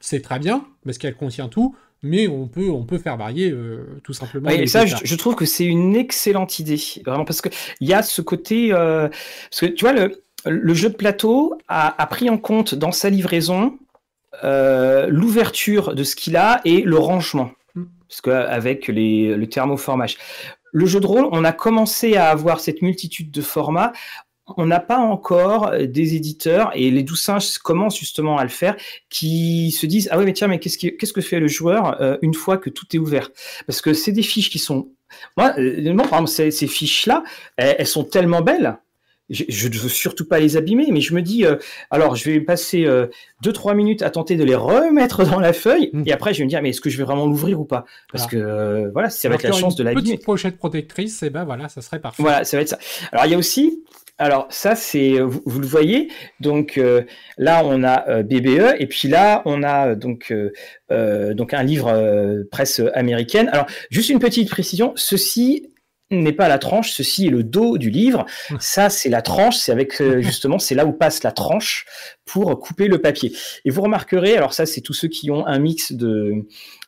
c'est 0.00 0.20
très 0.20 0.38
bien 0.38 0.66
parce 0.84 0.98
qu'elle 0.98 1.14
contient 1.14 1.48
tout. 1.48 1.74
Mais 2.02 2.28
on 2.28 2.48
peut, 2.48 2.68
on 2.68 2.84
peut 2.84 2.98
faire 2.98 3.16
varier 3.16 3.54
tout 4.02 4.12
simplement. 4.12 4.50
et 4.50 4.66
ça, 4.66 4.84
je, 4.84 5.14
trouve 5.14 5.34
que 5.36 5.46
c'est 5.46 5.64
une 5.64 5.96
excellente 5.96 6.58
idée, 6.58 6.78
vraiment, 7.06 7.24
parce 7.24 7.40
que 7.40 7.48
il 7.80 7.88
y 7.88 7.94
a 7.94 8.02
ce 8.02 8.20
côté, 8.20 8.68
parce 8.72 9.60
que 9.60 9.66
tu 9.68 9.86
vois, 9.86 9.94
le, 9.94 10.23
le 10.46 10.74
jeu 10.74 10.90
de 10.90 10.94
plateau 10.94 11.58
a, 11.68 12.06
pris 12.06 12.28
en 12.30 12.38
compte 12.38 12.74
dans 12.74 12.92
sa 12.92 13.10
livraison 13.10 13.78
euh, 14.42 15.06
l'ouverture 15.08 15.94
de 15.94 16.04
ce 16.04 16.16
qu'il 16.16 16.36
a 16.36 16.60
et 16.64 16.82
le 16.82 16.98
rangement, 16.98 17.50
mm. 17.74 17.84
parce 18.08 18.20
qu'avec 18.20 18.88
le 18.88 19.44
thermoformage. 19.46 20.16
Le 20.72 20.86
jeu 20.86 20.98
de 20.98 21.06
rôle, 21.06 21.28
on 21.30 21.44
a 21.44 21.52
commencé 21.52 22.16
à 22.16 22.30
avoir 22.30 22.58
cette 22.60 22.82
multitude 22.82 23.30
de 23.30 23.40
formats. 23.40 23.92
On 24.56 24.66
n'a 24.66 24.80
pas 24.80 24.98
encore 24.98 25.70
des 25.70 26.16
éditeurs, 26.16 26.72
et 26.74 26.90
les 26.90 27.02
douze 27.02 27.22
singes 27.22 27.56
commencent 27.58 27.98
justement 27.98 28.36
à 28.36 28.42
le 28.42 28.50
faire, 28.50 28.76
qui 29.08 29.70
se 29.70 29.86
disent 29.86 30.08
Ah 30.10 30.18
oui, 30.18 30.24
mais 30.26 30.32
tiens, 30.32 30.48
mais 30.48 30.58
qu'est-ce, 30.58 30.76
qu'est-ce 30.76 31.12
que 31.12 31.20
fait 31.20 31.40
le 31.40 31.48
joueur 31.48 32.02
euh, 32.02 32.18
une 32.20 32.34
fois 32.34 32.58
que 32.58 32.68
tout 32.68 32.84
est 32.92 32.98
ouvert? 32.98 33.30
Parce 33.66 33.80
que 33.80 33.94
c'est 33.94 34.12
des 34.12 34.22
fiches 34.22 34.50
qui 34.50 34.58
sont. 34.58 34.88
Moi, 35.36 35.54
euh, 35.58 35.94
par 35.96 36.06
exemple, 36.06 36.28
ces, 36.28 36.50
ces 36.50 36.66
fiches-là, 36.66 37.22
elles, 37.56 37.86
sont 37.86 38.04
tellement 38.04 38.42
belles 38.42 38.78
je 39.30 39.68
ne 39.68 39.74
veux 39.74 39.88
surtout 39.88 40.26
pas 40.26 40.38
les 40.38 40.56
abîmer, 40.56 40.88
mais 40.90 41.00
je 41.00 41.14
me 41.14 41.22
dis, 41.22 41.46
euh, 41.46 41.56
alors 41.90 42.14
je 42.14 42.30
vais 42.30 42.40
passer 42.40 42.86
2-3 43.42 43.70
euh, 43.70 43.74
minutes 43.74 44.02
à 44.02 44.10
tenter 44.10 44.36
de 44.36 44.44
les 44.44 44.54
remettre 44.54 45.24
dans 45.24 45.40
la 45.40 45.52
feuille, 45.52 45.90
hmm. 45.92 46.02
et 46.06 46.12
après 46.12 46.34
je 46.34 46.38
vais 46.38 46.44
me 46.44 46.50
dire, 46.50 46.60
mais 46.60 46.70
est-ce 46.70 46.80
que 46.80 46.90
je 46.90 46.98
vais 46.98 47.04
vraiment 47.04 47.26
l'ouvrir 47.26 47.60
ou 47.60 47.64
pas? 47.64 47.86
Parce 48.12 48.26
que 48.26 48.36
euh, 48.36 48.90
voilà, 48.92 49.08
ça 49.08 49.28
va 49.28 49.36
être 49.36 49.42
la 49.42 49.52
chance 49.52 49.76
de 49.76 49.84
l'abîmer. 49.84 50.02
Petite 50.02 50.24
pochette 50.24 50.58
protectrice, 50.58 51.22
et 51.22 51.26
eh 51.26 51.30
ben 51.30 51.44
voilà, 51.44 51.68
ça 51.68 51.80
serait 51.80 52.00
parfait. 52.00 52.22
Voilà, 52.22 52.44
ça 52.44 52.56
va 52.56 52.62
être 52.62 52.68
ça. 52.68 52.78
Alors 53.12 53.24
il 53.24 53.32
y 53.32 53.34
a 53.34 53.38
aussi, 53.38 53.82
alors 54.18 54.46
ça 54.50 54.76
c'est, 54.76 55.18
vous, 55.20 55.58
le 55.58 55.66
voyez, 55.66 56.08
donc 56.40 56.78
là 57.38 57.62
on 57.64 57.82
a 57.82 58.22
BBE, 58.22 58.76
et 58.78 58.86
puis 58.86 59.08
là 59.08 59.40
on 59.46 59.62
a 59.62 59.94
donc 59.94 60.34
donc 60.90 61.54
un 61.54 61.62
livre 61.62 62.44
presse 62.50 62.82
américaine. 62.92 63.48
Alors 63.52 63.66
juste 63.88 64.10
une 64.10 64.18
petite 64.18 64.50
précision, 64.50 64.92
ceci 64.96 65.70
n'est 66.22 66.32
pas 66.32 66.48
la 66.48 66.58
tranche, 66.58 66.92
ceci 66.92 67.26
est 67.26 67.30
le 67.30 67.42
dos 67.42 67.78
du 67.78 67.90
livre. 67.90 68.26
Ça, 68.58 68.90
c'est 68.90 69.08
la 69.08 69.22
tranche, 69.22 69.56
c'est 69.56 69.72
avec 69.72 70.00
euh, 70.00 70.20
justement, 70.22 70.58
c'est 70.58 70.74
là 70.74 70.86
où 70.86 70.92
passe 70.92 71.22
la 71.22 71.32
tranche 71.32 71.86
pour 72.24 72.58
couper 72.60 72.88
le 72.88 72.98
papier. 72.98 73.32
Et 73.64 73.70
vous 73.70 73.82
remarquerez, 73.82 74.36
alors 74.36 74.54
ça, 74.54 74.66
c'est 74.66 74.80
tous 74.80 74.94
ceux 74.94 75.08
qui 75.08 75.30
ont 75.30 75.46
un 75.46 75.58
mix 75.58 75.92
de 75.92 76.44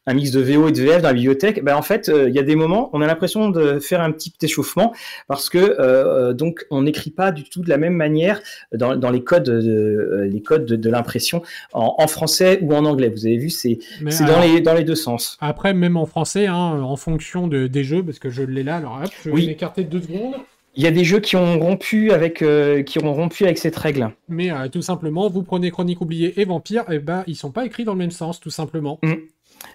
un 0.07 0.15
mix 0.15 0.31
de 0.31 0.41
VO 0.41 0.69
et 0.69 0.73
de 0.73 0.81
VF 0.81 1.03
dans 1.03 1.09
la 1.09 1.15
bibliothèque, 1.15 1.65
ben 1.65 1.75
en 1.75 1.83
fait, 1.83 2.09
euh, 2.09 2.29
il 2.29 2.35
y 2.35 2.39
a 2.39 2.43
des 2.43 2.55
moments, 2.55 2.91
on 2.93 3.01
a 3.01 3.07
l'impression 3.07 3.51
de 3.51 3.81
faire 3.81 4.01
un 4.01 4.13
petit 4.13 4.33
échauffement 4.41 4.95
parce 5.27 5.49
que 5.51 5.59
euh, 5.59 6.33
donc 6.33 6.65
on 6.71 6.83
n'écrit 6.83 7.11
pas 7.11 7.33
du 7.33 7.43
tout 7.45 7.61
de 7.63 7.69
la 7.69 7.77
même 7.77 7.95
manière 7.95 8.41
dans, 8.73 8.95
dans 8.95 9.11
les 9.11 9.25
codes 9.25 9.43
de, 9.43 10.29
les 10.31 10.43
codes 10.43 10.65
de, 10.65 10.91
l'impression 10.91 11.43
en, 11.73 11.97
en, 11.99 12.07
français 12.07 12.61
ou 12.63 12.73
en 12.73 12.85
anglais. 12.85 13.09
Vous 13.09 13.27
avez 13.27 13.37
vu, 13.37 13.51
c'est 13.51 13.79
c'est 14.11 14.25
dans 14.25 14.41
les 14.41 14.61
dans 14.61 14.75
les 14.75 14.85
deux 14.85 14.95
sens. 14.95 15.37
Après, 15.41 15.75
même 15.75 15.97
en 15.97 16.07
français, 16.07 16.47
hein, 16.47 16.55
en 16.55 16.97
fonction 16.97 17.49
de, 17.49 17.67
des 17.67 17.83
jeux, 17.83 18.05
parce 18.05 18.21
que 18.21 18.31
je 18.31 18.43
l'ai 18.43 18.63
là. 18.63 18.77
Alors 18.77 19.01
hop, 19.03 19.11
je 19.25 19.31
vais 19.31 19.47
m'écarter 19.47 19.83
deux 19.83 20.03
secondes. 20.03 20.37
Il 20.77 20.83
y 20.83 20.87
a 20.87 20.91
des 20.91 21.05
jeux 21.05 21.21
qui 21.21 21.37
ont 21.37 21.59
rompu 21.59 22.13
avec, 22.13 22.43
euh, 22.43 22.83
qui 22.83 23.03
ont 23.03 23.13
rompu 23.13 23.45
avec 23.45 23.59
cette 23.59 23.77
règle. 23.77 24.11
Mais 24.29 24.51
tout 24.71 24.83
simplement, 24.83 25.29
vous 25.29 25.43
prenez 25.43 25.71
Chronique 25.71 26.01
oubliée 26.01 26.39
et 26.41 26.45
Vampire, 26.45 26.85
et 26.91 26.99
ben 26.99 27.25
ils 27.27 27.35
sont 27.35 27.51
pas 27.51 27.65
écrits 27.65 27.85
dans 27.85 27.93
le 27.93 27.99
même 27.99 28.11
sens, 28.11 28.41
tout 28.41 28.51
simplement. 28.51 28.99
Mm. 29.03 29.15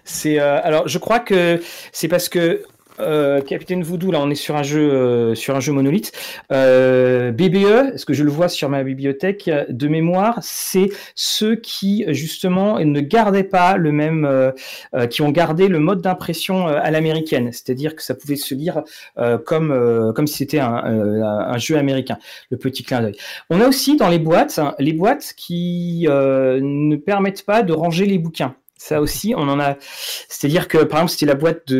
C'est 0.04 0.40
euh, 0.40 0.60
alors 0.62 0.88
je 0.88 0.98
crois 0.98 1.20
que 1.20 1.60
c'est 1.92 2.08
parce 2.08 2.28
que 2.28 2.62
euh, 3.00 3.40
Capitaine 3.40 3.82
Voodoo, 3.82 4.10
là, 4.10 4.20
on 4.20 4.30
est 4.30 4.34
sur 4.34 4.56
un 4.56 4.62
jeu, 4.62 4.92
euh, 4.92 5.34
sur 5.34 5.56
un 5.56 5.60
jeu 5.60 5.72
monolithe. 5.72 6.12
BBE, 6.50 7.96
ce 7.96 8.04
que 8.04 8.12
je 8.12 8.24
le 8.24 8.30
vois 8.30 8.48
sur 8.48 8.68
ma 8.68 8.82
bibliothèque 8.82 9.50
de 9.68 9.88
mémoire, 9.88 10.38
c'est 10.42 10.90
ceux 11.14 11.56
qui 11.56 12.04
justement 12.08 12.78
ne 12.78 13.00
gardaient 13.00 13.44
pas 13.44 13.76
le 13.76 13.92
même, 13.92 14.52
qui 15.10 15.22
ont 15.22 15.30
gardé 15.30 15.68
le 15.68 15.78
mode 15.78 16.02
d'impression 16.02 16.66
à 16.66 16.90
l'américaine, 16.90 17.50
c'est-à-dire 17.52 17.96
que 17.96 18.02
ça 18.02 18.14
pouvait 18.14 18.36
se 18.36 18.54
lire 18.54 18.82
comme 19.44 20.12
comme 20.14 20.26
si 20.26 20.38
c'était 20.38 20.60
un, 20.60 20.74
un, 20.74 21.58
jeu 21.58 21.76
américain. 21.76 22.18
Le 22.50 22.56
petit 22.56 22.82
clin 22.82 23.00
d'œil. 23.00 23.16
On 23.50 23.60
a 23.60 23.68
aussi 23.68 23.96
dans 23.96 24.08
les 24.08 24.18
boîtes, 24.18 24.58
hein, 24.58 24.74
les 24.78 24.92
boîtes 24.92 25.32
qui 25.36 26.06
ne 26.08 26.96
permettent 26.96 27.44
pas 27.44 27.62
de 27.62 27.72
ranger 27.72 28.06
les 28.06 28.18
bouquins. 28.18 28.54
Ça 28.82 29.00
aussi, 29.00 29.32
on 29.36 29.42
en 29.42 29.60
a. 29.60 29.76
C'est-à-dire 30.28 30.66
que, 30.66 30.78
par 30.78 30.98
exemple, 30.98 31.12
c'était 31.12 31.26
la 31.26 31.36
boîte 31.36 31.68
de 31.68 31.76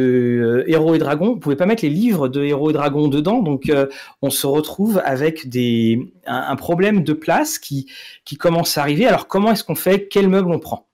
euh, 0.67 0.71
Héros 0.71 0.95
et 0.95 0.99
Dragons. 0.99 1.31
Vous 1.31 1.41
pouvez 1.41 1.57
pas 1.57 1.67
mettre 1.67 1.83
les 1.83 1.91
livres 1.91 2.29
de 2.29 2.45
Héros 2.45 2.71
et 2.71 2.73
Dragons 2.73 3.09
dedans, 3.09 3.43
donc 3.43 3.69
euh, 3.69 3.89
on 4.23 4.31
se 4.31 4.47
retrouve 4.47 5.03
avec 5.05 5.49
des 5.49 6.13
un, 6.27 6.55
problème 6.55 7.03
de 7.03 7.13
place 7.13 7.59
qui 7.59 7.91
qui 8.25 8.37
commence 8.37 8.79
à 8.79 8.83
arriver. 8.83 9.05
Alors, 9.05 9.27
comment 9.27 9.51
est-ce 9.51 9.65
qu'on 9.65 9.75
fait? 9.75 10.07
Quel 10.07 10.29
meuble 10.29 10.53
on 10.53 10.61
prend? 10.61 10.87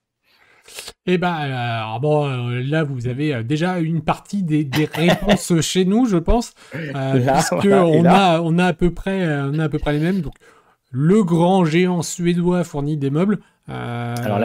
Eh 1.04 1.18
ben, 1.18 1.28
alors 1.28 2.00
bon, 2.00 2.48
là, 2.48 2.84
vous 2.84 3.06
avez 3.06 3.44
déjà 3.44 3.78
une 3.78 4.00
partie 4.00 4.42
des, 4.42 4.66
réponses 4.90 5.52
chez 5.60 5.84
nous, 5.84 6.06
je 6.06 6.16
pense, 6.16 6.52
parce 6.94 7.50
puisque 7.50 7.66
on 7.66 8.06
a, 8.06 8.40
on 8.40 8.58
a 8.58 8.64
à 8.64 8.72
peu 8.72 8.94
près, 8.94 9.26
on 9.42 9.58
a 9.58 9.64
à 9.64 9.68
peu 9.68 9.78
près 9.78 9.92
les 9.92 9.98
mêmes. 9.98 10.22
Donc, 10.22 10.34
le 10.90 11.22
grand 11.22 11.66
géant 11.66 12.00
suédois 12.00 12.64
fournit 12.64 12.96
des 12.96 13.10
meubles. 13.10 13.40
Alors, 13.68 14.40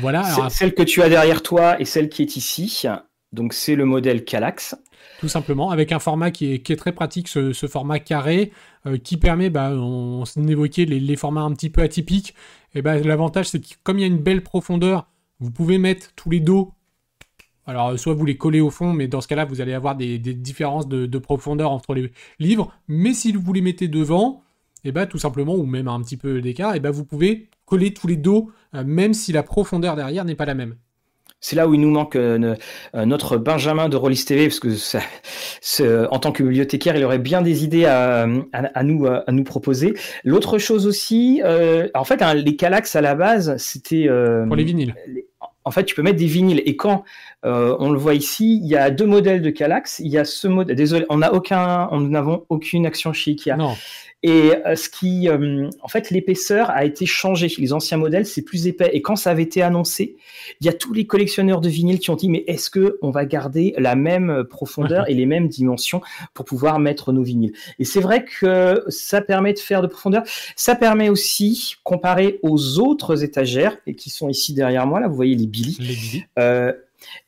voilà. 0.00 0.22
Celle 0.50 0.74
que 0.74 0.82
tu 0.82 1.02
as 1.02 1.08
derrière 1.08 1.42
toi 1.42 1.80
et 1.80 1.84
celle 1.84 2.08
qui 2.08 2.22
est 2.22 2.36
ici, 2.36 2.86
donc 3.32 3.52
c'est 3.52 3.74
le 3.74 3.84
modèle 3.84 4.24
Calax. 4.24 4.76
Tout 5.20 5.28
simplement, 5.28 5.70
avec 5.70 5.90
un 5.90 5.98
format 5.98 6.30
qui 6.30 6.52
est, 6.54 6.78
très 6.78 6.92
pratique, 6.92 7.28
ce, 7.28 7.52
format 7.66 7.98
carré, 7.98 8.52
euh, 8.86 8.98
qui 8.98 9.16
permet, 9.16 9.50
bah, 9.50 9.72
on, 9.72 10.24
évoquait 10.48 10.84
les, 10.84 11.16
formats 11.16 11.42
un 11.42 11.52
petit 11.52 11.70
peu 11.70 11.82
atypiques, 11.82 12.34
et 12.74 12.82
bah, 12.82 12.98
l'avantage 12.98 13.48
c'est 13.48 13.60
que 13.60 13.74
comme 13.82 13.98
il 13.98 14.02
y 14.02 14.04
a 14.04 14.08
une 14.08 14.22
belle 14.22 14.42
profondeur, 14.42 15.08
vous 15.40 15.50
pouvez 15.50 15.78
mettre 15.78 16.14
tous 16.14 16.30
les 16.30 16.40
dos. 16.40 16.72
Alors, 17.66 17.98
soit 17.98 18.14
vous 18.14 18.24
les 18.24 18.36
collez 18.36 18.60
au 18.60 18.70
fond, 18.70 18.92
mais 18.92 19.08
dans 19.08 19.20
ce 19.20 19.28
cas-là, 19.28 19.44
vous 19.44 19.60
allez 19.60 19.74
avoir 19.74 19.94
des, 19.94 20.18
différences 20.18 20.88
de, 20.88 21.18
profondeur 21.18 21.70
entre 21.70 21.94
les 21.94 22.12
livres. 22.38 22.72
Mais 22.86 23.12
si 23.12 23.32
vous 23.32 23.52
les 23.52 23.60
mettez 23.60 23.88
devant, 23.88 24.42
et 24.84 24.92
bah, 24.92 25.06
tout 25.06 25.18
simplement, 25.18 25.54
ou 25.54 25.64
même 25.64 25.88
un 25.88 26.00
petit 26.00 26.16
peu 26.16 26.40
d'écart, 26.40 26.74
et 26.74 26.80
bah, 26.80 26.90
vous 26.90 27.04
pouvez 27.04 27.48
coller 27.64 27.92
tous 27.92 28.06
les 28.06 28.16
dos, 28.16 28.50
euh, 28.74 28.84
même 28.84 29.14
si 29.14 29.32
la 29.32 29.42
profondeur 29.42 29.96
derrière 29.96 30.24
n'est 30.24 30.34
pas 30.34 30.46
la 30.46 30.54
même. 30.54 30.76
C'est 31.40 31.54
là 31.54 31.68
où 31.68 31.74
il 31.74 31.80
nous 31.80 31.90
manque 31.90 32.16
euh, 32.16 32.56
euh, 32.96 33.04
notre 33.04 33.36
Benjamin 33.36 33.88
de 33.88 33.96
Rollis 33.96 34.24
TV, 34.24 34.48
parce 34.48 34.58
que 34.58 34.74
ça, 34.74 35.00
en 36.10 36.18
tant 36.18 36.32
que 36.32 36.42
bibliothécaire, 36.42 36.96
il 36.96 37.04
aurait 37.04 37.20
bien 37.20 37.42
des 37.42 37.64
idées 37.64 37.84
à, 37.84 38.26
nous, 38.82 39.06
à 39.06 39.32
nous 39.32 39.44
proposer. 39.44 39.94
L'autre 40.24 40.58
chose 40.58 40.86
aussi, 40.86 41.40
euh, 41.44 41.88
en 41.94 42.04
fait, 42.04 42.22
hein, 42.22 42.34
les 42.34 42.56
Calax 42.56 42.96
à 42.96 43.00
la 43.00 43.14
base, 43.14 43.56
c'était... 43.58 44.08
Pour 44.46 44.56
les 44.56 44.64
vinyles. 44.64 44.94
en 45.64 45.70
fait, 45.70 45.84
tu 45.84 45.94
peux 45.94 46.02
mettre 46.02 46.18
des 46.18 46.26
vinyles. 46.26 46.62
Et 46.64 46.74
quand 46.74 47.04
on 47.44 47.90
le 47.90 47.98
voit 47.98 48.14
ici, 48.14 48.60
il 48.60 48.68
y 48.68 48.76
a 48.76 48.90
deux 48.90 49.06
modèles 49.06 49.40
de 49.40 49.50
Calax. 49.50 50.00
Il 50.00 50.08
y 50.08 50.18
a 50.18 50.24
ce 50.24 50.48
modèle. 50.48 50.74
Désolé, 50.74 51.06
on 51.08 51.18
n'a 51.18 51.32
aucun, 51.32 51.88
on 51.92 52.00
n'avons 52.00 52.46
aucune 52.48 52.84
action 52.84 53.12
chez 53.12 53.32
Ikea. 53.32 53.56
Non. 53.56 53.76
Et 54.24 54.52
euh, 54.66 54.74
ce 54.74 54.88
qui, 54.88 55.28
euh, 55.28 55.70
en 55.80 55.86
fait, 55.86 56.10
l'épaisseur 56.10 56.70
a 56.70 56.84
été 56.84 57.06
changée. 57.06 57.48
Les 57.58 57.72
anciens 57.72 57.98
modèles, 57.98 58.26
c'est 58.26 58.42
plus 58.42 58.66
épais. 58.66 58.90
Et 58.92 59.00
quand 59.00 59.14
ça 59.14 59.30
avait 59.30 59.44
été 59.44 59.62
annoncé, 59.62 60.16
il 60.60 60.66
y 60.66 60.68
a 60.68 60.72
tous 60.72 60.92
les 60.92 61.06
collectionneurs 61.06 61.60
de 61.60 61.68
vinyle 61.68 62.00
qui 62.00 62.10
ont 62.10 62.16
dit 62.16 62.28
mais 62.28 62.42
est-ce 62.48 62.68
que 62.68 62.98
on 63.00 63.10
va 63.10 63.24
garder 63.26 63.74
la 63.78 63.94
même 63.94 64.42
profondeur 64.50 65.08
et 65.08 65.14
les 65.14 65.26
mêmes 65.26 65.46
dimensions 65.46 66.00
pour 66.34 66.44
pouvoir 66.44 66.80
mettre 66.80 67.12
nos 67.12 67.22
vinyles? 67.22 67.52
Et 67.78 67.84
c'est 67.84 68.00
vrai 68.00 68.24
que 68.24 68.82
ça 68.88 69.20
permet 69.20 69.52
de 69.52 69.60
faire 69.60 69.82
de 69.82 69.86
profondeur. 69.86 70.24
Ça 70.56 70.74
permet 70.74 71.08
aussi, 71.08 71.76
comparé 71.84 72.40
aux 72.42 72.80
autres 72.80 73.22
étagères 73.22 73.76
et 73.86 73.94
qui 73.94 74.10
sont 74.10 74.28
ici 74.28 74.52
derrière 74.52 74.86
moi, 74.86 74.98
là, 74.98 75.06
vous 75.06 75.14
voyez 75.14 75.36
les 75.36 75.46
Billy. 75.46 75.76
Les 75.78 75.94
Billy. 75.94 76.24
Euh, 76.40 76.72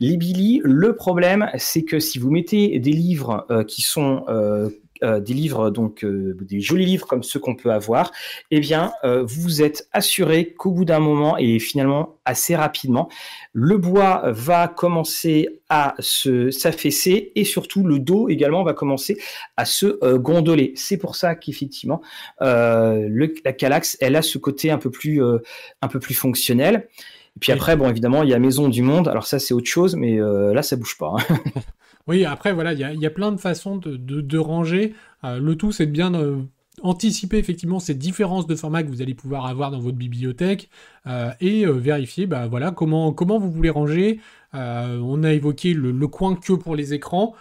les 0.00 0.16
Billy, 0.16 0.60
le 0.64 0.96
problème, 0.96 1.48
c'est 1.56 1.84
que 1.84 2.00
si 2.00 2.18
vous 2.18 2.30
mettez 2.30 2.80
des 2.80 2.90
livres 2.90 3.46
qui 3.68 3.82
sont 3.82 4.24
euh, 4.28 4.68
des 5.02 5.34
livres, 5.34 5.70
donc 5.70 6.04
euh, 6.04 6.36
des 6.40 6.60
jolis 6.60 6.86
livres 6.86 7.06
comme 7.06 7.22
ceux 7.22 7.40
qu'on 7.40 7.54
peut 7.54 7.72
avoir, 7.72 8.12
eh 8.50 8.60
bien, 8.60 8.92
euh, 9.04 9.24
vous 9.24 9.62
êtes 9.62 9.88
assuré 9.92 10.52
qu'au 10.52 10.70
bout 10.70 10.84
d'un 10.84 11.00
moment 11.00 11.36
et 11.38 11.58
finalement 11.58 12.16
assez 12.24 12.54
rapidement, 12.54 13.08
le 13.52 13.78
bois 13.78 14.22
va 14.26 14.68
commencer 14.68 15.60
à 15.68 15.94
se 15.98 16.50
s'affaisser 16.50 17.32
et 17.34 17.44
surtout 17.44 17.84
le 17.84 17.98
dos 17.98 18.28
également 18.28 18.62
va 18.62 18.74
commencer 18.74 19.18
à 19.56 19.64
se 19.64 20.16
gondoler. 20.16 20.72
C'est 20.76 20.96
pour 20.96 21.16
ça 21.16 21.34
qu'effectivement, 21.34 22.00
la 22.40 23.52
Calax, 23.56 23.96
elle 24.00 24.16
a 24.16 24.22
ce 24.22 24.38
côté 24.38 24.70
un 24.70 24.78
peu 24.78 24.90
plus, 24.90 25.22
un 25.22 25.88
peu 25.88 25.98
plus 25.98 26.14
fonctionnel. 26.14 26.88
Et 27.36 27.40
puis 27.40 27.52
après, 27.52 27.76
bon, 27.76 27.88
évidemment, 27.88 28.22
il 28.22 28.30
y 28.30 28.34
a 28.34 28.38
Maison 28.38 28.68
du 28.68 28.82
Monde. 28.82 29.08
Alors 29.08 29.26
ça, 29.26 29.38
c'est 29.38 29.54
autre 29.54 29.68
chose, 29.68 29.96
mais 29.96 30.18
là, 30.18 30.62
ça 30.62 30.76
bouge 30.76 30.96
pas. 30.98 31.16
Hein. 31.18 31.38
Oui, 32.06 32.24
après, 32.24 32.52
voilà, 32.52 32.72
il 32.72 32.78
y, 32.78 33.06
a, 33.06 33.10
plein 33.10 33.32
de 33.32 33.40
façons 33.40 33.76
de, 33.76 34.38
ranger. 34.38 34.94
Euh, 35.24 35.38
le 35.38 35.54
tout, 35.56 35.70
c'est 35.70 35.86
de 35.86 35.92
bien 35.92 36.14
euh, 36.14 36.42
anticiper 36.82 37.38
effectivement 37.38 37.78
ces 37.78 37.94
différences 37.94 38.46
de 38.46 38.54
format 38.54 38.82
que 38.82 38.88
vous 38.88 39.02
allez 39.02 39.14
pouvoir 39.14 39.46
avoir 39.46 39.70
dans 39.70 39.80
votre 39.80 39.96
bibliothèque 39.96 40.70
euh, 41.06 41.30
et 41.40 41.66
vérifier 41.66 42.26
bah, 42.26 42.46
voilà, 42.48 42.70
comment, 42.70 43.12
comment 43.12 43.38
vous 43.38 43.50
voulez 43.50 43.70
ranger. 43.70 44.20
on 44.54 45.22
a 45.22 45.32
évoqué 45.32 45.74
le, 45.74 46.08
coin 46.08 46.34
queue 46.36 46.58
pour 46.58 46.74
les 46.74 46.94
écrans. 46.94 47.34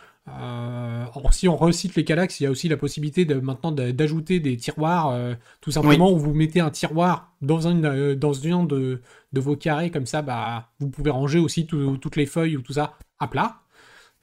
si 1.32 1.48
on 1.48 1.56
recite 1.56 1.96
les 1.96 2.04
Calax, 2.04 2.40
il 2.40 2.44
y 2.44 2.46
a 2.46 2.52
aussi 2.52 2.68
la 2.68 2.78
possibilité 2.78 3.24
de, 3.24 3.36
maintenant 3.36 3.72
d'ajouter 3.72 4.42
des 4.42 4.58
tiroirs, 4.58 5.18
tout 5.62 5.72
simplement, 5.72 6.12
où 6.12 6.20
vous 6.20 6.34
mettez 6.34 6.60
un 6.60 6.70
tiroir 6.70 7.34
dans 7.42 7.68
un, 7.68 7.76
dans 8.16 8.48
un 8.48 8.64
de, 8.66 9.02
de, 9.32 9.40
vos 9.40 9.56
carrés, 9.56 9.90
comme 9.90 10.06
ça, 10.06 10.22
bah, 10.22 10.70
vous 10.80 10.90
pouvez 10.90 11.12
ranger 11.12 11.40
aussi 11.40 11.66
toutes 11.66 12.18
les 12.18 12.26
feuilles 12.26 12.58
ou 12.58 12.62
tout 12.62 12.74
ça 12.74 12.98
à 13.20 13.28
plat. 13.28 13.62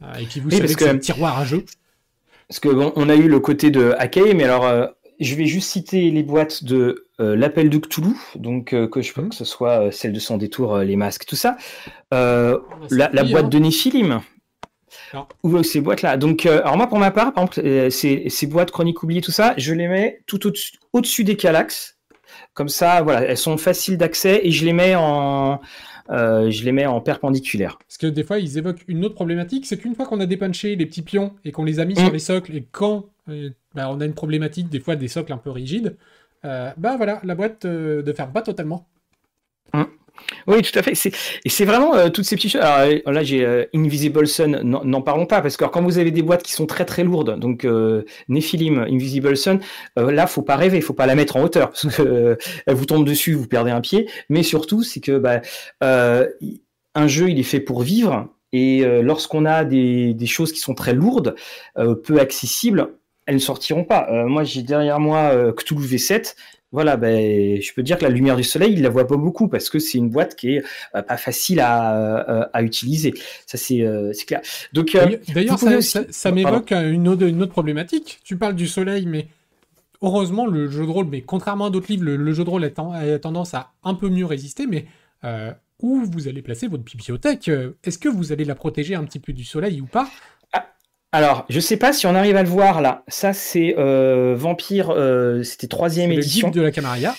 Euh, 0.02 0.14
et 0.14 0.26
puis 0.26 0.40
vous 0.40 0.50
savez 0.50 0.74
que, 0.74 0.84
c'est 0.84 0.90
un 0.90 0.98
tiroir 0.98 1.38
à 1.38 1.44
jeu. 1.44 1.64
Parce 2.48 2.60
que 2.60 2.68
bon, 2.68 2.92
on 2.96 3.08
a 3.08 3.14
eu 3.14 3.28
le 3.28 3.40
côté 3.40 3.70
de 3.70 3.94
Akai, 3.98 4.34
mais 4.34 4.44
alors 4.44 4.66
euh, 4.66 4.86
je 5.18 5.34
vais 5.34 5.46
juste 5.46 5.70
citer 5.70 6.10
les 6.10 6.22
boîtes 6.22 6.64
de 6.64 7.08
euh, 7.20 7.34
l'appel 7.34 7.70
de 7.70 7.78
Cthulhu, 7.78 8.14
donc 8.36 8.66
que 8.70 9.02
je 9.02 9.12
peux 9.12 9.22
mmh. 9.22 9.28
que 9.30 9.34
ce 9.34 9.44
soit 9.44 9.90
celle 9.90 10.12
de 10.12 10.20
Sans 10.20 10.36
détour, 10.36 10.78
les 10.78 10.96
masques, 10.96 11.26
tout 11.26 11.36
ça. 11.36 11.56
la, 12.12 13.24
boîte 13.24 13.48
de 13.48 13.58
Néphilim. 13.58 14.20
Ou 15.42 15.62
ces 15.62 15.80
boîtes-là. 15.80 16.16
Donc, 16.16 16.46
alors 16.46 16.76
moi, 16.76 16.88
pour 16.88 16.98
ma 16.98 17.10
part, 17.10 17.32
par 17.32 17.44
exemple, 17.44 17.90
ces, 17.90 18.28
ces 18.28 18.46
boîtes 18.46 18.70
chroniques 18.70 19.02
oubliées, 19.02 19.20
tout 19.20 19.32
ça, 19.32 19.54
je 19.56 19.72
les 19.72 19.88
mets 19.88 20.20
tout 20.26 20.40
au-dessus 20.92 21.24
des 21.24 21.36
Calax. 21.36 21.96
Comme 22.54 22.68
ça, 22.68 23.02
voilà, 23.02 23.22
elles 23.22 23.36
sont 23.36 23.56
faciles 23.56 23.98
d'accès 23.98 24.40
et 24.42 24.50
je 24.50 24.64
les 24.64 24.72
mets 24.72 24.94
en, 24.94 25.60
euh, 26.10 26.50
je 26.50 26.64
les 26.64 26.72
mets 26.72 26.86
en 26.86 27.00
perpendiculaire. 27.00 27.78
Parce 27.78 27.98
que 27.98 28.06
des 28.06 28.22
fois, 28.22 28.38
ils 28.38 28.58
évoquent 28.58 28.84
une 28.88 29.04
autre 29.04 29.14
problématique, 29.14 29.66
c'est 29.66 29.76
qu'une 29.76 29.94
fois 29.94 30.06
qu'on 30.06 30.20
a 30.20 30.26
dépunché 30.26 30.76
les 30.76 30.86
petits 30.86 31.02
pions 31.02 31.34
et 31.44 31.52
qu'on 31.52 31.64
les 31.64 31.80
a 31.80 31.84
mis 31.84 31.96
sur 31.96 32.10
mm. 32.10 32.12
les 32.12 32.18
socles, 32.18 32.56
et 32.56 32.66
quand 32.70 33.06
euh, 33.28 33.50
bah, 33.74 33.88
on 33.90 34.00
a 34.00 34.04
une 34.04 34.14
problématique, 34.14 34.68
des 34.68 34.80
fois 34.80 34.96
des 34.96 35.08
socles 35.08 35.32
un 35.32 35.38
peu 35.38 35.50
rigides, 35.50 35.96
euh, 36.44 36.70
bah 36.76 36.96
voilà, 36.96 37.20
la 37.24 37.34
boîte 37.34 37.64
ne 37.64 38.12
ferme 38.12 38.32
pas 38.32 38.42
totalement. 38.42 38.86
Mm. 39.74 39.82
Oui, 40.46 40.62
tout 40.62 40.78
à 40.78 40.82
fait. 40.82 40.92
Et 41.44 41.48
c'est 41.48 41.64
vraiment 41.64 41.94
euh, 41.94 42.08
toutes 42.08 42.24
ces 42.24 42.36
petites 42.36 42.52
choses. 42.52 42.60
Alors, 42.60 42.88
euh, 43.06 43.12
là, 43.12 43.22
j'ai 43.22 43.44
euh, 43.44 43.64
Invisible 43.74 44.26
Sun, 44.26 44.60
n'en 44.62 45.02
parlons 45.02 45.26
pas, 45.26 45.40
parce 45.40 45.56
que 45.56 45.64
quand 45.64 45.82
vous 45.82 45.98
avez 45.98 46.10
des 46.10 46.22
boîtes 46.22 46.42
qui 46.42 46.52
sont 46.52 46.66
très 46.66 46.84
très 46.84 47.04
lourdes, 47.04 47.38
donc 47.38 47.66
Nephilim, 48.28 48.86
Invisible 48.88 49.36
Sun, 49.36 49.60
là, 49.96 50.26
faut 50.26 50.42
pas 50.42 50.56
rêver, 50.56 50.80
faut 50.80 50.94
pas 50.94 51.06
la 51.06 51.14
mettre 51.14 51.36
en 51.36 51.42
hauteur, 51.42 51.70
parce 51.70 51.86
que 51.96 52.38
elle 52.66 52.74
vous 52.74 52.86
tombe 52.86 53.04
dessus, 53.04 53.34
vous 53.34 53.46
perdez 53.46 53.70
un 53.70 53.80
pied. 53.80 54.08
Mais 54.28 54.42
surtout, 54.42 54.82
c'est 54.82 55.00
que 55.00 55.18
bah, 55.18 55.40
un 55.80 57.08
jeu, 57.08 57.30
il 57.30 57.38
est 57.38 57.44
fait 57.44 57.60
pour 57.60 57.82
vivre, 57.82 58.28
et 58.52 58.84
lorsqu'on 59.02 59.44
a 59.44 59.64
des, 59.64 60.14
des, 60.14 60.26
choses 60.26 60.52
qui 60.52 60.60
sont 60.60 60.74
très 60.74 60.94
lourdes, 60.94 61.34
peu 62.04 62.20
accessibles, 62.20 62.94
elles 63.26 63.36
ne 63.36 63.40
sortiront 63.40 63.84
pas. 63.84 64.08
moi, 64.26 64.44
j'ai 64.44 64.62
derrière 64.62 65.00
moi 65.00 65.52
Cthulhu 65.56 65.84
V7 65.86 66.34
voilà, 66.76 66.98
ben, 66.98 67.58
je 67.58 67.72
peux 67.72 67.82
dire 67.82 67.96
que 67.96 68.02
la 68.02 68.10
lumière 68.10 68.36
du 68.36 68.44
soleil, 68.44 68.74
il 68.74 68.82
la 68.82 68.90
voit 68.90 69.06
pas 69.06 69.16
beaucoup 69.16 69.48
parce 69.48 69.70
que 69.70 69.78
c'est 69.78 69.96
une 69.96 70.10
boîte 70.10 70.36
qui 70.36 70.56
est 70.56 70.64
euh, 70.94 71.00
pas 71.00 71.16
facile 71.16 71.60
à, 71.60 72.44
euh, 72.54 72.60
utiliser. 72.60 73.14
Ça, 73.46 73.56
c'est 73.56 73.80
euh, 73.80 74.12
clair. 74.26 74.42
Donc, 74.74 74.94
d'ailleurs, 75.34 75.58
ça, 75.58 76.32
m'évoque 76.32 76.72
une 76.72 77.08
autre, 77.08 77.22
une 77.22 77.40
autre 77.40 77.52
problématique. 77.52 78.20
Tu 78.24 78.36
parles 78.36 78.56
du 78.56 78.66
soleil, 78.66 79.06
mais 79.06 79.28
heureusement, 80.02 80.44
le 80.44 80.68
jeu 80.68 80.84
de 80.84 80.90
rôle, 80.90 81.06
mais 81.06 81.22
contrairement 81.22 81.64
à 81.64 81.70
d'autres 81.70 81.90
livres, 81.90 82.04
le, 82.04 82.32
jeu 82.34 82.44
de 82.44 82.50
rôle 82.50 82.64
a, 82.66 83.18
tendance 83.18 83.54
à 83.54 83.72
un 83.82 83.94
peu 83.94 84.10
mieux 84.10 84.26
résister. 84.26 84.66
Mais 84.66 84.84
où 85.80 86.04
vous 86.04 86.28
allez 86.28 86.42
placer 86.42 86.68
votre 86.68 86.84
bibliothèque? 86.84 87.50
Est-ce 87.84 87.98
que 87.98 88.10
vous 88.10 88.32
allez 88.32 88.44
la 88.44 88.54
protéger 88.54 88.96
un 88.96 89.04
petit 89.04 89.18
peu 89.18 89.32
du 89.32 89.44
soleil 89.44 89.80
ou 89.80 89.86
pas? 89.86 90.10
Alors, 91.12 91.46
je 91.48 91.60
sais 91.60 91.76
pas 91.76 91.92
si 91.92 92.06
on 92.06 92.14
arrive 92.14 92.36
à 92.36 92.42
le 92.42 92.48
voir 92.48 92.80
là. 92.80 93.04
Ça, 93.08 93.32
c'est 93.32 93.74
euh, 93.78 94.34
Vampire, 94.36 94.90
euh, 94.90 95.42
c'était 95.42 95.68
troisième 95.68 96.12
édition. 96.12 96.48
Le 96.48 96.54
de 96.54 96.60
la 96.60 96.70
Camarilla. 96.70 97.14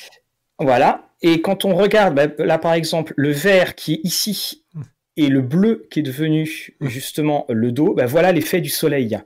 Voilà. 0.60 1.10
Et 1.22 1.42
quand 1.42 1.66
on 1.66 1.74
regarde, 1.74 2.14
bah, 2.14 2.28
là 2.38 2.58
par 2.58 2.74
exemple, 2.74 3.14
le 3.16 3.32
vert 3.32 3.76
qui 3.76 3.94
est 3.94 4.00
ici 4.04 4.66
hum. 4.76 4.84
et 5.16 5.30
le 5.30 5.42
bleu 5.42 5.88
qui 5.90 6.02
est 6.02 6.04
devenu 6.04 6.76
hum. 6.80 6.90
justement 6.90 7.46
le 7.50 7.72
dos, 7.72 7.94
bah, 7.96 8.06
voilà 8.06 8.32
l'effet 8.32 8.62
du 8.62 8.70
soleil. 8.70 9.18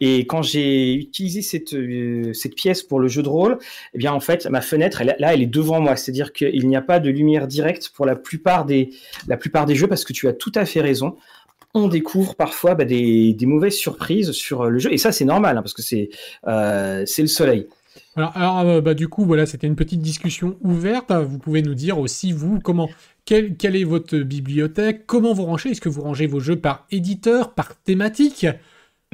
Et 0.00 0.26
quand 0.26 0.42
j'ai 0.42 0.92
utilisé 0.92 1.40
cette, 1.40 1.72
euh, 1.72 2.34
cette 2.34 2.54
pièce 2.54 2.82
pour 2.82 3.00
le 3.00 3.08
jeu 3.08 3.22
de 3.22 3.28
rôle, 3.28 3.58
eh 3.94 3.98
bien 3.98 4.12
en 4.12 4.20
fait, 4.20 4.46
ma 4.46 4.60
fenêtre, 4.60 5.02
là, 5.04 5.32
elle 5.32 5.42
est 5.42 5.46
devant 5.46 5.80
moi. 5.80 5.96
C'est-à-dire 5.96 6.34
qu'il 6.34 6.68
n'y 6.68 6.76
a 6.76 6.82
pas 6.82 7.00
de 7.00 7.08
lumière 7.08 7.46
directe 7.46 7.90
pour 7.94 8.04
la 8.04 8.16
plupart 8.16 8.66
des, 8.66 8.90
la 9.26 9.38
plupart 9.38 9.64
des 9.64 9.74
jeux 9.74 9.86
parce 9.86 10.04
que 10.04 10.12
tu 10.12 10.28
as 10.28 10.34
tout 10.34 10.52
à 10.54 10.66
fait 10.66 10.80
raison 10.80 11.16
on 11.74 11.88
découvre 11.88 12.34
parfois 12.34 12.74
bah, 12.74 12.84
des, 12.84 13.36
mauvaises 13.42 13.76
surprises 13.76 14.32
sur 14.32 14.62
euh, 14.62 14.68
le 14.68 14.78
jeu. 14.78 14.92
Et 14.92 14.98
ça, 14.98 15.12
c'est 15.12 15.24
normal, 15.24 15.56
hein, 15.56 15.62
parce 15.62 15.74
que 15.74 15.82
c'est 15.82 16.10
euh, 16.46 17.04
le 17.18 17.26
soleil. 17.26 17.66
Alors, 18.16 18.60
euh, 18.60 18.80
bah, 18.80 18.94
du 18.94 19.08
coup, 19.08 19.24
voilà, 19.24 19.46
c'était 19.46 19.66
une 19.66 19.76
petite 19.76 20.00
discussion 20.00 20.56
ouverte. 20.62 21.12
Vous 21.12 21.38
pouvez 21.38 21.62
nous 21.62 21.74
dire 21.74 21.98
aussi, 21.98 22.32
vous, 22.32 22.60
comment, 22.60 22.90
quelle, 23.24 23.56
est 23.62 23.84
votre 23.84 24.18
bibliothèque 24.18 25.06
Comment 25.06 25.32
vous 25.32 25.44
rangez? 25.44 25.70
Est-ce 25.70 25.80
que 25.80 25.88
vous 25.88 26.02
rangez 26.02 26.26
vos 26.26 26.40
jeux 26.40 26.56
par 26.56 26.86
éditeur, 26.90 27.54
par 27.54 27.80
thématique? 27.82 28.46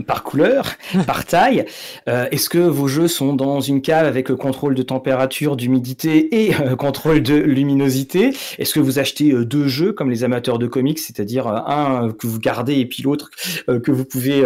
Par 0.06 0.22
couleur, 0.22 0.74
par 1.06 1.24
taille. 1.24 1.64
Euh, 2.08 2.26
est-ce 2.30 2.48
que 2.48 2.58
vos 2.58 2.88
jeux 2.88 3.08
sont 3.08 3.34
dans 3.34 3.60
une 3.60 3.82
cave 3.82 4.06
avec 4.06 4.32
contrôle 4.32 4.74
de 4.74 4.82
température, 4.82 5.56
d'humidité 5.56 6.44
et 6.44 6.54
euh, 6.54 6.76
contrôle 6.76 7.22
de 7.22 7.34
luminosité? 7.34 8.30
Est-ce 8.58 8.74
que 8.74 8.80
vous 8.80 8.98
achetez 8.98 9.32
euh, 9.32 9.44
deux 9.44 9.68
jeux 9.68 9.92
comme 9.92 10.10
les 10.10 10.24
amateurs 10.24 10.58
de 10.58 10.66
comics, 10.66 10.98
c'est-à-dire 10.98 11.46
un 11.46 12.12
que 12.12 12.26
vous 12.26 12.38
gardez 12.38 12.78
et 12.78 12.86
puis 12.86 13.02
l'autre 13.02 13.30
que 13.66 13.90
vous 13.90 14.04
pouvez 14.04 14.44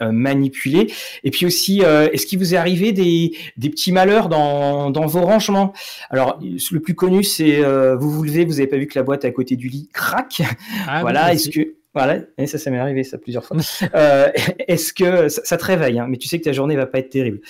manipuler? 0.00 0.92
Et 1.24 1.30
puis 1.30 1.46
aussi, 1.46 1.80
est-ce 1.80 2.26
qu'il 2.26 2.38
vous 2.38 2.54
est 2.54 2.56
arrivé 2.56 2.92
des, 2.92 3.32
des 3.56 3.70
petits 3.70 3.92
malheurs 3.92 4.28
dans, 4.28 4.90
dans 4.90 5.06
vos 5.06 5.22
rangements? 5.22 5.72
Alors, 6.10 6.40
le 6.40 6.80
plus 6.80 6.94
connu, 6.94 7.24
c'est 7.24 7.62
vous 7.94 8.10
vous 8.10 8.22
levez, 8.22 8.44
vous 8.44 8.52
n'avez 8.52 8.66
pas 8.66 8.76
vu 8.76 8.86
que 8.86 8.98
la 8.98 9.02
boîte 9.02 9.24
à 9.24 9.30
côté 9.30 9.56
du 9.56 9.68
lit 9.68 9.88
craque. 9.92 10.42
Ah 10.86 11.00
voilà, 11.02 11.32
est-ce 11.32 11.50
que 11.50 11.79
voilà, 11.92 12.20
et 12.38 12.46
ça, 12.46 12.56
ça 12.56 12.70
m'est 12.70 12.78
arrivé 12.78 13.02
ça 13.02 13.18
plusieurs 13.18 13.44
fois. 13.44 13.56
euh, 13.94 14.28
est-ce 14.68 14.92
que 14.92 15.28
ça, 15.28 15.56
te 15.56 15.64
réveille, 15.64 15.98
hein, 15.98 16.06
mais 16.08 16.18
tu 16.18 16.28
sais 16.28 16.38
que 16.38 16.44
ta 16.44 16.52
journée 16.52 16.76
va 16.76 16.86
pas 16.86 17.00
être 17.00 17.10
terrible. 17.10 17.40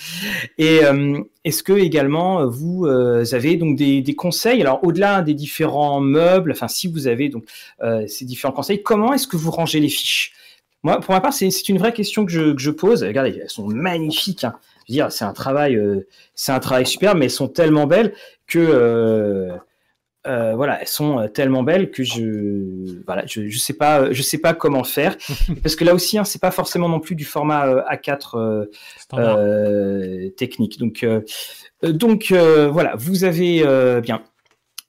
Et 0.57 0.83
euh, 0.83 1.19
est-ce 1.43 1.61
que 1.61 1.73
également 1.73 2.47
vous 2.47 2.87
euh, 2.87 3.23
avez 3.33 3.55
donc 3.55 3.75
des, 3.75 4.01
des 4.01 4.15
conseils? 4.15 4.61
Alors 4.61 4.79
au-delà 4.83 5.21
des 5.21 5.35
différents 5.35 5.99
meubles, 5.99 6.51
enfin 6.51 6.67
si 6.67 6.87
vous 6.87 7.07
avez 7.07 7.29
donc 7.29 7.43
ces 8.07 8.25
différents 8.25 8.53
conseils, 8.53 8.81
comment 8.81 9.13
est-ce 9.13 9.27
que 9.27 9.37
vous 9.37 9.51
rangez 9.51 9.79
les 9.79 9.89
fiches? 9.89 10.33
Moi, 10.83 10.99
pour 10.99 11.13
ma 11.13 11.21
part, 11.21 11.33
c'est 11.33 11.69
une 11.69 11.77
vraie 11.77 11.93
question 11.93 12.25
que 12.25 12.31
je, 12.31 12.53
que 12.53 12.61
je, 12.61 12.71
pose. 12.71 13.03
Regardez, 13.03 13.39
elles 13.39 13.49
sont 13.49 13.67
magnifiques. 13.67 14.43
Hein. 14.43 14.55
Je 14.87 14.93
veux 14.93 14.95
dire, 14.95 15.11
c'est 15.11 15.25
un 15.25 15.33
travail, 15.33 15.79
c'est 16.33 16.51
un 16.51 16.59
travail 16.59 16.87
super, 16.87 17.13
mais 17.13 17.25
elles 17.25 17.31
sont 17.31 17.47
tellement 17.47 17.85
belles 17.85 18.13
que 18.47 19.51
euh, 20.27 20.53
voilà, 20.55 20.79
elles 20.79 20.87
sont 20.87 21.17
euh, 21.17 21.27
tellement 21.27 21.63
belles 21.63 21.89
que 21.89 22.03
je, 22.03 23.01
voilà, 23.05 23.25
je, 23.25 23.47
je 23.47 23.57
sais 23.57 23.73
pas, 23.73 24.11
je 24.11 24.21
sais 24.21 24.37
pas 24.37 24.53
comment 24.53 24.83
faire, 24.83 25.17
parce 25.63 25.75
que 25.75 25.83
là 25.83 25.95
aussi, 25.95 26.19
hein, 26.19 26.23
c'est 26.23 26.41
pas 26.41 26.51
forcément 26.51 26.87
non 26.87 26.99
plus 26.99 27.15
du 27.15 27.25
format 27.25 27.67
euh, 27.67 27.81
A4 27.91 28.67
euh, 29.15 30.29
technique. 30.37 30.77
Donc, 30.77 31.05
donc 31.81 32.31
voilà, 32.31 32.93
vous 32.97 33.23
avez 33.23 33.63
bien 34.01 34.21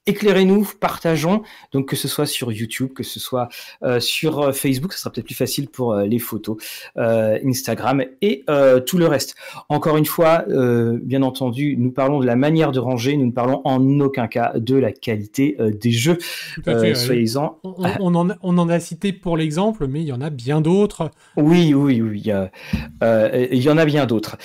éclairez-nous, 0.05 0.69
partageons, 0.79 1.43
donc 1.71 1.87
que 1.87 1.95
ce 1.95 2.07
soit 2.07 2.25
sur 2.25 2.51
YouTube, 2.51 2.93
que 2.93 3.03
ce 3.03 3.19
soit 3.19 3.49
euh, 3.83 3.99
sur 3.99 4.41
euh, 4.41 4.51
Facebook, 4.51 4.93
ce 4.93 4.99
sera 4.99 5.11
peut-être 5.11 5.25
plus 5.25 5.35
facile 5.35 5.69
pour 5.69 5.93
euh, 5.93 6.05
les 6.05 6.19
photos, 6.19 6.57
Instagram 6.95 8.03
et 8.21 8.43
tout 8.85 8.97
le 8.97 9.07
reste. 9.07 9.35
Encore 9.69 9.97
une 9.97 10.05
fois, 10.05 10.45
bien 10.47 11.21
entendu, 11.21 11.75
nous 11.77 11.91
parlons 11.91 12.19
de 12.19 12.25
la 12.25 12.35
manière 12.35 12.71
de 12.71 12.79
ranger, 12.79 13.15
nous 13.17 13.25
ne 13.25 13.31
parlons 13.31 13.61
en 13.63 13.99
aucun 13.99 14.27
cas 14.27 14.53
de 14.55 14.75
la 14.75 14.91
qualité 14.91 15.57
des 15.59 15.91
jeux. 15.91 16.17
Soyez-en. 16.65 17.59
On, 17.63 18.15
en, 18.15 18.29
on, 18.41 18.57
en, 18.57 18.69
a 18.69 18.79
cité 18.79 19.13
pour 19.13 19.37
l'exemple, 19.37 19.87
mais 19.87 20.01
il 20.01 20.07
y 20.07 20.11
en 20.11 20.21
a 20.21 20.29
bien 20.29 20.61
d'autres. 20.61 21.11
Oui, 21.37 21.73
oui, 21.73 22.01
oui, 22.01 22.23
il 22.25 23.61
y 23.61 23.69
en 23.69 23.77
a 23.77 23.85
bien 23.85 24.05
d'autres. 24.05 24.37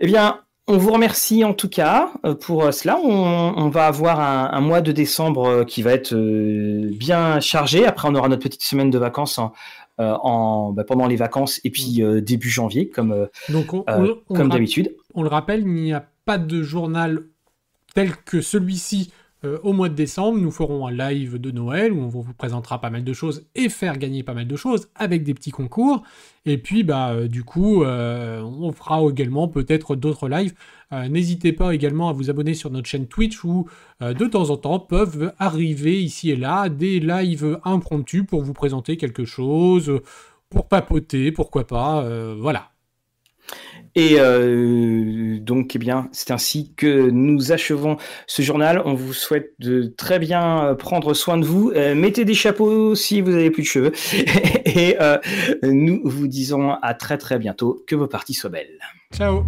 Eh 0.00 0.06
bien, 0.06 0.40
on 0.68 0.76
vous 0.76 0.92
remercie 0.92 1.44
en 1.44 1.54
tout 1.54 1.68
cas 1.68 2.12
euh, 2.24 2.34
pour 2.34 2.64
euh, 2.64 2.70
cela. 2.70 2.98
On, 2.98 3.68
va 3.70 3.86
avoir 3.86 4.20
un, 4.20 4.60
mois 4.60 4.80
de 4.80 4.92
décembre 4.92 5.46
euh, 5.46 5.64
qui 5.64 5.82
va 5.82 5.92
être 5.92 6.14
bien 6.14 7.40
chargé. 7.40 7.86
Après, 7.86 8.08
on 8.08 8.14
aura 8.14 8.28
notre 8.28 8.42
petite 8.42 8.62
semaine 8.62 8.90
de 8.90 8.98
vacances 8.98 9.40
en, 9.98 10.72
bah, 10.72 10.84
pendant 10.84 11.06
les 11.06 11.16
vacances 11.16 11.60
et 11.64 11.70
puis 11.70 12.00
début 12.22 12.50
janvier, 12.50 12.88
comme, 12.88 13.26
comme 14.28 14.48
d'habitude. 14.48 14.94
On 15.14 15.22
le 15.22 15.28
rappelle, 15.28 15.62
il 15.62 15.82
n'y 15.82 15.92
a 15.92 16.06
pas 16.24 16.38
de 16.38 16.62
journal 16.62 17.24
tel 17.94 18.14
que 18.16 18.40
celui-ci 18.40 19.10
euh, 19.44 19.58
au 19.62 19.72
mois 19.72 19.88
de 19.88 19.94
décembre, 19.94 20.38
nous 20.38 20.50
ferons 20.50 20.88
un 20.88 20.90
live 20.90 21.38
de 21.38 21.52
Noël 21.52 21.92
où 21.92 22.00
on 22.00 22.08
vous 22.08 22.24
présentera 22.36 22.80
pas 22.80 22.90
mal 22.90 23.04
de 23.04 23.12
choses 23.12 23.46
et 23.54 23.68
faire 23.68 23.96
gagner 23.96 24.24
pas 24.24 24.34
mal 24.34 24.48
de 24.48 24.56
choses 24.56 24.88
avec 24.96 25.22
des 25.22 25.32
petits 25.32 25.52
concours. 25.52 26.02
Et 26.48 26.58
puis, 26.58 26.82
bah, 26.82 27.10
euh, 27.10 27.28
du 27.28 27.44
coup, 27.44 27.82
euh, 27.82 28.40
on 28.42 28.72
fera 28.72 29.02
également 29.08 29.48
peut-être 29.48 29.96
d'autres 29.96 30.28
lives. 30.28 30.54
N'hésitez 30.90 31.52
pas 31.52 31.74
également 31.74 32.08
à 32.08 32.14
vous 32.14 32.30
abonner 32.30 32.54
sur 32.54 32.70
notre 32.70 32.88
chaîne 32.88 33.08
Twitch 33.08 33.44
où 33.44 33.66
de 34.00 34.24
temps 34.24 34.48
en 34.48 34.56
temps 34.56 34.78
peuvent 34.78 35.34
arriver 35.38 36.02
ici 36.02 36.30
et 36.30 36.36
là 36.36 36.70
des 36.70 36.98
lives 36.98 37.60
impromptus 37.64 38.24
pour 38.26 38.40
vous 38.40 38.54
présenter 38.54 38.96
quelque 38.96 39.26
chose, 39.26 40.00
pour 40.48 40.66
papoter, 40.66 41.30
pourquoi 41.30 41.66
pas. 41.66 42.08
voilà. 42.38 42.70
Et 43.98 44.14
euh, 44.20 45.40
donc, 45.40 45.74
eh 45.74 45.78
bien, 45.80 46.08
c'est 46.12 46.30
ainsi 46.30 46.72
que 46.76 47.10
nous 47.10 47.50
achevons 47.50 47.96
ce 48.28 48.42
journal. 48.42 48.80
On 48.84 48.94
vous 48.94 49.12
souhaite 49.12 49.54
de 49.58 49.92
très 49.96 50.20
bien 50.20 50.66
euh, 50.66 50.74
prendre 50.76 51.14
soin 51.14 51.36
de 51.36 51.44
vous. 51.44 51.72
Euh, 51.74 51.96
mettez 51.96 52.24
des 52.24 52.34
chapeaux 52.34 52.94
si 52.94 53.20
vous 53.20 53.34
avez 53.34 53.50
plus 53.50 53.64
de 53.64 53.66
cheveux. 53.66 53.92
Et 54.66 54.96
nous 55.64 56.00
vous 56.04 56.28
disons 56.28 56.74
à 56.80 56.94
très 56.94 57.18
très 57.18 57.40
bientôt. 57.40 57.82
Que 57.88 57.96
vos 57.96 58.06
parties 58.06 58.34
soient 58.34 58.50
belles. 58.50 58.78
Ciao 59.12 59.44